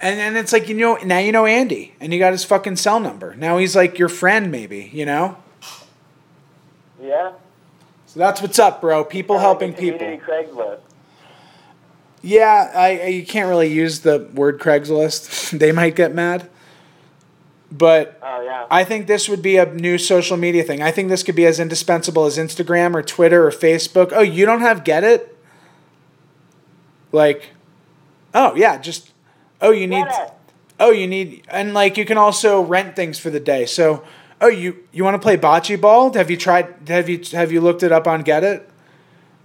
And 0.00 0.18
then 0.20 0.36
it's 0.36 0.52
like 0.52 0.68
you 0.68 0.76
know 0.76 0.94
now 1.04 1.18
you 1.18 1.32
know 1.32 1.46
Andy, 1.46 1.96
and 1.98 2.12
you 2.12 2.20
got 2.20 2.30
his 2.30 2.44
fucking 2.44 2.76
cell 2.76 3.00
number. 3.00 3.34
Now 3.34 3.58
he's 3.58 3.74
like 3.74 3.98
your 3.98 4.08
friend, 4.08 4.52
maybe 4.52 4.88
you 4.94 5.04
know. 5.04 5.36
yeah. 7.02 7.32
So 8.06 8.20
that's 8.20 8.40
what's 8.40 8.58
up, 8.60 8.80
bro. 8.80 9.04
People 9.04 9.40
helping 9.40 9.74
people. 9.74 10.06
Craigslist. 10.18 10.80
Yeah, 12.22 12.70
I, 12.74 13.06
you 13.06 13.24
can't 13.24 13.48
really 13.48 13.72
use 13.72 14.00
the 14.00 14.28
word 14.34 14.60
Craigslist. 14.60 15.50
they 15.58 15.72
might 15.72 15.96
get 15.96 16.14
mad. 16.14 16.48
But 17.72 18.18
Oh 18.22 18.42
yeah. 18.42 18.66
I 18.70 18.84
think 18.84 19.06
this 19.06 19.28
would 19.28 19.42
be 19.42 19.56
a 19.56 19.72
new 19.72 19.96
social 19.96 20.36
media 20.36 20.64
thing. 20.64 20.82
I 20.82 20.90
think 20.90 21.08
this 21.08 21.22
could 21.22 21.36
be 21.36 21.46
as 21.46 21.60
indispensable 21.60 22.26
as 22.26 22.36
Instagram 22.36 22.94
or 22.94 23.02
Twitter 23.02 23.46
or 23.46 23.50
Facebook. 23.50 24.12
Oh, 24.12 24.22
you 24.22 24.44
don't 24.44 24.60
have 24.60 24.82
Get 24.82 25.04
It? 25.04 25.36
Like, 27.12 27.50
oh 28.34 28.54
yeah, 28.54 28.78
just 28.78 29.12
oh 29.60 29.70
you 29.70 29.86
need 29.86 30.06
it. 30.06 30.32
oh 30.78 30.90
you 30.90 31.06
need 31.06 31.44
and 31.48 31.74
like 31.74 31.96
you 31.96 32.04
can 32.04 32.18
also 32.18 32.60
rent 32.60 32.96
things 32.96 33.18
for 33.18 33.30
the 33.30 33.40
day. 33.40 33.66
So 33.66 34.04
oh 34.40 34.48
you 34.48 34.84
you 34.92 35.04
want 35.04 35.14
to 35.14 35.20
play 35.20 35.36
bocce 35.36 35.80
ball? 35.80 36.12
Have 36.14 36.30
you 36.30 36.36
tried? 36.36 36.88
Have 36.88 37.08
you 37.08 37.22
have 37.32 37.52
you 37.52 37.60
looked 37.60 37.82
it 37.82 37.92
up 37.92 38.06
on 38.06 38.22
Get 38.22 38.44
It? 38.44 38.69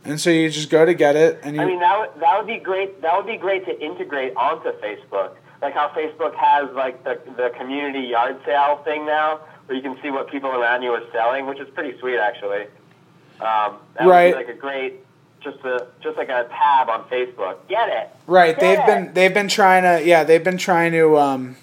And 0.06 0.20
so 0.22 0.30
you 0.30 0.50
just 0.50 0.70
go 0.70 0.86
to 0.86 0.94
Get 0.94 1.16
It 1.16 1.40
and 1.44 1.56
you. 1.56 1.62
I 1.62 1.66
mean, 1.66 1.80
that 1.80 2.00
would, 2.00 2.22
that 2.22 2.38
would 2.38 2.48
be 2.48 2.58
great. 2.60 3.02
That 3.02 3.16
would 3.18 3.26
be 3.26 3.38
great 3.38 3.66
to 3.66 3.80
integrate 3.84 4.36
onto 4.36 4.72
Facebook, 4.80 5.32
like 5.62 5.74
how 5.74 5.90
Facebook 5.90 6.36
has 6.36 6.70
like 6.76 7.04
the 7.04 7.20
the 7.36 7.52
community 7.58 8.08
yard 8.08 8.40
sale 8.46 8.78
thing 8.86 9.06
now, 9.06 9.40
where 9.66 9.76
you 9.76 9.82
can 9.82 9.98
see 10.02 10.12
what 10.12 10.30
people 10.30 10.50
around 10.52 10.84
you 10.84 10.92
are 10.92 11.04
selling, 11.12 11.48
which 11.48 11.60
is 11.60 11.68
pretty 11.70 11.98
sweet 12.00 12.18
actually. 12.20 12.68
Um, 13.42 13.78
that 13.98 14.06
Right. 14.08 14.36
would 14.36 14.40
be 14.46 14.46
like 14.46 14.56
a 14.56 14.60
great, 14.60 14.94
just 15.42 15.58
a 15.66 15.88
just 16.02 16.18
like 16.18 16.30
a 16.30 16.48
tab 16.52 16.88
on 16.90 17.04
Facebook. 17.10 17.58
Get 17.68 17.90
it? 17.90 18.10
Right, 18.28 18.58
they've 18.60 18.78
Yeah. 18.78 18.86
been 18.86 19.14
they've 19.14 19.34
been 19.34 19.48
trying 19.50 19.84
to 19.84 20.06
yeah 20.08 20.24
they've 20.24 20.44
been 20.44 20.58
trying 20.60 20.92
to 20.92 21.18
um, 21.18 21.58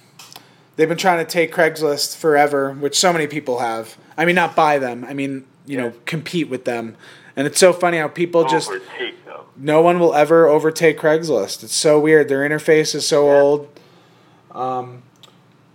they've 0.77 0.89
been 0.89 0.99
trying 0.99 1.25
to 1.25 1.31
take 1.31 1.55
Craigslist 1.55 2.17
forever, 2.17 2.73
which 2.73 2.99
so 2.99 3.13
many 3.13 3.27
people 3.29 3.61
have. 3.61 3.97
I 4.19 4.25
mean, 4.25 4.35
not 4.35 4.57
buy 4.57 4.79
them. 4.79 5.07
I 5.09 5.15
mean, 5.15 5.47
you 5.65 5.77
know, 5.79 5.93
compete 6.07 6.49
with 6.51 6.65
them. 6.65 6.97
And 7.37 7.47
it's 7.47 7.59
so 7.59 7.73
funny 7.73 7.99
how 7.99 8.09
people 8.09 8.45
just 8.45 8.71
no 9.57 9.81
one 9.81 9.99
will 9.99 10.15
ever 10.15 10.47
overtake 10.47 10.99
Craigslist. 10.99 11.63
It's 11.65 11.75
so 11.75 11.99
weird. 11.99 12.29
Their 12.29 12.41
interface 12.49 12.95
is 12.95 13.07
so 13.07 13.27
Yeah. 13.27 13.41
old. 13.41 13.81
Um, 14.53 15.03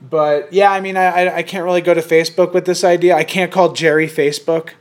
but 0.01 0.51
yeah, 0.53 0.71
I 0.71 0.79
mean, 0.81 0.97
I, 0.97 1.05
I 1.25 1.35
I 1.37 1.43
can't 1.43 1.63
really 1.65 1.81
go 1.81 1.93
to 1.93 2.01
Facebook 2.01 2.53
with 2.53 2.65
this 2.65 2.83
idea. 2.83 3.15
I 3.15 3.23
can't 3.23 3.51
call 3.51 3.73
Jerry 3.73 4.07
Facebook. 4.07 4.71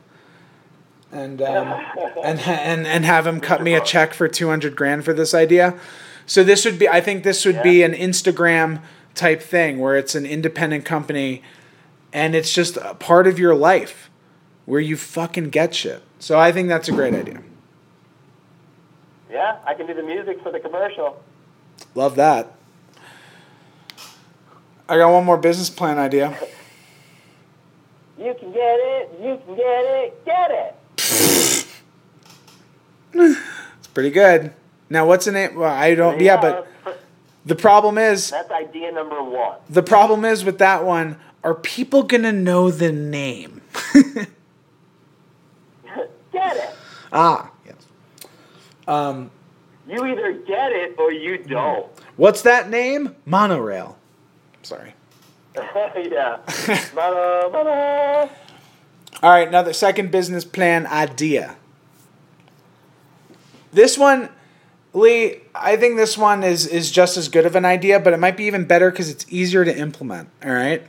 And 1.12 1.40
um, 1.40 1.68
and 2.24 2.40
and 2.40 2.86
and 2.86 3.04
have 3.04 3.26
him 3.26 3.40
cut 3.40 3.62
me 3.62 3.74
a 3.74 3.80
check 3.80 4.12
for 4.12 4.28
two 4.28 4.48
hundred 4.48 4.76
grand 4.76 5.04
for 5.04 5.14
this 5.14 5.32
idea. 5.34 5.78
So 6.26 6.42
this 6.44 6.64
would 6.64 6.78
be. 6.78 6.88
I 6.88 7.00
think 7.00 7.22
this 7.24 7.44
would 7.46 7.62
be 7.62 7.82
an 7.82 7.92
Instagram 7.92 8.80
type 9.14 9.40
thing 9.40 9.78
where 9.78 9.96
it's 9.96 10.14
an 10.14 10.26
independent 10.26 10.84
company, 10.84 11.42
and 12.12 12.34
it's 12.34 12.52
just 12.52 12.76
a 12.76 12.94
part 12.94 13.26
of 13.26 13.38
your 13.38 13.54
life. 13.54 14.10
where 14.66 14.80
you 14.80 14.96
fucking 14.96 15.48
get 15.50 15.74
shit. 15.74 16.02
So 16.18 16.38
I 16.38 16.52
think 16.52 16.68
that's 16.68 16.88
a 16.88 16.92
great 16.92 17.14
idea. 17.14 17.42
Yeah, 19.30 19.58
I 19.66 19.74
can 19.74 19.86
do 19.86 19.94
the 19.94 20.02
music 20.02 20.42
for 20.42 20.50
the 20.50 20.60
commercial. 20.60 21.22
Love 21.94 22.16
that. 22.16 22.52
I 24.88 24.96
got 24.96 25.12
one 25.12 25.24
more 25.24 25.36
business 25.36 25.70
plan 25.70 25.98
idea. 25.98 26.36
You 28.18 28.34
can 28.40 28.50
get 28.50 28.78
it. 28.80 29.10
You 29.20 29.38
can 29.44 29.56
get 29.56 29.84
it. 29.84 30.24
Get 30.24 30.50
it. 30.50 31.66
It's 33.78 33.86
pretty 33.88 34.10
good. 34.10 34.52
Now, 34.88 35.06
what's 35.06 35.26
the 35.26 35.32
name? 35.32 35.54
Well, 35.54 35.70
I 35.70 35.94
don't. 35.94 36.18
Yeah, 36.20 36.40
but 36.40 36.66
the 37.44 37.54
problem 37.54 37.98
is, 37.98 38.30
that's 38.30 38.50
idea 38.50 38.90
number 38.90 39.22
one. 39.22 39.58
the 39.68 39.82
problem 39.82 40.24
is 40.24 40.44
with 40.44 40.58
that 40.58 40.84
one. 40.84 41.18
Are 41.44 41.54
people 41.54 42.02
gonna 42.04 42.32
know 42.32 42.70
the 42.70 42.90
name? 42.90 43.60
Get 46.36 46.56
it. 46.56 46.70
ah, 47.12 47.50
yes. 47.64 47.74
Um, 48.86 49.30
You 49.88 50.04
either 50.04 50.32
get 50.46 50.70
it 50.72 50.94
or 50.98 51.10
you 51.10 51.38
don't. 51.38 51.86
what's 52.16 52.42
that 52.42 52.68
name? 52.68 53.16
Monorail. 53.24 53.96
Sorry. 54.62 54.92
yeah. 55.56 56.38
Mana, 56.94 57.48
mana. 57.50 58.30
All 59.22 59.30
right, 59.30 59.50
now 59.50 59.62
the 59.62 59.72
second 59.72 60.10
business 60.10 60.44
plan 60.44 60.86
idea. 60.86 61.56
This 63.72 63.96
one, 63.96 64.28
Lee, 64.92 65.40
I 65.54 65.76
think 65.76 65.96
this 65.96 66.18
one 66.18 66.42
is 66.44 66.66
is 66.66 66.90
just 66.90 67.16
as 67.16 67.28
good 67.28 67.46
of 67.46 67.56
an 67.56 67.64
idea, 67.64 67.98
but 67.98 68.12
it 68.12 68.18
might 68.18 68.36
be 68.36 68.44
even 68.44 68.66
better 68.66 68.90
because 68.90 69.08
it's 69.08 69.24
easier 69.30 69.64
to 69.64 69.74
implement. 69.74 70.28
All 70.44 70.52
right? 70.52 70.82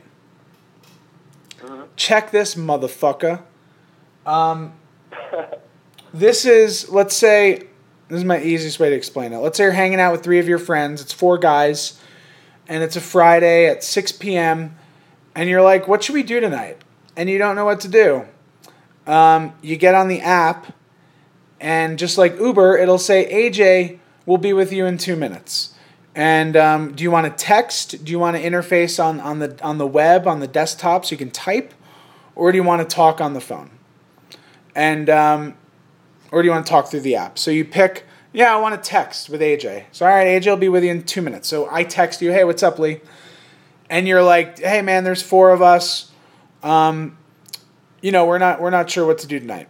Check 1.96 2.30
this, 2.30 2.54
motherfucker. 2.54 3.42
Um, 4.26 4.72
this 6.14 6.44
is 6.44 6.88
let's 6.88 7.16
say 7.16 7.68
this 8.08 8.18
is 8.18 8.24
my 8.24 8.40
easiest 8.40 8.80
way 8.80 8.90
to 8.90 8.96
explain 8.96 9.32
it. 9.32 9.38
Let's 9.38 9.58
say 9.58 9.64
you're 9.64 9.72
hanging 9.72 10.00
out 10.00 10.12
with 10.12 10.22
three 10.22 10.38
of 10.38 10.48
your 10.48 10.58
friends. 10.58 11.00
It's 11.00 11.12
four 11.12 11.38
guys, 11.38 12.00
and 12.66 12.82
it's 12.82 12.96
a 12.96 13.00
Friday 13.00 13.66
at 13.66 13.84
six 13.84 14.12
p.m. 14.12 14.76
And 15.34 15.48
you're 15.48 15.62
like, 15.62 15.86
"What 15.88 16.02
should 16.02 16.14
we 16.14 16.22
do 16.22 16.40
tonight?" 16.40 16.78
And 17.16 17.28
you 17.28 17.38
don't 17.38 17.56
know 17.56 17.64
what 17.64 17.80
to 17.80 17.88
do. 17.88 18.26
Um, 19.06 19.52
you 19.62 19.76
get 19.76 19.94
on 19.94 20.08
the 20.08 20.20
app, 20.20 20.74
and 21.60 21.98
just 21.98 22.18
like 22.18 22.38
Uber, 22.38 22.78
it'll 22.78 22.98
say, 22.98 23.30
"AJ 23.30 23.98
will 24.26 24.38
be 24.38 24.52
with 24.52 24.72
you 24.72 24.86
in 24.86 24.98
two 24.98 25.16
minutes." 25.16 25.74
And 26.14 26.56
um, 26.56 26.94
do 26.94 27.04
you 27.04 27.10
want 27.10 27.26
to 27.26 27.44
text? 27.44 28.04
Do 28.04 28.10
you 28.10 28.18
want 28.18 28.36
to 28.36 28.42
interface 28.42 29.02
on, 29.02 29.20
on 29.20 29.38
the 29.38 29.56
on 29.62 29.78
the 29.78 29.86
web 29.86 30.26
on 30.26 30.40
the 30.40 30.48
desktop 30.48 31.04
so 31.04 31.12
you 31.12 31.16
can 31.16 31.30
type, 31.30 31.72
or 32.34 32.50
do 32.50 32.56
you 32.56 32.64
want 32.64 32.88
to 32.88 32.94
talk 32.94 33.20
on 33.20 33.34
the 33.34 33.40
phone? 33.40 33.77
And 34.74 35.10
um, 35.10 35.54
or 36.30 36.42
do 36.42 36.46
you 36.46 36.52
want 36.52 36.66
to 36.66 36.70
talk 36.70 36.88
through 36.88 37.00
the 37.00 37.16
app? 37.16 37.38
So 37.38 37.50
you 37.50 37.64
pick. 37.64 38.04
Yeah, 38.32 38.54
I 38.54 38.60
want 38.60 38.80
to 38.80 38.88
text 38.88 39.30
with 39.30 39.40
AJ. 39.40 39.86
So 39.92 40.06
all 40.06 40.12
right, 40.12 40.26
AJ 40.26 40.46
will 40.46 40.56
be 40.56 40.68
with 40.68 40.84
you 40.84 40.90
in 40.90 41.02
two 41.02 41.22
minutes. 41.22 41.48
So 41.48 41.68
I 41.70 41.82
text 41.82 42.20
you, 42.20 42.30
hey, 42.30 42.44
what's 42.44 42.62
up, 42.62 42.78
Lee? 42.78 43.00
And 43.88 44.06
you're 44.06 44.22
like, 44.22 44.58
hey, 44.58 44.82
man, 44.82 45.04
there's 45.04 45.22
four 45.22 45.50
of 45.50 45.62
us. 45.62 46.12
Um, 46.62 47.16
you 48.02 48.12
know, 48.12 48.26
we're 48.26 48.38
not 48.38 48.60
we're 48.60 48.70
not 48.70 48.90
sure 48.90 49.06
what 49.06 49.18
to 49.18 49.26
do 49.26 49.40
tonight. 49.40 49.68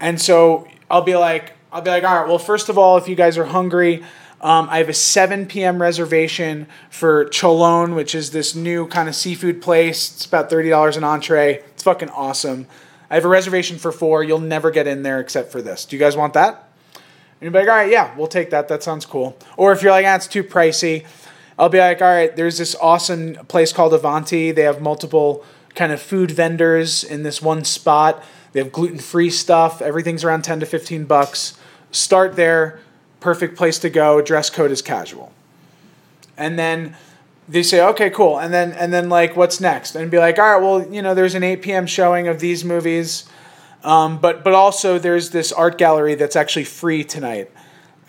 And 0.00 0.20
so 0.20 0.66
I'll 0.90 1.02
be 1.02 1.16
like, 1.16 1.52
I'll 1.72 1.82
be 1.82 1.90
like, 1.90 2.04
all 2.04 2.20
right, 2.20 2.28
well, 2.28 2.38
first 2.38 2.68
of 2.68 2.78
all, 2.78 2.96
if 2.96 3.08
you 3.08 3.14
guys 3.14 3.38
are 3.38 3.44
hungry, 3.44 4.02
um, 4.40 4.68
I 4.70 4.78
have 4.78 4.88
a 4.88 4.94
7 4.94 5.46
p.m. 5.46 5.80
reservation 5.80 6.66
for 6.88 7.26
Cholon, 7.26 7.94
which 7.94 8.14
is 8.14 8.30
this 8.30 8.54
new 8.54 8.86
kind 8.86 9.08
of 9.08 9.14
seafood 9.14 9.60
place. 9.60 10.12
It's 10.14 10.24
about 10.24 10.50
$30 10.50 10.96
an 10.96 11.04
entree. 11.04 11.56
It's 11.74 11.82
fucking 11.82 12.08
awesome. 12.08 12.66
I 13.10 13.14
have 13.16 13.24
a 13.24 13.28
reservation 13.28 13.78
for 13.78 13.90
four. 13.90 14.22
You'll 14.22 14.38
never 14.38 14.70
get 14.70 14.86
in 14.86 15.02
there 15.02 15.20
except 15.20 15.50
for 15.50 15.60
this. 15.60 15.84
Do 15.84 15.96
you 15.96 16.00
guys 16.00 16.16
want 16.16 16.34
that? 16.34 16.68
And 16.94 17.02
you'll 17.42 17.52
be 17.52 17.58
like, 17.58 17.68
all 17.68 17.74
right, 17.74 17.90
yeah, 17.90 18.14
we'll 18.16 18.28
take 18.28 18.50
that. 18.50 18.68
That 18.68 18.82
sounds 18.82 19.04
cool. 19.04 19.36
Or 19.56 19.72
if 19.72 19.82
you're 19.82 19.90
like, 19.92 20.06
ah, 20.06 20.14
it's 20.14 20.26
too 20.26 20.44
pricey, 20.44 21.04
I'll 21.58 21.68
be 21.68 21.78
like, 21.78 22.00
all 22.00 22.08
right, 22.08 22.34
there's 22.34 22.56
this 22.56 22.74
awesome 22.80 23.34
place 23.46 23.72
called 23.72 23.92
Avanti. 23.92 24.52
They 24.52 24.62
have 24.62 24.80
multiple 24.80 25.44
kind 25.74 25.92
of 25.92 26.00
food 26.00 26.30
vendors 26.30 27.04
in 27.04 27.22
this 27.22 27.42
one 27.42 27.64
spot. 27.64 28.24
They 28.52 28.60
have 28.60 28.72
gluten 28.72 28.98
free 28.98 29.30
stuff. 29.30 29.82
Everything's 29.82 30.24
around 30.24 30.42
10 30.42 30.60
to 30.60 30.66
15 30.66 31.04
bucks. 31.04 31.58
Start 31.90 32.36
there. 32.36 32.80
Perfect 33.20 33.56
place 33.56 33.78
to 33.80 33.90
go. 33.90 34.22
Dress 34.22 34.48
code 34.48 34.70
is 34.70 34.80
casual. 34.80 35.32
And 36.36 36.58
then 36.58 36.96
they 37.50 37.62
say, 37.64 37.84
okay, 37.88 38.10
cool. 38.10 38.38
And 38.38 38.54
then, 38.54 38.72
and 38.72 38.92
then 38.92 39.08
like, 39.08 39.36
what's 39.36 39.60
next? 39.60 39.96
And 39.96 40.10
be 40.10 40.18
like, 40.18 40.38
all 40.38 40.54
right, 40.54 40.62
well, 40.62 40.86
you 40.92 41.02
know, 41.02 41.14
there's 41.14 41.34
an 41.34 41.42
8 41.42 41.62
p.m. 41.62 41.86
showing 41.86 42.28
of 42.28 42.38
these 42.38 42.64
movies. 42.64 43.28
Um, 43.82 44.18
but, 44.18 44.44
but 44.44 44.52
also 44.52 44.98
there's 44.98 45.30
this 45.30 45.52
art 45.52 45.76
gallery 45.76 46.14
that's 46.14 46.36
actually 46.36 46.64
free 46.64 47.02
tonight. 47.02 47.50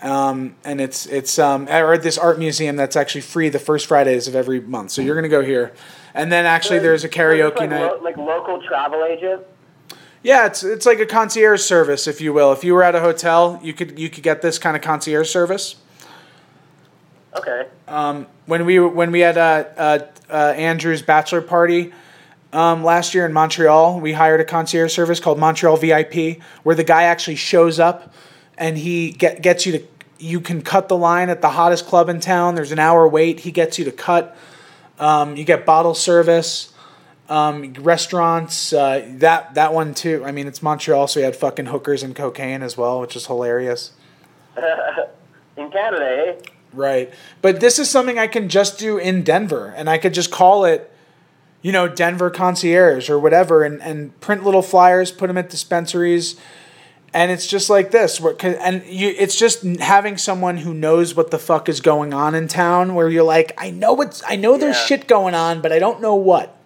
Um, 0.02 0.56
and 0.64 0.80
it's 0.80 1.06
it's 1.06 1.38
um, 1.38 1.68
or 1.68 1.96
this 1.96 2.18
art 2.18 2.36
museum 2.36 2.74
that's 2.74 2.96
actually 2.96 3.20
free 3.20 3.48
the 3.48 3.60
first 3.60 3.86
Fridays 3.86 4.26
of 4.26 4.34
every 4.34 4.60
month. 4.60 4.90
So 4.90 5.00
you're 5.00 5.14
gonna 5.14 5.28
go 5.28 5.44
here, 5.44 5.72
and 6.12 6.32
then 6.32 6.44
actually 6.44 6.80
there's 6.80 7.04
a 7.04 7.08
karaoke 7.08 7.60
like, 7.60 7.70
night. 7.70 7.82
Lo- 7.82 8.00
like 8.02 8.16
local 8.16 8.60
travel 8.62 9.04
agent. 9.04 9.42
Yeah, 10.24 10.46
it's 10.46 10.64
it's 10.64 10.86
like 10.86 10.98
a 10.98 11.06
concierge 11.06 11.60
service, 11.60 12.08
if 12.08 12.20
you 12.20 12.32
will. 12.32 12.52
If 12.52 12.64
you 12.64 12.74
were 12.74 12.82
at 12.82 12.96
a 12.96 13.00
hotel, 13.00 13.60
you 13.62 13.72
could 13.72 13.96
you 13.96 14.10
could 14.10 14.24
get 14.24 14.42
this 14.42 14.58
kind 14.58 14.76
of 14.76 14.82
concierge 14.82 15.30
service. 15.30 15.76
Okay. 17.36 17.66
Um, 17.88 18.26
when 18.46 18.66
we 18.66 18.78
when 18.78 19.10
we 19.10 19.20
had 19.20 19.38
uh, 19.38 19.64
uh, 19.76 19.98
uh, 20.30 20.54
Andrew's 20.56 21.02
bachelor 21.02 21.40
party 21.40 21.92
um, 22.52 22.84
last 22.84 23.14
year 23.14 23.24
in 23.24 23.32
Montreal, 23.32 24.00
we 24.00 24.12
hired 24.12 24.40
a 24.40 24.44
concierge 24.44 24.92
service 24.92 25.20
called 25.20 25.38
Montreal 25.38 25.76
VIP, 25.78 26.42
where 26.62 26.74
the 26.74 26.84
guy 26.84 27.04
actually 27.04 27.36
shows 27.36 27.80
up 27.80 28.12
and 28.58 28.76
he 28.76 29.12
get, 29.12 29.40
gets 29.40 29.64
you 29.64 29.72
to 29.72 29.84
you 30.18 30.40
can 30.40 30.62
cut 30.62 30.88
the 30.88 30.96
line 30.96 31.30
at 31.30 31.40
the 31.40 31.50
hottest 31.50 31.86
club 31.86 32.08
in 32.08 32.20
town. 32.20 32.54
There's 32.54 32.70
an 32.70 32.78
hour 32.78 33.08
wait. 33.08 33.40
He 33.40 33.50
gets 33.50 33.78
you 33.78 33.84
to 33.86 33.92
cut. 33.92 34.36
Um, 34.98 35.36
you 35.36 35.44
get 35.44 35.66
bottle 35.66 35.94
service. 35.94 36.72
Um, 37.28 37.72
restaurants, 37.74 38.74
uh, 38.74 39.08
that 39.14 39.54
that 39.54 39.72
one 39.72 39.94
too. 39.94 40.22
I 40.24 40.32
mean, 40.32 40.46
it's 40.46 40.62
Montreal, 40.62 41.08
so 41.08 41.20
you 41.20 41.24
had 41.24 41.34
fucking 41.34 41.66
hookers 41.66 42.02
and 42.02 42.14
cocaine 42.14 42.62
as 42.62 42.76
well, 42.76 43.00
which 43.00 43.16
is 43.16 43.26
hilarious. 43.26 43.92
In 45.56 45.70
Canada, 45.70 46.36
eh? 46.38 46.51
Right. 46.72 47.12
But 47.42 47.60
this 47.60 47.78
is 47.78 47.90
something 47.90 48.18
I 48.18 48.26
can 48.26 48.48
just 48.48 48.78
do 48.78 48.96
in 48.98 49.22
Denver, 49.24 49.74
and 49.76 49.90
I 49.90 49.98
could 49.98 50.14
just 50.14 50.30
call 50.30 50.64
it, 50.64 50.90
you 51.60 51.70
know, 51.70 51.86
Denver 51.86 52.30
concierge 52.30 53.10
or 53.10 53.18
whatever, 53.18 53.62
and, 53.62 53.82
and 53.82 54.18
print 54.20 54.42
little 54.44 54.62
flyers, 54.62 55.12
put 55.12 55.26
them 55.26 55.36
at 55.36 55.50
dispensaries, 55.50 56.36
and 57.14 57.30
it's 57.30 57.46
just 57.46 57.68
like 57.68 57.90
this. 57.90 58.18
And 58.42 58.82
you, 58.86 59.14
it's 59.18 59.38
just 59.38 59.62
having 59.80 60.16
someone 60.16 60.56
who 60.56 60.72
knows 60.72 61.14
what 61.14 61.30
the 61.30 61.38
fuck 61.38 61.68
is 61.68 61.80
going 61.82 62.14
on 62.14 62.34
in 62.34 62.48
town, 62.48 62.94
where 62.94 63.08
you're 63.10 63.22
like, 63.22 63.52
I 63.58 63.70
know 63.70 63.92
what's, 63.92 64.22
I 64.26 64.36
know 64.36 64.56
there's 64.56 64.76
Yeah. 64.76 64.84
shit 64.86 65.06
going 65.06 65.34
on, 65.34 65.60
but 65.60 65.72
I 65.72 65.78
don't 65.78 66.00
know 66.00 66.14
what. 66.14 66.56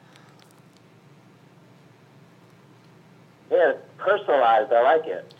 Yeah, 3.50 3.72
personalized. 3.98 4.72
I 4.72 4.82
like 4.82 5.06
it. 5.06 5.34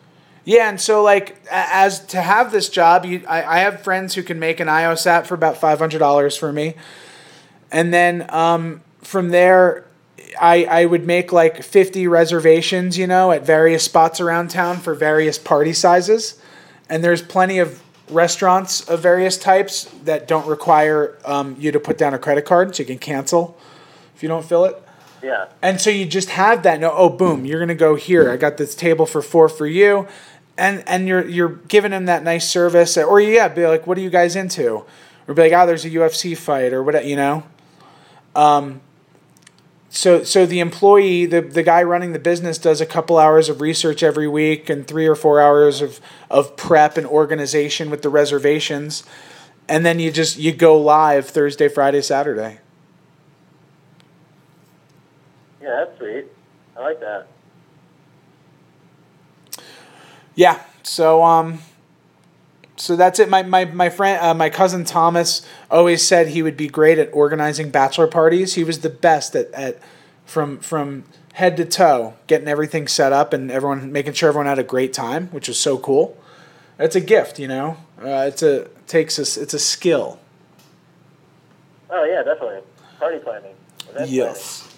Yeah, 0.46 0.68
and 0.68 0.80
so 0.80 1.02
like 1.02 1.36
as 1.50 2.06
to 2.06 2.22
have 2.22 2.52
this 2.52 2.68
job, 2.68 3.04
you 3.04 3.24
I, 3.28 3.56
I 3.56 3.58
have 3.58 3.82
friends 3.82 4.14
who 4.14 4.22
can 4.22 4.38
make 4.38 4.60
an 4.60 4.68
iOS 4.68 5.04
app 5.04 5.26
for 5.26 5.34
about 5.34 5.56
five 5.56 5.80
hundred 5.80 5.98
dollars 5.98 6.36
for 6.36 6.52
me, 6.52 6.76
and 7.72 7.92
then 7.92 8.32
um, 8.32 8.80
from 9.02 9.30
there, 9.30 9.86
I 10.40 10.64
I 10.66 10.86
would 10.86 11.04
make 11.04 11.32
like 11.32 11.64
fifty 11.64 12.06
reservations, 12.06 12.96
you 12.96 13.08
know, 13.08 13.32
at 13.32 13.44
various 13.44 13.82
spots 13.82 14.20
around 14.20 14.50
town 14.50 14.76
for 14.76 14.94
various 14.94 15.36
party 15.36 15.72
sizes, 15.72 16.40
and 16.88 17.02
there's 17.02 17.22
plenty 17.22 17.58
of 17.58 17.82
restaurants 18.08 18.88
of 18.88 19.00
various 19.00 19.36
types 19.36 19.90
that 20.04 20.28
don't 20.28 20.46
require 20.46 21.18
um, 21.24 21.56
you 21.58 21.72
to 21.72 21.80
put 21.80 21.98
down 21.98 22.14
a 22.14 22.20
credit 22.20 22.44
card, 22.44 22.76
so 22.76 22.84
you 22.84 22.86
can 22.86 22.98
cancel 22.98 23.58
if 24.14 24.22
you 24.22 24.28
don't 24.28 24.44
fill 24.44 24.64
it. 24.64 24.80
Yeah. 25.22 25.46
And 25.60 25.80
so 25.80 25.90
you 25.90 26.06
just 26.06 26.30
have 26.30 26.62
that. 26.62 26.78
No, 26.78 26.92
oh, 26.92 27.08
boom, 27.08 27.44
you're 27.44 27.58
gonna 27.58 27.74
go 27.74 27.96
here. 27.96 28.30
I 28.30 28.36
got 28.36 28.58
this 28.58 28.76
table 28.76 29.06
for 29.06 29.22
four 29.22 29.48
for 29.48 29.66
you, 29.66 30.06
and 30.58 30.82
and 30.86 31.06
you're 31.06 31.26
you're 31.26 31.48
giving 31.68 31.90
them 31.90 32.06
that 32.06 32.22
nice 32.22 32.48
service. 32.48 32.96
Or 32.96 33.20
yeah, 33.20 33.48
be 33.48 33.66
like, 33.66 33.86
what 33.86 33.98
are 33.98 34.00
you 34.00 34.10
guys 34.10 34.36
into? 34.36 34.84
Or 35.28 35.34
be 35.34 35.42
like, 35.42 35.52
oh, 35.52 35.66
there's 35.66 35.84
a 35.84 35.90
UFC 35.90 36.36
fight 36.36 36.72
or 36.72 36.82
what, 36.82 37.04
you 37.04 37.16
know. 37.16 37.44
Um. 38.34 38.80
So 39.88 40.24
so 40.24 40.44
the 40.44 40.60
employee, 40.60 41.24
the 41.26 41.40
the 41.40 41.62
guy 41.62 41.82
running 41.82 42.12
the 42.12 42.18
business, 42.18 42.58
does 42.58 42.80
a 42.80 42.86
couple 42.86 43.18
hours 43.18 43.48
of 43.48 43.60
research 43.60 44.02
every 44.02 44.28
week 44.28 44.68
and 44.68 44.86
three 44.86 45.06
or 45.06 45.14
four 45.14 45.40
hours 45.40 45.80
of 45.80 46.00
of 46.30 46.56
prep 46.56 46.98
and 46.98 47.06
organization 47.06 47.88
with 47.88 48.02
the 48.02 48.10
reservations, 48.10 49.04
and 49.68 49.86
then 49.86 49.98
you 49.98 50.10
just 50.10 50.38
you 50.38 50.52
go 50.52 50.78
live 50.78 51.26
Thursday, 51.28 51.68
Friday, 51.68 52.02
Saturday. 52.02 52.58
Yeah, 55.62 55.84
that's 55.84 55.98
sweet. 55.98 56.26
I 56.76 56.80
like 56.80 57.00
that. 57.00 57.28
Yeah. 60.36 60.62
So 60.84 61.24
um 61.24 61.58
so 62.76 62.94
that's 62.94 63.18
it. 63.18 63.28
My 63.28 63.42
my 63.42 63.64
my 63.64 63.88
friend 63.88 64.22
uh, 64.22 64.34
my 64.34 64.50
cousin 64.50 64.84
Thomas 64.84 65.44
always 65.70 66.06
said 66.06 66.28
he 66.28 66.42
would 66.42 66.56
be 66.56 66.68
great 66.68 66.98
at 66.98 67.10
organizing 67.12 67.70
bachelor 67.70 68.06
parties. 68.06 68.54
He 68.54 68.62
was 68.62 68.80
the 68.80 68.90
best 68.90 69.34
at, 69.34 69.50
at 69.52 69.80
from 70.24 70.58
from 70.60 71.04
head 71.32 71.56
to 71.56 71.64
toe, 71.64 72.14
getting 72.26 72.48
everything 72.48 72.86
set 72.86 73.12
up 73.12 73.32
and 73.32 73.50
everyone 73.50 73.90
making 73.90 74.12
sure 74.12 74.28
everyone 74.28 74.46
had 74.46 74.58
a 74.58 74.64
great 74.64 74.92
time, 74.92 75.28
which 75.28 75.48
was 75.48 75.58
so 75.58 75.78
cool. 75.78 76.16
It's 76.78 76.94
a 76.94 77.00
gift, 77.00 77.38
you 77.38 77.48
know. 77.48 77.78
Uh, 77.98 78.26
it's 78.28 78.42
a 78.42 78.68
takes 78.86 79.18
us. 79.18 79.36
It's 79.36 79.54
a 79.54 79.58
skill. 79.58 80.18
Oh 81.88 82.04
yeah, 82.04 82.22
definitely. 82.22 82.60
Party 82.98 83.18
planning. 83.18 83.54
Yes. 84.06 84.74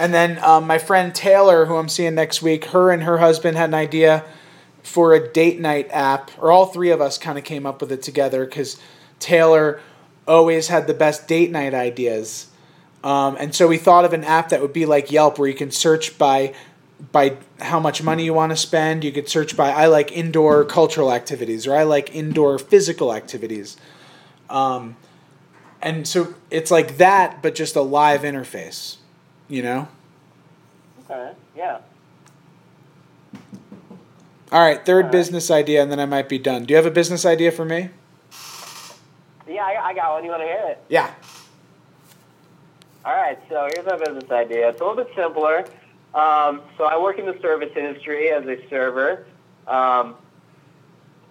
And 0.00 0.14
then 0.14 0.38
um, 0.44 0.66
my 0.66 0.78
friend 0.78 1.14
Taylor, 1.14 1.66
who 1.66 1.76
I'm 1.76 1.88
seeing 1.88 2.14
next 2.14 2.42
week, 2.42 2.66
her 2.66 2.90
and 2.90 3.02
her 3.02 3.18
husband 3.18 3.56
had 3.56 3.70
an 3.70 3.74
idea 3.74 4.24
for 4.88 5.14
a 5.14 5.32
date 5.32 5.60
night 5.60 5.88
app, 5.90 6.30
or 6.38 6.50
all 6.50 6.66
three 6.66 6.90
of 6.90 7.00
us 7.00 7.18
kind 7.18 7.38
of 7.38 7.44
came 7.44 7.66
up 7.66 7.80
with 7.80 7.92
it 7.92 8.02
together 8.02 8.44
because 8.44 8.78
Taylor 9.20 9.80
always 10.26 10.68
had 10.68 10.86
the 10.86 10.94
best 10.94 11.28
date 11.28 11.50
night 11.50 11.74
ideas. 11.74 12.48
Um, 13.04 13.36
and 13.38 13.54
so 13.54 13.68
we 13.68 13.78
thought 13.78 14.04
of 14.04 14.12
an 14.12 14.24
app 14.24 14.48
that 14.48 14.60
would 14.60 14.72
be 14.72 14.86
like 14.86 15.12
Yelp, 15.12 15.38
where 15.38 15.48
you 15.48 15.54
can 15.54 15.70
search 15.70 16.18
by 16.18 16.54
by 17.12 17.36
how 17.60 17.78
much 17.78 18.02
money 18.02 18.24
you 18.24 18.34
want 18.34 18.50
to 18.50 18.56
spend. 18.56 19.04
You 19.04 19.12
could 19.12 19.28
search 19.28 19.56
by 19.56 19.70
I 19.70 19.86
like 19.86 20.10
indoor 20.10 20.64
cultural 20.64 21.12
activities, 21.12 21.66
or 21.66 21.76
I 21.76 21.84
like 21.84 22.14
indoor 22.14 22.58
physical 22.58 23.14
activities. 23.14 23.76
Um, 24.50 24.96
and 25.80 26.08
so 26.08 26.34
it's 26.50 26.70
like 26.70 26.96
that, 26.96 27.40
but 27.42 27.54
just 27.54 27.76
a 27.76 27.82
live 27.82 28.22
interface, 28.22 28.96
you 29.48 29.62
know. 29.62 29.88
Okay. 31.04 31.32
Yeah. 31.56 31.78
All 34.50 34.60
right, 34.60 34.84
third 34.84 35.10
business 35.10 35.50
idea, 35.50 35.82
and 35.82 35.92
then 35.92 36.00
I 36.00 36.06
might 36.06 36.26
be 36.26 36.38
done. 36.38 36.64
Do 36.64 36.72
you 36.72 36.76
have 36.76 36.86
a 36.86 36.90
business 36.90 37.26
idea 37.26 37.52
for 37.52 37.66
me? 37.66 37.90
Yeah, 39.46 39.62
I, 39.62 39.88
I 39.88 39.94
got 39.94 40.14
one. 40.14 40.24
You 40.24 40.30
want 40.30 40.42
to 40.42 40.46
hear 40.46 40.64
it? 40.68 40.82
Yeah. 40.88 41.12
All 43.04 43.14
right, 43.14 43.38
so 43.50 43.68
here's 43.74 43.84
my 43.84 43.98
business 43.98 44.30
idea. 44.30 44.70
It's 44.70 44.80
a 44.80 44.84
little 44.84 45.04
bit 45.04 45.14
simpler. 45.14 45.66
Um, 46.14 46.62
so 46.78 46.84
I 46.84 46.98
work 46.98 47.18
in 47.18 47.26
the 47.26 47.38
service 47.42 47.72
industry 47.76 48.30
as 48.30 48.46
a 48.46 48.56
server. 48.70 49.26
Um, 49.66 50.14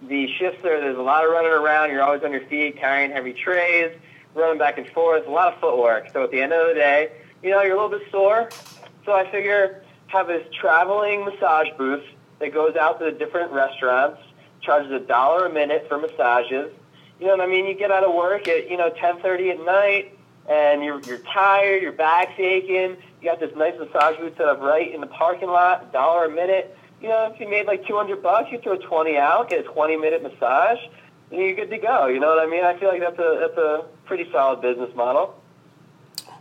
the 0.02 0.28
shifts 0.38 0.64
are 0.64 0.80
there's 0.80 0.96
a 0.96 1.02
lot 1.02 1.24
of 1.24 1.32
running 1.32 1.50
around. 1.50 1.90
You're 1.90 2.02
always 2.02 2.22
on 2.22 2.30
your 2.30 2.46
feet, 2.46 2.76
carrying 2.76 3.10
heavy 3.10 3.32
trays, 3.32 3.96
running 4.34 4.58
back 4.58 4.78
and 4.78 4.86
forth. 4.90 5.26
A 5.26 5.30
lot 5.30 5.54
of 5.54 5.60
footwork. 5.60 6.12
So 6.12 6.22
at 6.22 6.30
the 6.30 6.40
end 6.40 6.52
of 6.52 6.68
the 6.68 6.74
day, 6.74 7.10
you 7.42 7.50
know, 7.50 7.62
you're 7.62 7.76
a 7.76 7.82
little 7.82 7.98
bit 7.98 8.08
sore. 8.12 8.48
So 9.04 9.12
I 9.12 9.28
figure 9.32 9.82
have 10.06 10.28
this 10.28 10.46
traveling 10.54 11.24
massage 11.24 11.68
booth 11.76 12.04
that 12.40 12.52
goes 12.52 12.76
out 12.76 12.98
to 12.98 13.06
the 13.06 13.12
different 13.12 13.52
restaurants, 13.52 14.20
charges 14.60 14.92
a 14.92 15.00
dollar 15.00 15.46
a 15.46 15.52
minute 15.52 15.86
for 15.88 15.98
massages. 15.98 16.72
You 17.20 17.26
know 17.26 17.36
what 17.36 17.40
I 17.40 17.46
mean? 17.46 17.66
You 17.66 17.74
get 17.74 17.90
out 17.90 18.04
of 18.04 18.14
work 18.14 18.48
at 18.48 18.70
you 18.70 18.76
know 18.76 18.90
10:30 18.90 19.50
at 19.50 19.64
night 19.64 20.18
and 20.48 20.82
you're, 20.82 21.00
you're 21.02 21.18
tired, 21.18 21.82
your 21.82 21.92
back's 21.92 22.38
aching, 22.38 22.96
you 23.20 23.24
got 23.24 23.38
this 23.38 23.54
nice 23.54 23.74
massage 23.78 24.16
booth 24.16 24.32
set 24.36 24.46
up 24.46 24.60
right 24.60 24.92
in 24.92 25.00
the 25.00 25.06
parking 25.06 25.48
lot, 25.48 25.86
a 25.88 25.92
dollar 25.92 26.24
a 26.24 26.30
minute. 26.30 26.76
You 27.02 27.08
know, 27.08 27.30
if 27.32 27.38
you 27.38 27.48
made 27.48 27.66
like 27.66 27.86
200 27.86 28.22
bucks, 28.22 28.50
you 28.50 28.58
throw 28.58 28.76
20 28.76 29.16
out, 29.18 29.50
get 29.50 29.60
a 29.60 29.62
20 29.68 29.96
minute 29.96 30.22
massage, 30.22 30.78
and 31.30 31.40
you're 31.40 31.54
good 31.54 31.70
to 31.70 31.78
go. 31.78 32.06
You 32.06 32.18
know 32.18 32.28
what 32.28 32.38
I 32.38 32.46
mean? 32.46 32.64
I 32.64 32.78
feel 32.78 32.88
like 32.88 33.00
that's 33.00 33.18
a, 33.18 33.36
that's 33.40 33.58
a 33.58 33.84
pretty 34.06 34.30
solid 34.32 34.62
business 34.62 34.94
model. 34.96 35.40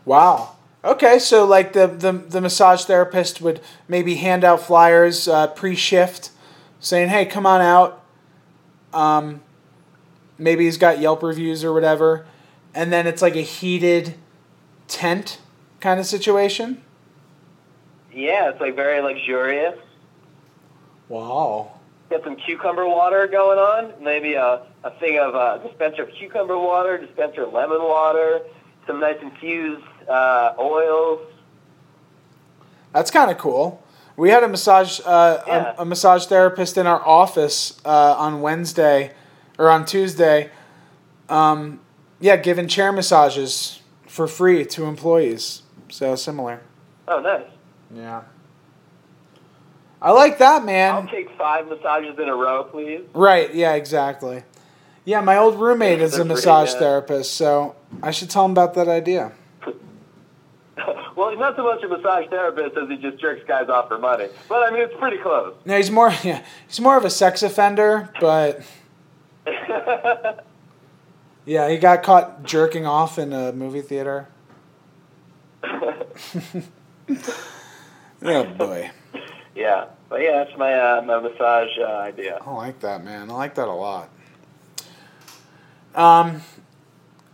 Wow. 0.05 0.55
Okay, 0.83 1.19
so 1.19 1.45
like 1.45 1.73
the, 1.73 1.87
the, 1.87 2.11
the 2.11 2.39
massage 2.39 2.85
therapist 2.85 3.41
would 3.41 3.61
maybe 3.87 4.15
hand 4.15 4.43
out 4.43 4.61
flyers 4.61 5.27
uh, 5.27 5.47
pre 5.47 5.75
shift 5.75 6.31
saying, 6.79 7.09
hey, 7.09 7.25
come 7.25 7.45
on 7.45 7.61
out. 7.61 8.03
Um, 8.93 9.41
maybe 10.37 10.65
he's 10.65 10.77
got 10.77 10.99
Yelp 10.99 11.23
reviews 11.23 11.63
or 11.63 11.73
whatever. 11.73 12.25
And 12.73 12.93
then 12.93 13.07
it's 13.07 13.21
like 13.21 13.35
a 13.35 13.41
heated 13.41 14.15
tent 14.87 15.39
kind 15.79 15.99
of 15.99 16.05
situation. 16.05 16.83
Yeah, 18.13 18.49
it's 18.49 18.61
like 18.61 18.75
very 18.75 19.01
luxurious. 19.01 19.77
Wow. 21.09 21.73
Get 22.09 22.23
some 22.23 22.35
cucumber 22.35 22.87
water 22.87 23.27
going 23.27 23.59
on, 23.59 23.93
maybe 24.01 24.35
a, 24.35 24.61
a 24.83 24.91
thing 24.99 25.19
of 25.19 25.35
a 25.35 25.61
dispenser 25.67 26.03
of 26.03 26.09
cucumber 26.11 26.57
water, 26.57 26.97
dispenser 26.97 27.43
of 27.43 27.53
lemon 27.53 27.81
water, 27.81 28.41
some 28.85 28.99
nice 28.99 29.17
infused 29.21 29.83
uh, 30.09 30.53
oils. 30.59 31.21
That's 32.93 33.11
kind 33.11 33.29
of 33.31 33.37
cool. 33.37 33.83
We 34.15 34.29
had 34.31 34.43
a 34.43 34.47
massage 34.47 34.99
uh, 35.05 35.43
Yeah. 35.45 35.73
a, 35.77 35.81
a 35.81 35.85
massage 35.85 36.25
therapist 36.25 36.77
in 36.77 36.87
our 36.87 37.05
office 37.05 37.79
uh, 37.85 38.15
on 38.17 38.41
Wednesday 38.41 39.11
or 39.59 39.69
on 39.69 39.85
Tuesday. 39.85 40.49
Um, 41.29 41.79
yeah, 42.19 42.35
giving 42.37 42.67
chair 42.67 42.91
massages 42.91 43.81
for 44.07 44.27
free 44.27 44.65
to 44.65 44.85
employees. 44.85 45.61
So 45.89 46.15
similar. 46.15 46.61
Oh, 47.07 47.19
nice. 47.19 47.45
Yeah. 47.93 48.23
I 50.01 50.11
like 50.11 50.37
that, 50.39 50.63
man. 50.65 50.93
I'll 50.93 51.07
take 51.07 51.29
five 51.37 51.67
massages 51.67 52.17
in 52.19 52.29
a 52.29 52.35
row, 52.35 52.63
please. 52.63 53.01
Right, 53.13 53.53
yeah, 53.53 53.73
exactly. 53.73 54.43
Yeah, 55.05 55.21
my 55.21 55.37
old 55.37 55.59
roommate 55.59 56.01
is 56.01 56.17
a 56.19 56.25
massage 56.25 56.73
therapist, 56.73 57.33
so 57.35 57.75
I 58.03 58.11
should 58.11 58.29
tell 58.29 58.45
him 58.45 58.51
about 58.51 58.73
that 58.75 58.87
idea. 58.87 59.31
well, 61.15 61.29
he's 61.29 61.39
not 61.39 61.55
so 61.55 61.63
much 61.63 61.81
a 61.83 61.87
massage 61.87 62.27
therapist 62.29 62.77
as 62.77 62.89
he 62.89 62.97
just 62.97 63.17
jerks 63.19 63.41
guys 63.47 63.69
off 63.69 63.87
for 63.87 63.97
money. 63.97 64.27
But 64.47 64.63
I 64.63 64.71
mean, 64.71 64.83
it's 64.83 64.93
pretty 64.99 65.17
close. 65.17 65.55
No, 65.65 65.77
he's 65.77 65.91
more 65.91 66.13
yeah, 66.23 66.43
he's 66.67 66.79
more 66.79 66.97
of 66.97 67.05
a 67.05 67.09
sex 67.09 67.43
offender, 67.43 68.09
but 68.19 68.61
yeah, 71.45 71.69
he 71.69 71.77
got 71.77 72.03
caught 72.03 72.43
jerking 72.43 72.85
off 72.85 73.17
in 73.17 73.33
a 73.33 73.51
movie 73.53 73.81
theater. 73.81 74.27
oh 75.63 76.03
boy. 78.57 78.91
yeah, 79.55 79.85
but 80.09 80.21
yeah, 80.21 80.43
that's 80.43 80.57
my 80.57 80.73
uh, 80.73 81.01
my 81.01 81.19
massage 81.19 81.69
uh, 81.79 81.99
idea. 81.99 82.39
I 82.45 82.51
like 82.51 82.79
that, 82.81 83.03
man. 83.03 83.31
I 83.31 83.33
like 83.33 83.55
that 83.55 83.67
a 83.67 83.73
lot. 83.73 84.09
Um, 85.95 86.41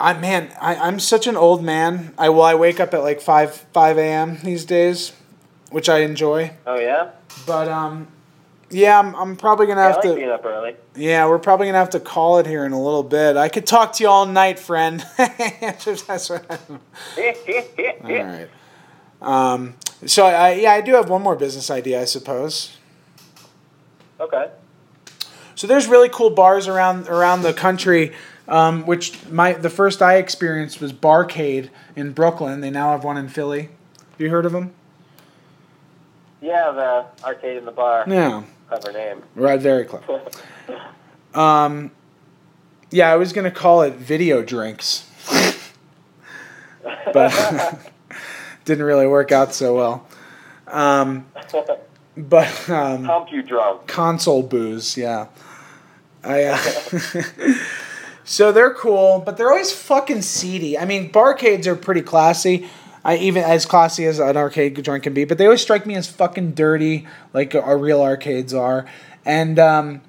I 0.03 0.13
man, 0.19 0.51
I, 0.59 0.75
I'm 0.75 0.99
such 0.99 1.27
an 1.27 1.37
old 1.37 1.63
man. 1.63 2.13
I 2.17 2.27
well, 2.29 2.41
I 2.43 2.55
wake 2.55 2.79
up 2.79 2.93
at 2.93 3.01
like 3.01 3.21
five 3.21 3.53
five 3.73 3.97
a.m. 3.97 4.37
these 4.43 4.65
days, 4.65 5.13
which 5.71 5.87
I 5.87 5.99
enjoy. 5.99 6.51
Oh 6.67 6.77
yeah, 6.77 7.11
But 7.47 7.69
um, 7.69 8.07
yeah, 8.69 8.99
I'm, 8.99 9.15
I'm 9.15 9.35
probably 9.37 9.65
gonna 9.67 9.81
yeah 9.81 9.87
have 9.87 9.95
like 9.97 10.03
to. 10.03 10.15
being 10.15 10.29
up 10.29 10.43
early. 10.45 10.75
Yeah, 10.95 11.27
we're 11.27 11.39
probably 11.39 11.67
gonna 11.67 11.77
have 11.77 11.91
to 11.91 11.99
call 12.01 12.39
it 12.39 12.45
here 12.47 12.65
in 12.65 12.73
a 12.73 12.81
little 12.81 13.03
bit. 13.03 13.37
I 13.37 13.47
could 13.49 13.65
talk 13.65 13.93
to 13.93 14.03
you 14.03 14.09
all 14.09 14.25
night, 14.25 14.59
friend. 14.59 15.05
That's 15.17 16.29
what 16.29 16.45
all 18.03 18.23
right. 18.23 18.49
Um, 19.21 19.75
so 20.05 20.25
I, 20.25 20.53
yeah, 20.53 20.73
I 20.73 20.81
do 20.81 20.93
have 20.95 21.09
one 21.09 21.21
more 21.21 21.35
business 21.37 21.69
idea, 21.71 22.01
I 22.01 22.05
suppose. 22.05 22.77
okay. 24.19 24.49
So 25.55 25.67
there's 25.67 25.87
really 25.87 26.09
cool 26.09 26.31
bars 26.31 26.67
around 26.67 27.07
around 27.07 27.43
the 27.43 27.53
country. 27.53 28.11
Um, 28.47 28.85
which 28.85 29.25
my 29.29 29.53
the 29.53 29.69
first 29.69 30.01
I 30.01 30.15
experienced 30.15 30.81
was 30.81 30.91
Barcade 30.91 31.69
in 31.95 32.11
Brooklyn. 32.11 32.59
They 32.61 32.69
now 32.69 32.91
have 32.91 33.03
one 33.05 33.15
in 33.17 33.29
Philly. 33.29 33.69
Have 34.11 34.19
you 34.19 34.29
heard 34.29 34.45
of 34.45 34.51
them? 34.51 34.73
Yeah, 36.41 36.71
the 36.71 37.25
arcade 37.25 37.55
in 37.57 37.63
the 37.65 37.71
bar. 37.71 38.03
Yeah, 38.05 38.43
Clever 38.67 38.91
name. 38.91 39.23
right. 39.35 39.59
Very 39.59 39.85
clever. 39.85 40.21
Um, 41.33 41.89
yeah, 42.91 43.11
I 43.11 43.15
was 43.15 43.33
gonna 43.33 43.49
call 43.49 43.81
it 43.81 43.95
Video 43.95 44.43
Drinks, 44.43 45.09
but 47.11 47.79
didn't 48.65 48.83
really 48.85 49.07
work 49.07 49.31
out 49.31 49.51
so 49.55 49.75
well. 49.75 50.07
Um, 50.67 51.25
but 52.15 52.69
um, 52.69 53.05
Pump 53.05 53.31
you 53.31 53.41
drunk. 53.41 53.87
console 53.87 54.43
booze, 54.43 54.95
yeah. 54.95 55.25
I 56.23 56.43
uh, 56.43 56.57
so 58.23 58.51
they're 58.51 58.73
cool, 58.73 59.21
but 59.25 59.37
they're 59.37 59.49
always 59.49 59.71
fucking 59.71 60.21
seedy. 60.21 60.77
I 60.77 60.85
mean, 60.85 61.11
barcades 61.11 61.65
are 61.65 61.75
pretty 61.75 62.01
classy. 62.01 62.69
I 63.05 63.17
even 63.17 63.43
as 63.43 63.65
classy 63.65 64.05
as 64.05 64.19
an 64.19 64.37
arcade 64.37 64.81
joint 64.83 65.03
can 65.03 65.13
be, 65.13 65.25
but 65.25 65.37
they 65.37 65.45
always 65.45 65.61
strike 65.61 65.85
me 65.85 65.95
as 65.95 66.09
fucking 66.09 66.53
dirty, 66.53 67.05
like 67.33 67.53
our 67.53 67.77
real 67.77 68.01
arcades 68.01 68.53
are. 68.53 68.85
And 69.25 69.59
um, 69.59 70.01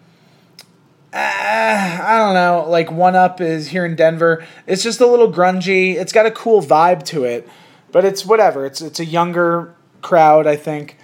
uh, 1.12 1.16
I 1.16 2.18
don't 2.18 2.34
know, 2.34 2.66
like 2.68 2.92
One 2.92 3.16
Up 3.16 3.40
is 3.40 3.68
here 3.68 3.84
in 3.84 3.96
Denver. 3.96 4.44
It's 4.66 4.82
just 4.82 5.00
a 5.00 5.06
little 5.06 5.32
grungy. 5.32 5.94
It's 5.94 6.12
got 6.12 6.26
a 6.26 6.30
cool 6.30 6.62
vibe 6.62 7.04
to 7.06 7.24
it, 7.24 7.48
but 7.90 8.04
it's 8.04 8.24
whatever. 8.24 8.64
It's 8.64 8.80
it's 8.80 9.00
a 9.00 9.04
younger 9.04 9.74
crowd, 10.00 10.46
I 10.46 10.54
think 10.54 10.96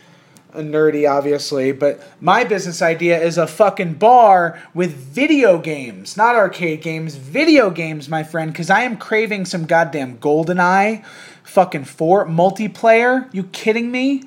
nerdy, 0.54 1.10
obviously, 1.10 1.72
but 1.72 2.02
my 2.20 2.44
business 2.44 2.82
idea 2.82 3.20
is 3.20 3.38
a 3.38 3.46
fucking 3.46 3.94
bar 3.94 4.60
with 4.74 4.92
video 4.92 5.58
games, 5.58 6.16
not 6.16 6.34
arcade 6.34 6.82
games, 6.82 7.16
video 7.16 7.70
games, 7.70 8.08
my 8.08 8.22
friend, 8.22 8.52
because 8.52 8.70
I 8.70 8.82
am 8.82 8.96
craving 8.96 9.44
some 9.44 9.64
goddamn 9.64 10.18
GoldenEye, 10.18 11.04
fucking 11.44 11.84
four 11.84 12.26
multiplayer. 12.26 13.32
You 13.32 13.44
kidding 13.44 13.90
me? 13.90 14.24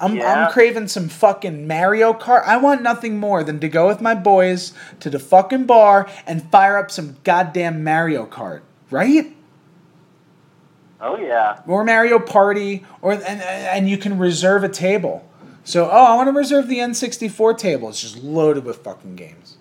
I'm, 0.00 0.16
Yeah. 0.16 0.46
I'm 0.46 0.52
craving 0.52 0.88
some 0.88 1.08
fucking 1.08 1.66
Mario 1.66 2.12
Kart. 2.12 2.44
I 2.44 2.58
want 2.58 2.82
nothing 2.82 3.18
more 3.18 3.42
than 3.42 3.60
to 3.60 3.68
go 3.68 3.86
with 3.86 4.00
my 4.00 4.14
boys 4.14 4.72
to 5.00 5.08
the 5.08 5.18
fucking 5.18 5.64
bar 5.64 6.08
and 6.26 6.50
fire 6.50 6.76
up 6.76 6.90
some 6.90 7.16
goddamn 7.24 7.82
Mario 7.82 8.26
Kart, 8.26 8.60
right? 8.90 9.32
Oh 11.00 11.18
yeah. 11.18 11.60
or 11.66 11.84
Mario 11.84 12.18
Party, 12.18 12.84
or 13.02 13.12
and 13.12 13.22
and 13.24 13.88
you 13.88 13.98
can 13.98 14.18
reserve 14.18 14.64
a 14.64 14.68
table. 14.68 15.28
So 15.66 15.90
oh, 15.90 16.04
I 16.04 16.14
want 16.14 16.28
to 16.28 16.32
reserve 16.32 16.68
the 16.68 16.78
N64 16.78 17.58
table. 17.58 17.88
It's 17.88 18.00
just 18.00 18.18
loaded 18.18 18.64
with 18.64 18.84
fucking 18.84 19.16
games. 19.16 19.56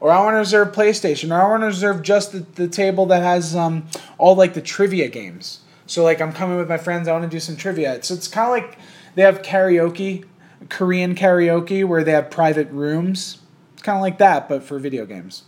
Or 0.00 0.10
I 0.10 0.20
want 0.20 0.34
to 0.34 0.38
reserve 0.38 0.74
PlayStation. 0.74 1.34
Or 1.34 1.40
I 1.40 1.48
want 1.48 1.62
to 1.62 1.68
reserve 1.68 2.02
just 2.02 2.32
the, 2.32 2.40
the 2.40 2.68
table 2.68 3.06
that 3.06 3.22
has 3.22 3.56
um, 3.56 3.86
all 4.18 4.36
like 4.36 4.52
the 4.52 4.60
trivia 4.60 5.08
games. 5.08 5.60
So 5.86 6.04
like 6.04 6.20
I'm 6.20 6.34
coming 6.34 6.58
with 6.58 6.68
my 6.68 6.76
friends. 6.76 7.08
I 7.08 7.12
want 7.12 7.24
to 7.24 7.30
do 7.30 7.40
some 7.40 7.56
trivia. 7.56 8.02
So 8.02 8.12
it's 8.12 8.28
kind 8.28 8.46
of 8.46 8.50
like 8.50 8.78
they 9.14 9.22
have 9.22 9.40
karaoke, 9.40 10.26
Korean 10.68 11.14
karaoke, 11.14 11.86
where 11.86 12.04
they 12.04 12.12
have 12.12 12.30
private 12.30 12.70
rooms. 12.70 13.38
It's 13.72 13.82
kind 13.82 13.96
of 13.96 14.02
like 14.02 14.18
that, 14.18 14.50
but 14.50 14.62
for 14.62 14.78
video 14.78 15.06
games. 15.06 15.44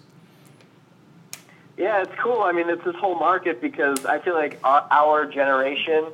Yeah, 1.76 2.00
it's 2.00 2.14
cool. 2.18 2.40
I 2.40 2.52
mean, 2.52 2.70
it's 2.70 2.82
this 2.82 2.96
whole 2.96 3.18
market 3.18 3.60
because 3.60 4.06
I 4.06 4.20
feel 4.20 4.34
like 4.34 4.58
our, 4.64 4.88
our 4.90 5.26
generation, 5.26 6.06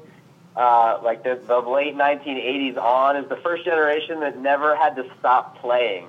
uh, 0.57 1.01
like 1.03 1.25
the, 1.25 1.41
the 1.47 1.59
late 1.59 1.97
1980s 1.97 2.77
on, 2.77 3.17
is 3.17 3.29
the 3.29 3.37
first 3.37 3.65
generation 3.65 4.21
that 4.21 4.39
never 4.39 4.77
had 4.77 4.97
to 4.97 5.05
stop 5.19 5.59
playing. 5.59 6.09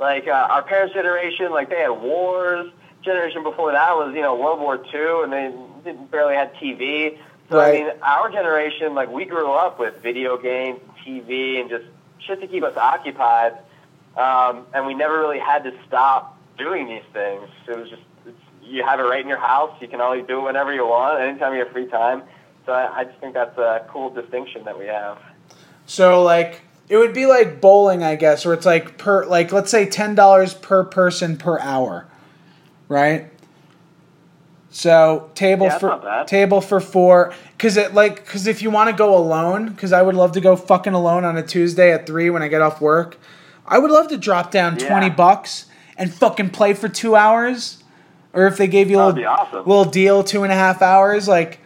Like 0.00 0.26
uh, 0.26 0.32
our 0.50 0.62
parents' 0.62 0.94
generation, 0.94 1.50
like 1.50 1.70
they 1.70 1.80
had 1.80 1.90
wars. 1.90 2.70
Generation 3.02 3.42
before 3.42 3.72
that 3.72 3.96
was, 3.96 4.14
you 4.14 4.22
know, 4.22 4.34
World 4.34 4.60
War 4.60 4.76
II, 4.76 5.24
and 5.24 5.32
they 5.32 5.54
didn't 5.84 6.10
barely 6.10 6.34
had 6.34 6.54
TV. 6.54 7.18
So 7.50 7.58
Right. 7.58 7.82
I 7.82 7.84
mean, 7.84 7.92
our 8.02 8.30
generation, 8.30 8.94
like 8.94 9.10
we 9.10 9.26
grew 9.26 9.52
up 9.52 9.78
with 9.78 10.02
video 10.02 10.38
games, 10.38 10.80
TV, 11.06 11.60
and 11.60 11.68
just 11.68 11.84
shit 12.18 12.40
to 12.40 12.46
keep 12.46 12.62
us 12.64 12.76
occupied, 12.76 13.58
um, 14.16 14.66
and 14.72 14.86
we 14.86 14.94
never 14.94 15.18
really 15.18 15.38
had 15.38 15.64
to 15.64 15.72
stop 15.86 16.38
doing 16.56 16.88
these 16.88 17.02
things. 17.12 17.48
It 17.68 17.76
was 17.76 17.90
just 17.90 18.02
it's, 18.26 18.38
you 18.62 18.82
have 18.84 19.00
it 19.00 19.02
right 19.02 19.20
in 19.20 19.28
your 19.28 19.38
house. 19.38 19.76
You 19.80 19.88
can 19.88 20.00
always 20.00 20.26
do 20.26 20.38
it 20.40 20.44
whenever 20.44 20.72
you 20.72 20.86
want, 20.86 21.20
anytime 21.20 21.52
you 21.52 21.60
have 21.60 21.72
free 21.72 21.86
time. 21.86 22.22
So 22.66 22.72
I, 22.72 23.00
I 23.00 23.04
just 23.04 23.18
think 23.18 23.34
that's 23.34 23.56
a 23.58 23.86
cool 23.90 24.10
distinction 24.10 24.64
that 24.64 24.78
we 24.78 24.86
have. 24.86 25.18
So 25.86 26.22
like 26.22 26.62
it 26.88 26.96
would 26.96 27.14
be 27.14 27.26
like 27.26 27.60
bowling, 27.60 28.02
I 28.02 28.16
guess, 28.16 28.44
where 28.44 28.54
it's 28.54 28.66
like 28.66 28.98
per 28.98 29.26
like 29.26 29.52
let's 29.52 29.70
say 29.70 29.86
ten 29.86 30.14
dollars 30.14 30.54
per 30.54 30.84
person 30.84 31.36
per 31.36 31.58
hour, 31.60 32.06
right? 32.88 33.30
So 34.70 35.30
table 35.34 35.66
Yeah, 35.66 35.78
for 35.78 36.24
table 36.26 36.60
for 36.60 36.80
four, 36.80 37.32
because 37.56 37.76
it 37.76 37.94
like 37.94 38.24
because 38.24 38.46
if 38.46 38.62
you 38.62 38.70
want 38.70 38.90
to 38.90 38.96
go 38.96 39.16
alone, 39.16 39.68
because 39.68 39.92
I 39.92 40.02
would 40.02 40.14
love 40.14 40.32
to 40.32 40.40
go 40.40 40.56
fucking 40.56 40.94
alone 40.94 41.24
on 41.24 41.36
a 41.36 41.42
Tuesday 41.42 41.92
at 41.92 42.06
three 42.06 42.30
when 42.30 42.42
I 42.42 42.48
get 42.48 42.60
off 42.62 42.80
work, 42.80 43.18
I 43.66 43.78
would 43.78 43.90
love 43.90 44.08
to 44.08 44.16
drop 44.16 44.50
down 44.50 44.76
Yeah. 44.78 44.88
twenty 44.88 45.10
bucks 45.10 45.66
and 45.96 46.12
fucking 46.12 46.50
play 46.50 46.74
for 46.74 46.88
two 46.88 47.14
hours, 47.14 47.84
or 48.32 48.46
if 48.46 48.56
they 48.56 48.66
gave 48.66 48.90
you 48.90 49.00
a 49.00 49.06
little, 49.06 49.26
awesome. 49.26 49.58
little 49.64 49.84
deal, 49.84 50.24
two 50.24 50.42
and 50.42 50.52
a 50.52 50.56
half 50.56 50.80
hours, 50.80 51.28
like. 51.28 51.60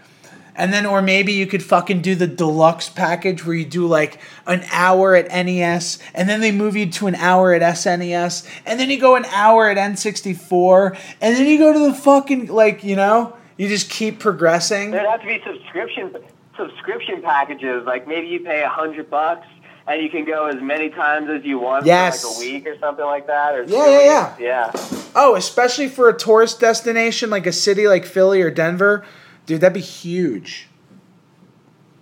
And 0.58 0.72
then, 0.72 0.84
or 0.84 1.00
maybe 1.00 1.32
you 1.32 1.46
could 1.46 1.62
fucking 1.62 2.02
do 2.02 2.16
the 2.16 2.26
deluxe 2.26 2.88
package 2.88 3.46
where 3.46 3.54
you 3.54 3.64
do 3.64 3.86
like 3.86 4.20
an 4.44 4.64
hour 4.72 5.14
at 5.14 5.28
NES, 5.28 6.00
and 6.14 6.28
then 6.28 6.40
they 6.40 6.50
move 6.50 6.76
you 6.76 6.90
to 6.90 7.06
an 7.06 7.14
hour 7.14 7.52
at 7.54 7.62
SNES, 7.62 8.44
and 8.66 8.78
then 8.80 8.90
you 8.90 8.98
go 9.00 9.14
an 9.14 9.24
hour 9.26 9.70
at 9.70 9.76
N64, 9.76 10.98
and 11.20 11.36
then 11.36 11.46
you 11.46 11.58
go 11.58 11.72
to 11.72 11.78
the 11.78 11.94
fucking 11.94 12.48
like 12.48 12.82
you 12.82 12.96
know, 12.96 13.36
you 13.56 13.68
just 13.68 13.88
keep 13.88 14.18
progressing. 14.18 14.90
There'd 14.90 15.06
have 15.08 15.20
to 15.20 15.26
be 15.26 15.40
subscription 15.46 16.14
subscription 16.56 17.22
packages. 17.22 17.84
Like 17.86 18.08
maybe 18.08 18.26
you 18.26 18.40
pay 18.40 18.62
a 18.62 18.68
hundred 18.68 19.08
bucks 19.08 19.46
and 19.86 20.02
you 20.02 20.10
can 20.10 20.24
go 20.24 20.46
as 20.46 20.60
many 20.60 20.90
times 20.90 21.30
as 21.30 21.44
you 21.44 21.58
want 21.58 21.86
Yes. 21.86 22.20
for 22.22 22.28
like 22.28 22.36
a 22.36 22.40
week 22.40 22.66
or 22.66 22.78
something 22.78 23.04
like 23.04 23.26
that. 23.28 23.54
Or 23.54 23.62
Yeah, 23.62 23.84
two 23.84 23.90
yeah, 23.90 24.36
yeah. 24.38 24.70
Oh, 25.14 25.34
especially 25.36 25.88
for 25.88 26.08
a 26.08 26.16
tourist 26.18 26.60
destination 26.60 27.30
like 27.30 27.46
a 27.46 27.52
city 27.52 27.86
like 27.86 28.04
Philly 28.04 28.42
or 28.42 28.50
Denver, 28.50 29.04
dude, 29.48 29.62
that'd 29.62 29.74
be 29.74 29.80
huge. 29.80 30.68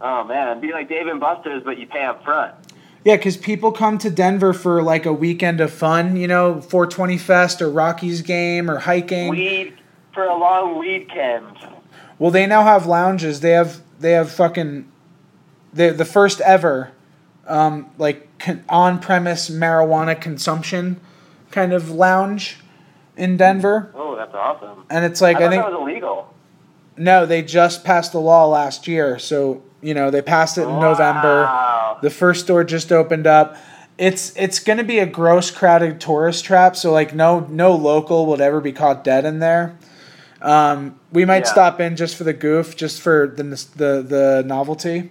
Oh 0.01 0.25
man, 0.25 0.49
it'd 0.49 0.61
be 0.61 0.73
like 0.73 0.89
Dave 0.91 1.07
and 1.07 1.19
Buster's, 1.19 1.63
but 1.63 1.79
you 1.79 1.87
pay 1.87 2.05
up 2.05 2.23
front. 2.23 2.55
Yeah, 3.05 3.17
because 3.17 3.37
people 3.37 3.71
come 3.73 3.99
to 3.99 4.11
Denver 4.11 4.53
for 4.53 4.83
like 4.83 5.07
a 5.07 5.13
weekend 5.13 5.61
of 5.61 5.73
fun, 5.73 6.17
you 6.17 6.27
know, 6.27 6.61
420 6.61 7.17
Fest 7.19 7.63
or 7.63 7.71
Rockies 7.71 8.21
game 8.21 8.69
or 8.71 8.81
hiking. 8.81 9.31
Weed 9.31 9.75
for 10.13 10.25
a 10.25 10.37
long 10.37 10.79
weekend. 10.79 11.57
Well, 12.19 12.31
they 12.33 12.47
now 12.47 12.65
have 12.65 12.85
lounges. 12.87 13.41
They 13.41 13.53
have 13.53 13.81
they 14.01 14.13
have 14.13 14.31
fucking 14.31 14.91
the 15.73 15.93
the 15.93 16.05
first 16.05 16.41
ever 16.43 16.91
um, 17.47 17.89
like 17.97 18.39
con- 18.39 18.65
on 18.69 18.99
premise 18.99 19.49
marijuana 19.49 20.21
consumption 20.21 21.01
kind 21.53 21.73
of 21.73 21.91
lounge 21.91 22.59
in 23.17 23.37
Denver, 23.39 23.91
Oh, 23.95 24.15
that's 24.15 24.35
awesome. 24.35 24.85
and 24.91 25.05
it's 25.05 25.23
like 25.23 25.37
I 25.39 25.47
I, 25.47 25.49
think 25.49 25.63
that 25.63 25.73
was 25.73 25.81
illegal. 25.81 26.35
No, 26.97 27.27
they 27.27 27.43
just 27.43 27.85
passed 27.85 28.13
the 28.13 28.21
law 28.21 28.47
last 28.47 28.87
year, 28.89 29.19
so 29.19 29.63
you 29.83 29.95
know 29.95 30.11
they 30.11 30.23
passed 30.23 30.59
it 30.59 30.63
in 30.63 30.81
November. 30.81 31.97
The 32.03 32.11
first 32.11 32.45
store 32.45 32.65
just 32.65 32.93
opened 32.93 33.27
up. 33.27 33.57
It's 33.99 34.35
it's 34.37 34.59
gonna 34.59 34.85
be 34.85 34.99
a 34.99 35.07
gross 35.07 35.51
crowded 35.51 36.01
tourist 36.01 36.45
trap. 36.45 36.77
So 36.77 36.93
like 36.93 37.15
no 37.15 37.41
no 37.51 37.75
local 37.75 38.27
would 38.27 38.41
ever 38.41 38.61
be 38.61 38.73
caught 38.73 39.05
dead 39.05 39.25
in 39.25 39.39
there. 39.39 39.77
Um, 40.43 40.99
we 41.13 41.25
might 41.25 41.45
Yeah. 41.47 41.53
stop 41.53 41.81
in 41.81 41.97
just 41.97 42.15
for 42.17 42.25
the 42.25 42.33
goof, 42.35 42.77
just 42.77 43.01
for 43.01 43.27
the 43.27 43.43
the 43.77 44.03
the 44.07 44.43
novelty. 44.47 45.11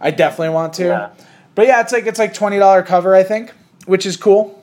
I 0.00 0.10
definitely 0.10 0.50
want 0.54 0.72
to. 0.74 0.84
Yeah. 0.86 1.08
But 1.54 1.66
yeah, 1.66 1.80
it's 1.80 1.92
like 1.92 2.06
it's 2.06 2.18
like 2.18 2.34
twenty 2.34 2.58
dollar 2.58 2.82
cover, 2.82 3.14
I 3.14 3.22
think, 3.22 3.52
which 3.86 4.04
is 4.04 4.16
cool. 4.16 4.61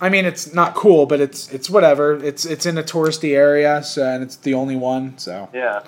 I 0.00 0.08
mean, 0.10 0.26
it's 0.26 0.52
not 0.52 0.74
cool, 0.74 1.06
but 1.06 1.20
it's 1.20 1.52
it's 1.52 1.70
whatever. 1.70 2.22
It's 2.22 2.44
it's 2.44 2.66
in 2.66 2.76
a 2.76 2.82
touristy 2.82 3.34
area, 3.34 3.82
so 3.82 4.06
and 4.06 4.22
it's 4.22 4.36
the 4.36 4.54
only 4.54 4.76
one. 4.76 5.16
So 5.18 5.48
Yeah. 5.52 5.82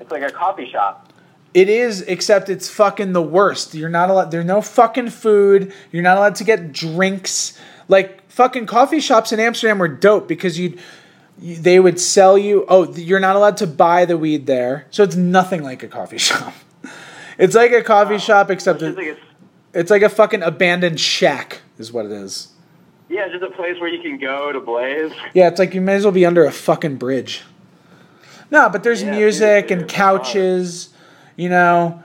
It's 0.00 0.10
like 0.10 0.22
a 0.22 0.30
coffee 0.30 0.68
shop. 0.70 1.12
It 1.54 1.68
is, 1.68 2.02
except 2.02 2.48
it's 2.50 2.68
fucking 2.68 3.14
the 3.14 3.22
worst. 3.22 3.74
You're 3.74 3.88
not 3.88 4.10
allowed. 4.10 4.30
There's 4.30 4.44
no 4.44 4.60
fucking 4.60 5.10
food. 5.10 5.72
You're 5.90 6.02
not 6.02 6.18
allowed 6.18 6.36
to 6.36 6.44
get 6.44 6.72
drinks. 6.72 7.58
Like 7.88 8.30
fucking 8.30 8.66
coffee 8.66 9.00
shops 9.00 9.32
in 9.32 9.40
Amsterdam 9.40 9.78
were 9.78 9.88
dope 9.88 10.28
because 10.28 10.58
you'd. 10.58 10.78
They 11.40 11.78
would 11.80 12.00
sell 12.00 12.36
you. 12.36 12.66
Oh, 12.68 12.92
you're 12.94 13.20
not 13.20 13.36
allowed 13.36 13.56
to 13.58 13.66
buy 13.66 14.04
the 14.04 14.18
weed 14.18 14.46
there, 14.46 14.86
so 14.90 15.02
it's 15.04 15.16
nothing 15.16 15.62
like 15.62 15.82
a 15.82 15.88
coffee 15.88 16.18
shop. 16.28 16.52
It's 17.38 17.54
like 17.54 17.72
a 17.72 17.82
coffee 17.82 18.18
shop, 18.18 18.50
except 18.50 18.82
It's 18.82 18.98
it, 18.98 19.06
like 19.06 19.18
it's 19.72 19.90
like 19.90 20.02
a 20.02 20.08
fucking 20.08 20.42
abandoned 20.42 21.00
shack, 21.00 21.62
is 21.78 21.92
what 21.92 22.04
it 22.06 22.12
is. 22.12 22.48
Yeah, 23.08 23.28
just 23.28 23.42
a 23.42 23.50
place 23.50 23.80
where 23.80 23.88
you 23.88 24.02
can 24.02 24.18
go 24.18 24.52
to 24.52 24.60
blaze. 24.60 25.12
Yeah, 25.34 25.48
it's 25.48 25.58
like 25.58 25.74
you 25.74 25.80
may 25.80 25.94
as 25.94 26.04
well 26.04 26.12
be 26.12 26.26
under 26.26 26.44
a 26.44 26.52
fucking 26.52 26.96
bridge. 26.96 27.42
No, 28.50 28.68
but 28.68 28.82
there's 28.82 29.02
Yeah, 29.02 29.10
music 29.10 29.68
dude, 29.68 29.78
and 29.78 29.88
couches, 29.88 30.90
you 31.36 31.48
know, 31.48 32.02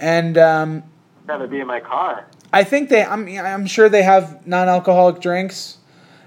and 0.00 0.36
um, 0.38 0.82
Rather 1.26 1.46
be 1.46 1.60
in 1.60 1.66
my 1.66 1.80
car. 1.80 2.26
I 2.52 2.64
think 2.64 2.88
they. 2.88 3.04
I'm. 3.04 3.28
I'm 3.28 3.66
sure 3.66 3.88
they 3.88 4.02
have 4.02 4.46
non-alcoholic 4.46 5.20
drinks, 5.20 5.78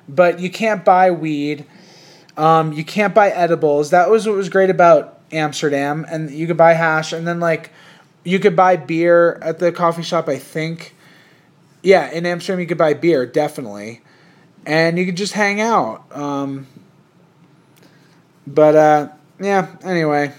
but 0.08 0.40
you 0.40 0.50
can't 0.50 0.84
buy 0.84 1.12
weed. 1.12 1.66
Um, 2.38 2.74
you 2.74 2.84
can't 2.84 3.14
buy 3.14 3.30
edibles. 3.30 3.90
That 3.92 4.10
was 4.10 4.28
what 4.28 4.36
was 4.36 4.50
great 4.50 4.70
about 4.70 5.20
Amsterdam, 5.32 6.06
and 6.10 6.30
you 6.32 6.48
could 6.48 6.58
buy 6.58 6.74
hash, 6.74 7.14
and 7.14 7.28
then 7.28 7.40
like, 7.40 7.72
you 8.24 8.40
could 8.40 8.56
buy 8.56 8.76
beer 8.76 9.40
at 9.42 9.60
the 9.60 9.72
coffee 9.72 10.04
shop. 10.04 10.28
I 10.28 10.38
think. 10.38 10.96
Yeah, 11.82 12.12
in 12.12 12.26
Amsterdam 12.26 12.60
you 12.60 12.68
could 12.68 12.78
buy 12.78 12.94
beer 12.94 13.26
definitely, 13.26 14.02
and 14.70 15.00
you 15.00 15.06
could 15.06 15.18
just 15.18 15.34
hang 15.34 15.60
out. 15.60 16.16
Um, 16.16 16.68
but 18.46 18.76
uh, 18.76 19.10
yeah. 19.40 19.76
Anyway, 19.84 20.32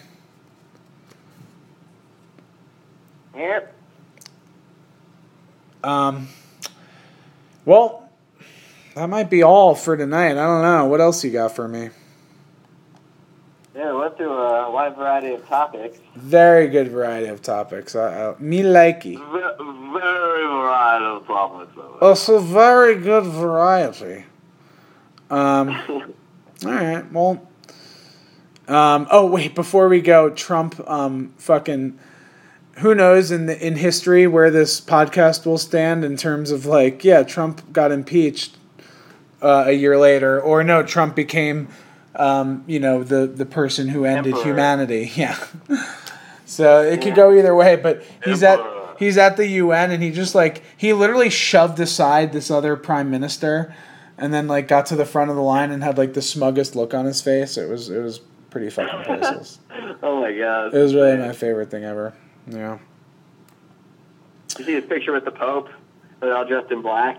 Yep. 3.34 3.74
Um, 5.82 6.28
well, 7.64 8.08
that 8.94 9.08
might 9.08 9.30
be 9.30 9.42
all 9.42 9.74
for 9.74 9.96
tonight. 9.96 10.32
I 10.32 10.34
don't 10.34 10.62
know. 10.62 10.86
What 10.86 11.00
else 11.00 11.24
you 11.24 11.30
got 11.30 11.56
for 11.56 11.66
me? 11.66 11.90
Yeah, 13.74 13.92
we 13.92 14.00
went 14.00 14.16
through 14.16 14.32
a 14.32 14.70
wide 14.70 14.96
variety 14.96 15.32
of 15.32 15.46
topics. 15.46 15.98
Very 16.16 16.66
good 16.68 16.88
variety 16.88 17.28
of 17.28 17.40
topics. 17.40 17.94
I, 17.94 18.30
I, 18.30 18.34
me 18.40 18.62
likey. 18.62 19.14
Ve- 19.16 19.98
Very 19.98 20.46
variety 20.46 21.04
of 21.04 21.26
topics. 21.26 21.72
Also, 22.00 22.40
very 22.40 22.96
good 22.96 23.24
variety. 23.24 24.24
Um, 25.30 25.70
all 25.88 26.70
right. 26.72 27.12
Well. 27.12 27.46
Um, 28.66 29.08
oh 29.10 29.26
wait, 29.26 29.54
before 29.54 29.88
we 29.88 30.00
go, 30.00 30.30
Trump. 30.30 30.80
Um, 30.88 31.32
fucking. 31.38 31.98
Who 32.78 32.94
knows 32.94 33.30
in 33.30 33.46
the, 33.46 33.66
in 33.66 33.76
history 33.76 34.26
where 34.26 34.50
this 34.50 34.80
podcast 34.80 35.44
will 35.44 35.58
stand 35.58 36.02
in 36.04 36.16
terms 36.16 36.50
of 36.50 36.64
like, 36.66 37.04
yeah, 37.04 37.22
Trump 37.24 37.72
got 37.72 37.92
impeached 37.92 38.56
uh, 39.42 39.64
a 39.66 39.72
year 39.72 39.98
later, 39.98 40.40
or 40.40 40.64
no, 40.64 40.82
Trump 40.82 41.14
became, 41.14 41.68
um, 42.20 42.64
you 42.66 42.78
know, 42.78 43.02
the 43.02 43.26
the 43.26 43.46
person 43.46 43.88
who 43.88 44.04
ended 44.04 44.34
Emperor. 44.34 44.44
humanity. 44.44 45.10
Yeah. 45.16 45.36
so 46.44 46.82
it 46.82 47.00
could 47.02 47.14
go 47.14 47.32
either 47.32 47.54
way, 47.54 47.76
but 47.76 48.02
he's 48.24 48.42
at 48.42 48.60
he's 48.98 49.16
at 49.18 49.36
the 49.36 49.46
UN 49.46 49.90
and 49.90 50.02
he 50.02 50.10
just 50.10 50.34
like 50.34 50.62
he 50.76 50.92
literally 50.92 51.30
shoved 51.30 51.80
aside 51.80 52.32
this 52.32 52.50
other 52.50 52.76
prime 52.76 53.10
minister, 53.10 53.74
and 54.18 54.32
then 54.34 54.46
like 54.46 54.68
got 54.68 54.86
to 54.86 54.96
the 54.96 55.06
front 55.06 55.30
of 55.30 55.36
the 55.36 55.42
line 55.42 55.70
and 55.70 55.82
had 55.82 55.96
like 55.98 56.14
the 56.14 56.22
smuggest 56.22 56.76
look 56.76 56.92
on 56.94 57.04
his 57.06 57.22
face. 57.22 57.56
It 57.56 57.68
was 57.68 57.88
it 57.90 58.00
was 58.02 58.20
pretty 58.50 58.70
fucking 58.70 59.02
priceless. 59.04 59.58
Oh 60.02 60.20
my 60.22 60.32
god. 60.32 60.72
It 60.74 60.78
was 60.78 60.94
really 60.94 61.16
my 61.18 61.32
favorite 61.32 61.70
thing 61.70 61.84
ever. 61.84 62.14
Yeah. 62.46 62.78
You 64.58 64.64
see 64.64 64.74
his 64.74 64.84
picture 64.84 65.12
with 65.12 65.24
the 65.26 65.30
Pope? 65.30 65.68
They're 66.20 66.34
all 66.34 66.46
dressed 66.46 66.70
in 66.72 66.80
black. 66.80 67.18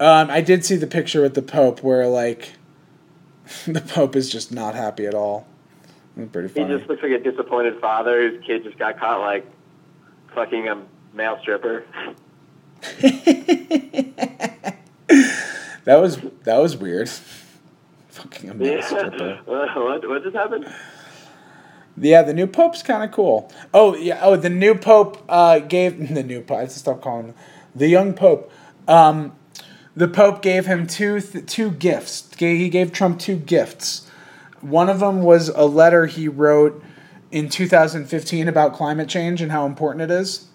Um, 0.00 0.30
I 0.30 0.40
did 0.40 0.64
see 0.64 0.76
the 0.76 0.86
picture 0.86 1.22
with 1.22 1.34
the 1.34 1.42
Pope 1.42 1.82
where 1.82 2.06
like 2.08 2.54
the 3.66 3.80
Pope 3.80 4.16
is 4.16 4.30
just 4.30 4.52
not 4.52 4.74
happy 4.74 5.06
at 5.06 5.14
all. 5.14 5.46
It's 6.16 6.30
pretty 6.32 6.48
He 6.48 6.66
just 6.66 6.88
looks 6.88 7.02
like 7.02 7.12
a 7.12 7.18
disappointed 7.18 7.80
father 7.80 8.28
whose 8.28 8.44
kid 8.44 8.64
just 8.64 8.78
got 8.78 8.98
caught 8.98 9.20
like 9.20 9.46
fucking 10.34 10.68
a 10.68 10.82
male 11.14 11.38
stripper. 11.40 11.84
that 13.04 14.76
was 15.86 16.18
that 16.44 16.58
was 16.58 16.76
weird. 16.76 17.08
Fucking 18.08 18.50
a 18.50 18.54
male 18.54 18.74
Yeah. 18.78 18.80
stripper. 18.86 19.40
what, 19.44 20.08
what 20.08 20.22
just 20.22 20.36
happened? 20.36 20.66
Yeah, 21.96 22.22
the 22.22 22.34
new 22.34 22.46
pope's 22.46 22.82
kind 22.82 23.02
of 23.04 23.10
cool. 23.12 23.52
Oh 23.74 23.94
yeah. 23.94 24.20
Oh, 24.22 24.36
the 24.36 24.50
new 24.50 24.74
pope 24.74 25.22
uh, 25.28 25.58
gave 25.60 26.12
the 26.14 26.22
new 26.22 26.40
pope. 26.40 26.56
I 26.58 26.60
have 26.62 26.70
to 26.70 26.78
stop 26.78 27.02
calling 27.02 27.26
him 27.28 27.34
the 27.74 27.88
young 27.88 28.14
pope. 28.14 28.50
Um, 28.88 29.32
the 29.96 30.08
pope 30.08 30.40
gave 30.42 30.66
him 30.66 30.86
two 30.86 31.20
th- 31.20 31.46
two 31.46 31.70
gifts. 31.70 32.28
He 32.38 32.68
gave 32.68 32.92
Trump 32.92 33.18
two 33.18 33.36
gifts. 33.36 34.06
One 34.60 34.88
of 34.88 35.00
them 35.00 35.22
was 35.22 35.48
a 35.48 35.64
letter 35.64 36.06
he 36.06 36.28
wrote 36.28 36.82
in 37.30 37.48
2015 37.48 38.48
about 38.48 38.74
climate 38.74 39.08
change 39.08 39.40
and 39.40 39.50
how 39.52 39.66
important 39.66 40.02
it 40.02 40.10
is. 40.10 40.46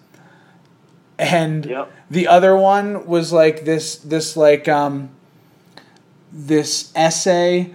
And 1.18 1.64
Yep. 1.66 1.90
the 2.10 2.28
other 2.28 2.54
one 2.56 3.06
was 3.06 3.32
like 3.32 3.64
this 3.64 3.96
this 3.96 4.36
like 4.36 4.68
um 4.68 5.10
this 6.32 6.92
essay 6.94 7.70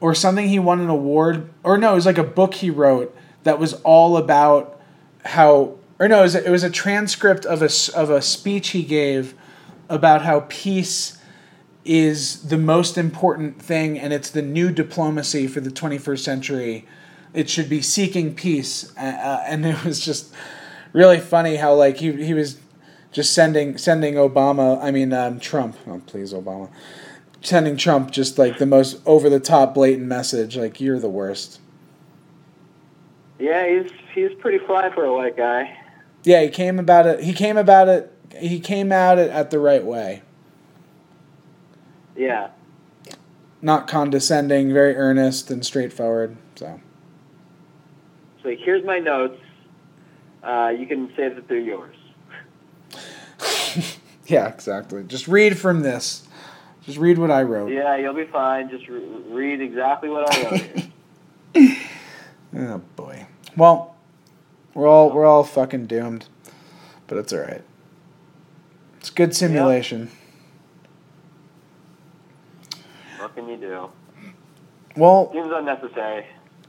or 0.00 0.14
something 0.14 0.48
he 0.48 0.58
won 0.58 0.80
an 0.80 0.88
award 0.88 1.48
or 1.64 1.76
no 1.76 1.92
it 1.92 1.94
was 1.96 2.06
like 2.06 2.18
a 2.18 2.22
book 2.24 2.54
he 2.54 2.70
wrote 2.70 3.14
that 3.42 3.58
was 3.58 3.74
all 3.82 4.16
about 4.16 4.80
how 5.24 5.74
or 5.98 6.06
no 6.06 6.20
it 6.20 6.22
was, 6.22 6.34
a- 6.36 6.46
it 6.46 6.50
was 6.50 6.62
a 6.62 6.70
transcript 6.70 7.44
of 7.44 7.60
a 7.62 7.68
of 7.96 8.08
a 8.10 8.22
speech 8.22 8.68
he 8.68 8.82
gave 8.84 9.34
about 9.90 10.22
how 10.22 10.46
peace 10.48 11.18
is 11.84 12.42
the 12.48 12.56
most 12.58 12.96
important 12.96 13.60
thing 13.60 13.98
and 13.98 14.12
it's 14.12 14.30
the 14.30 14.42
new 14.42 14.70
diplomacy 14.70 15.46
for 15.46 15.60
the 15.60 15.70
21st 15.70 16.18
century 16.20 16.86
it 17.34 17.48
should 17.48 17.68
be 17.68 17.80
seeking 17.82 18.34
peace 18.34 18.94
uh, 18.96 19.42
and 19.46 19.64
it 19.66 19.84
was 19.84 20.04
just 20.04 20.32
really 20.92 21.18
funny 21.18 21.56
how 21.56 21.74
like 21.74 21.96
he, 21.98 22.12
he 22.24 22.34
was 22.34 22.58
just 23.12 23.32
sending 23.32 23.76
sending 23.78 24.14
obama 24.14 24.80
i 24.82 24.90
mean 24.90 25.12
um, 25.12 25.40
trump 25.40 25.74
oh 25.86 26.00
please 26.06 26.32
obama 26.32 26.70
sending 27.40 27.76
trump 27.76 28.10
just 28.10 28.38
like 28.38 28.58
the 28.58 28.66
most 28.66 29.00
over 29.06 29.28
the 29.30 29.40
top 29.40 29.74
blatant 29.74 30.06
message 30.06 30.56
like 30.56 30.80
you're 30.80 30.98
the 31.00 31.08
worst 31.08 31.60
Yeah, 33.38 33.66
he's 33.82 33.90
he's 34.14 34.34
pretty 34.38 34.58
fly 34.66 34.90
for 34.94 35.04
a 35.04 35.12
white 35.14 35.36
guy. 35.36 35.76
yeah 36.24 36.42
he 36.42 36.50
came 36.50 36.78
about 36.78 37.06
it 37.06 37.24
he 37.24 37.32
came 37.32 37.56
about 37.56 37.88
it 37.88 38.12
he 38.38 38.60
came 38.60 38.92
at 38.92 39.18
it 39.18 39.30
at 39.30 39.50
the 39.50 39.58
right 39.58 39.84
way 39.84 40.22
Yeah. 42.16 42.50
not 43.62 43.86
condescending 43.88 44.72
very 44.72 44.94
earnest 44.96 45.50
and 45.50 45.64
straightforward 45.64 46.36
so 46.56 46.80
So 48.42 48.54
here's 48.58 48.84
my 48.84 48.98
notes. 48.98 49.40
Uh, 50.42 50.72
you 50.78 50.86
can 50.86 51.12
save 51.16 51.36
it 51.36 51.46
through 51.48 51.64
yours. 51.64 51.96
yeah 54.26 54.48
exactly 54.48 55.02
just 55.04 55.26
read 55.28 55.58
from 55.58 55.80
this 55.82 56.26
just 56.82 56.96
read 56.98 57.18
what 57.18 57.30
i 57.30 57.42
wrote 57.42 57.70
Yeah, 57.70 57.96
you'll 57.96 58.14
be 58.14 58.24
fine. 58.26 58.70
Just 58.70 58.88
re- 58.88 59.04
read 59.28 59.60
exactly 59.60 60.08
what 60.08 60.32
I 60.32 60.42
wrote 60.50 60.60
here. 61.54 61.76
Oh 62.56 62.78
boy. 62.96 63.26
Well, 63.56 63.94
we're 64.74 64.88
all 64.88 65.10
we're 65.12 65.24
all 65.26 65.44
fucking 65.44 65.86
doomed, 65.86 66.26
but 67.06 67.16
it's 67.18 67.32
all 67.32 67.38
right. 67.40 67.62
It's 69.00 69.08
good 69.08 69.34
simulation. 69.34 70.10
what 73.18 73.34
can 73.34 73.48
you 73.48 73.56
do? 73.56 73.90
Well, 74.94 75.32
Seems 75.32 75.50
unnecessary. 75.50 76.26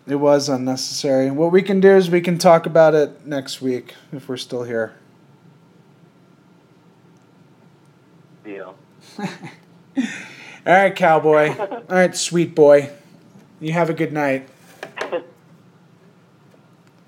it 0.07 0.15
was 0.15 0.47
unnecessary. 0.47 1.29
What 1.29 1.51
we 1.51 1.61
can 1.61 1.81
do 1.81 1.91
is 1.91 2.09
we 2.09 2.21
can 2.21 2.37
talk 2.37 2.65
about 2.65 2.95
it 2.95 3.25
next 3.25 3.61
week 3.61 3.95
if 4.13 4.29
we're 4.29 4.37
still 4.37 4.63
here. 4.63 4.93
Deal. 8.45 8.75
All 9.17 10.03
right, 10.65 10.95
cowboy. 10.95 11.57
all 11.59 11.83
right, 11.89 12.15
sweet 12.15 12.55
boy. 12.55 12.91
You 13.59 13.73
have 13.73 13.89
a 13.89 13.93
good 13.93 14.13
night. 14.13 14.47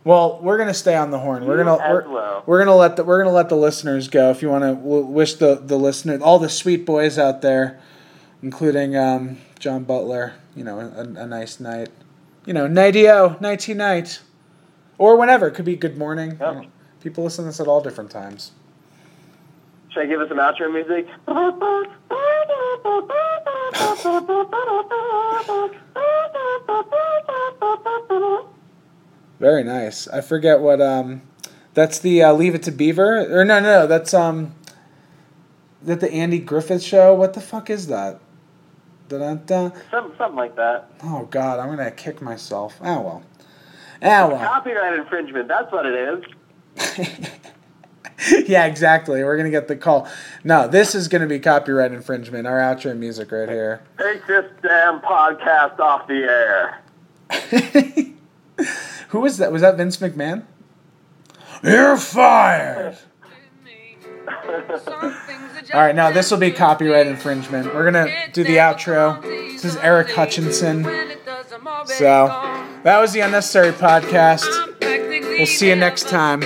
Well, 0.06 0.40
we're 0.42 0.58
gonna 0.58 0.74
stay 0.74 0.96
on 0.96 1.12
the 1.12 1.20
horn. 1.20 1.46
We're 1.46 1.58
You 1.60 1.64
gonna 1.64 1.90
we're, 1.94 2.10
well. 2.10 2.44
we're 2.46 2.60
gonna 2.60 2.76
let 2.76 2.98
the 2.98 3.04
we're 3.06 3.24
gonna 3.24 3.34
let 3.36 3.48
the 3.50 3.56
listeners 3.56 4.08
go. 4.10 4.30
If 4.32 4.42
you 4.42 4.50
want 4.50 4.64
to 4.64 4.74
w- 4.76 5.06
wish 5.06 5.36
the 5.36 5.56
the 5.56 5.78
listener 5.78 6.20
all 6.22 6.40
the 6.40 6.50
sweet 6.50 6.86
boys 6.86 7.18
out 7.18 7.42
there, 7.42 7.80
including 8.42 8.98
um, 8.98 9.38
John 9.60 9.84
Butler, 9.86 10.34
you 10.56 10.64
know, 10.66 10.80
a, 10.80 11.02
a 11.02 11.26
nice 11.26 11.60
night. 11.60 11.90
You 12.46 12.54
know, 12.54 12.68
nightio, 12.68 13.40
nighty 13.40 13.74
night, 13.74 14.20
or 14.98 15.16
whenever. 15.18 15.48
It 15.48 15.52
could 15.52 15.64
be 15.66 15.78
good 15.78 15.98
morning. 15.98 16.32
you 16.32 16.38
know. 16.38 16.66
people 17.00 17.24
listen 17.24 17.46
to 17.46 17.50
this 17.50 17.62
at 17.62 17.68
all 17.68 17.80
different 17.82 18.12
times. 18.12 18.52
Should 19.92 20.04
I 20.04 20.06
give 20.08 20.20
us 20.20 20.28
some 20.28 20.40
outro 20.40 20.70
music? 20.74 21.08
Very 29.44 29.66
nice. 29.66 30.08
I 30.08 30.22
forget 30.22 30.62
what 30.62 30.80
um, 30.80 31.22
that's 31.74 32.00
the 32.00 32.24
uh, 32.24 32.32
Leave 32.32 32.56
It 32.56 32.64
to 32.64 32.72
Beaver 32.72 33.42
or 33.42 33.44
no 33.44 33.60
no 33.60 33.82
no 33.82 33.88
that's 33.88 34.14
um, 34.14 34.56
that 35.82 36.00
the 36.00 36.10
Andy 36.14 36.40
Griffith 36.40 36.82
show. 36.82 37.14
What 37.14 37.34
the 37.34 37.42
fuck 37.42 37.70
is 37.70 37.88
that? 37.88 38.22
Da-da-da. 39.10 39.72
Some, 39.92 40.14
something 40.18 40.38
like 40.38 40.56
that. 40.56 40.90
Oh 41.04 41.28
God, 41.30 41.60
I'm 41.60 41.68
gonna 41.68 41.92
kick 41.92 42.22
myself. 42.22 42.78
Oh 42.80 43.02
well. 43.02 43.24
Oh 44.02 44.30
well. 44.30 44.38
Copyright 44.38 44.98
infringement. 44.98 45.50
That's 45.50 45.70
what 45.74 45.88
it 45.88 46.24
is. 46.78 47.28
yeah, 48.48 48.66
exactly. 48.66 49.26
We're 49.26 49.36
gonna 49.36 49.50
get 49.50 49.68
the 49.68 49.76
call. 49.76 50.08
No, 50.46 50.70
this 50.70 50.96
is 50.96 51.10
gonna 51.10 51.28
be 51.28 51.42
copyright 51.42 51.92
infringement. 51.92 52.48
Our 52.48 52.60
outro 52.60 52.98
music 52.98 53.30
right 53.34 53.50
here. 53.50 53.84
Take 54.00 54.26
this 54.26 54.46
damn 54.62 55.02
podcast 55.02 55.82
off 55.82 56.08
the 56.08 56.24
air. 56.24 56.80
Who 59.14 59.20
was 59.20 59.38
that? 59.38 59.52
Was 59.52 59.62
that 59.62 59.78
Vince 59.78 59.98
McMahon? 59.98 60.44
You're 61.64 61.98
fired. 61.98 62.98
All 65.72 65.80
right, 65.80 65.96
now 65.96 66.12
this 66.12 66.32
will 66.32 66.40
be 66.40 66.50
copyright 66.50 67.06
infringement. 67.06 67.72
We're 67.76 67.84
gonna 67.86 68.08
do 68.34 68.44
the 68.44 68.58
outro. 68.58 69.22
This 69.22 69.66
is 69.66 69.76
Eric 69.78 70.10
Hutchinson. 70.10 70.84
So 71.86 72.26
that 72.82 73.00
was 73.00 73.14
the 73.14 73.20
unnecessary 73.20 73.72
podcast. 73.72 74.48
We'll 74.82 75.46
see 75.46 75.70
you 75.70 75.76
next 75.76 76.10
time. 76.10 76.42